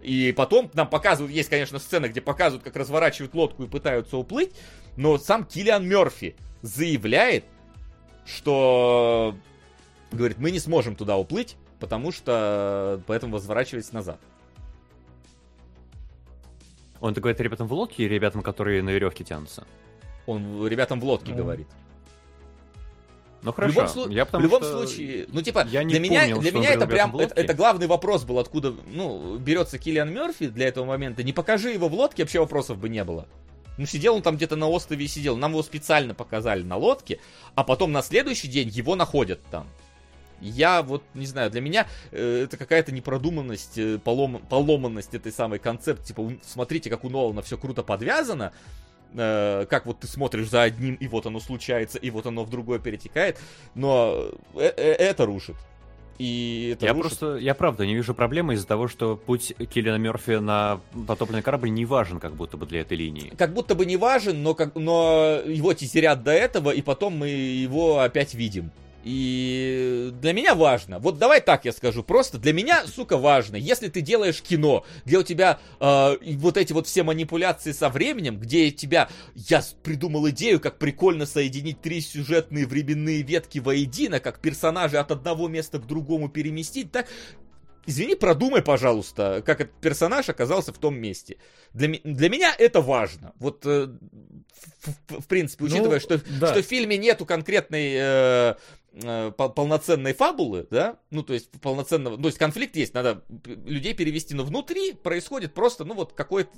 [0.03, 4.53] И потом нам показывают, есть, конечно, сцена, где показывают, как разворачивают лодку и пытаются уплыть,
[4.97, 7.45] но сам Киллиан Мерфи заявляет,
[8.25, 9.35] что
[10.12, 14.20] говорит, мы не сможем туда уплыть, потому что поэтому возвращайтесь назад.
[17.01, 19.67] Он это говорит ребятам в лодке и ребятам, которые на веревке тянутся?
[20.27, 21.37] Он ребятам в лодке mm.
[21.37, 21.69] говорит.
[23.42, 23.86] Ну хорошо.
[23.86, 24.86] В любом, я в любом что...
[24.86, 28.39] случае, ну типа, я для меня, для меня это прям, это, это главный вопрос был,
[28.39, 31.23] откуда, ну, берется Киллиан Мерфи для этого момента.
[31.23, 33.28] Не покажи его в лодке, вообще вопросов бы не было.
[33.76, 35.36] Ну, сидел он там где-то на острове и сидел.
[35.36, 37.20] Нам его специально показали на лодке,
[37.55, 39.68] а потом на следующий день его находят там.
[40.41, 45.58] Я вот, не знаю, для меня э, это какая-то непродуманность, э, полом, поломанность этой самой
[45.58, 46.08] концепции.
[46.08, 48.52] Типа, смотрите, как у Нолана все круто подвязано,
[49.15, 52.51] э, как вот ты смотришь за одним, и вот оно случается, и вот оно в
[52.51, 53.39] другое перетекает,
[53.75, 55.57] но э -э это рушит.
[56.19, 57.19] И это я рушит.
[57.19, 61.70] просто, я правда не вижу проблемы из-за того, что путь Киллиана Мерфи на потопленный корабль
[61.70, 63.33] не важен, как будто бы для этой линии.
[63.39, 67.28] Как будто бы не важен, но, как, но его тизерят до этого, и потом мы
[67.28, 68.73] его опять видим.
[69.05, 73.89] И для меня важно, вот давай так я скажу, просто для меня, сука, важно, если
[73.89, 78.70] ты делаешь кино, где у тебя э, вот эти вот все манипуляции со временем, где
[78.73, 85.12] тебя, я придумал идею, как прикольно соединить три сюжетные временные ветки воедино, как персонажи от
[85.12, 87.07] одного места к другому переместить, так,
[87.86, 91.39] извини, продумай, пожалуйста, как этот персонаж оказался в том месте.
[91.73, 93.33] Для, для меня это важно.
[93.39, 96.49] Вот, э, в, в, в принципе, учитывая, ну, что, да.
[96.49, 98.55] что в фильме нету конкретной э,
[99.01, 104.35] Э, полноценной фабулы, да, ну, то есть полноценного, то есть конфликт есть, надо людей перевести,
[104.35, 106.51] но внутри происходит просто, ну, вот какой-то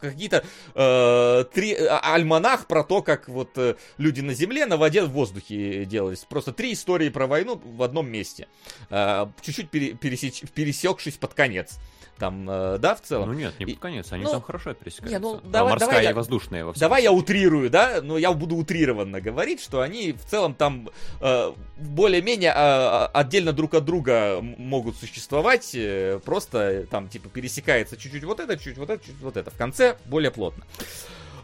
[0.00, 5.02] какие-то э, три а, альманах про то, как вот э, люди на земле, на воде,
[5.02, 6.20] в воздухе делались.
[6.20, 8.46] Просто три истории про войну в одном месте.
[8.88, 11.78] Э, чуть-чуть пере, пересеч, пересекшись под конец
[12.22, 13.30] там, э, да, в целом.
[13.30, 15.18] Ну нет, не под конец, они ну, там хорошо пересекаются.
[15.18, 16.64] Не, ну, давай, морская давай и воздушная.
[16.64, 20.88] Во давай я утрирую, да, но я буду утрированно говорить, что они в целом там
[21.20, 28.22] э, более-менее э, отдельно друг от друга могут существовать, э, просто там типа пересекается чуть-чуть
[28.22, 29.50] вот это, чуть-чуть вот это, чуть-чуть вот это.
[29.50, 30.64] В конце более плотно.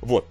[0.00, 0.26] Вот.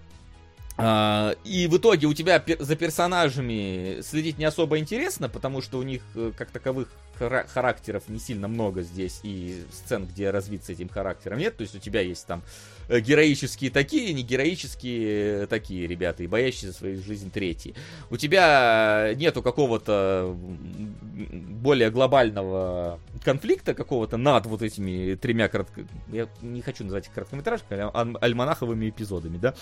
[0.78, 5.84] А, и в итоге у тебя за персонажами следить не особо интересно, потому что у
[5.84, 11.40] них э, как таковых характеров не сильно много здесь, и сцен, где развиться этим характером
[11.40, 11.58] нет.
[11.58, 12.44] То есть у тебя есть там
[12.90, 17.76] героические такие, не героические э, такие ребята, и боящие за свою жизнь третьи.
[18.10, 25.86] У тебя нету какого-то более глобального конфликта какого-то над вот этими тремя коротко...
[26.12, 29.54] Я не хочу называть их короткометражками, а альманаховыми эпизодами, да?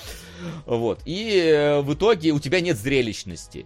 [0.66, 1.02] Вот.
[1.06, 3.66] И э, в итоге у тебя нет зрелищности.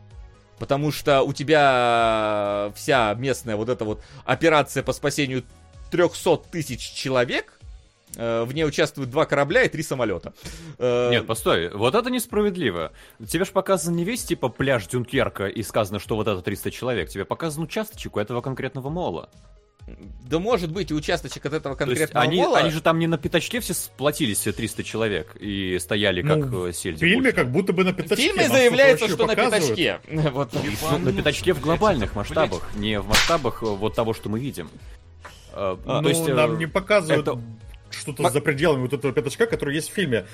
[0.57, 5.43] Потому что у тебя вся местная вот эта вот операция по спасению
[5.89, 7.58] 300 тысяч человек, Э,
[8.15, 10.33] в ней участвуют два корабля и три самолета.
[10.77, 12.91] Э, Нет, постой, вот это несправедливо.
[13.27, 17.09] Тебе же показан не весь типа пляж Дюнкерка и сказано, что вот это 300 человек.
[17.09, 19.29] Тебе показан участочек у этого конкретного мола.
[20.29, 22.59] Да может быть и участочек от этого конкретного они, мола.
[22.59, 26.67] Они же там не на пятачке все сплотились, все 300 человек, и стояли как ну,
[26.67, 27.05] э, сельди.
[27.05, 28.15] В фильме как будто бы на пятачке.
[28.15, 29.99] В фильме заявляется, что на пятачке.
[30.29, 30.51] Вот.
[30.99, 34.69] На пятачке в глобальных масштабах, не в масштабах вот того, что мы видим.
[35.51, 37.39] А, ну, то есть, нам не показывают это
[37.92, 38.34] что-то Мак...
[38.34, 40.26] за пределами вот этого пятачка, который есть в фильме.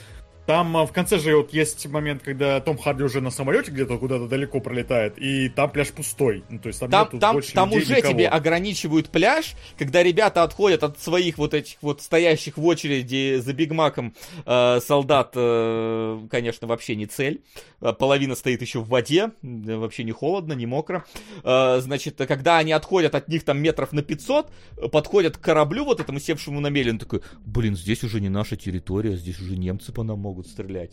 [0.46, 3.98] Там а, в конце же вот есть момент, когда Том Харди уже на самолете где-то
[3.98, 6.44] куда-то далеко пролетает, и там пляж пустой.
[6.50, 8.14] Ну, то есть там, там, там, там уже никого.
[8.14, 13.54] тебе ограничивают пляж, когда ребята отходят от своих вот этих вот стоящих в очереди за
[13.54, 14.14] Биг Маком
[14.46, 17.42] э, солдат, э, конечно, вообще не цель.
[17.82, 21.06] Э, половина стоит еще в воде, вообще не холодно, не мокро.
[21.44, 24.52] Э, значит, когда они отходят от них там метров на 500,
[24.92, 28.56] подходят к кораблю вот этому севшему на мели, он такой, блин, здесь уже не наша
[28.56, 30.92] территория, здесь уже немцы по нам могут стрелять.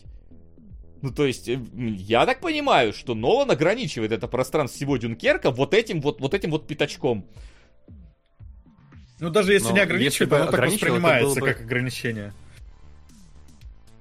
[1.01, 5.73] Ну, то есть, э, я так понимаю, что Нолан ограничивает это пространство всего Дюнкерка вот
[5.73, 7.25] этим вот, вот этим вот пятачком.
[9.19, 11.47] Ну, даже если Но не ограничивает, если оно так воспринимается бы...
[11.47, 12.33] как ограничение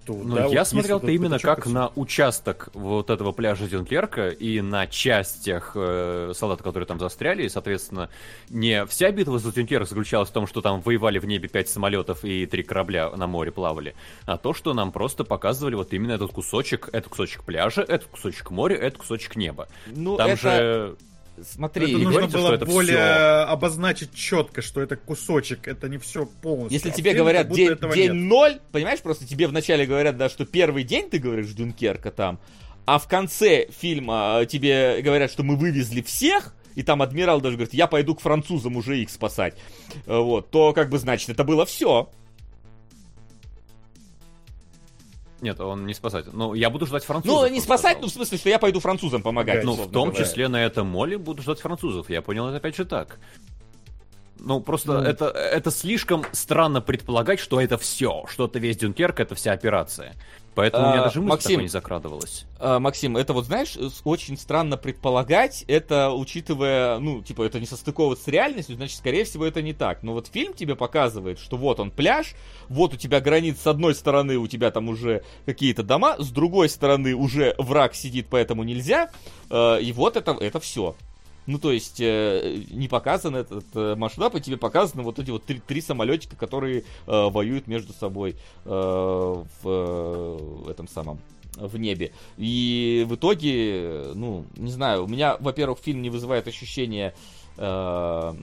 [0.02, 0.14] что...
[0.14, 4.86] Ну, да, я вот смотрел-то именно как на участок вот этого пляжа Дюнкерка и на
[4.86, 8.10] частях э, солдат, которые там застряли, и, соответственно,
[8.50, 12.24] не вся битва за Дюнкерк заключалась в том, что там воевали в небе пять самолетов
[12.24, 13.94] и три корабля на море плавали,
[14.26, 18.50] а то, что нам просто показывали вот именно этот кусочек, этот кусочек пляжа, этот кусочек
[18.50, 19.68] моря, этот кусочек неба.
[19.86, 20.40] Ну, там это...
[20.40, 20.96] же
[21.40, 23.44] Смотри, это нужно говорите, было более все...
[23.48, 26.72] обозначить четко, что это кусочек, это не все полностью.
[26.72, 30.84] Если а тебе говорят день, день ноль, понимаешь, просто тебе вначале говорят, да, что первый
[30.84, 32.38] день ты говоришь Дюнкерка там,
[32.84, 37.56] а в конце фильма а, тебе говорят, что мы вывезли всех, и там адмирал даже
[37.56, 39.54] говорит, я пойду к французам уже их спасать,
[40.06, 42.10] вот, то как бы значит это было все.
[45.42, 46.32] Нет, он не спасать.
[46.32, 47.42] Ну, я буду ждать французов.
[47.42, 49.64] Ну, не спасать, ну, в смысле, что я пойду французам помогать.
[49.64, 50.24] Ну, в том говоря.
[50.24, 52.08] числе на этом моле буду ждать французов.
[52.08, 53.18] Я понял это опять же так.
[54.38, 55.00] Ну, просто ну.
[55.00, 60.14] Это, это слишком странно предполагать, что это все, что это весь Дюнкерк, это вся операция.
[60.54, 62.44] Поэтому а, у меня а, даже мысль Максим, не закрадывалась.
[62.58, 68.24] А, Максим, это вот, знаешь, очень странно предполагать, это учитывая, ну, типа, это не состыковывается
[68.24, 70.02] с реальностью, значит, скорее всего, это не так.
[70.02, 72.34] Но вот фильм тебе показывает, что вот он пляж,
[72.68, 76.68] вот у тебя границ с одной стороны, у тебя там уже какие-то дома, с другой
[76.68, 79.10] стороны уже враг сидит, поэтому нельзя,
[79.50, 80.94] э, и вот это, это все.
[81.46, 85.44] Ну, то есть, э, не показан этот э, масштаб, и тебе показаны вот эти вот
[85.44, 91.18] три, три самолетика, которые э, воюют между собой э, в э, этом самом
[91.56, 92.12] в небе.
[92.38, 97.14] И в итоге, ну, не знаю, у меня, во-первых, фильм не вызывает ощущения
[97.58, 98.34] э,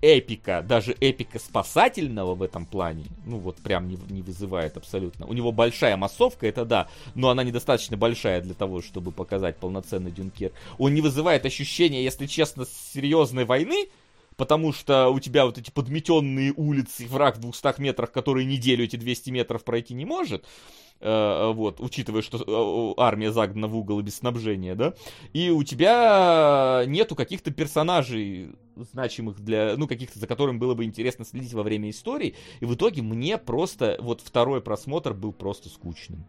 [0.00, 5.26] эпика, даже эпика спасательного в этом плане, ну вот прям не, не вызывает абсолютно.
[5.26, 10.10] У него большая массовка, это да, но она недостаточно большая для того, чтобы показать полноценный
[10.10, 10.52] Дюнкер.
[10.78, 13.88] Он не вызывает ощущения, если честно, серьезной войны,
[14.36, 18.96] потому что у тебя вот эти подметенные улицы, враг в 200 метрах, который неделю эти
[18.96, 20.44] 200 метров пройти не может,
[21.00, 24.94] э, вот, учитывая, что э, армия загнана в угол и без снабжения, да,
[25.32, 31.24] и у тебя нету каких-то персонажей значимых для, ну, каких-то, за которым было бы интересно
[31.24, 36.24] следить во время истории, и в итоге мне просто, вот второй просмотр был просто скучным.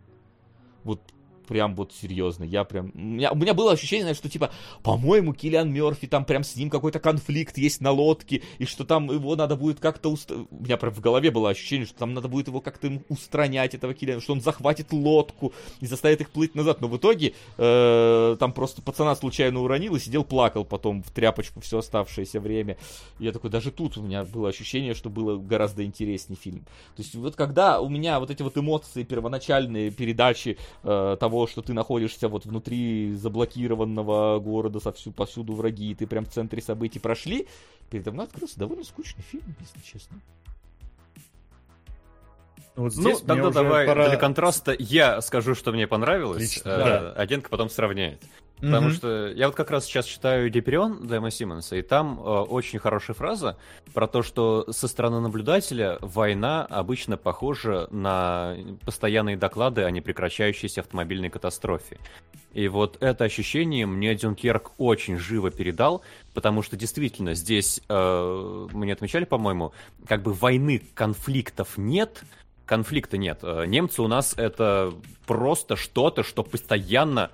[0.84, 1.02] Вот
[1.48, 2.92] прям вот серьезно, я прям...
[2.94, 4.52] У меня, у меня было ощущение, что типа,
[4.84, 9.12] по-моему, Киллиан Мерфи, там прям с ним какой-то конфликт есть на лодке, и что там
[9.12, 10.10] его надо будет как-то...
[10.10, 10.32] Уст...
[10.32, 13.94] У меня прям в голове было ощущение, что там надо будет его как-то устранять, этого
[13.94, 16.82] Киллиана, что он захватит лодку и заставит их плыть назад.
[16.82, 21.62] Но в итоге э, там просто пацана случайно уронил и сидел плакал потом в тряпочку
[21.62, 22.78] все оставшееся время.
[23.20, 26.66] И я такой, даже тут у меня было ощущение, что было гораздо интереснее фильм.
[26.96, 31.48] То есть вот когда у меня вот эти вот эмоции первоначальные передачи э, того, того,
[31.48, 36.62] что ты находишься вот внутри заблокированного города, совсю, повсюду враги, и ты прям в центре
[36.62, 37.48] событий прошли,
[37.92, 40.20] передо мной открылся довольно скучный фильм, если честно.
[42.76, 44.10] Вот ну, здесь ну, тогда давай пора...
[44.10, 47.22] для контраста я скажу, что мне понравилось, Лично, а, да.
[47.22, 48.22] агентка потом сравняет.
[48.60, 48.94] Потому mm-hmm.
[48.94, 53.16] что я вот как раз сейчас читаю Гиперион Дэма Симмонса, и там э, очень хорошая
[53.16, 53.58] фраза
[53.94, 61.30] про то, что со стороны наблюдателя война обычно похожа на постоянные доклады о непрекращающейся автомобильной
[61.30, 62.00] катастрофе.
[62.54, 66.02] И вот это ощущение мне Дюнкерк очень живо передал,
[66.34, 69.74] потому что действительно здесь, э, мы не отмечали, по-моему,
[70.08, 72.24] как бы войны, конфликтов нет,
[72.68, 73.40] конфликта нет.
[73.42, 74.94] Э, немцы у нас это
[75.26, 77.32] просто что-то, что постоянно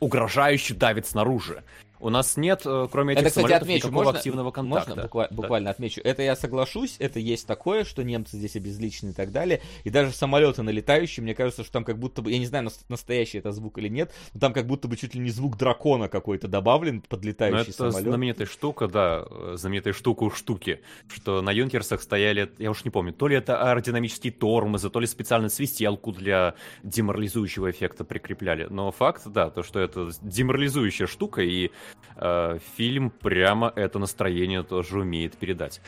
[0.00, 1.62] угрожающе давит снаружи.
[2.02, 4.90] У нас нет, э, кроме этих это, кстати, самолетов, отмечу, никакого можно, активного контакта.
[4.90, 5.70] Можно буквально, да.
[5.70, 6.00] отмечу?
[6.02, 9.62] Это я соглашусь, это есть такое, что немцы здесь обезличены и так далее.
[9.84, 13.38] И даже самолеты налетающие, мне кажется, что там как будто бы, я не знаю, настоящий
[13.38, 16.48] это звук или нет, но там как будто бы чуть ли не звук дракона какой-то
[16.48, 18.08] добавлен под летающий но это самолет.
[18.08, 19.24] знаменитая штука, да,
[19.54, 23.62] знаменитая штука у штуки, что на юнкерсах стояли, я уж не помню, то ли это
[23.62, 28.66] аэродинамические тормозы, то ли специально свистелку для деморализующего эффекта прикрепляли.
[28.68, 31.70] Но факт, да, то, что это деморализующая штука, и
[32.16, 35.80] э, фильм прямо это настроение тоже умеет передать.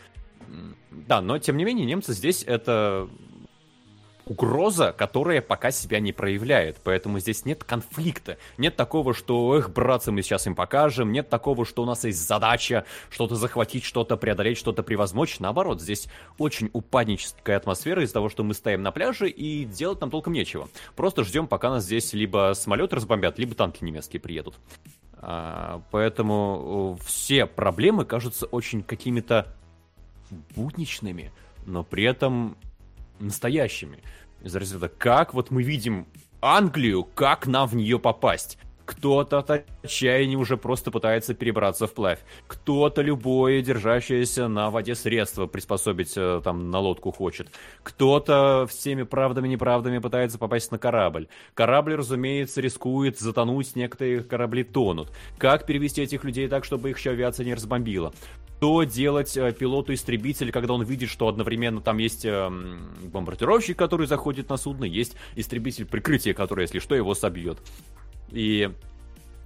[0.91, 3.09] Да, но тем не менее немцы здесь это
[4.27, 6.79] угроза, которая пока себя не проявляет.
[6.83, 8.39] Поэтому здесь нет конфликта.
[8.59, 11.13] Нет такого, что, эх, братцы, мы сейчас им покажем.
[11.13, 15.39] Нет такого, что у нас есть задача что-то захватить, что-то преодолеть, что-то превозмочь.
[15.41, 16.09] Наоборот, здесь
[16.39, 20.69] очень упадническая атмосфера из-за того, что мы стоим на пляже и делать нам толком нечего.
[20.97, 24.55] Просто ждем, пока нас здесь либо самолеты разбомбят, либо танки немецкие приедут.
[25.27, 29.47] А, поэтому все проблемы кажутся очень какими-то
[30.55, 31.33] будничными,
[31.65, 32.59] но при этом
[33.21, 34.01] настоящими.
[34.43, 36.07] Из разряда, как вот мы видим
[36.43, 38.59] Англию, как нам в нее попасть?
[38.85, 39.51] Кто-то от
[39.83, 42.21] отчаяния уже просто пытается перебраться вплавь.
[42.47, 47.49] Кто-то любое держащееся на воде средство приспособить э, там на лодку хочет.
[47.83, 51.29] Кто-то всеми правдами и неправдами пытается попасть на корабль.
[51.55, 55.11] Корабль, разумеется, рискует затонуть, некоторые корабли тонут.
[55.39, 58.13] Как перевести этих людей так, чтобы их еще авиация не разбомбила?
[58.65, 62.51] что делать э, пилоту-истребитель, когда он видит, что одновременно там есть э,
[63.13, 67.59] бомбардировщик, который заходит на судно, есть истребитель прикрытия, который, если что, его собьет.
[68.35, 68.69] И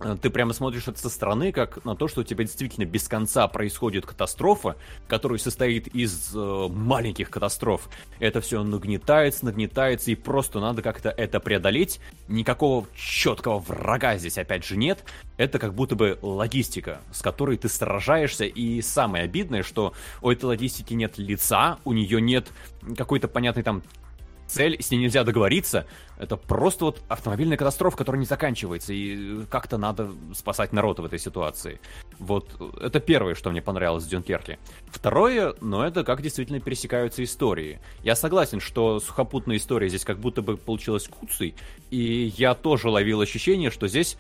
[0.01, 3.07] э, ты прямо смотришь это со стороны, как на то, что у тебя действительно без
[3.07, 4.77] конца происходит катастрофа,
[5.09, 7.91] которая состоит из э, маленьких катастроф.
[8.19, 12.01] Это все нагнетается, нагнетается, и просто надо как-то это преодолеть.
[12.29, 15.05] Никакого четкого врага здесь опять же нет.
[15.37, 19.93] Это как будто бы логистика, с которой ты сражаешься, и самое обидное, что
[20.23, 22.49] у этой логистики нет лица, у нее нет
[22.97, 23.83] какой-то понятной там
[24.49, 25.87] цель, с ней нельзя договориться.
[26.19, 31.19] Это просто вот автомобильная катастрофа, которая не заканчивается, и как-то надо спасать народ в этой
[31.19, 31.81] ситуации.
[32.19, 34.59] Вот это первое, что мне понравилось в Дюнкерке.
[34.91, 37.81] Второе, ну это как действительно пересекаются истории.
[38.03, 41.55] Я согласен, что сухопутная история здесь как будто бы получилась куцей,
[41.91, 44.17] и я тоже ловил ощущение, что здесь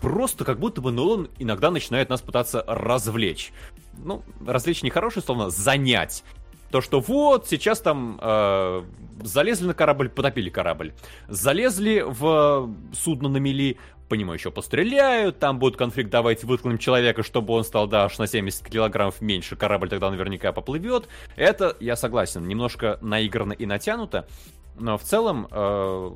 [0.00, 3.52] просто как будто бы Нолан иногда начинает нас пытаться развлечь.
[3.98, 6.22] Ну, развлечь не хорошее словно, занять.
[6.70, 8.82] То, что вот, сейчас там э,
[9.22, 10.92] залезли на корабль, потопили корабль.
[11.28, 17.22] Залезли в судно на мели, по нему еще постреляют, там будет конфликт, давайте выткнем человека,
[17.22, 21.08] чтобы он стал, да, аж на 70 килограммов меньше, корабль тогда наверняка поплывет.
[21.36, 24.26] Это, я согласен, немножко наиграно и натянуто,
[24.78, 26.10] но в целом, э,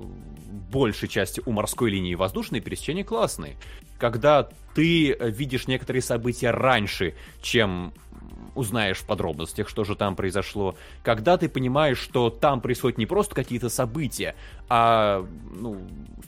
[0.71, 3.57] большей части у морской линии воздушной пересечения классные.
[4.03, 7.93] Когда ты видишь некоторые события раньше, чем
[8.57, 10.75] узнаешь в подробностях, что же там произошло,
[11.05, 14.35] когда ты понимаешь, что там происходят не просто какие-то события,
[14.69, 15.25] а
[15.55, 15.81] ну,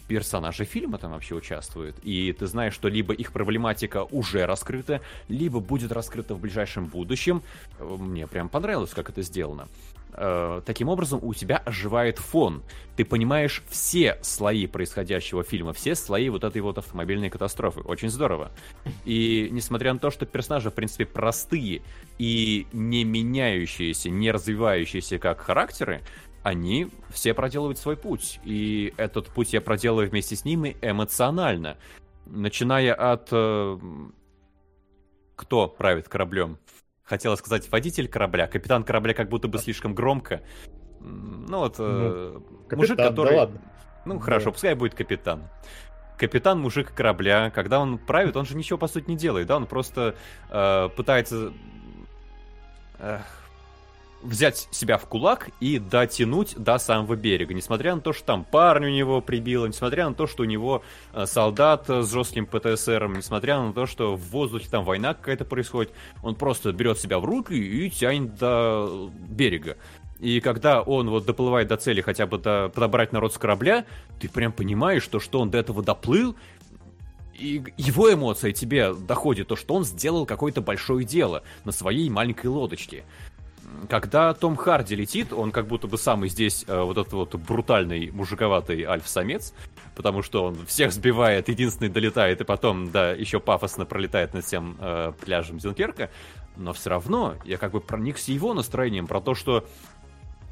[0.07, 5.59] персонажи фильма там вообще участвуют, и ты знаешь, что либо их проблематика уже раскрыта, либо
[5.59, 7.43] будет раскрыта в ближайшем будущем.
[7.81, 9.67] Мне прям понравилось, как это сделано.
[10.17, 12.63] Э, таким образом у тебя оживает фон.
[12.97, 17.81] Ты понимаешь все слои происходящего фильма, все слои вот этой вот автомобильной катастрофы.
[17.81, 18.53] Очень здорово.
[19.05, 21.83] И несмотря на то, что персонажи, в принципе, простые
[22.19, 26.01] и не меняющиеся, не развивающиеся как характеры,
[26.43, 28.39] они все проделывают свой путь.
[28.45, 31.77] И этот путь я проделываю вместе с ними эмоционально.
[32.27, 33.29] Начиная от...
[33.33, 33.79] Э,
[35.37, 36.59] кто правит кораблем?
[37.05, 40.43] Хотела сказать водитель корабля, капитан корабля как будто бы слишком громко.
[41.01, 43.31] Ну вот, э, ну, капитан, мужик, который...
[43.31, 43.61] Да ладно.
[44.05, 44.53] Ну хорошо, да.
[44.53, 45.49] пускай будет капитан.
[46.17, 49.67] Капитан мужик корабля, когда он правит, он же ничего по сути не делает, да, он
[49.67, 50.15] просто
[50.49, 51.53] э, пытается
[52.99, 53.19] э,
[54.25, 57.55] взять себя в кулак и дотянуть до самого берега.
[57.55, 60.83] Несмотря на то, что там парню у него прибило, несмотря на то, что у него
[61.13, 65.93] э, солдат с жестким ПТСРом, несмотря на то, что в воздухе там война какая-то происходит,
[66.23, 69.77] он просто берет себя в руки и тянет до берега.
[70.21, 73.85] И когда он вот доплывает до цели хотя бы до, подобрать народ с корабля,
[74.21, 76.37] ты прям понимаешь, что, что он до этого доплыл,
[77.35, 82.47] и его эмоция тебе доходит то, что он сделал какое-то большое дело на своей маленькой
[82.47, 83.05] лодочке
[83.89, 88.11] когда Том Харди летит, он как будто бы самый здесь э, вот этот вот брутальный
[88.11, 89.55] мужиковатый альф-самец,
[89.95, 94.77] потому что он всех сбивает, единственный долетает, и потом, да, еще пафосно пролетает над всем
[94.81, 96.11] э, пляжем Дюнкерка.
[96.57, 99.67] Но все равно я как бы проникся его настроением про то, что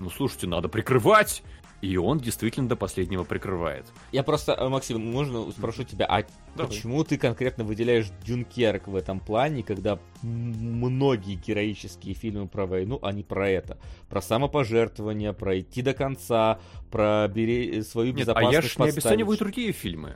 [0.03, 1.43] ну слушайте, надо прикрывать,
[1.83, 3.85] и он действительно до последнего прикрывает.
[4.13, 6.71] Я просто, э, Максим, можно спрошу тебя, а Давай.
[6.71, 13.25] почему ты конкретно выделяешь Дюнкерк в этом плане, когда многие героические фильмы про войну, они
[13.25, 13.79] про это?
[14.09, 18.91] Про самопожертвование, про идти до конца, про бери свою безопасность Нет, а я же не
[18.91, 20.15] обесцениваю другие фильмы.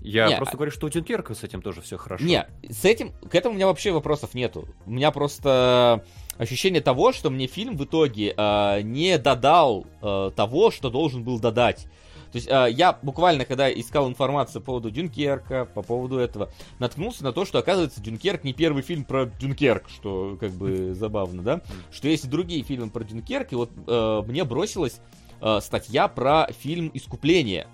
[0.00, 2.24] Я не, просто говорю, что у Дюнкерка с этим тоже все хорошо.
[2.24, 4.68] Не, с этим, к этому у меня вообще вопросов нету.
[4.86, 6.04] У меня просто
[6.38, 11.38] ощущение того, что мне фильм в итоге э, не додал э, того, что должен был
[11.38, 11.86] додать.
[12.32, 17.24] То есть э, я буквально, когда искал информацию по поводу Дюнкерка, по поводу этого, наткнулся
[17.24, 21.60] на то, что, оказывается, Дюнкерк не первый фильм про Дюнкерк, что как бы забавно, да?
[21.90, 25.00] Что есть и другие фильмы про Дюнкерк, и вот э, мне бросилась
[25.40, 27.66] э, статья про фильм «Искупление»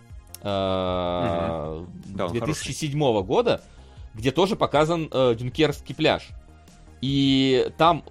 [0.43, 2.28] э, угу.
[2.33, 3.62] 2007 да, года,
[4.15, 6.28] где тоже показан э, Дюнкерский пляж.
[7.05, 8.02] И там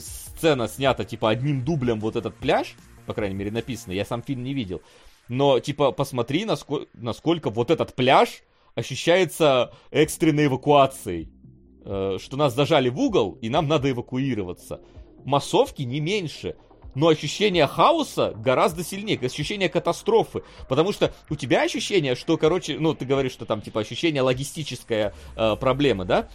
[0.00, 2.74] сцена снята, типа, одним дублем вот этот пляж,
[3.06, 4.82] по крайней мере, написано, я сам фильм не видел.
[5.28, 8.42] Но, типа, посмотри, насколько, насколько вот этот пляж
[8.74, 11.30] ощущается экстренной эвакуацией.
[11.84, 14.80] Э, что нас зажали в угол, и нам надо эвакуироваться.
[15.24, 16.56] Массовки не меньше.
[16.96, 20.42] Но ощущение хаоса гораздо сильнее, ощущение катастрофы.
[20.68, 25.14] Потому что у тебя ощущение, что, короче, ну, ты говоришь, что там, типа, ощущение логистическая
[25.36, 26.28] э, проблема, да?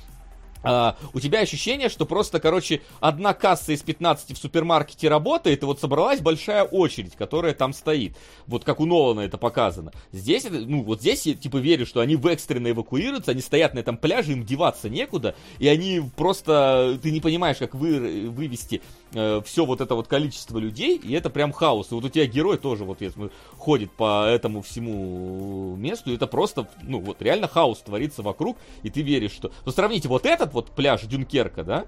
[0.65, 5.65] Uh, у тебя ощущение, что просто, короче, одна касса из 15 в супермаркете работает, и
[5.65, 8.17] вот собралась большая очередь, которая там стоит.
[8.47, 9.91] Вот как у Нолана это показано.
[10.11, 13.79] Здесь, ну, вот здесь я, типа, верю, что они в экстренно эвакуируются, они стоят на
[13.79, 18.81] этом пляже, им деваться некуда, и они просто, ты не понимаешь, как вы, вывести
[19.13, 21.91] э, все вот это вот количество людей, и это прям хаос.
[21.91, 26.25] И вот у тебя герой тоже, вот, если ходит по этому всему месту, и это
[26.25, 29.51] просто, ну, вот реально хаос творится вокруг, и ты веришь, что...
[29.63, 31.85] Ну, сравните вот этот вот пляж Дюнкерка, да?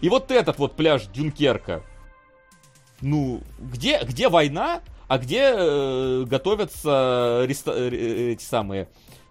[0.00, 1.82] И вот этот вот пляж Дюнкерка.
[3.00, 8.88] Ну, где, где война, а где э, готовятся реста- э, эти самые,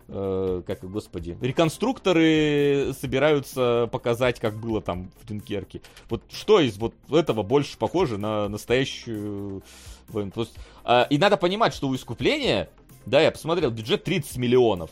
[0.07, 5.81] э, как, господи, реконструкторы собираются показать, как было там в Дюнкерке.
[6.09, 9.63] Вот что из вот этого больше похоже на настоящую
[10.07, 10.31] войну?
[10.31, 12.69] То есть, э, и надо понимать, что у искупления,
[13.05, 14.91] да, я посмотрел, бюджет 30 миллионов.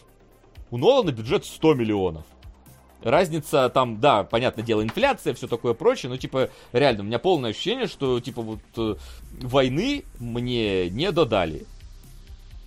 [0.71, 2.25] У Нолана бюджет 100 миллионов.
[3.03, 7.51] Разница там, да, понятное дело, инфляция, все такое прочее, но, типа, реально, у меня полное
[7.51, 8.95] ощущение, что, типа, вот э,
[9.41, 11.65] войны мне не додали.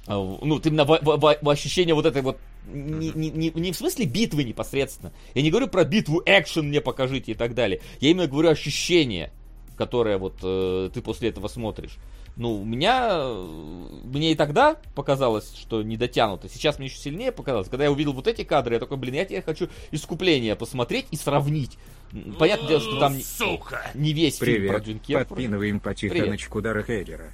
[0.06, 4.06] А, ну, именно в, в, в, ощущение вот этой вот не, не, не в смысле
[4.06, 5.12] битвы непосредственно.
[5.34, 7.80] Я не говорю про битву, экшен мне покажите и так далее.
[8.00, 9.32] Я именно говорю ощущение,
[9.76, 11.98] которое вот э, ты после этого смотришь.
[12.36, 13.18] Ну, у меня,
[14.04, 16.50] мне и тогда показалось, что не дотянуто.
[16.50, 17.68] Сейчас мне еще сильнее показалось.
[17.68, 21.16] Когда я увидел вот эти кадры, я такой, блин, я теперь хочу искупление посмотреть и
[21.16, 21.78] сравнить.
[22.38, 23.90] Понятное дело, что там Сука.
[23.94, 24.60] не весь Привет.
[24.60, 25.28] фильм про Дюнкерк.
[25.28, 27.32] Подпинываем потихонечку Дара Хейгера.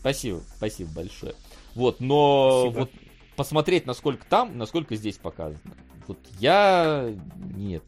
[0.00, 1.34] Спасибо, спасибо большое.
[1.74, 2.80] Вот, но спасибо.
[2.80, 2.90] вот
[3.36, 5.58] посмотреть, насколько там, насколько здесь показано.
[6.06, 7.10] Вот я
[7.54, 7.82] нет,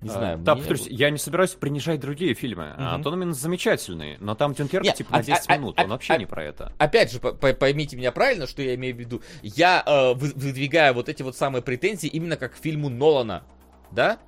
[0.00, 0.38] не а, знаю.
[0.38, 0.64] Да, мне...
[0.64, 2.72] повторюсь, я не собираюсь принижать другие фильмы.
[2.76, 2.82] Угу.
[2.82, 6.14] Антон замечательный, но там Дюнкерк нет, типа на 10 а, а, минут, а, он вообще
[6.14, 6.72] а, не про это.
[6.78, 9.22] Опять же, поймите меня правильно, что я имею в виду.
[9.42, 13.42] Я э, выдвигаю вот эти вот самые претензии именно как к фильму Нолана,
[13.90, 14.18] да?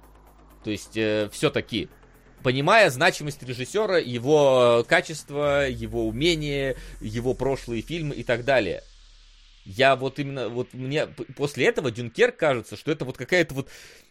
[0.65, 1.89] То есть э, все-таки
[2.43, 8.83] понимая значимость режиссера, его качество, его умение, его прошлые фильмы и так далее
[9.65, 11.07] я вот именно, вот мне
[11.37, 13.69] после этого Дюнкерк кажется, что это вот какая-то вот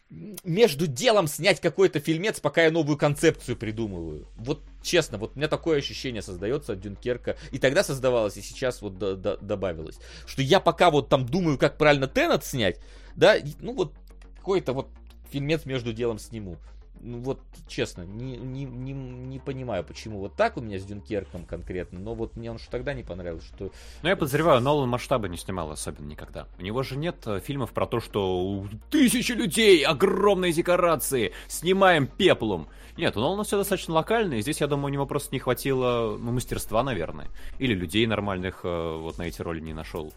[0.10, 4.28] между делом снять какой-то фильмец, пока я новую концепцию придумываю.
[4.38, 7.38] Вот честно, вот у меня такое ощущение создается от Дюнкерка.
[7.52, 10.00] И тогда создавалось, и сейчас вот до, до, добавилось.
[10.26, 12.80] Что я пока вот там думаю, как правильно Теннет снять,
[13.16, 13.94] да, ну вот
[14.38, 14.90] какой-то вот
[15.32, 16.58] фильмец между делом сниму
[17.02, 21.45] ну вот честно, не, не, не, не понимаю, почему вот так у меня с Дюнкерком
[21.45, 23.72] конкретно, но вот мне он что тогда не понравилось, что...
[24.03, 26.48] Ну я подозреваю, Нолан масштаба не снимал особенно никогда.
[26.58, 32.68] У него же нет э, фильмов про то, что тысячи людей, огромные декорации, снимаем пеплом.
[32.98, 36.18] Нет, у Нолана все достаточно локально, и здесь, я думаю, у него просто не хватило
[36.19, 37.28] ну, мастерства, наверное.
[37.58, 40.14] Или людей нормальных э, вот на эти роли не нашел.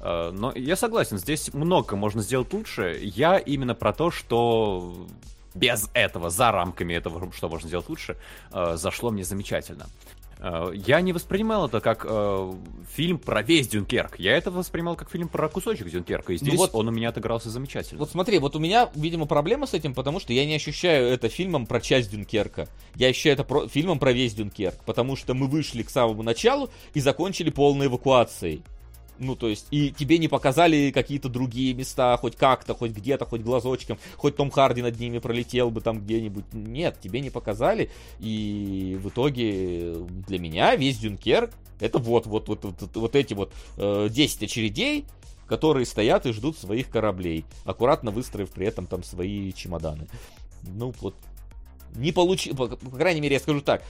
[0.00, 2.98] Э, но я согласен, здесь много можно сделать лучше.
[3.00, 5.06] Я именно про то, что
[5.56, 8.16] без этого, за рамками этого, что можно сделать лучше,
[8.52, 9.86] э, зашло мне замечательно.
[10.38, 12.52] Э, я не воспринимал это как э,
[12.94, 14.18] фильм про весь Дюнкерк.
[14.18, 16.32] Я это воспринимал как фильм про кусочек Дюнкерка.
[16.32, 18.00] И здесь ну вот, он у меня отыгрался замечательно.
[18.00, 21.28] Вот смотри, вот у меня, видимо, проблема с этим, потому что я не ощущаю это
[21.28, 22.68] фильмом про часть Дюнкерка.
[22.94, 24.84] Я ощущаю это про, фильмом про весь Дюнкерк.
[24.84, 28.62] Потому что мы вышли к самому началу и закончили полной эвакуацией.
[29.18, 33.40] Ну, то есть, и тебе не показали какие-то другие места, хоть как-то, хоть где-то, хоть
[33.40, 36.44] глазочком, хоть Том Харди над ними пролетел бы там где-нибудь.
[36.52, 37.90] Нет, тебе не показали.
[38.20, 39.94] И в итоге
[40.26, 45.04] для меня весь Дюнкерк это вот, вот, вот, вот, вот эти вот э, 10 очередей,
[45.46, 50.08] которые стоят и ждут своих кораблей, аккуратно выстроив при этом там свои чемоданы.
[50.62, 51.14] Ну, вот
[51.94, 53.82] не получилось, по, по крайней мере, я скажу так,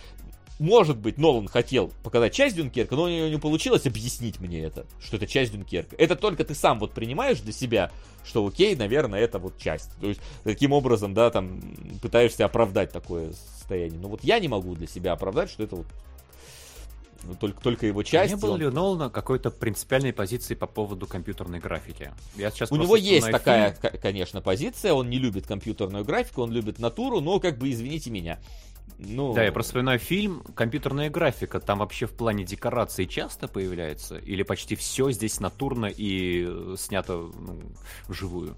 [0.58, 4.86] может быть, Нолан хотел показать часть Дюнкерка, но у него не получилось объяснить мне это,
[5.00, 5.94] что это часть Дюнкерка.
[5.96, 7.90] Это только ты сам вот принимаешь для себя,
[8.24, 9.90] что окей, наверное, это вот часть.
[10.00, 11.60] То есть, таким образом, да, там,
[12.00, 14.00] пытаешься оправдать такое состояние.
[14.00, 15.86] Но вот я не могу для себя оправдать, что это вот
[17.24, 18.32] ну, только, только его часть.
[18.32, 18.60] Не было он...
[18.60, 22.12] ли у Нолана какой-то принципиальной позиции по поводу компьютерной графики?
[22.36, 23.94] Я сейчас у него есть такая, фильм...
[24.00, 24.92] конечно, позиция.
[24.92, 28.38] Он не любит компьютерную графику, он любит натуру, но как бы извините меня.
[28.98, 29.34] Ну...
[29.34, 31.60] Да, я просто вспоминаю фильм «Компьютерная графика».
[31.60, 34.16] Там вообще в плане декорации часто появляется?
[34.16, 37.60] Или почти все здесь натурно и э, снято ну,
[38.08, 38.56] вживую?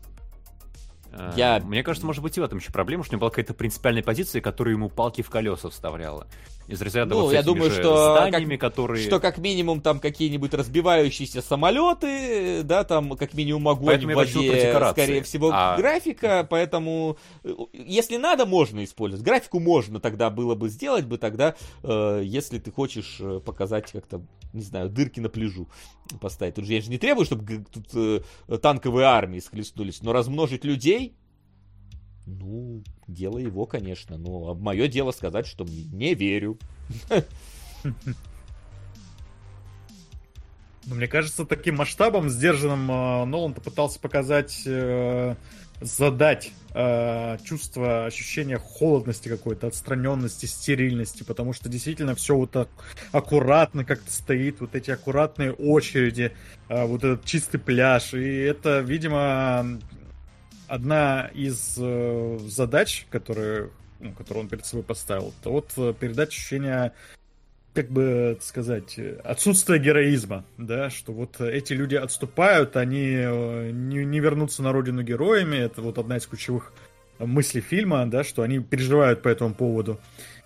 [1.12, 1.61] Э, я...
[1.61, 4.03] Мне кажется, может быть и в этом еще проблема, что у него была какая-то принципиальная
[4.03, 6.27] позиция, которая ему палки в колеса вставляла
[6.69, 9.05] из разряда ну, вот я думаю, что зданиями, как, которые...
[9.07, 15.23] Что как минимум там какие-нибудь разбивающиеся самолеты, да, там как минимум огонь в воде, скорее
[15.23, 15.77] всего, а...
[15.77, 19.25] графика, поэтому э, если надо, можно использовать.
[19.25, 24.20] Графику можно тогда было бы сделать бы тогда, э, если ты хочешь э, показать как-то,
[24.52, 25.68] не знаю, дырки на пляжу
[26.20, 26.55] поставить.
[26.55, 31.17] Тут же я же не требую, чтобы тут э, танковые армии схлестнулись, но размножить людей
[32.28, 34.18] ну, дело его, конечно.
[34.18, 36.59] Но мое дело сказать, что не верю.
[40.85, 45.36] Ну, мне кажется, таким масштабом, сдержанным, э, Нолан пытался показать, э,
[45.81, 52.69] задать э, чувство, ощущение холодности какой-то, отстраненности, стерильности, потому что действительно все вот так
[53.13, 56.33] аккуратно как-то стоит, вот эти аккуратные очереди,
[56.69, 59.79] э, вот этот чистый пляж, и это, видимо,
[60.67, 66.29] одна из э, задач, которые, ну, которую он перед собой поставил, это вот э, передать
[66.29, 66.93] ощущение,
[67.75, 74.21] как бы сказать, отсутствие героизма, да, что вот эти люди отступают, они э, не, не
[74.21, 76.73] вернутся на родину героями, это вот одна из ключевых
[77.19, 80.01] мыслей фильма, да, что они переживают по этому поводу.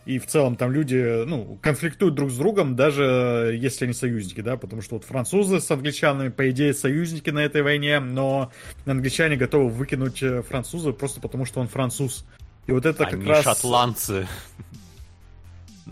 [0.05, 4.57] И в целом там люди, ну, конфликтуют друг с другом, даже если они союзники, да,
[4.57, 8.51] потому что вот французы с англичанами, по идее, союзники на этой войне, но
[8.85, 12.27] англичане готовы выкинуть э, француза просто потому, что он француз.
[12.67, 13.45] И вот это они как раз...
[13.45, 14.27] шотландцы.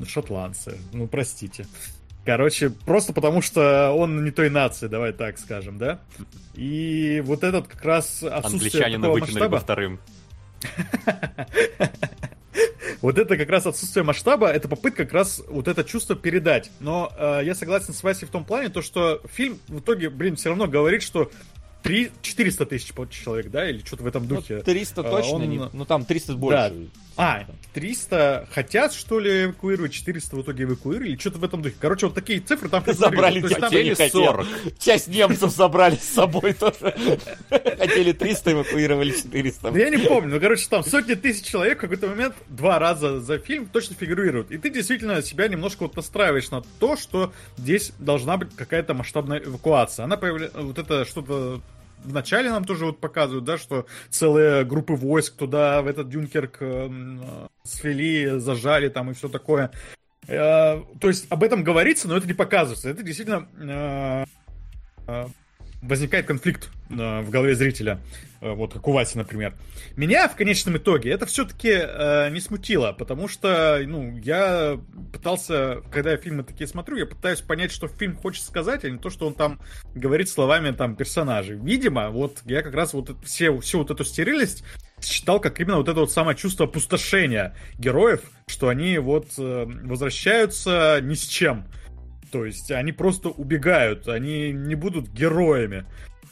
[0.07, 1.67] Шотландцы, ну, простите.
[2.25, 6.01] Короче, просто потому что он не той нации, давай так скажем, да?
[6.55, 9.59] И вот этот как раз отсутствие Англичанина такого масштаба...
[9.59, 10.01] вторым.
[13.01, 16.71] Вот это как раз отсутствие масштаба, это попытка как раз вот это чувство передать.
[16.81, 20.37] Но э, я согласен с Васей в том плане, то что фильм в итоге, блин,
[20.37, 21.31] все равно говорит, что
[21.83, 24.57] 3, 400 тысяч человек, да, или что-то в этом ну, духе.
[24.57, 25.49] Ну, 300 точно, он...
[25.49, 26.59] не, ну там 300 больше.
[26.59, 26.75] Да.
[27.23, 31.77] А, 300 хотят, что ли, эвакуировать, 400 в итоге эвакуировали, что-то в этом духе.
[31.79, 34.09] Короче, вот такие цифры там Забрали, хотели там...
[34.09, 34.47] 40.
[34.79, 36.95] Часть немцев забрали с собой тоже.
[37.51, 39.69] Хотели 300, эвакуировали 400.
[39.77, 43.39] Я не помню, ну, короче, там сотни тысяч человек в какой-то момент два раза за
[43.39, 44.51] фильм точно фигурируют.
[44.51, 49.41] И ты действительно себя немножко вот настраиваешь на то, что здесь должна быть какая-то масштабная
[49.41, 50.05] эвакуация.
[50.05, 51.61] Она появляется, вот это что-то
[52.05, 56.59] в начале нам тоже вот показывают, да, что целые группы войск туда, в этот Дюнкерк
[56.61, 56.91] э,
[57.63, 59.71] свели, зажали там и все такое.
[60.27, 62.89] Э, то есть об этом говорится, но это не показывается.
[62.89, 64.25] Это действительно э,
[65.07, 65.27] э,
[65.83, 68.01] возникает конфликт э, в голове зрителя,
[68.41, 69.55] э, вот как у Васи, например.
[69.97, 74.79] Меня в конечном итоге это все-таки э, не смутило, потому что, ну, я
[75.13, 78.99] пытался, когда я фильмы такие смотрю, я пытаюсь понять, что фильм хочет сказать, а не
[78.99, 79.59] то, что он там
[79.95, 81.57] говорит словами там персонажей.
[81.57, 84.65] Видимо, вот я как раз вот все, всю вот эту стерильность
[85.03, 91.01] считал как именно вот это вот самое чувство опустошения героев, что они вот э, возвращаются
[91.03, 91.67] ни с чем
[92.31, 95.85] то есть они просто убегают, они не будут героями.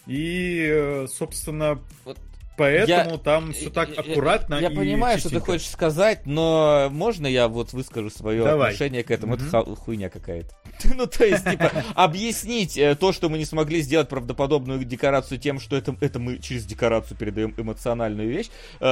[0.06, 2.18] И, э, собственно, вот
[2.58, 4.56] Поэтому я, там все так аккуратно.
[4.56, 5.36] Я, я понимаю, чистенько.
[5.36, 8.70] что ты хочешь сказать, но можно я вот выскажу свое Давай.
[8.70, 9.36] отношение к этому?
[9.36, 9.62] Mm-hmm.
[9.62, 10.54] Это хуйня какая-то.
[10.96, 15.60] ну, то есть, типа, объяснить э, то, что мы не смогли сделать правдоподобную декорацию тем,
[15.60, 18.48] что это, это мы через декорацию передаем эмоциональную вещь,
[18.80, 18.84] э,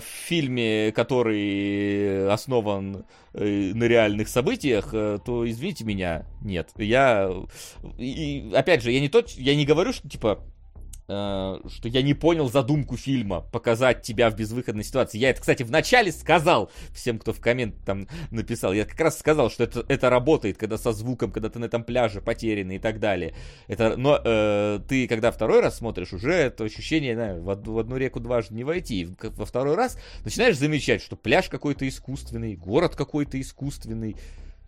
[0.00, 6.70] в фильме, который основан э, на реальных событиях, то извините меня, нет.
[6.76, 7.30] Я,
[7.98, 10.40] и, опять же, я не тот, я не говорю, что, типа,
[11.08, 15.16] что я не понял задумку фильма показать тебя в безвыходной ситуации.
[15.16, 18.74] Я это, кстати, в начале сказал всем, кто в коммент там написал.
[18.74, 21.82] Я как раз сказал, что это, это работает, когда со звуком, когда ты на этом
[21.82, 23.34] пляже потерянный и так далее.
[23.68, 27.78] Это, но э, ты, когда второй раз смотришь, уже это ощущение, знаю, в, одну, в
[27.78, 29.08] одну реку дважды не войти.
[29.22, 34.14] Во второй раз начинаешь замечать, что пляж какой-то искусственный, город какой-то искусственный,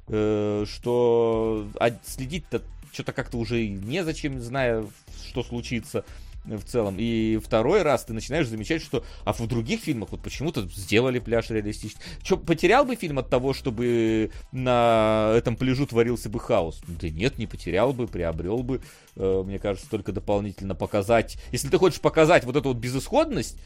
[0.08, 2.62] э, что а следить-то
[2.92, 4.84] что-то как-то уже незачем, зная,
[5.28, 6.04] что случится
[6.44, 6.96] в целом.
[6.98, 11.50] И второй раз ты начинаешь замечать, что а в других фильмах вот почему-то сделали пляж
[11.50, 12.00] реалистичный.
[12.22, 16.80] Че, потерял бы фильм от того, чтобы на этом пляжу творился бы хаос?
[16.86, 18.80] Да нет, не потерял бы, приобрел бы.
[19.16, 21.36] Э, мне кажется, только дополнительно показать.
[21.52, 23.58] Если ты хочешь показать вот эту вот безысходность,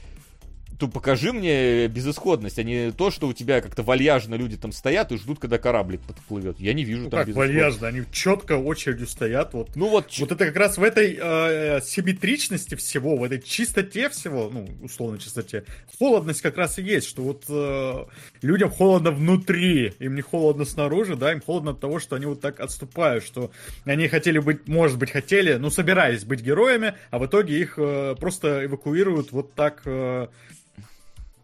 [0.79, 5.13] то покажи мне безысходность, а не то, что у тебя как-то вальяжно люди там стоят
[5.13, 6.59] и ждут, когда кораблик подплывет.
[6.59, 9.53] Я не вижу ну, там как вальяжно, они четко очередью стоят.
[9.55, 14.09] Вот, ну вот, вот это как раз в этой э, симметричности всего, в этой чистоте
[14.09, 15.65] всего, ну, условно чистоте,
[15.99, 18.05] холодность как раз и есть, что вот э,
[18.43, 22.41] людям холодно внутри, им не холодно снаружи, да, им холодно от того, что они вот
[22.41, 23.51] так отступают, что
[23.85, 28.17] они хотели быть, может быть, хотели, ну, собирались быть героями, а в итоге их э,
[28.19, 29.83] просто эвакуируют вот так...
[29.85, 30.29] Э,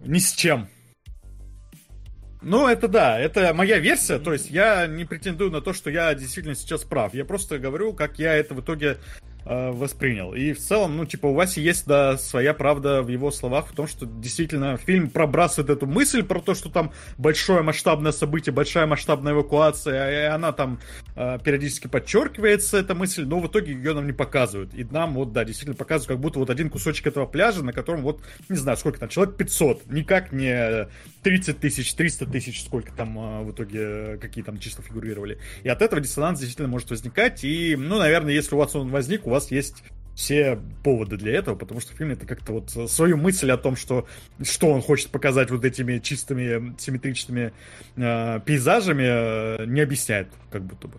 [0.00, 0.68] ни с чем.
[2.42, 6.14] Ну, это да, это моя версия, то есть я не претендую на то, что я
[6.14, 7.12] действительно сейчас прав.
[7.12, 8.96] Я просто говорю, как я это в итоге
[9.44, 10.34] э, воспринял.
[10.34, 13.74] И в целом, ну, типа, у Васи есть, да, своя правда в его словах в
[13.74, 18.86] том, что действительно фильм пробрасывает эту мысль про то, что там большое масштабное событие, большая
[18.86, 20.80] масштабная эвакуация, и она там
[21.16, 24.74] э, периодически подчеркивается, эта мысль, но в итоге ее нам не показывают.
[24.74, 28.02] И нам вот, да, действительно показывают, как будто вот один кусочек этого пляжа, на котором
[28.02, 30.88] вот, не знаю, сколько там, человек 500, никак не
[31.22, 35.38] 30 тысяч, 300 тысяч, сколько там э, в итоге, какие там числа фигурировали.
[35.62, 39.26] И от этого диссонанс действительно может возникать, и, ну, наверное, если у вас он возник,
[39.30, 39.82] у вас есть
[40.14, 44.06] все поводы для этого, потому что фильм это как-то вот свою мысль о том, что,
[44.42, 47.52] что он хочет показать вот этими чистыми симметричными
[47.96, 50.98] э, пейзажами, э, не объясняет, как будто бы.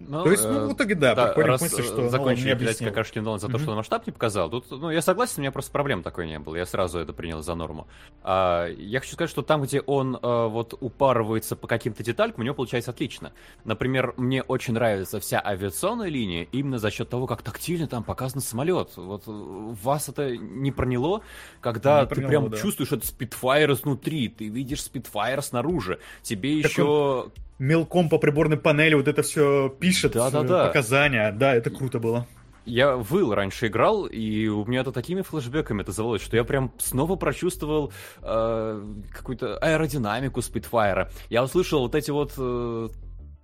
[0.00, 3.18] Ну, То есть, ну, в итоге, да, да раз мысли, что закончили ну, блядь, какашки
[3.18, 3.60] Нолан за то, mm-hmm.
[3.60, 6.38] что он масштаб не показал, тут, ну, я согласен, у меня просто проблем такой не
[6.38, 7.86] было, я сразу это принял за норму.
[8.22, 12.44] А, я хочу сказать, что там, где он а, вот упарывается по каким-то деталькам, у
[12.44, 13.32] него получается отлично.
[13.64, 18.40] Например, мне очень нравится вся авиационная линия именно за счет того, как тактильно там показан
[18.40, 18.96] самолет.
[18.96, 21.20] Вот вас это не проняло,
[21.60, 22.56] когда не ты прям да.
[22.56, 26.82] чувствуешь этот спидфайр изнутри, ты видишь спидфайр снаружи, тебе так еще...
[26.82, 30.66] Он мелком по приборной панели вот это все пишет, да, да, да.
[30.66, 31.30] показания.
[31.30, 32.26] Да, это круто было.
[32.64, 36.72] Я выл раньше играл, и у меня это такими флешбеками это завелось, что я прям
[36.78, 41.10] снова прочувствовал э, какую-то аэродинамику Спитфайра.
[41.28, 42.88] Я услышал вот эти вот э,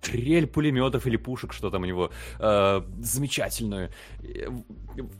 [0.01, 3.89] трель пулеметов или пушек, что там у него, э, замечательную.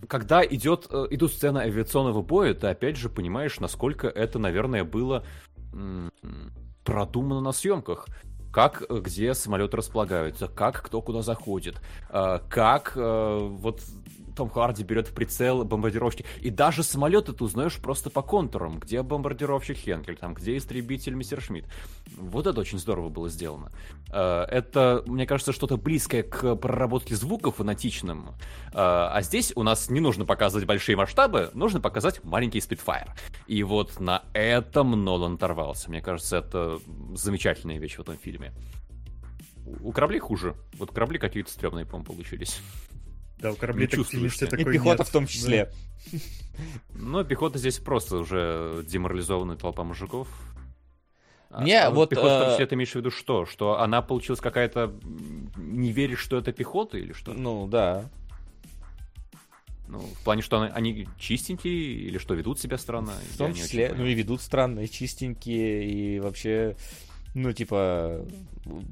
[0.08, 5.24] Когда идет, э, идут сцены авиационного боя, ты опять же понимаешь, насколько это, наверное, было
[5.74, 6.12] м-
[6.84, 8.08] продумано на съемках
[8.58, 11.80] как, где самолеты располагаются, как кто куда заходит,
[12.10, 13.84] как вот
[14.38, 16.26] том Харди берет в прицел бомбардировщики.
[16.42, 21.68] И даже самолеты ты узнаешь просто по контурам, где бомбардировщик Хенкель, там, где истребитель Мессершмитт.
[22.16, 23.72] Вот это очень здорово было сделано.
[24.12, 28.30] Э, это, мне кажется, что-то близкое к проработке звуков фанатичным.
[28.30, 33.14] Э, а здесь у нас не нужно показывать большие масштабы, нужно показать маленький спидфайр.
[33.48, 35.90] И вот на этом Нолан оторвался.
[35.90, 36.80] Мне кажется, это
[37.16, 38.54] замечательная вещь в этом фильме.
[39.82, 40.56] У кораблей хуже.
[40.78, 42.62] Вот корабли какие-то стрёмные, по-моему, получились.
[43.40, 45.08] Да, у кораблей тактильности такой И пехота нет.
[45.08, 45.72] в том числе.
[46.12, 46.20] Да.
[46.96, 50.28] Ну, пехота здесь просто уже деморализованная толпа мужиков.
[51.62, 52.10] Не, а, вот...
[52.10, 53.46] Пехота, э, ты имеешь в виду что?
[53.46, 54.94] Что она получилась какая-то...
[55.56, 57.34] Не веришь, что это пехота или что?
[57.34, 58.10] Ну, да.
[59.88, 63.14] Ну, в плане, что они чистенькие или что, ведут себя странно?
[63.34, 66.76] В том числе, ну и ведут странно, и чистенькие, и вообще
[67.38, 68.26] ну, типа,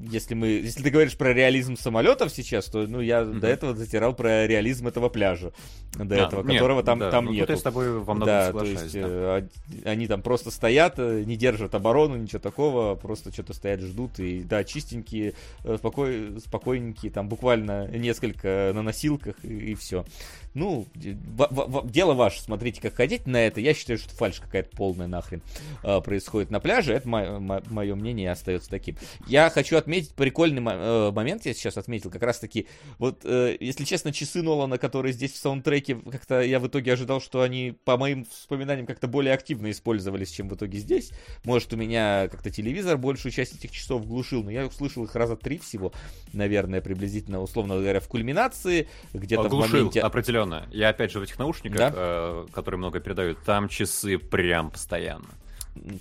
[0.10, 3.40] если мы, если ты говоришь про реализм самолетов сейчас, то, ну, я mm-hmm.
[3.40, 5.52] до этого затирал про реализм этого пляжа,
[5.98, 7.50] до а, этого, нет, которого там, да, там ну, нет.
[7.50, 8.52] Я с тобой во многом да.
[8.52, 9.40] То есть, да.
[9.40, 9.48] э,
[9.84, 14.44] они там просто стоят, э, не держат оборону, ничего такого, просто что-то стоят, ждут, и,
[14.44, 15.34] да, чистенькие,
[15.64, 20.06] э, спокой, спокойненькие, там буквально несколько на носилках, и, и все.
[20.54, 23.60] Ну, в, в, дело ваше, смотрите, как ходить на это.
[23.60, 25.42] Я считаю, что фальш какая-то полная нахрен
[25.84, 26.94] э, происходит на пляже.
[26.94, 28.98] Это мое мнение остается таким.
[29.28, 33.84] Я хочу отметить прикольный э, момент, я сейчас отметил, как раз таки, вот, э, если
[33.84, 37.98] честно, часы Нолана, которые здесь в саундтреке, как-то я в итоге ожидал, что они, по
[37.98, 41.12] моим воспоминаниям, как-то более активно использовались, чем в итоге здесь.
[41.44, 45.36] Может, у меня как-то телевизор большую часть этих часов глушил, но я услышал их раза
[45.36, 45.94] три всего,
[46.34, 50.02] наверное, приблизительно, условно говоря, в кульминации, где-то в моменте...
[50.02, 50.68] определенно.
[50.72, 51.94] Я, опять же, в этих наушниках, да?
[51.96, 55.28] э, которые много передают, там часы прям постоянно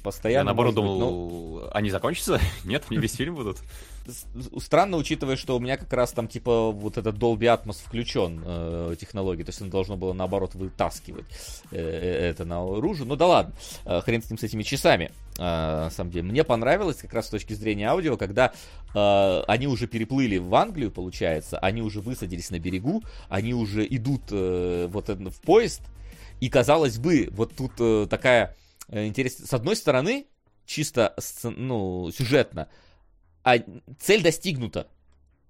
[0.02, 0.40] постоянно.
[0.40, 1.68] Я наоборот думал, ну...
[1.72, 2.40] они закончатся?
[2.64, 3.58] Нет, не весь фильм будут.
[4.58, 8.96] Странно, учитывая, что у меня как раз там типа вот этот Dolby Atmos включен э,
[9.00, 11.24] технологии, то есть оно должно было наоборот вытаскивать
[11.70, 13.06] э, э это наружу.
[13.06, 13.54] Ну да ладно,
[13.86, 15.10] э, хрен с ним с этими часами.
[15.38, 18.52] Э, на самом деле, мне понравилось как раз с точки зрения аудио, когда
[18.94, 24.22] э, они уже переплыли в Англию, получается, они уже высадились на берегу, они уже идут
[24.30, 25.80] э, вот в поезд,
[26.40, 29.46] и казалось бы, вот тут э, такая Э, интересно.
[29.46, 30.26] С одной стороны,
[30.66, 32.68] чисто ну, сюжетно,
[33.42, 33.58] а
[33.98, 34.88] цель достигнута.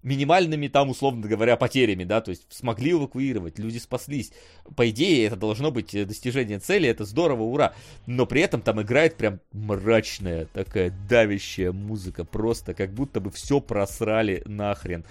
[0.03, 4.33] Минимальными там, условно говоря, потерями, да, то есть смогли эвакуировать, люди спаслись.
[4.77, 7.73] По идее, это должно быть э, достижение цели, это здорово, ура.
[8.05, 13.61] Но при этом там играет прям мрачная, такая давящая музыка, просто как будто бы все
[13.61, 15.07] просрали нахрен.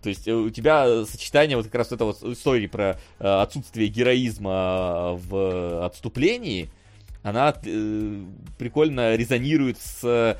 [0.00, 5.86] То есть э, у тебя сочетание вот как раз этого истории про отсутствие героизма в
[5.86, 6.70] отступлении–
[7.26, 8.24] она э,
[8.56, 10.36] прикольно резонирует с э,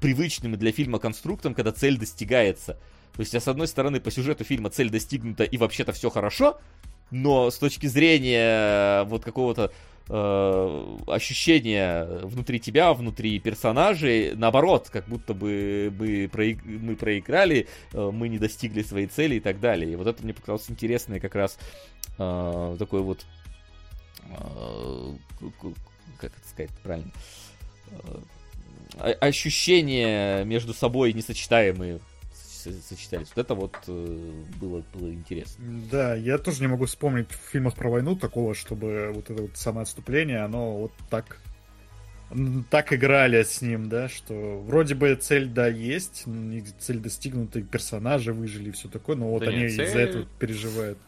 [0.00, 2.78] привычным для фильма конструктом, когда цель достигается.
[3.12, 6.58] То есть, а с одной стороны, по сюжету фильма цель достигнута и вообще-то все хорошо,
[7.10, 9.70] но с точки зрения э, вот какого-то
[10.08, 16.64] э, ощущения внутри тебя, внутри персонажей, наоборот, как будто бы мы, проиг...
[16.64, 19.92] мы проиграли, э, мы не достигли своей цели и так далее.
[19.92, 21.58] И вот это мне показалось интересное как раз
[22.16, 23.26] э, такой вот
[24.30, 25.14] э,
[26.20, 27.10] как это сказать правильно,
[28.98, 32.00] э, ощущения между собой несочетаемые
[32.88, 33.28] сочетались.
[33.34, 35.64] Вот это вот э, было, было интересно.
[35.90, 39.56] Да, я тоже не могу вспомнить в фильмах про войну такого, чтобы вот это вот
[39.56, 41.38] самое отступление, оно вот так
[42.70, 46.24] так играли с ним, да, что вроде бы цель, да, есть,
[46.78, 50.98] цель достигнута, персонажи выжили и все такое, но вот да они из-за этого переживают.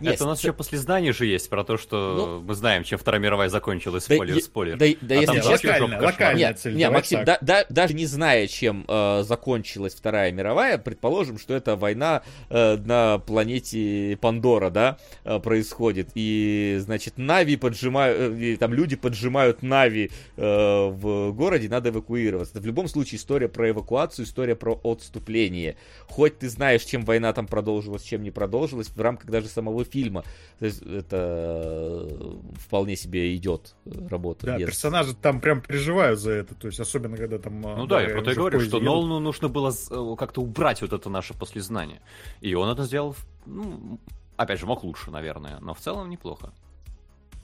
[0.00, 2.84] Нет, это у нас еще после знаний же есть про то, что ну, мы знаем,
[2.84, 4.76] чем Вторая мировая закончилась, спойлер, да, спойлер.
[4.78, 6.76] Да, да, а если честно, локальная, локальная цель.
[6.76, 11.76] Нет, Максим, да, да, даже не зная, чем э, закончилась Вторая мировая, предположим, что это
[11.76, 18.96] война э, на планете Пандора, да, э, происходит, и, значит, Нави поджимают, э, там люди
[18.96, 22.54] поджимают Нави в городе, надо эвакуироваться.
[22.54, 25.76] Это в любом случае история про эвакуацию, история про отступление.
[26.08, 30.22] Хоть ты знаешь, чем война там продолжилась, чем не продолжилась, в рамках даже самого фильма.
[30.60, 34.46] То есть это э, вполне себе идет работа.
[34.46, 34.66] Да, без...
[34.66, 37.60] персонажи там прям переживают за это, то есть особенно когда там...
[37.60, 39.72] Ну да, да я про то и говорю, что Нолану нужно было
[40.16, 42.00] как-то убрать вот это наше послезнание.
[42.40, 43.98] И он это сделал, ну,
[44.36, 46.52] опять же, мог лучше, наверное, но в целом неплохо.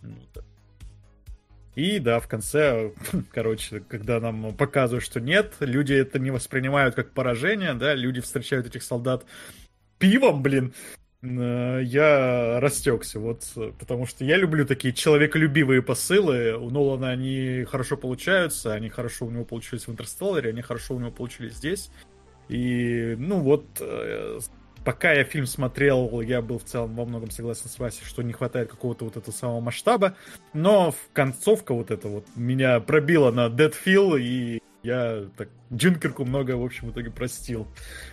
[0.03, 0.43] Ну, да.
[1.75, 2.93] И да, в конце,
[3.33, 8.67] короче, когда нам показывают, что нет, люди это не воспринимают как поражение, да, люди встречают
[8.67, 9.25] этих солдат
[9.99, 10.73] пивом, блин,
[11.23, 13.43] э, я растекся, вот,
[13.78, 19.31] потому что я люблю такие человеколюбивые посылы, у Нолана они хорошо получаются, они хорошо у
[19.31, 21.91] него получились в Интерстелларе, они хорошо у него получились здесь,
[22.49, 24.39] И, ну вот, э,
[24.85, 28.33] пока я фильм смотрел, я был в целом во многом согласен с Васей, что не
[28.33, 30.15] хватает какого-то вот этого самого масштаба.
[30.53, 36.53] Но в концовка вот эта вот меня пробила на Feel, и я так Дюнкерку много,
[36.53, 37.67] в общем, в итоге простил.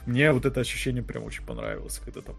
[0.06, 2.36] Мне вот это ощущение прям очень понравилось, когда там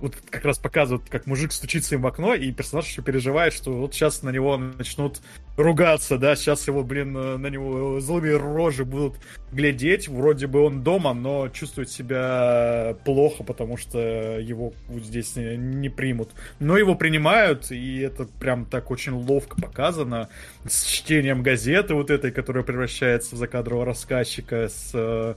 [0.00, 3.72] вот как раз показывают, как мужик стучится им в окно, и персонаж еще переживает, что
[3.72, 5.20] вот сейчас на него начнут
[5.56, 9.16] ругаться, да, сейчас его, блин, на него злыми рожи будут
[9.52, 13.98] глядеть, вроде бы он дома, но чувствует себя плохо, потому что
[14.38, 16.30] его вот здесь не примут.
[16.58, 20.28] Но его принимают, и это прям так очень ловко показано,
[20.66, 25.34] с чтением газеты вот этой, которая превращается в закадрового рассказчика, с э,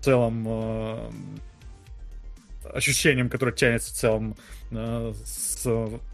[0.00, 1.10] в целом э,
[2.72, 4.36] ощущением, которое тянется в целом
[4.70, 5.68] э, с,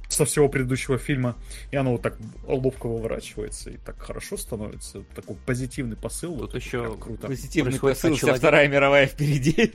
[0.09, 1.37] со всего предыдущего фильма.
[1.71, 5.03] И оно вот так ловко выворачивается и так хорошо становится.
[5.15, 6.33] Такой позитивный посыл.
[6.33, 7.27] Тут вот, еще круто.
[7.29, 9.73] Позитивный посыл, вся Вторая мировая впереди.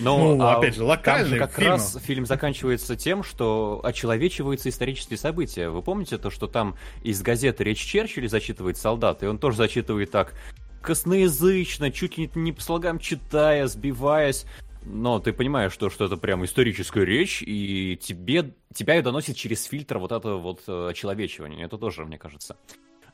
[0.00, 1.68] Но, ну, а опять же, локальный как фильм.
[1.68, 5.68] раз фильм заканчивается тем, что очеловечиваются исторические события.
[5.68, 10.10] Вы помните то, что там из газеты речь Черчилля зачитывает солдат, и он тоже зачитывает
[10.10, 10.34] так
[10.80, 14.46] косноязычно, чуть ли не по слогам читая, сбиваясь
[14.84, 19.64] но ты понимаешь, что, что это прям историческая речь, и тебе, тебя ее доносит через
[19.64, 21.64] фильтр вот этого вот э, человечивания.
[21.64, 22.56] Это тоже, мне кажется,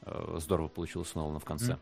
[0.03, 1.79] э, здорово получилось снова в конце.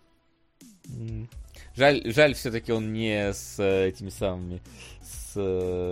[1.75, 4.63] Жаль, жаль все-таки он не с э, этими самыми,
[5.03, 5.35] с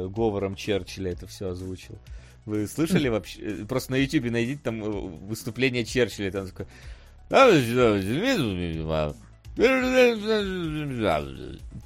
[0.08, 1.98] говором Черчилля это все озвучил.
[2.44, 3.64] Вы слышали вообще?
[3.68, 4.80] Просто на YouTube найдите там
[5.26, 6.66] выступление Черчилля, там такое...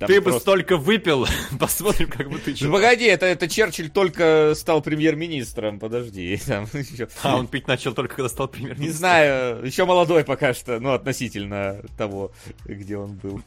[0.01, 1.27] Там ты бы столько выпил,
[1.61, 2.55] посмотрим, как бы ты...
[2.63, 6.41] Ну погоди, это, это Черчилль только стал премьер-министром, подожди.
[6.47, 7.09] Там еще...
[7.23, 8.87] А, он пить начал только когда стал премьер-министром.
[8.87, 12.33] Не знаю, еще молодой пока что, ну, относительно того,
[12.65, 13.43] где он был.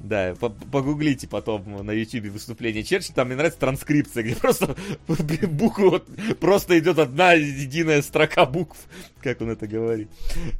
[0.00, 4.76] Да, погуглите потом на YouTube выступление Черчилля, там мне нравится транскрипция, где просто
[5.48, 6.00] буквы,
[6.40, 8.78] просто идет одна единая строка букв,
[9.20, 10.08] как он это говорит.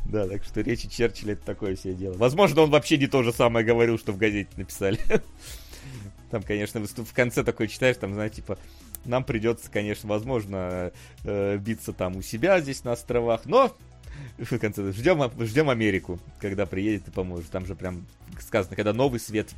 [0.05, 2.15] Да, так что речи Черчилля это такое все дело.
[2.15, 4.99] Возможно, он вообще не то же самое говорил, что в газете написали.
[6.31, 8.59] Там, конечно, в конце такое читаешь, там, знаете, типа,
[9.05, 10.91] нам придется, конечно, возможно,
[11.25, 13.73] э, биться там у себя здесь на островах, но
[14.39, 17.51] в конце ждем, ждем Америку, когда приедет и поможет.
[17.51, 18.07] Там же прям
[18.41, 19.55] сказано, когда новый свет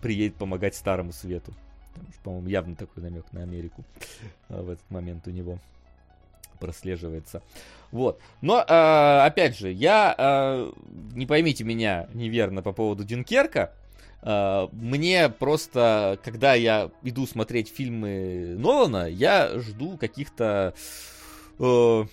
[0.00, 1.52] приедет помогать старому свету.
[1.94, 3.84] Там, по-моему, явно такой намек на Америку
[4.48, 5.58] а, в этот момент у него
[6.58, 7.42] прослеживается.
[7.92, 8.20] Вот.
[8.40, 10.72] Но, э, опять же, я, э,
[11.14, 13.72] не поймите меня неверно по поводу Дюнкерка,
[14.22, 20.74] э, мне просто, когда я иду смотреть фильмы Нолана, я жду каких-то
[21.58, 22.04] э,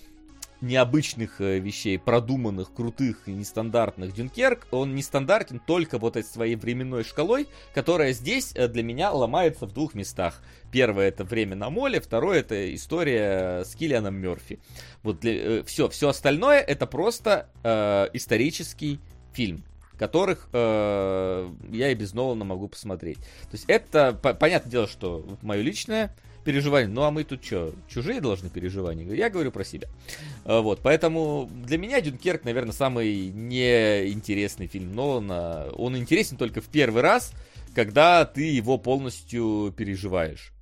[0.64, 7.04] необычных э, вещей, продуманных, крутых и нестандартных Дюнкерк, он нестандартен только вот этой своей временной
[7.04, 10.42] шкалой, которая здесь э, для меня ломается в двух местах.
[10.72, 14.58] Первое это время на моле, второе это история с Киллианом Мерфи.
[15.02, 19.00] Вот для, э, все, все остальное это просто э, исторический
[19.32, 19.64] фильм
[19.98, 23.18] которых э, я и без Нолана могу посмотреть.
[23.18, 26.14] То есть это, по, понятное дело, что мое личное
[26.44, 26.88] переживания.
[26.88, 29.12] Ну а мы тут что, чужие должны переживания?
[29.14, 29.88] Я говорю про себя.
[30.44, 35.68] А, вот, поэтому для меня Дюнкерк, наверное, самый неинтересный фильм Нолана.
[35.72, 37.32] Он интересен только в первый раз,
[37.74, 40.52] когда ты его полностью переживаешь.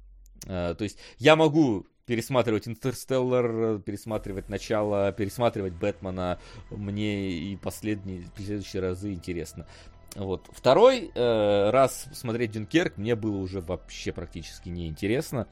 [0.47, 6.39] А, то есть я могу пересматривать Интерстеллар, пересматривать начало, пересматривать Бэтмена.
[6.71, 9.67] Мне и последние, следующие разы интересно.
[10.15, 10.49] Вот.
[10.53, 15.47] Второй э, раз смотреть Дюнкерк мне было уже вообще практически неинтересно.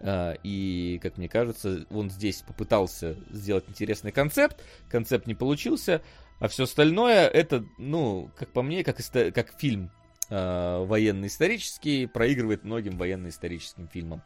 [0.00, 4.62] Э, и, как мне кажется, он здесь попытался сделать интересный концепт.
[4.88, 6.00] Концепт не получился.
[6.38, 9.90] А все остальное, это, ну, как по мне, как, исто- как фильм
[10.30, 14.22] э, военно-исторический, проигрывает многим военно-историческим фильмам.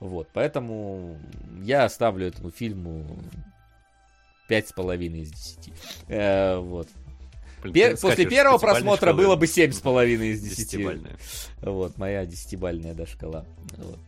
[0.00, 1.18] Вот, поэтому
[1.62, 3.18] я оставлю этому фильму
[4.48, 5.72] пять с половиной из десяти.
[6.08, 6.88] Э, вот.
[7.72, 7.96] Пер...
[7.96, 11.12] После первого просмотра было бы 7,5 из 10.
[11.62, 13.44] Вот, моя десятибальная да, шкала.
[13.76, 13.98] Вот.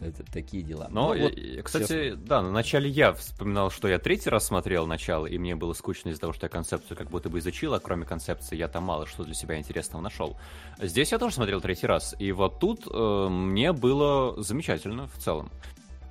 [0.00, 0.88] Это, такие дела.
[0.90, 2.14] Но, ну, вот, кстати, все...
[2.14, 6.10] да, на начале я вспоминал, что я третий раз смотрел начало, и мне было скучно
[6.10, 9.06] из-за того, что я концепцию как будто бы изучил, а кроме концепции я там мало
[9.06, 10.36] что для себя интересного нашел.
[10.80, 15.50] Здесь я тоже смотрел третий раз, и вот тут э, мне было замечательно в целом.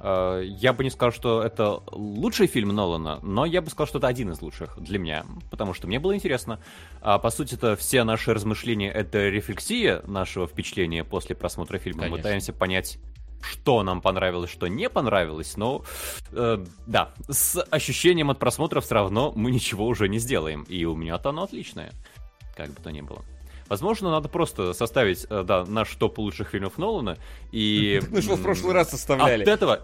[0.03, 3.97] Э, я бы не сказал, что это лучший фильм Нолана, но я бы сказал, что
[3.99, 6.59] это один из лучших для меня, потому что мне было интересно.
[7.01, 12.01] А по сути это все наши размышления— это рефлексия нашего впечатления после просмотра фильма.
[12.01, 12.17] Конечно.
[12.17, 12.99] Мы пытаемся понять,
[13.41, 15.83] что нам понравилось, что не понравилось, но
[16.31, 20.95] э, да, с ощущением от просмотра все равно мы ничего уже не сделаем, и у
[20.95, 21.93] меня-то оно отличное,
[22.57, 23.23] как бы то ни было.
[23.73, 27.17] Возможно, надо просто составить, э, да, наш топ лучших фильмов Нолана,
[27.51, 27.99] и...
[28.11, 29.41] Мы же в прошлый раз составляли.
[29.41, 29.79] От этого...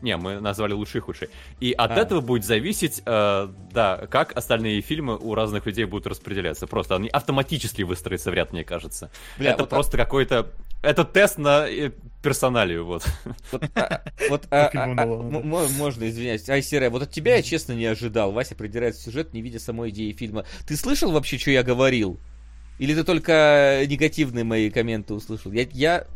[0.00, 1.28] Не, мы назвали лучшие и худшие.
[1.60, 1.94] И от а.
[1.96, 6.66] этого будет зависеть, э, да, как остальные фильмы у разных людей будут распределяться.
[6.66, 9.10] Просто они автоматически выстроятся в ряд, мне кажется.
[9.36, 10.06] Бля, это вот просто так.
[10.06, 10.46] какой-то...
[10.82, 11.90] Это тест на э,
[12.22, 13.04] персоналию, вот.
[13.52, 17.84] Вот, а, вот а, а, а, можно, извиняюсь, Айсере, вот от тебя я честно не
[17.84, 18.32] ожидал.
[18.32, 20.46] Вася придирается сюжет, не видя самой идеи фильма.
[20.66, 22.18] Ты слышал вообще, что я говорил?
[22.78, 25.52] Или ты только негативные мои комменты услышал?
[25.52, 26.06] Я, я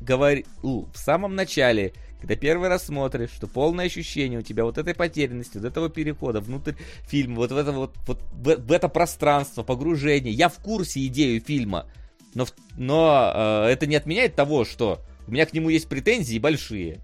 [0.00, 4.94] говорил в самом начале, когда первый раз смотришь, что полное ощущение у тебя вот этой
[4.94, 6.74] потерянности, вот этого перехода внутрь
[7.06, 10.32] фильма, вот в это вот, вот в, в это пространство, погружение.
[10.32, 11.86] Я в курсе идею фильма,
[12.34, 17.00] но, но э, это не отменяет того, что у меня к нему есть претензии большие.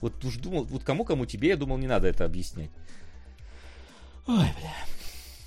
[0.00, 2.70] Вот уж думал, вот кому-кому тебе, я думал, не надо это объяснять.
[4.26, 4.95] Ой, бля.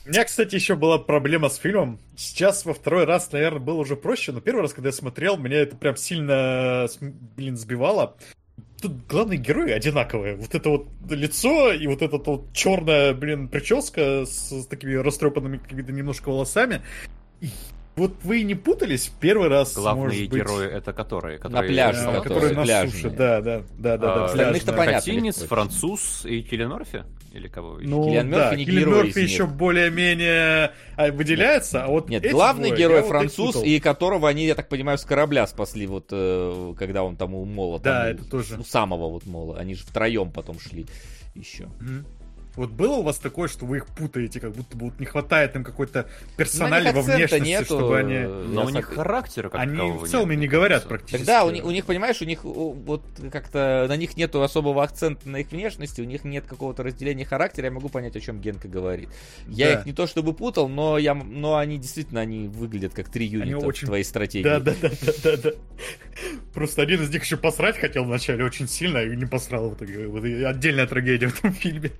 [0.09, 1.99] У меня, кстати, еще была проблема с фильмом.
[2.17, 5.57] Сейчас во второй раз, наверное, было уже проще, но первый раз, когда я смотрел, меня
[5.57, 6.87] это прям сильно,
[7.37, 8.17] блин, сбивало.
[8.81, 10.35] Тут главные герои одинаковые.
[10.35, 15.57] Вот это вот лицо и вот эта вот черная, блин, прическа с, с такими растрепанными
[15.59, 16.81] какими-то немножко волосами.
[17.99, 20.75] Вот вы не путались первый раз, Главные герои быть...
[20.75, 21.37] это которые?
[21.37, 21.61] которые?
[21.61, 22.05] На пляже.
[22.05, 24.13] Да, которые на суше, да, да, да, да.
[24.13, 24.99] А, Остальных-то понятно.
[24.99, 27.03] Катинец, француз и Киллиан Мерфи?
[27.33, 27.89] Или кого еще?
[27.89, 33.01] Ну, Киллиан да, Киллиан Мерфи еще более-менее а, выделяется, а вот Нет, главный двое, герой
[33.03, 37.17] француз, вот и которого они, я так понимаю, с корабля спасли, вот э, когда он
[37.17, 37.79] там у Мола.
[37.79, 38.57] Да, там, это у, тоже.
[38.57, 39.57] У самого вот Мола.
[39.57, 40.85] Они же втроем потом шли
[41.35, 41.63] еще.
[41.63, 42.05] Mm-hmm.
[42.55, 45.55] Вот было у вас такое, что вы их путаете, как будто бы вот не хватает
[45.55, 48.19] им какой-то персонального внешности, нету, чтобы они...
[48.19, 51.17] Но у них характера как Они в целом нет, не говорят практически.
[51.17, 55.29] Тогда у них, у них, понимаешь, у них вот как-то на них нету особого акцента
[55.29, 58.67] на их внешности, у них нет какого-то разделения характера, я могу понять, о чем Генка
[58.67, 59.09] говорит.
[59.47, 59.79] Я да.
[59.79, 63.57] их не то чтобы путал, но, я, но они действительно они выглядят как три юнита
[63.57, 63.85] они очень...
[63.85, 64.43] в твоей стратегии.
[64.43, 65.51] Да, да, да, да, да, да.
[66.53, 70.07] Просто один из них еще посрать хотел вначале очень сильно, и не посрал в итоге.
[70.07, 71.91] Вот отдельная трагедия в этом фильме.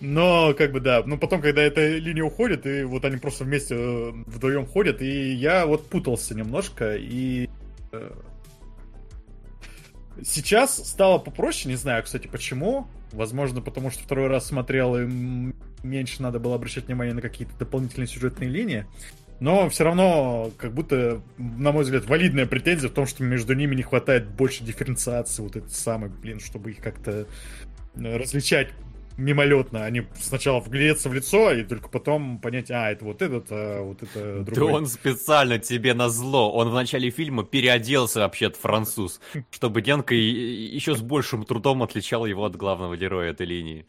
[0.00, 3.74] Но, как бы, да, ну потом, когда эта линия уходит, и вот они просто вместе
[3.74, 7.48] э, вдвоем ходят, и я вот путался немножко, и
[7.92, 8.10] э,
[10.22, 12.88] сейчас стало попроще, не знаю, кстати, почему.
[13.12, 15.06] Возможно, потому что второй раз смотрел, и
[15.82, 18.86] меньше надо было обращать внимание на какие-то дополнительные сюжетные линии.
[19.38, 23.74] Но все равно, как будто, на мой взгляд, валидная претензия в том, что между ними
[23.74, 27.26] не хватает больше дифференциации, вот это самое, блин, чтобы их как-то
[27.96, 28.70] э, различать
[29.16, 29.84] мимолетно.
[29.84, 34.02] Они сначала вглядеться в лицо, и только потом понять, а, это вот этот, а вот
[34.02, 34.72] это другой.
[34.72, 36.52] Да он специально тебе на зло.
[36.52, 39.20] Он в начале фильма переоделся вообще-то француз,
[39.50, 43.86] чтобы Генка еще с большим трудом отличал его от главного героя этой линии.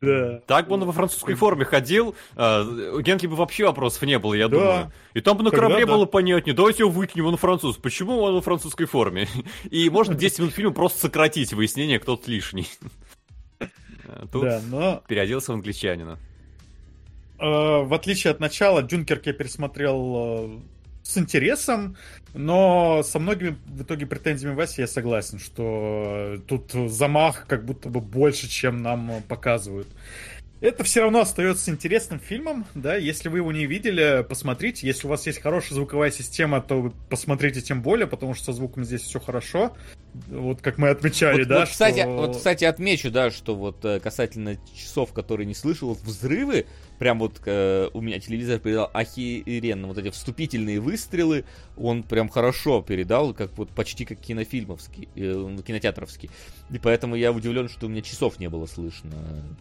[0.00, 0.40] Да.
[0.46, 4.34] Так бы он во французской форме ходил, uh, у Генки бы вообще вопросов не было,
[4.34, 4.56] я да.
[4.56, 4.92] думаю.
[5.14, 6.10] И там бы на корабле Когда, было да.
[6.10, 7.76] понятнее, давайте его выкинем, он француз.
[7.78, 9.26] Почему он во французской форме?
[9.70, 12.68] И можно 10 минут фильма просто сократить выяснение, кто тут лишний.
[14.32, 15.02] Тут да, но...
[15.08, 16.18] переоделся в англичанина.
[17.38, 20.58] Э, в отличие от начала, Дюнкерк я пересмотрел э,
[21.02, 21.96] с интересом,
[22.34, 28.00] но со многими в итоге претензиями Васи я согласен, что тут замах как будто бы
[28.00, 29.88] больше, чем нам показывают.
[30.60, 35.10] Это все равно остается интересным фильмом, да, если вы его не видели, посмотрите, если у
[35.10, 39.20] вас есть хорошая звуковая система, то посмотрите тем более, потому что со звуком здесь все
[39.20, 39.76] хорошо,
[40.26, 42.10] вот как мы отмечали, вот, да, вот, кстати, что...
[42.10, 46.66] вот, кстати, отмечу, да, что вот э, касательно часов, которые не слышал, вот взрывы,
[46.98, 51.44] прям вот э, у меня телевизор передал охеренно, вот эти вступительные выстрелы,
[51.76, 56.30] он прям хорошо передал, как вот почти как кинофильмовский, э, кинотеатровский.
[56.70, 59.14] И поэтому я удивлен, что у меня часов не было слышно.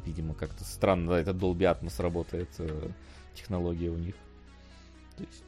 [0.06, 2.90] Видимо, как-то странно, да, это Dolby Atmos работает, э,
[3.36, 4.16] технология у них.
[5.18, 5.44] То есть,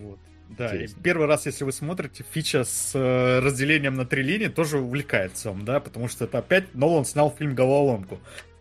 [0.00, 0.18] вот.
[0.56, 4.78] Да, и первый раз, если вы смотрите, фича с э, разделением на три линии тоже
[4.78, 8.18] увлекает сам, да, потому что это опять Нолан снял фильм «Головоломку».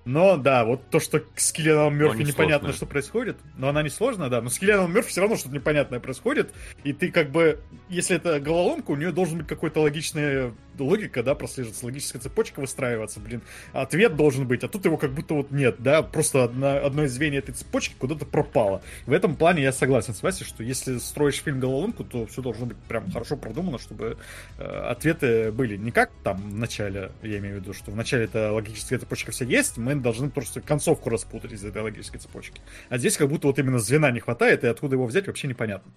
[0.07, 4.29] Но да, вот то, что с Киллианом Мерфи непонятно, что происходит, но она не сложная,
[4.29, 6.53] да, но с Киллианом Мерфи все равно что-то непонятное происходит,
[6.85, 10.53] и ты как бы, если это головоломка, у нее должен быть какой-то логичная
[10.83, 13.41] логика, да, прослеживаться, логическая цепочка выстраиваться, блин,
[13.73, 17.13] ответ должен быть, а тут его как будто вот нет, да, просто одна, одно из
[17.13, 18.81] звеньев этой цепочки куда-то пропало.
[19.05, 22.65] В этом плане я согласен с Васей, что если строишь фильм головоломку, то все должно
[22.65, 24.17] быть прям хорошо продумано, чтобы
[24.57, 28.25] э, ответы были не как там в начале, я имею в виду, что в начале
[28.25, 32.61] это логическая цепочка вся есть, мы должны просто концовку распутать из этой логической цепочки.
[32.89, 35.91] А здесь как будто вот именно звена не хватает, и откуда его взять вообще непонятно.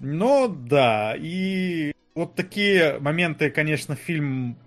[0.00, 4.58] Но да, и вот такие моменты, конечно, фильм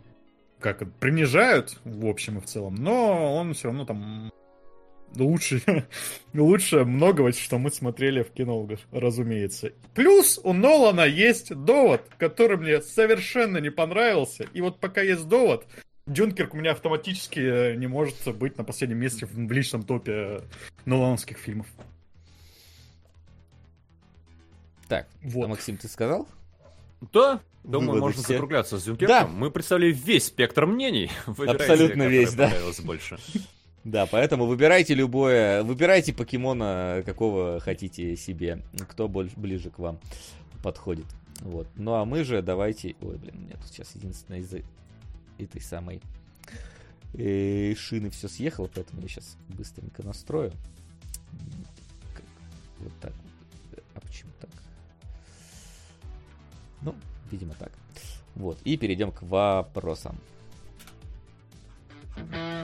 [0.61, 4.31] как принижают в общем и в целом, но он все равно там
[5.17, 5.61] лучше,
[6.33, 9.73] лучше многого, что мы смотрели в кино, разумеется.
[9.93, 14.45] Плюс у Нолана есть довод, который мне совершенно не понравился.
[14.53, 15.67] И вот пока есть довод,
[16.05, 20.41] Дюнкерк у меня автоматически э, не может быть на последнем месте в личном топе э,
[20.85, 21.67] Нолановских фильмов.
[24.87, 25.45] Так, вот.
[25.45, 26.29] А Максим, ты сказал?
[27.13, 28.33] Да, думаю, можно все.
[28.33, 29.07] закругляться с Дюнкерком.
[29.07, 29.27] Да.
[29.27, 31.09] Мы представили весь спектр мнений.
[31.25, 32.51] Выбирайте, Абсолютно весь, да.
[32.83, 33.17] больше.
[33.83, 39.99] Да, поэтому выбирайте любое, выбирайте покемона, какого хотите себе, кто больше, ближе к вам
[40.61, 41.07] подходит.
[41.39, 41.67] Вот.
[41.75, 42.95] Ну а мы же давайте...
[43.01, 44.59] Ой, блин, у меня тут сейчас единственное из-за
[45.39, 45.99] этой самой
[47.15, 50.51] э, шины все съехало, поэтому я сейчас быстренько настрою.
[52.77, 53.13] Вот так.
[53.95, 54.50] А почему так?
[56.81, 56.95] Ну,
[57.31, 57.71] видимо так.
[58.35, 60.17] Вот, и перейдем к вопросам.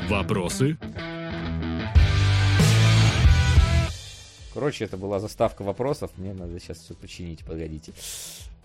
[0.09, 0.77] Вопросы?
[4.53, 6.11] Короче, это была заставка вопросов.
[6.17, 7.93] Мне надо сейчас все починить, погодите.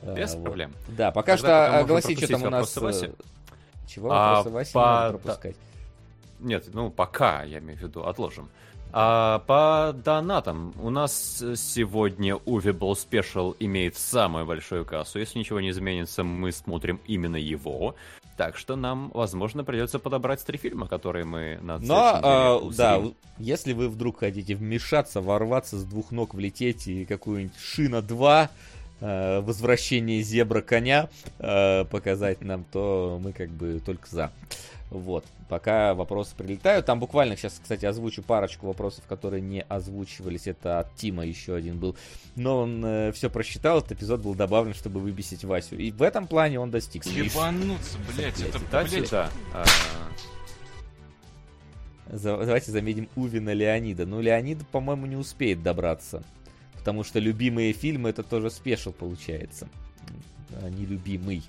[0.03, 0.73] Без а, проблем.
[0.87, 0.97] Вот.
[0.97, 2.77] Да, пока Тогда что огласи, что там у нас...
[2.77, 3.07] Васи.
[3.07, 3.13] Э,
[3.87, 4.11] чего?
[4.11, 5.09] А, вопросы Васи по...
[5.11, 5.57] пропускать.
[6.41, 8.49] Нет, ну пока, я имею в виду, отложим.
[8.95, 15.19] А по донатам у нас сегодня Увибл Special имеет самую большую кассу.
[15.19, 17.95] Если ничего не изменится, мы смотрим именно его.
[18.37, 23.03] Так что нам, возможно, придется подобрать три фильма, которые мы на Но, а, да,
[23.39, 28.51] если вы вдруг хотите вмешаться, ворваться с двух ног, влететь и какую-нибудь Шина 2,
[29.01, 34.33] э, возвращение зебра коня э, показать нам, то мы как бы только за.
[34.93, 36.85] Вот, пока вопросы прилетают.
[36.85, 40.47] Там буквально сейчас, кстати, озвучу парочку вопросов, которые не озвучивались.
[40.47, 41.97] Это от Тима еще один был.
[42.37, 45.77] Но он э, все просчитал, этот эпизод был добавлен, чтобы выбесить Васю.
[45.77, 47.07] И в этом плане он достиг.
[47.07, 49.11] Ебануться, блядь, это, блядь.
[49.11, 49.65] Да, а...
[52.07, 54.05] Давайте заметим Увина Леонида.
[54.05, 56.23] Ну, Леонид, по-моему, не успеет добраться.
[56.75, 59.69] Потому что любимые фильмы это тоже спешл получается.
[60.61, 61.43] А не любимый.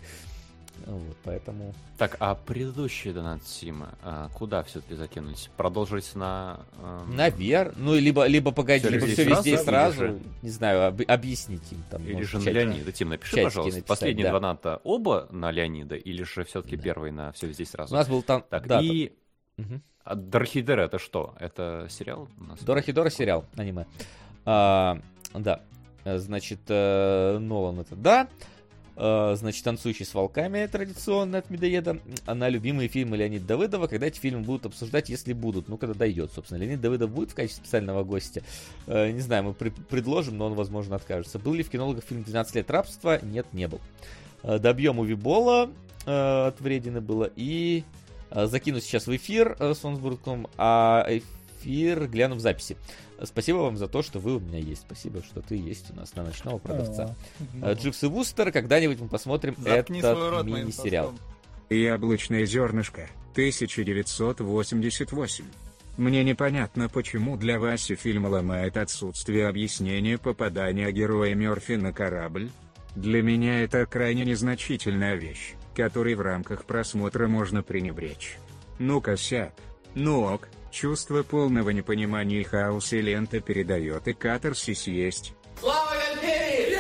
[0.86, 1.74] Вот, поэтому...
[1.98, 5.50] Так, а предыдущие донат Сима а, куда все-таки закинулись?
[5.56, 6.60] Продолжились на...
[6.82, 7.16] Эм...
[7.16, 11.72] Навер, ну, либо, либо погоди, все либо все везде сразу, сразу не знаю, об, объяснить
[11.72, 12.06] им там.
[12.06, 12.92] Или же на Леонида.
[12.92, 14.32] Тим, напиши, пожалуйста, написать, последние да.
[14.34, 16.84] доната оба на Леонида, или же все-таки да.
[16.84, 17.94] первый на все везде сразу?
[17.95, 18.44] У нас был там...
[18.50, 19.14] Так, да, и...
[19.58, 19.82] Угу.
[20.03, 21.34] А Дорхидер это что?
[21.40, 22.28] Это сериал?
[22.62, 23.86] Дорохидора сериал, аниме.
[24.45, 25.00] А,
[25.34, 25.62] да.
[26.03, 28.28] Значит, э, Нолан это да.
[28.96, 31.98] Э, значит, «Танцующий с волками» традиционно от Медоеда,
[32.28, 36.32] на любимые фильмы Леонида Давыдова, когда эти фильмы будут обсуждать, если будут, ну, когда дойдет,
[36.32, 36.60] собственно.
[36.60, 38.44] Леонид Давыдов будет в качестве специального гостя?
[38.86, 41.40] Э, не знаю, мы предложим, но он, возможно, откажется.
[41.40, 43.20] Был ли в кинологах фильм «12 лет рабства»?
[43.24, 43.82] Нет, не был.
[44.44, 45.72] Э, добьем Увибола
[46.06, 47.86] от Вредины было, и
[48.30, 52.76] закину сейчас в эфир с Онсбургом, а эфир гляну в записи.
[53.24, 54.82] Спасибо вам за то, что вы у меня есть.
[54.82, 57.16] Спасибо, что ты есть у нас на ночного продавца.
[57.61, 61.14] О, Дживс и Вустер, когда-нибудь мы посмотрим Заткни этот мини-сериал.
[61.69, 65.45] Яблочное зернышко, 1988.
[65.98, 72.50] Мне непонятно, почему для Васи фильм ломает отсутствие объяснения попадания героя Мерфи на корабль.
[72.95, 78.38] Для меня это крайне незначительная вещь, которой в рамках просмотра можно пренебречь.
[78.80, 79.53] Ну косяк.
[79.95, 85.35] Ну ок, Чувство полного непонимания и хаоса лента передает, и катарсис есть.
[85.60, 86.80] Слава империи!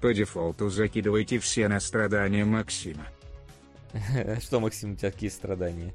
[0.00, 3.06] По дефолту закидывайте все на страдания Максима.
[4.40, 5.92] Что, Максим, у тебя какие страдания?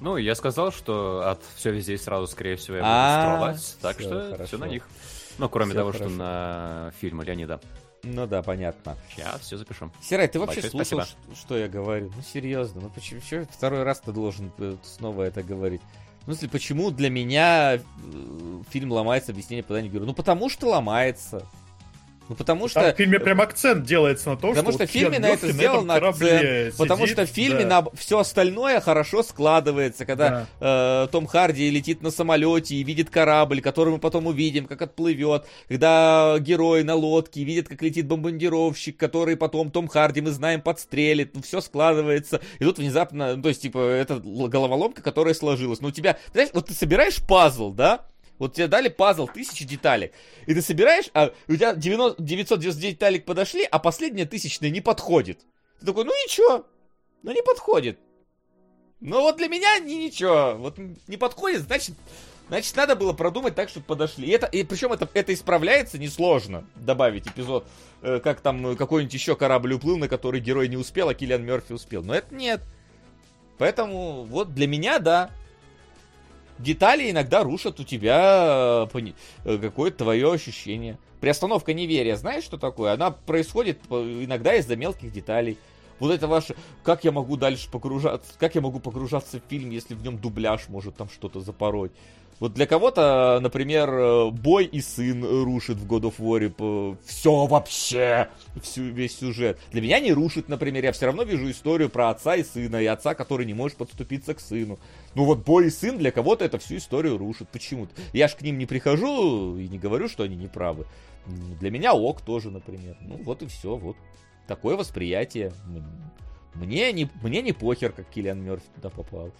[0.00, 4.44] Ну, я сказал, что от все везде сразу, скорее всего, я буду а, так что
[4.46, 4.86] все на них.
[5.38, 7.60] Ну, кроме того, что на фильм Леонида.
[8.06, 8.96] Ну да, понятно.
[9.10, 9.92] Сейчас все запишем.
[10.00, 11.36] Серай, ты вообще Большое слушал, спасибо.
[11.36, 12.12] что я говорю?
[12.14, 15.80] Ну серьезно, ну почему что второй раз ты должен э, снова это говорить?
[16.26, 17.80] Ну, если почему для меня э,
[18.70, 20.06] фильм ломается объяснение попадания героя?
[20.06, 21.46] Ну, потому что ломается.
[22.28, 22.80] Ну, потому что...
[22.80, 24.78] Там в фильме прям акцент делается на том, потому что...
[24.78, 26.16] Потому что в фильме на это сделан акцент.
[26.16, 27.82] Сидит, потому что в фильме да.
[27.82, 30.04] на все остальное хорошо складывается.
[30.04, 31.04] Когда да.
[31.04, 35.46] э, Том Харди летит на самолете и видит корабль, который мы потом увидим, как отплывет.
[35.68, 41.34] Когда герой на лодке видит, как летит бомбардировщик, который потом Том Харди, мы знаем, подстрелит.
[41.34, 42.40] Ну, все складывается.
[42.58, 45.80] И тут внезапно, ну, то есть, типа, это головоломка, которая сложилась.
[45.80, 48.06] Но у тебя, знаешь, вот ты собираешь пазл, да?
[48.38, 50.12] Вот тебе дали пазл, тысячи деталей.
[50.46, 55.40] И ты собираешь, а у тебя 90, 999 деталек подошли, а последняя тысячная не подходит.
[55.80, 56.66] Ты такой, ну ничего,
[57.22, 57.98] ну не подходит.
[59.00, 60.54] Ну вот для меня не ничего.
[60.56, 61.94] Вот не подходит, значит,
[62.48, 64.28] Значит, надо было продумать так, чтобы подошли.
[64.28, 66.64] И, это, и причем это, это исправляется несложно.
[66.76, 67.66] Добавить эпизод,
[68.02, 71.44] э, как там э, какой-нибудь еще корабль уплыл, на который герой не успел, а Киллиан
[71.44, 72.04] Мерфи успел.
[72.04, 72.60] Но это нет.
[73.58, 75.30] Поэтому вот для меня, да,
[76.58, 79.12] детали иногда рушат у тебя э,
[79.44, 80.98] э, какое-то твое ощущение.
[81.20, 82.92] Приостановка неверия, знаешь, что такое?
[82.92, 85.58] Она происходит иногда из-за мелких деталей.
[85.98, 89.94] Вот это ваше, как я могу дальше погружаться, как я могу погружаться в фильм, если
[89.94, 91.92] в нем дубляж может там что-то запороть.
[92.38, 98.28] Вот для кого-то, например, э, бой и сын рушит в God of War все вообще,
[98.62, 99.58] всю, весь сюжет.
[99.72, 102.86] Для меня не рушит, например, я все равно вижу историю про отца и сына, и
[102.86, 104.78] отца, который не может подступиться к сыну.
[105.14, 107.48] Ну вот бой и сын для кого-то это всю историю рушит.
[107.48, 107.92] Почему-то.
[108.12, 110.86] Я ж к ним не прихожу и не говорю, что они не правы.
[111.26, 112.98] Для меня ок тоже, например.
[113.00, 113.96] Ну вот и все, вот
[114.46, 115.52] такое восприятие.
[116.54, 119.32] Мне не, мне не похер, как Киллиан Мерфи туда попал.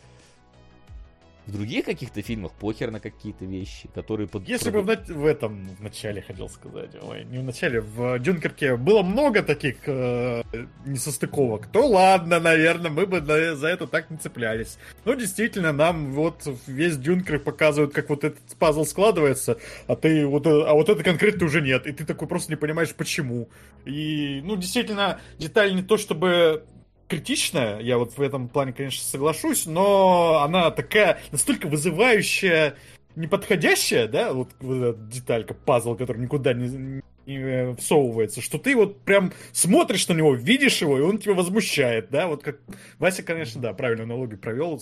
[1.46, 4.26] В других каких-то фильмах похер на какие-то вещи, которые...
[4.26, 4.48] Под...
[4.48, 8.76] Если бы в, в этом в начале, хотел сказать, ой, не в начале, в Дюнкерке
[8.76, 10.42] было много таких э,
[10.84, 14.76] несостыковок, то ладно, наверное, мы бы за это так не цеплялись.
[15.04, 20.48] Но действительно, нам вот весь Дюнкерк показывают, как вот этот пазл складывается, а ты вот,
[20.48, 23.48] а вот это конкретно уже нет, и ты такой просто не понимаешь, почему.
[23.84, 26.64] И, ну, действительно, деталь не то, чтобы
[27.08, 32.76] критичная, я вот в этом плане, конечно, соглашусь, но она такая настолько вызывающая,
[33.14, 38.76] неподходящая, да, вот, вот эта деталька, пазл, который никуда не, не э, всовывается, что ты
[38.76, 42.60] вот прям смотришь на него, видишь его, и он тебя возмущает, да, вот как
[42.98, 44.80] Вася, конечно, да, правильную аналогию провел,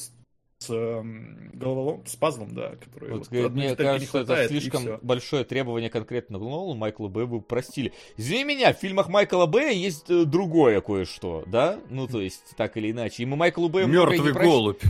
[0.66, 1.02] с
[1.52, 6.38] головолом, с пазлом, да, который вот, вот, мне кажется, хватает, это слишком большое требование конкретно
[6.38, 7.92] Нолану, Майкла Б бы простили.
[8.16, 11.78] Извини меня, в фильмах Майкла Б есть э, другое кое-что, да?
[11.90, 13.22] Ну, то есть, так или иначе.
[13.22, 13.86] И мы Майклу Б...
[13.86, 14.82] Мертвый голубь.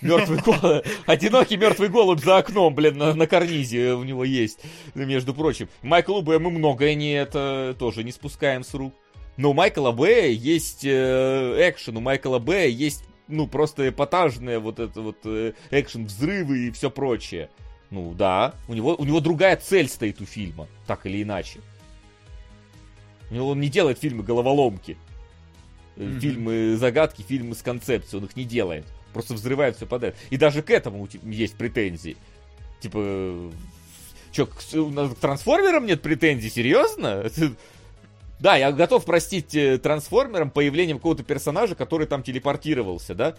[0.00, 0.86] Мертвый голубь.
[1.06, 4.60] Одинокий мертвый голубь за окном, блин, на, на карнизе у него есть,
[4.94, 5.68] между прочим.
[5.82, 8.94] Майклу Б мы многое не это тоже не спускаем с рук.
[9.36, 14.78] Но у Майкла Б есть э, экшен, у Майкла Б есть ну, просто эпатажные вот
[14.78, 17.50] это вот э, экшен, взрывы и все прочее.
[17.90, 21.60] Ну, да, у него, у него другая цель стоит у фильма, так или иначе.
[23.30, 24.96] У него он не делает фильмы головоломки.
[25.96, 26.20] Mm-hmm.
[26.20, 28.86] Фильмы загадки, фильмы с концепцией, он их не делает.
[29.12, 30.16] Просто взрывает все подряд.
[30.30, 32.16] И даже к этому есть претензии.
[32.80, 33.52] Типа,
[34.32, 36.50] что, к, к трансформерам нет претензий?
[36.50, 37.30] Серьезно?
[38.42, 43.36] Да, я готов простить э, трансформерам появлением какого-то персонажа, который там телепортировался, да?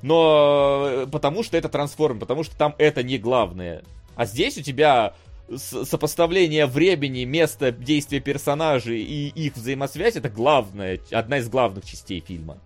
[0.00, 3.82] Но э, потому что это трансформер, потому что там это не главное.
[4.14, 5.14] А здесь у тебя
[5.56, 12.58] сопоставление времени, места действия персонажей и их взаимосвязь это главная, одна из главных частей фильма.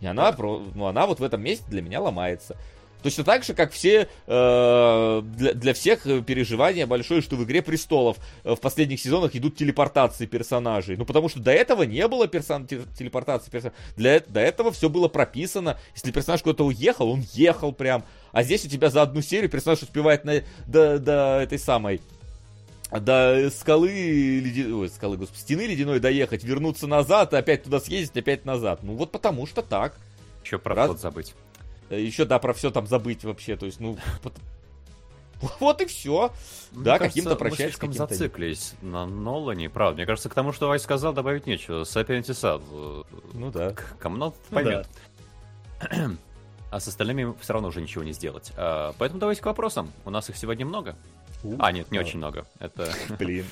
[0.00, 2.56] И она, ну, она вот в этом месте для меня ломается.
[3.04, 8.16] Точно так же, как все, э, для, для всех переживания большое, что в «Игре престолов»
[8.44, 10.96] э, в последних сезонах идут телепортации персонажей.
[10.96, 12.66] Ну, потому что до этого не было персон...
[12.66, 13.78] телепортации персонажей.
[13.98, 15.78] Для, до этого все было прописано.
[15.94, 18.04] Если персонаж куда-то уехал, он ехал прям.
[18.32, 22.00] А здесь у тебя за одну серию персонаж успевает на, до, до этой самой
[22.90, 24.62] до скалы, леди...
[24.72, 28.82] Ой, скалы, господи, стены ледяной доехать, вернуться назад, опять туда съездить, опять назад.
[28.82, 29.98] Ну вот потому что так.
[30.42, 31.00] Еще про Раз...
[31.00, 31.34] забыть.
[31.90, 33.56] Э, еще, да, про все там забыть вообще.
[33.56, 33.98] То есть, ну,
[35.60, 36.32] вот и все.
[36.72, 37.58] Мне да, каким-то прощать.
[37.58, 39.70] Мы слишком зациклились на Нолане.
[39.70, 41.84] Правда, мне кажется, к тому, что Вайс сказал, добавить нечего.
[41.84, 42.62] Сапиенти сад.
[43.32, 43.74] Ну да.
[43.98, 44.86] Кому надо поймет.
[45.82, 46.10] Ну, да.
[46.70, 48.50] А с остальными все равно уже ничего не сделать.
[48.56, 49.92] А, поэтому давайте к вопросам.
[50.04, 50.96] У нас их сегодня много.
[51.44, 52.04] У, а, нет, не да.
[52.04, 52.46] очень много.
[52.58, 52.92] Это...
[53.16, 53.46] Блин.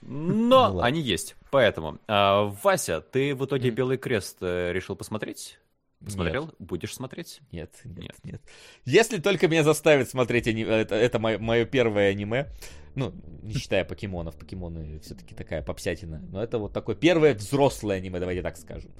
[0.00, 1.36] Но ну, они есть.
[1.50, 1.98] Поэтому.
[2.08, 5.58] А, Вася, ты в итоге Белый Крест э, решил посмотреть?
[6.06, 6.46] Смотрел?
[6.46, 6.54] Нет.
[6.58, 7.40] Будешь смотреть?
[7.52, 8.42] Нет, нет, нет, нет.
[8.84, 12.48] Если только меня заставят смотреть аниме, это, это мое, мое первое аниме.
[12.94, 14.36] Ну, не считая покемонов.
[14.36, 16.22] Покемоны все-таки такая попсятина.
[16.30, 18.90] Но это вот такое первое взрослое аниме, давайте так скажем.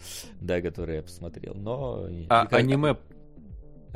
[0.41, 1.55] Да, которое я посмотрел.
[1.55, 2.05] Но...
[2.05, 2.57] А никогда...
[2.57, 2.97] аниме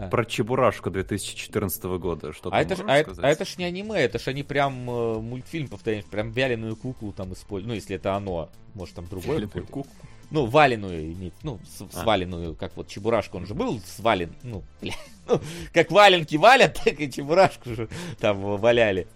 [0.00, 0.08] а.
[0.08, 2.32] Про Чебурашку 2014 года.
[2.32, 4.88] Что а, это ж, а, это, а это ж не аниме, это ж они прям
[4.88, 7.68] э, мультфильм повторяют, прям вяленую куклу там используют.
[7.68, 9.46] Ну, если это оно, может там другое.
[9.46, 9.86] Куклу
[10.31, 12.02] ну, валеную ну, а.
[12.02, 14.94] сваленную, как вот Чебурашка, он же был свален, ну, бля,
[15.28, 15.41] ну,
[15.73, 19.07] как валенки валят, так и Чебурашку же там валяли.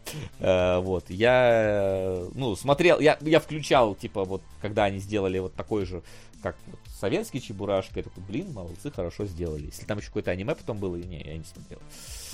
[0.40, 5.86] А, вот, я, ну, смотрел, я, я включал, типа, вот, когда они сделали вот такой
[5.86, 6.02] же,
[6.42, 9.66] как вот, советский Чебурашка, я такой, блин, молодцы, хорошо сделали.
[9.66, 11.80] Если там еще какое-то аниме потом было, не, я не смотрел.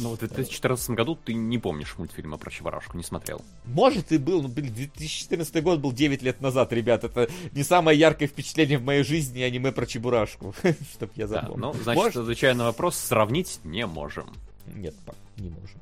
[0.00, 3.42] Ну, в 2014 году ты не помнишь мультфильма про Чебурашку, не смотрел.
[3.64, 7.98] Может и был, но, блин, 2014 год был 9 лет назад, ребят, это не самое
[7.98, 10.54] яркое впечатление в моей жизни аниме про Чебурашку,
[10.94, 11.54] чтоб я запомнил.
[11.54, 12.16] Да, ну, значит, Может?
[12.16, 14.26] отвечая на вопрос, сравнить не можем.
[14.74, 14.94] Нет,
[15.36, 15.80] не можем.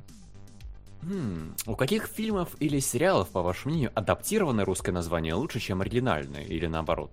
[1.02, 6.42] Хм, у каких фильмов или сериалов, по вашему мнению, адаптированное русское название лучше, чем оригинальное,
[6.42, 7.12] или наоборот?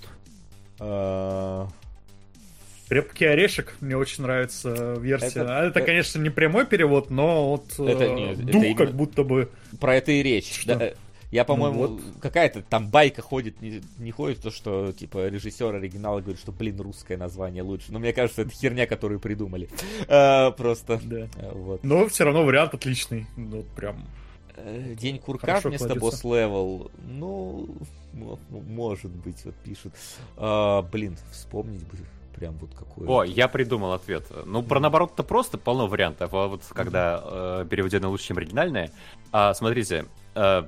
[2.88, 5.42] Крепкий орешек, мне очень нравится версия.
[5.42, 8.94] Это, а это, это, конечно, не прямой перевод, но вот это, нет, дух это как
[8.94, 9.50] будто бы...
[9.80, 10.62] Про это и речь.
[10.62, 10.76] Что?
[10.76, 10.92] Да,
[11.32, 12.02] я, ну по-моему, ну, вот.
[12.22, 16.80] какая-то там байка ходит, не, не ходит, то, что, типа, режиссер оригинала говорит, что, блин,
[16.80, 17.92] русское название лучше.
[17.92, 19.68] Но мне кажется, это херня, которую придумали.
[20.08, 21.02] А, просто.
[21.04, 21.28] Да.
[21.52, 21.84] Вот.
[21.84, 23.26] Но все равно вариант отличный.
[23.36, 24.06] Ну, прям...
[24.56, 26.92] Э, День курка вместо Boss Level.
[27.04, 27.76] Ну,
[28.52, 29.94] может быть, вот пишут.
[30.38, 31.98] А, блин, вспомнить бы
[32.36, 33.08] прям вот какой.
[33.08, 34.26] О, я придумал ответ.
[34.46, 36.34] Ну, про наоборот-то просто полно вариантов.
[36.34, 38.92] А вот когда э, переведено лучше, чем оригинальное.
[39.32, 40.06] А, смотрите,
[40.36, 40.64] э,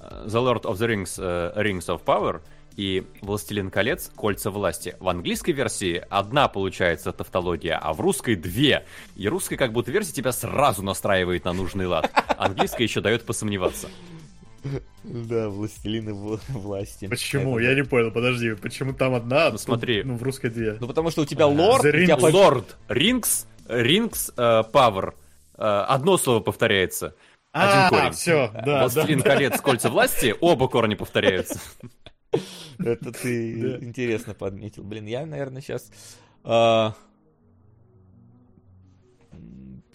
[0.00, 2.40] The Lord of the Rings, э, Rings of Power
[2.76, 4.96] и Властелин колец Кольца власти.
[5.00, 8.86] В английской версии одна получается тавтология, а в русской две.
[9.16, 12.10] И русская как будто версия тебя сразу настраивает на нужный лад.
[12.38, 13.88] Английская еще дает посомневаться.
[15.04, 17.06] Да, властелины власти.
[17.06, 17.58] Почему?
[17.58, 20.02] Я не понял, подожди, почему там одна, а ну смотри.
[20.02, 20.76] ну в русской две?
[20.80, 25.14] Ну потому что у тебя лорд, у тебя лорд, рингс, рингс, павер.
[25.56, 27.14] Одно слово повторяется.
[27.52, 28.12] Один а, корень.
[28.12, 28.82] все, да.
[28.82, 31.60] Властелин колец, кольца власти, оба корня повторяются.
[32.78, 34.84] Это ты интересно подметил.
[34.84, 35.90] Блин, я, наверное, сейчас...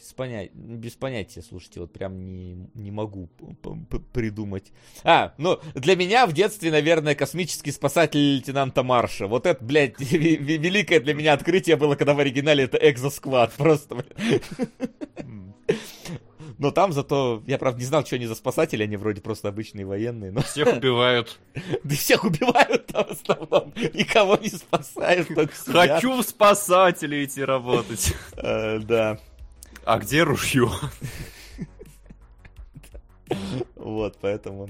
[0.04, 3.30] Без, понятия, без понятия, слушайте, вот прям не, не могу
[4.12, 4.74] придумать.
[5.06, 9.28] А, ну, для меня в детстве, наверное, космический спасатель лейтенанта Марша.
[9.28, 13.54] Вот это, блядь, великое для меня открытие было, когда в оригинале это Экзосквад.
[13.58, 14.44] Просто, блядь.
[16.58, 19.86] Но там зато, я правда не знал, что они за спасатели, они вроде просто обычные
[19.86, 20.32] военные.
[20.32, 20.42] Но...
[20.42, 21.40] Всех убивают.
[21.84, 23.74] Да всех убивают там в основном.
[23.94, 25.30] Никого не спасают,
[25.66, 28.14] Хочу в спасатели идти работать.
[28.36, 29.20] Э, да.
[29.86, 30.70] А где ружье?
[33.76, 34.70] Вот, поэтому...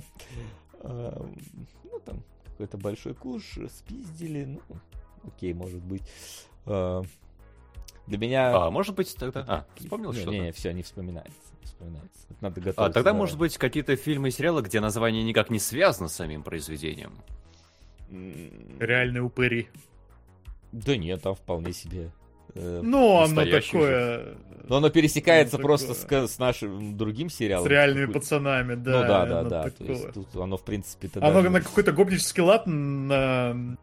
[0.84, 4.62] Ну, там какой-то большой куш, спиздили, ну,
[5.26, 6.04] окей, может быть.
[6.66, 7.02] Э,
[8.08, 8.56] для меня...
[8.56, 9.46] А, может быть, тогда...
[9.48, 10.32] А, вспомнил что-то?
[10.32, 12.28] Не, не, все, не вспоминается вспоминается.
[12.42, 12.86] Надо готовиться.
[12.86, 16.44] А тогда, может быть, какие-то фильмы и сериалы, где название никак не связано с самим
[16.44, 17.14] произведением?
[18.80, 19.70] Реальные упыри.
[20.72, 22.12] Да нет, там вполне себе
[22.56, 24.36] Э, ну, оно такое...
[24.70, 27.68] Но оно пересекается оно просто с, с нашим другим сериалом.
[27.68, 28.92] С реальными пацанами, да.
[28.92, 29.70] Ну да, да, да.
[29.70, 31.50] То есть, тут оно, в принципе, Оно даже...
[31.50, 33.76] на какой-то гопнический лад на...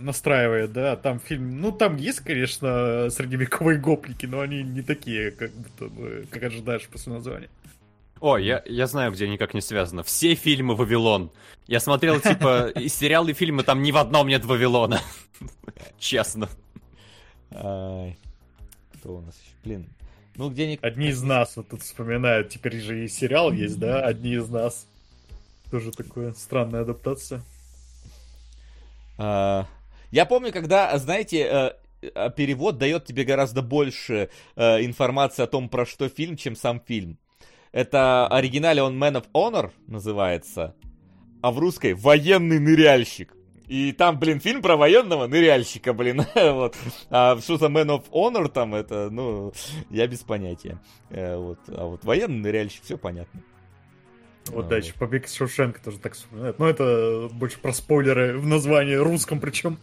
[0.00, 0.96] настраивает, да.
[0.96, 1.60] Там фильм...
[1.60, 6.88] Ну, там есть, конечно, средневековые гопники, но они не такие, как будто бы, как ожидаешь
[6.88, 7.48] после названия.
[8.20, 10.02] О, я, я знаю, где никак не связано.
[10.02, 11.30] Все фильмы «Вавилон».
[11.66, 15.00] Я смотрел, типа, и сериалы, и фильмы, там ни в одном нет «Вавилона».
[15.98, 16.48] Честно.
[17.54, 19.54] Кто у нас еще?
[19.64, 19.88] Блин.
[20.36, 20.82] Ну, где-нибудь...
[20.82, 22.48] Одни из нас вот тут вспоминают.
[22.48, 24.00] Теперь же и сериал есть, да?
[24.00, 24.86] Одни из нас.
[25.70, 27.42] Тоже такая странная адаптация.
[29.16, 29.66] А,
[30.10, 35.68] я помню, когда, знаете, э, э, перевод дает тебе гораздо больше э, информации о том,
[35.68, 37.18] про что фильм, чем сам фильм.
[37.70, 40.74] Это оригинале он Man of Honor называется,
[41.42, 43.34] а в русской «Военный ныряльщик».
[43.66, 46.22] И там, блин, фильм про военного ныряльщика, блин.
[46.34, 46.76] вот.
[47.10, 49.52] А что за Man of Honor там, это, ну,
[49.90, 50.78] я без понятия.
[51.10, 51.58] Э, вот.
[51.68, 53.42] А вот военный ныряльщик, все понятно.
[54.48, 54.84] Вот, а, да, вот.
[54.84, 56.58] еще побег из Шоушенка тоже так вспоминает.
[56.58, 59.78] Но это больше про спойлеры в названии русском причем.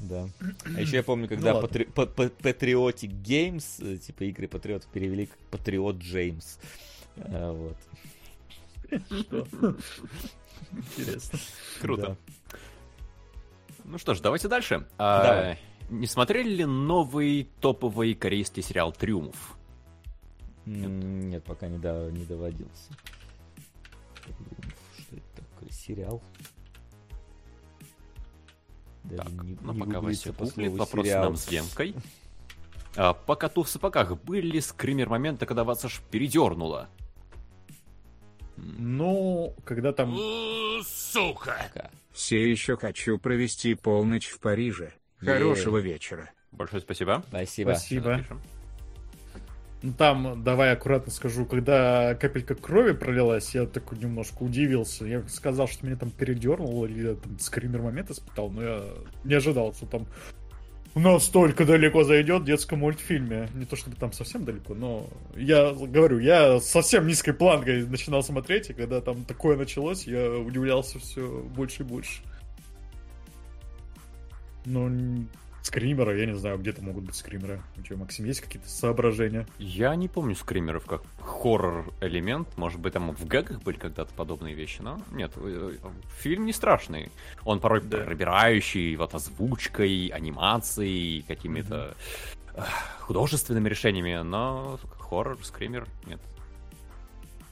[0.00, 0.28] Да.
[0.64, 1.84] А еще я помню, когда ну, Патри...
[1.84, 6.58] Patriotic Games, э, типа игры Патриот перевели как Патриот Джеймс.
[7.16, 7.76] Э, вот.
[10.70, 11.38] Интересно.
[11.80, 12.16] Круто.
[12.50, 12.56] Да.
[13.84, 14.86] Ну что ж, давайте дальше.
[14.98, 15.56] А,
[15.90, 19.56] не смотрели ли новый топовый корейский сериал «Триумф»?
[20.64, 22.92] Нет, Нет пока не, до, не доводился.
[24.96, 25.70] Что это такое?
[25.70, 26.22] Сериал?
[29.04, 31.24] Даже так, не, ну не пока Вася гуглит, вопрос сериал.
[31.24, 31.94] нам с Ленкой.
[32.94, 36.90] А, по коту в сапогах были ли скример моменты, когда вас аж передернуло?
[38.56, 40.16] Ну, когда там...
[40.84, 41.90] Сука!
[42.12, 44.92] Все еще хочу провести полночь в Париже.
[45.18, 46.30] Хорошего вечера.
[46.50, 47.24] Большое спасибо.
[47.28, 47.70] Спасибо.
[47.70, 48.20] Спасибо.
[49.82, 55.04] Ну, там, давай аккуратно скажу, когда капелька крови пролилась, я такой немножко удивился.
[55.04, 58.84] Я сказал, что меня там передернуло, или я там скример момент испытал, но я
[59.24, 60.06] не ожидал, что там
[60.94, 63.48] настолько далеко зайдет в детском мультфильме.
[63.54, 68.70] Не то чтобы там совсем далеко, но я говорю, я совсем низкой планкой начинал смотреть,
[68.70, 72.22] и когда там такое началось, я удивлялся все больше и больше.
[74.64, 75.26] Ну,
[75.62, 77.62] скримеры, я не знаю, где-то могут быть скримеры.
[77.76, 79.46] У тебя, Максим, есть какие-то соображения?
[79.58, 82.48] Я не помню скримеров как хоррор-элемент.
[82.56, 85.76] Может быть, там в гэгах были когда-то подобные вещи, но нет, э,
[86.18, 87.10] фильм не страшный.
[87.44, 87.98] Он порой да.
[87.98, 91.94] пробирающий, вот озвучкой, анимацией, какими-то
[92.54, 92.64] mm-hmm.
[93.00, 96.20] художественными решениями, но хоррор, скример, нет.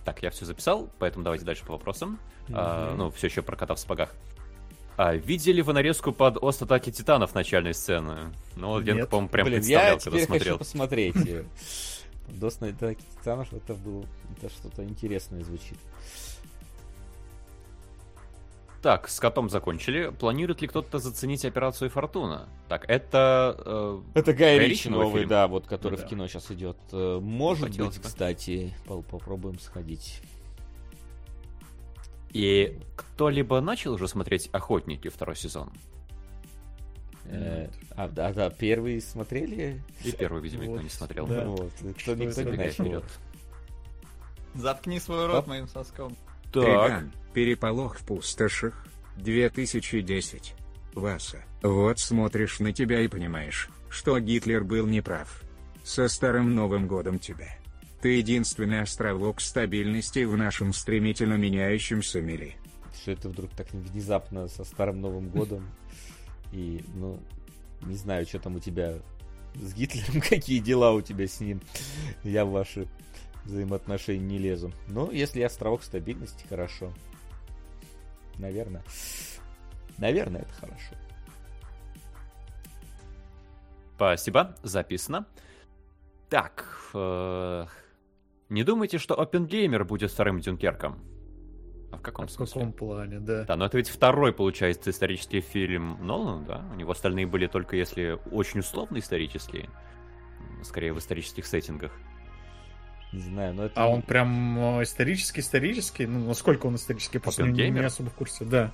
[0.05, 2.19] Так, я все записал, поэтому давайте дальше по вопросам.
[2.49, 2.55] Mm-hmm.
[2.57, 4.13] А, ну, все еще про кота в сапогах.
[4.97, 8.35] А видели вы нарезку под Ост Атаки Титанов начальной сцены?
[8.57, 10.55] Ну, вот Венка, по-моему, прям Блин, представлял, я когда теперь смотрел.
[10.55, 11.15] хочу посмотреть.
[12.29, 14.05] Дост Атаки Титанов, это было...
[14.37, 15.79] Это что-то интересное звучит.
[18.83, 20.09] Так, с котом закончили.
[20.09, 22.49] Планирует ли кто-то заценить операцию Фортуна?
[22.69, 23.55] Так, это...
[23.65, 25.29] Э, это Гай Ричи новый, фильм?
[25.29, 26.07] да, вот который да.
[26.07, 26.79] в кино сейчас идет.
[26.93, 28.09] Э, может Хотелось быть, бы.
[28.09, 30.23] кстати, попробуем сходить.
[32.31, 35.71] И кто-либо начал уже смотреть «Охотники» второй сезон?
[37.25, 39.83] Э, а, да, да, первый смотрели?
[40.05, 41.27] И первый, видимо, никто не смотрел.
[41.27, 41.45] Да.
[41.45, 41.73] Вот.
[42.01, 43.05] Кто, никто не начал.
[44.55, 46.17] Заткни свой рот моим соском.
[46.53, 46.65] Так.
[46.65, 48.87] Триган, переполох в пустошах,
[49.17, 50.55] 2010.
[50.95, 55.43] Васа, вот смотришь на тебя и понимаешь, что Гитлер был неправ.
[55.85, 57.60] Со Старым Новым Годом тебя.
[58.01, 62.55] Ты единственный островок стабильности в нашем стремительно меняющемся мире.
[62.95, 65.69] Что это вдруг так внезапно со Старым Новым Годом?
[66.53, 67.21] И, ну,
[67.83, 68.95] не знаю, что там у тебя
[69.55, 71.61] с Гитлером, какие дела у тебя с ним.
[72.25, 72.89] Я в ваши
[73.45, 74.73] взаимоотношения не лезу.
[74.89, 76.95] Но если островок стабильности, хорошо.
[78.39, 78.83] Наверное.
[79.99, 80.95] Наверное, это хорошо.
[83.97, 85.27] Спасибо, записано.
[86.31, 87.67] Так, э,
[88.51, 90.99] не думайте, что Оппенгеймер будет вторым Дюнкерком.
[91.93, 92.63] А в каком а смысле?
[92.63, 93.45] В каком плане, да.
[93.45, 96.65] Да, но это ведь второй, получается, исторический фильм Нолана, да?
[96.73, 99.71] У него остальные были только если очень условно исторические.
[100.63, 101.93] Скорее в исторических сеттингах.
[103.13, 103.83] Не знаю, но это...
[103.83, 106.07] А он прям э, исторический-исторический?
[106.07, 107.19] Ну, насколько он исторический?
[107.19, 108.73] Просто не, не особо в курсе, да.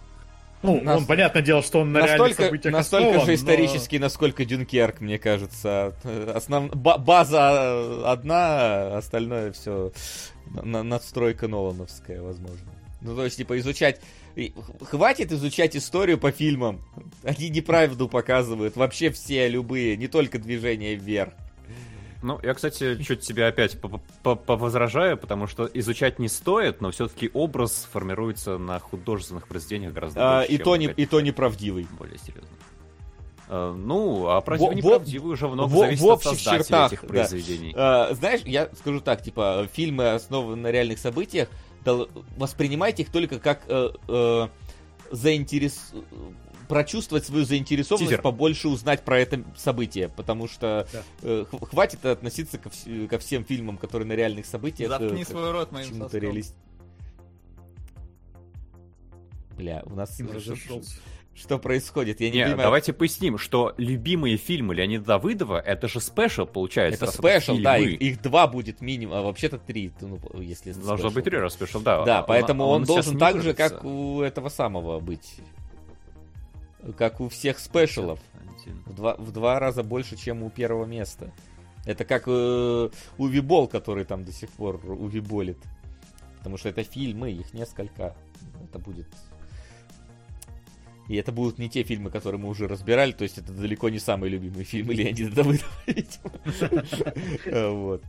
[0.63, 0.99] Ну, Нас...
[0.99, 4.07] он, понятное дело, что он на настолько, реальных событиях Настолько основан, же исторический, но...
[4.07, 5.95] насколько Дюнкерк, мне кажется.
[6.35, 6.75] Основ...
[6.75, 9.93] База одна, остальное все
[10.47, 12.67] надстройка Нолановская, возможно.
[13.03, 14.01] Ну, то есть, типа, изучать...
[14.83, 16.83] Хватит изучать историю по фильмам.
[17.23, 18.77] Они неправду показывают.
[18.77, 21.33] Вообще все, любые, не только движения вверх.
[22.23, 23.79] Ну, я, кстати, чуть тебя опять
[24.23, 30.39] повозражаю, потому что изучать не стоит, но все-таки образ формируется на художественных произведениях гораздо а,
[30.41, 31.87] больше, и, то не, и то неправдивый.
[31.99, 32.49] Более серьезно.
[33.49, 37.73] А, ну, а про неправдивый уже много в, зависит в от создателей чертах, этих произведений.
[37.75, 38.09] Да.
[38.09, 41.49] А, знаешь, я скажу так, типа, фильмы, основанные на реальных событиях,
[42.37, 44.49] воспринимайте их только как э, э,
[45.13, 45.93] заинтерес
[46.69, 48.23] прочувствовать свою заинтересованность, Тизер.
[48.23, 51.03] побольше узнать про это событие, потому что да.
[51.23, 54.91] э, хватит относиться ко, вс- ко всем фильмам, которые на реальных событиях.
[54.91, 56.21] Заткни э, свой рот моим соском.
[56.21, 56.55] Реалист...
[59.57, 60.21] Бля, у нас
[61.37, 62.21] что происходит?
[62.21, 62.63] Я не, не понимаю.
[62.63, 67.05] Давайте поясним, что любимые фильмы Леонида Давыдова это же special, получается.
[67.05, 71.25] Это special, да, их, их два будет минимум, а вообще-то три, ну, если Должно быть
[71.25, 72.05] три раз special, да.
[72.05, 75.41] Да, поэтому он, он, он должен так же, как у этого самого быть
[76.93, 78.21] как у всех special ов.
[78.85, 81.33] В два, в два раза больше, чем у первого места.
[81.85, 85.59] Это как э, Уве Болл, который там до сих пор уве-боллит.
[86.39, 88.17] Потому что это фильмы, их несколько.
[88.65, 89.07] Это будет...
[91.09, 94.01] И это будут не те фильмы, которые мы уже разбирали, то есть это далеко не
[94.01, 97.73] самый любимый фильм Леонида Давыдова, видимо.
[97.77, 98.03] Вот.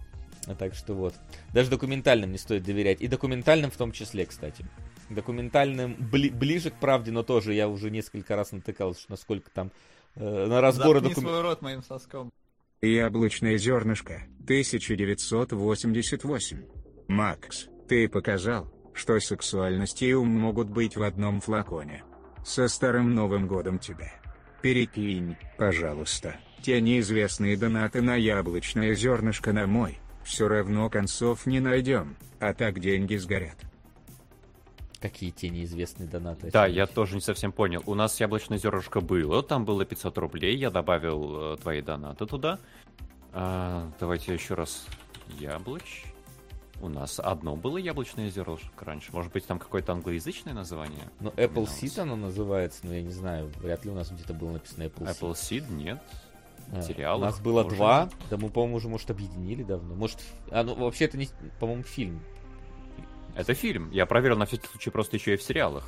[0.57, 1.13] Так что вот.
[1.53, 3.01] Даже документальным не стоит доверять.
[3.01, 4.65] И документальным в том числе, кстати
[5.09, 9.71] документальным бли, ближе к правде, но тоже я уже несколько раз натыкался, насколько там
[10.15, 11.23] э, на разборы документов.
[11.23, 12.31] свой рот моим соском.
[12.81, 16.63] Яблочное зернышко, 1988.
[17.07, 22.03] Макс, ты показал, что сексуальность и ум могут быть в одном флаконе.
[22.45, 24.13] Со Старым Новым Годом тебя.
[24.61, 29.99] Перекинь, пожалуйста, те неизвестные донаты на яблочное зернышко на мой.
[30.23, 33.57] Все равно концов не найдем, а так деньги сгорят.
[34.99, 36.49] Какие те неизвестные донаты?
[36.51, 37.83] Да, я тоже не совсем понял.
[37.85, 42.59] У нас яблочное зернышко было, там было 500 рублей, я добавил э, твои донаты туда.
[43.31, 44.87] А, давайте еще раз.
[45.39, 46.05] Яблоч.
[46.79, 49.11] У нас одно было яблочное зернышко раньше.
[49.11, 51.09] Может быть, там какое-то англоязычное название?
[51.19, 53.51] Ну, Apple Seed оно называется, но я не знаю.
[53.57, 55.19] Вряд ли у нас где-то было написано Apple Seed.
[55.19, 56.01] Apple Seed нет.
[56.71, 57.15] А.
[57.15, 57.77] У нас было может...
[57.77, 58.09] два.
[58.29, 59.95] Да мы, по-моему, уже, может, объединили давно.
[59.95, 60.19] Может,
[60.51, 62.21] а, ну, вообще это не, по-моему, фильм.
[63.37, 63.91] Это фильм.
[63.91, 65.87] Я проверил на всякий случай просто еще и в сериалах.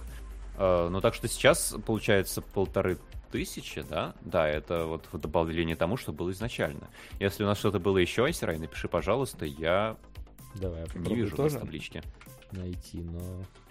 [0.57, 4.13] Uh, ну так что сейчас, получается, полторы 1000, да?
[4.21, 6.89] Да, это вот в добавление тому, что было изначально.
[7.19, 9.97] Если у нас что-то было еще, Айсерай, напиши, пожалуйста, я
[10.55, 12.03] Давай, я не вижу тоже таблички.
[12.51, 13.21] Найти, но...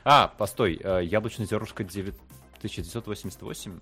[0.04, 3.80] А, постой, э, яблочный зернышко 1988?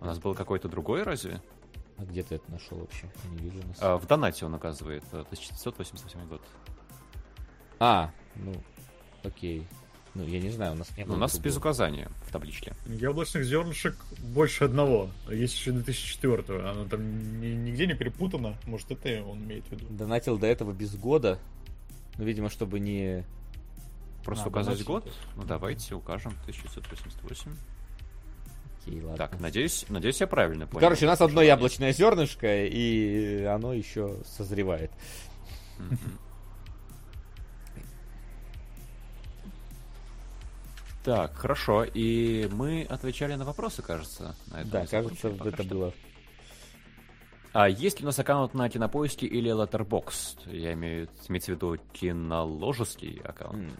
[0.00, 1.42] У нас был какой-то другой разве?
[1.98, 3.10] А где ты это нашел вообще?
[3.24, 3.66] Я не вижу.
[3.66, 3.76] Нас.
[3.80, 6.42] А, в донате он указывает, 1988 э, год.
[7.78, 8.54] А, ну,
[9.24, 9.66] окей.
[10.14, 11.14] Ну, я не знаю, у нас не было.
[11.14, 12.74] У нас без указания в табличке.
[12.86, 15.08] Яблочных зернышек больше одного.
[15.28, 18.56] Есть еще 2004 Оно там нигде не перепутано.
[18.66, 19.86] Может, это он имеет в виду.
[19.88, 21.38] Донатил до этого без года.
[22.18, 23.24] Ну, видимо, чтобы не...
[24.24, 25.10] Просто а, указать год?
[25.36, 26.32] Ну, давайте укажем.
[26.42, 27.52] 1988.
[28.82, 29.16] Окей, ладно.
[29.16, 30.80] Так, надеюсь, надеюсь, я правильно понял.
[30.80, 34.90] Короче, у нас одно яблочное зернышко, и оно еще созревает.
[41.04, 41.84] Так, хорошо.
[41.84, 44.34] И мы отвечали на вопросы, кажется.
[44.48, 45.64] На да, кажется, это что.
[45.64, 45.94] было.
[47.52, 50.54] А есть ли у нас аккаунт на кинопоиске или Letterboxd?
[50.54, 53.72] Я имею в виду киноложеский аккаунт.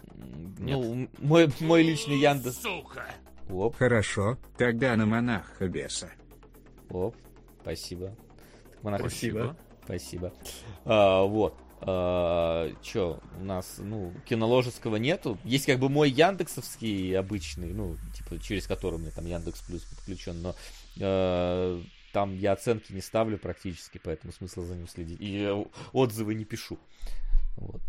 [0.59, 0.77] Нет.
[0.77, 2.57] Ну, мой, мой личный Яндекс.
[2.57, 3.05] Сука!
[3.49, 3.75] Оп.
[3.77, 6.11] Хорошо, тогда на монаха беса.
[6.89, 7.15] Оп,
[7.61, 8.15] спасибо.
[8.81, 9.55] Монах спасибо.
[9.83, 10.33] Спасибо.
[10.85, 11.55] А, вот.
[11.83, 15.37] А, чё, у нас, ну, киноложеского нету.
[15.43, 19.81] Есть как бы мой яндексовский обычный, ну, типа, через который у меня там Яндекс Плюс
[19.83, 20.55] подключен, но
[20.99, 21.81] э,
[22.13, 25.17] там я оценки не ставлю практически, поэтому смысла за ним следить.
[25.19, 25.49] И
[25.91, 26.77] отзывы не пишу.
[27.57, 27.81] Вот.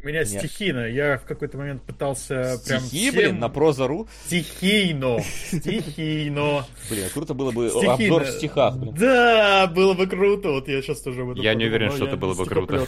[0.00, 0.28] У меня Нет.
[0.28, 0.86] стихийно.
[0.86, 3.14] Я в какой-то момент пытался Стихи, прям всем...
[3.14, 4.08] блин, на прозору.
[4.26, 5.18] Стихийно.
[5.20, 6.66] Стихийно.
[6.88, 7.94] Блин, а круто было бы Стихийно.
[7.94, 8.76] обзор в стихах.
[8.76, 8.94] Блин.
[8.94, 10.50] Да, было бы круто.
[10.50, 12.86] Вот я сейчас тоже в этом Я не уверен, что это было бы круто.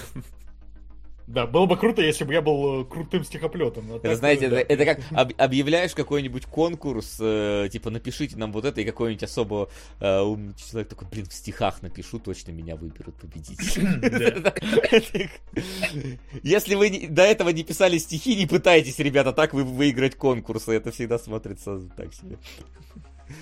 [1.31, 3.93] Да, было бы круто, если бы я был э, крутым стихоплетом.
[3.93, 4.61] Это, знаете, да.
[4.61, 9.23] это, это как об, объявляешь какой-нибудь конкурс, э, типа напишите нам вот это, и какой-нибудь
[9.23, 14.51] особо э, умный человек такой, блин, в стихах напишу, точно меня выберут победитель.
[16.43, 20.91] Если вы до этого не писали стихи, не пытайтесь, ребята, так вы выиграть конкурсы, это
[20.91, 22.39] всегда смотрится так себе.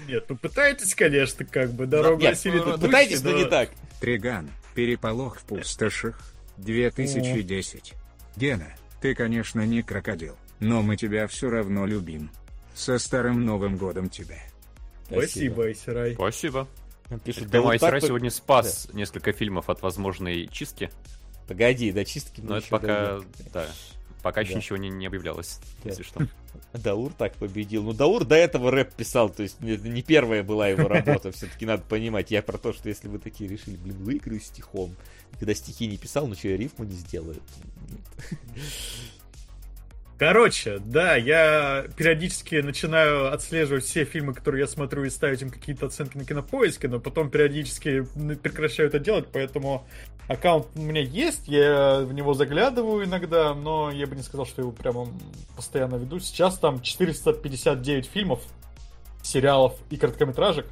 [0.07, 3.71] Нет, ну пытайтесь, конечно, как бы, дорога осилит Пытайтесь, но не так.
[3.99, 6.21] Триган, переполох в пустошах,
[6.59, 7.95] 2010.
[8.37, 12.31] Гена, ты, конечно, не крокодил, но мы тебя все равно любим.
[12.75, 14.39] Со Старым Новым Годом тебя.
[15.07, 16.15] Спасибо, Айсерай.
[16.15, 16.69] Спасибо.
[17.25, 18.99] Пишет, да Айсерай вот сегодня спас да.
[18.99, 20.91] несколько фильмов от возможной чистки.
[21.47, 23.21] Погоди, до чистки Но это пока,
[23.53, 23.67] да,
[24.23, 24.47] пока да.
[24.47, 25.91] еще ничего не, не объявлялось, да.
[25.91, 26.27] если что.
[26.75, 27.83] Даур так победил.
[27.83, 31.65] Ну, Даур до этого рэп писал, то есть это не первая была его работа, все-таки
[31.65, 32.31] надо понимать.
[32.31, 34.95] Я про то, что если вы такие решили, блин, выиграю стихом,
[35.39, 37.37] когда стихи не писал, ну что, я рифму не сделаю.
[40.19, 45.87] Короче, да, я периодически начинаю отслеживать все фильмы, которые я смотрю, и ставить им какие-то
[45.87, 48.03] оценки на кинопоиске, но потом периодически
[48.43, 49.87] прекращаю это делать, поэтому
[50.27, 54.61] аккаунт у меня есть, я в него заглядываю иногда, но я бы не сказал, что
[54.61, 55.07] его прямо
[55.55, 56.19] постоянно веду.
[56.19, 58.43] Сейчас там 459 фильмов,
[59.23, 60.67] сериалов и короткометражек,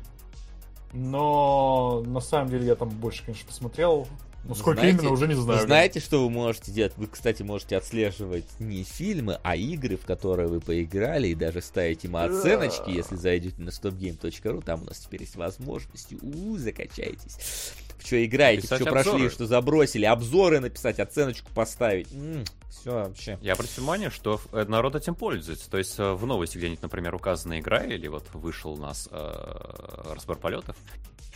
[0.92, 4.08] но на самом деле я там больше, конечно, посмотрел.
[4.48, 5.66] Ну, сколько знаете, именно, уже не знаю.
[5.66, 6.92] Знаете, что вы можете делать?
[6.96, 12.04] Вы, кстати, можете отслеживать не фильмы, а игры, в которые вы поиграли, и даже ставить
[12.04, 16.14] им оценочки, если зайдете на stopgame.ru, там у нас теперь есть возможность.
[16.22, 17.72] У, закачайтесь.
[17.98, 22.12] В что играете, в что прошли, что забросили, обзоры написать, оценочку поставить.
[22.12, 23.38] М-м, все вообще.
[23.42, 25.68] Я обратил внимание, что э, народ этим пользуется.
[25.68, 30.12] То есть э, в новости где-нибудь, например, указана игра, или вот вышел у нас э,
[30.14, 30.76] разбор полетов,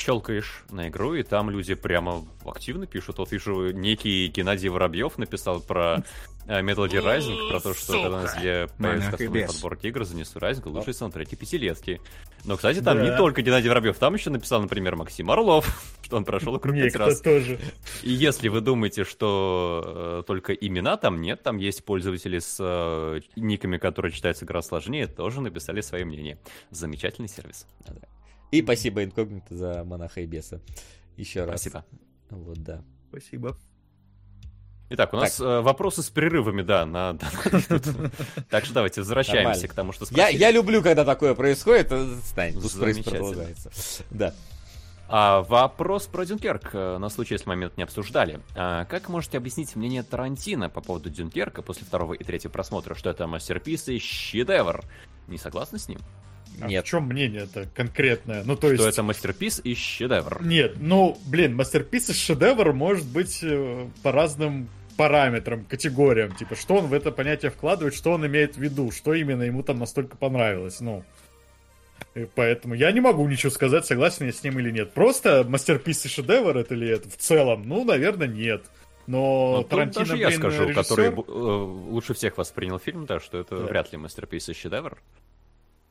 [0.00, 3.18] щелкаешь на игру, и там люди прямо активно пишут.
[3.18, 6.02] Вот вижу, некий Геннадий Воробьев написал про
[6.46, 10.38] э, Metal Gear Rising, про то, что когда на Зле появится кастомный подборки игр, занесу
[10.38, 12.00] Rising, лучшие саундтреки пятилетки.
[12.44, 15.66] Но, кстати, там не только Геннадий Воробьев, там еще написал, например, Максим Орлов,
[16.02, 17.20] что он прошел игру пять раз.
[17.20, 17.58] тоже.
[18.02, 23.20] И если вы думаете, что э, только имена там нет, там есть пользователи с э,
[23.36, 26.38] никами, которые читаются игра сложнее, тоже написали свое мнение.
[26.70, 27.66] Замечательный сервис.
[27.86, 28.08] Да, да.
[28.50, 30.60] И спасибо инкогнито за монаха и беса.
[31.16, 31.60] Еще раз.
[31.60, 31.84] Спасибо.
[32.30, 32.82] Вот, да.
[33.08, 33.56] Спасибо.
[34.92, 35.46] Итак, у нас так.
[35.46, 37.16] Э, вопросы с перерывами, да, на...
[38.50, 40.36] Так что давайте возвращаемся к тому, что спросили.
[40.36, 41.92] Я люблю, когда такое происходит,
[42.24, 43.70] стань, пусть продолжается.
[44.10, 44.34] Да.
[45.12, 48.40] А, вопрос про Дюнкерк, э, на случай, если момент не обсуждали.
[48.54, 53.10] А, как можете объяснить мнение Тарантино по поводу Дюнкерка после второго и третьего просмотра, что
[53.10, 54.84] это мастерпис и шедевр?
[55.26, 55.98] Не согласны с ним?
[56.60, 56.84] А Нет.
[56.84, 58.44] в чем мнение это конкретное?
[58.44, 58.86] Ну, то что есть...
[58.86, 60.42] это мастерпис и шедевр.
[60.42, 66.34] Нет, ну, блин, мастерпис и шедевр может быть э, по разным параметрам, категориям.
[66.34, 69.62] Типа, что он в это понятие вкладывает, что он имеет в виду, что именно ему
[69.62, 70.80] там настолько понравилось.
[70.80, 71.02] Ну,
[72.14, 74.92] И поэтому я не могу ничего сказать, согласен я с ним или нет.
[74.92, 77.66] Просто мастерпис и шедевр это ли это в целом?
[77.66, 78.64] Ну, наверное, нет.
[79.06, 80.82] Но, Но Тарантино, даже я блин, скажу, режиссер...
[80.82, 83.64] который э, лучше всех воспринял фильм, да, что это да.
[83.64, 84.98] вряд ли мастерпис и шедевр.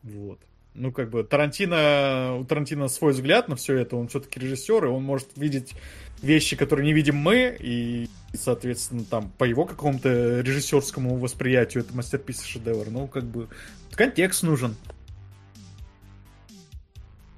[0.03, 0.39] Вот.
[0.75, 4.87] Ну, как бы, Тарантино, у Тарантино свой взгляд на все это, он все-таки режиссер, и
[4.87, 5.73] он может видеть
[6.21, 12.43] вещи, которые не видим мы, и, соответственно, там, по его какому-то режиссерскому восприятию это мастерпис
[12.43, 12.89] шедевр.
[12.89, 13.49] Ну, как бы,
[13.91, 14.75] контекст нужен.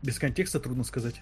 [0.02, 1.16] Без контекста трудно сказать.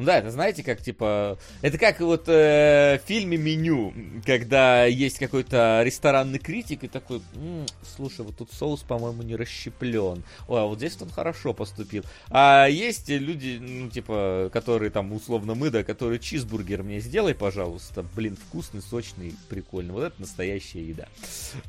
[0.00, 1.36] Ну да, это знаете, как типа...
[1.60, 3.92] Это как вот э, в фильме «Меню»,
[4.24, 10.24] когда есть какой-то ресторанный критик и такой, М, слушай, вот тут соус, по-моему, не расщеплен.
[10.48, 12.02] Ой, а вот здесь он хорошо поступил.
[12.30, 18.02] А есть люди, ну, типа, которые там, условно, мы, да, которые чизбургер мне сделай, пожалуйста.
[18.16, 19.92] Блин, вкусный, сочный, прикольный.
[19.92, 21.08] Вот это настоящая еда.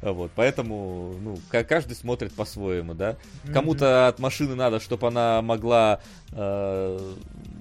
[0.01, 3.17] Вот, поэтому, ну, каждый смотрит по-своему, да.
[3.51, 5.99] Кому-то от машины надо, чтобы она могла...
[6.31, 7.13] Э,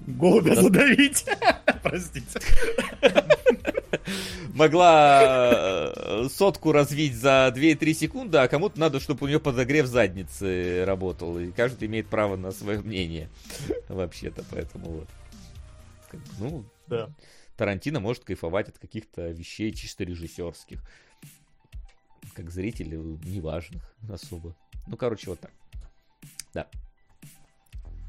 [0.07, 1.25] Голубя задавить.
[1.83, 2.39] Простите.
[4.53, 10.83] Могла э, сотку развить за 2-3 секунды, а кому-то надо, чтобы у нее подогрев задницы
[10.85, 11.39] работал.
[11.39, 13.29] И каждый имеет право на свое мнение.
[13.89, 15.09] Вообще-то, поэтому вот.
[16.39, 17.09] Ну, да.
[17.55, 20.81] Тарантино может кайфовать от каких-то вещей чисто режиссерских.
[22.33, 24.55] Как зрители, неважных особо.
[24.87, 25.51] Ну, короче, вот так.
[26.53, 26.67] Да.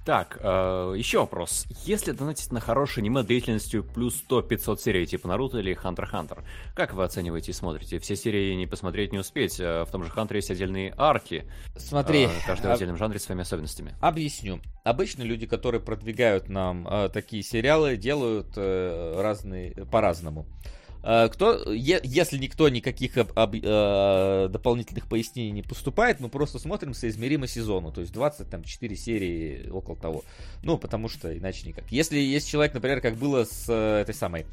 [0.05, 1.65] Так, э, еще вопрос.
[1.85, 6.93] Если донатить на хорошее аниме длительностью плюс 100-500 серий, типа Наруто или Хантер Хантер, как
[6.93, 8.01] вы оцениваете и смотрите?
[8.01, 9.61] Все серии не посмотреть, не успеть.
[9.61, 11.47] Э, в том же Хантере есть отдельные арки.
[11.77, 12.25] Смотри.
[12.25, 13.95] Э, каждый в отдельном жанре с своими особенностями.
[14.01, 14.61] Объясню.
[14.83, 20.47] Обычно люди, которые продвигают нам э, такие сериалы, делают э, разные, по-разному.
[20.65, 26.95] Э, кто, если никто никаких об, об, э, дополнительных пояснений не поступает, мы просто смотрим
[26.95, 30.23] соизмеримо сезону, то есть 24 серии, около того.
[30.63, 31.91] Ну, потому что иначе никак.
[31.91, 34.47] Если есть человек, например, как было с э, этой самой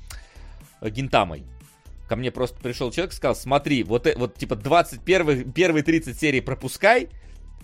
[0.81, 1.43] э, Гинтамой,
[2.07, 6.19] ко мне просто пришел человек и сказал, смотри, вот, э, вот типа 21, первые 30
[6.19, 7.09] серий пропускай,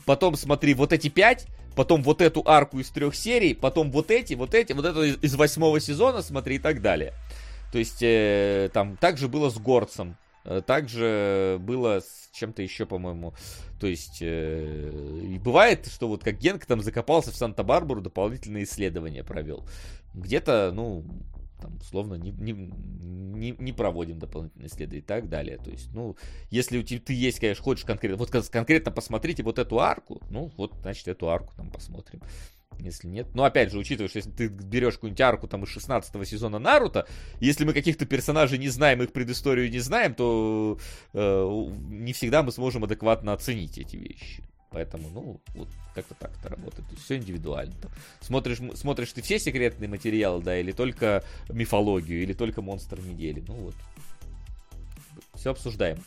[0.06, 4.36] потом смотри вот эти 5, потом вот эту арку из трех серий, потом вот эти,
[4.36, 7.14] вот эти, вот эту из, из восьмого сезона смотри и так далее.
[7.72, 13.34] То есть э, там также было с Горцем, э, также было с чем-то еще, по-моему.
[13.80, 19.24] То есть, э, и бывает, что вот как Генк там закопался в Санта-Барбару, дополнительные исследования
[19.24, 19.66] провел.
[20.14, 21.04] Где-то, ну,
[21.62, 25.58] там, условно, не, не, не, не проводим дополнительные исследования и так далее.
[25.58, 26.16] То есть, ну,
[26.50, 30.52] если у тебя ты есть, конечно, хочешь конкретно, вот конкретно посмотрите вот эту арку, ну,
[30.58, 32.22] вот, значит, эту арку там посмотрим
[32.80, 33.28] если нет.
[33.34, 37.08] Но опять же, учитывая, что если ты берешь какую-нибудь арку там из 16 сезона Наруто,
[37.40, 40.78] если мы каких-то персонажей не знаем, их предысторию не знаем, то
[41.14, 44.44] э, не всегда мы сможем адекватно оценить эти вещи.
[44.72, 46.86] Поэтому, ну, вот как-то так это работает.
[47.00, 47.74] Все индивидуально.
[48.20, 53.42] Смотришь, смотришь ты все секретные материалы, да, или только мифологию, или только монстр недели.
[53.48, 53.76] Ну вот.
[55.36, 55.98] Все обсуждаем.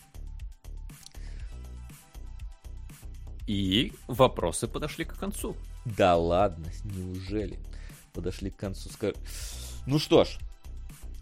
[3.46, 5.56] И вопросы подошли к концу.
[5.96, 7.58] Да ладно, неужели?
[8.12, 8.88] Подошли к концу.
[8.90, 9.14] Скаж...
[9.86, 10.38] Ну что ж,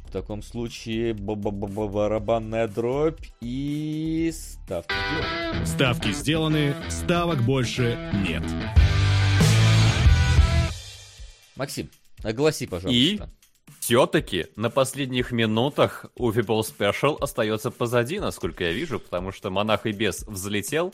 [0.06, 5.66] в таком случае барабанная дробь и ставки сделаны.
[5.66, 8.42] Ставки сделаны, ставок больше нет.
[11.54, 11.90] Максим,
[12.22, 12.96] огласи, пожалуйста.
[12.96, 13.20] И
[13.86, 19.86] все-таки на последних минутах у People Special остается позади, насколько я вижу, потому что Монах
[19.86, 20.92] и Бес взлетел,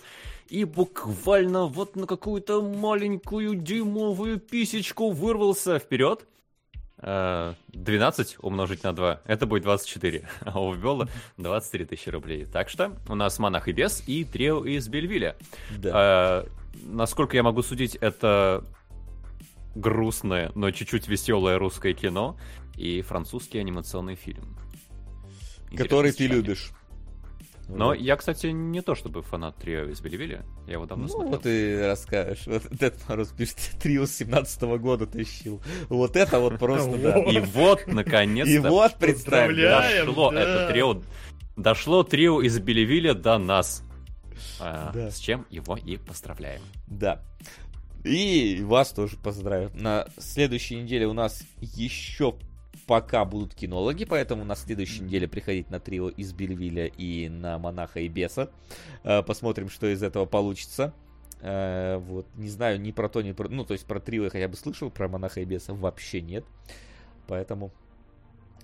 [0.50, 6.26] и буквально вот на какую-то маленькую дюймовую писечку вырвался вперед.
[6.98, 12.44] 12 э, умножить на 2, это будет 24, а у Вбела 23 тысячи рублей.
[12.44, 15.36] Так что у нас Монах и Бес и трио из Бельвиля.
[15.78, 15.90] Да.
[15.94, 16.48] А,
[16.84, 18.66] насколько я могу судить, это
[19.74, 22.36] грустное, но чуть-чуть веселое русское кино
[22.76, 24.56] и французский анимационный фильм.
[25.76, 26.72] Который ты любишь.
[27.68, 27.94] Но вот.
[27.94, 30.44] я, кстати, не то чтобы фанат трио из Белевиля.
[30.66, 31.30] Я его давно ну, смотрел.
[31.30, 32.42] вот ты расскажешь.
[32.46, 35.62] Вот Дед Мороз пишет, трио с 17 -го года тащил.
[35.88, 37.18] Вот это вот просто, да.
[37.18, 38.52] И вот, наконец-то.
[38.52, 41.02] И вот, представь, дошло это трио.
[41.56, 43.82] Дошло трио из Белевиля до нас.
[44.60, 46.62] А, с чем его и поздравляем.
[46.86, 47.22] Да.
[48.04, 49.70] И вас тоже поздравляю.
[49.74, 52.34] На следующей неделе у нас еще
[52.92, 58.00] пока будут кинологи, поэтому на следующей неделе приходить на трио из Бельвиля и на Монаха
[58.00, 58.50] и Беса.
[59.02, 60.92] Э, посмотрим, что из этого получится.
[61.40, 63.48] Э, вот, не знаю ни про то, ни про...
[63.48, 66.44] Ну, то есть про трио я хотя бы слышал, про Монаха и Беса вообще нет.
[67.28, 67.72] Поэтому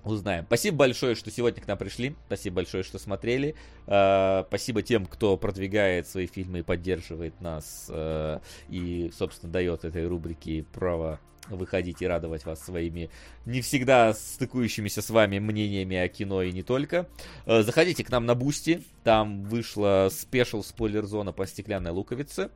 [0.03, 0.45] узнаем.
[0.45, 2.15] Спасибо большое, что сегодня к нам пришли.
[2.27, 3.55] Спасибо большое, что смотрели.
[3.87, 7.87] Э, спасибо тем, кто продвигает свои фильмы и поддерживает нас.
[7.89, 13.09] Э, и, собственно, дает этой рубрике право выходить и радовать вас своими
[13.45, 17.07] не всегда стыкующимися с вами мнениями о кино и не только.
[17.45, 22.49] Э, заходите к нам на Boosty, там вышла special спойлер зона по стеклянной луковице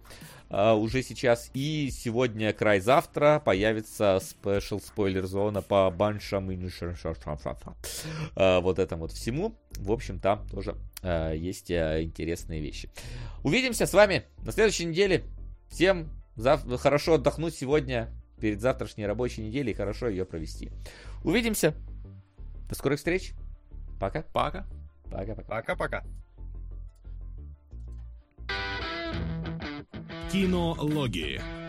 [0.49, 1.49] uh, уже сейчас.
[1.53, 9.11] И сегодня, край завтра, появится спешл спойлер зона по баншам и uh, вот этому вот
[9.11, 9.55] всему.
[9.71, 12.89] В общем, там тоже есть интересные вещи.
[13.43, 15.25] Увидимся с вами на следующей неделе.
[15.69, 16.07] Всем
[16.37, 18.09] зав- хорошо отдохнуть сегодня
[18.43, 20.69] перед завтрашней рабочей неделей и хорошо ее провести.
[21.23, 21.73] Увидимся.
[22.67, 23.31] До скорых встреч.
[24.01, 24.23] Пока.
[24.33, 24.65] Пока.
[25.09, 25.43] Пока-пока.
[25.47, 26.03] Пока-пока.
[30.29, 31.62] Кинологии.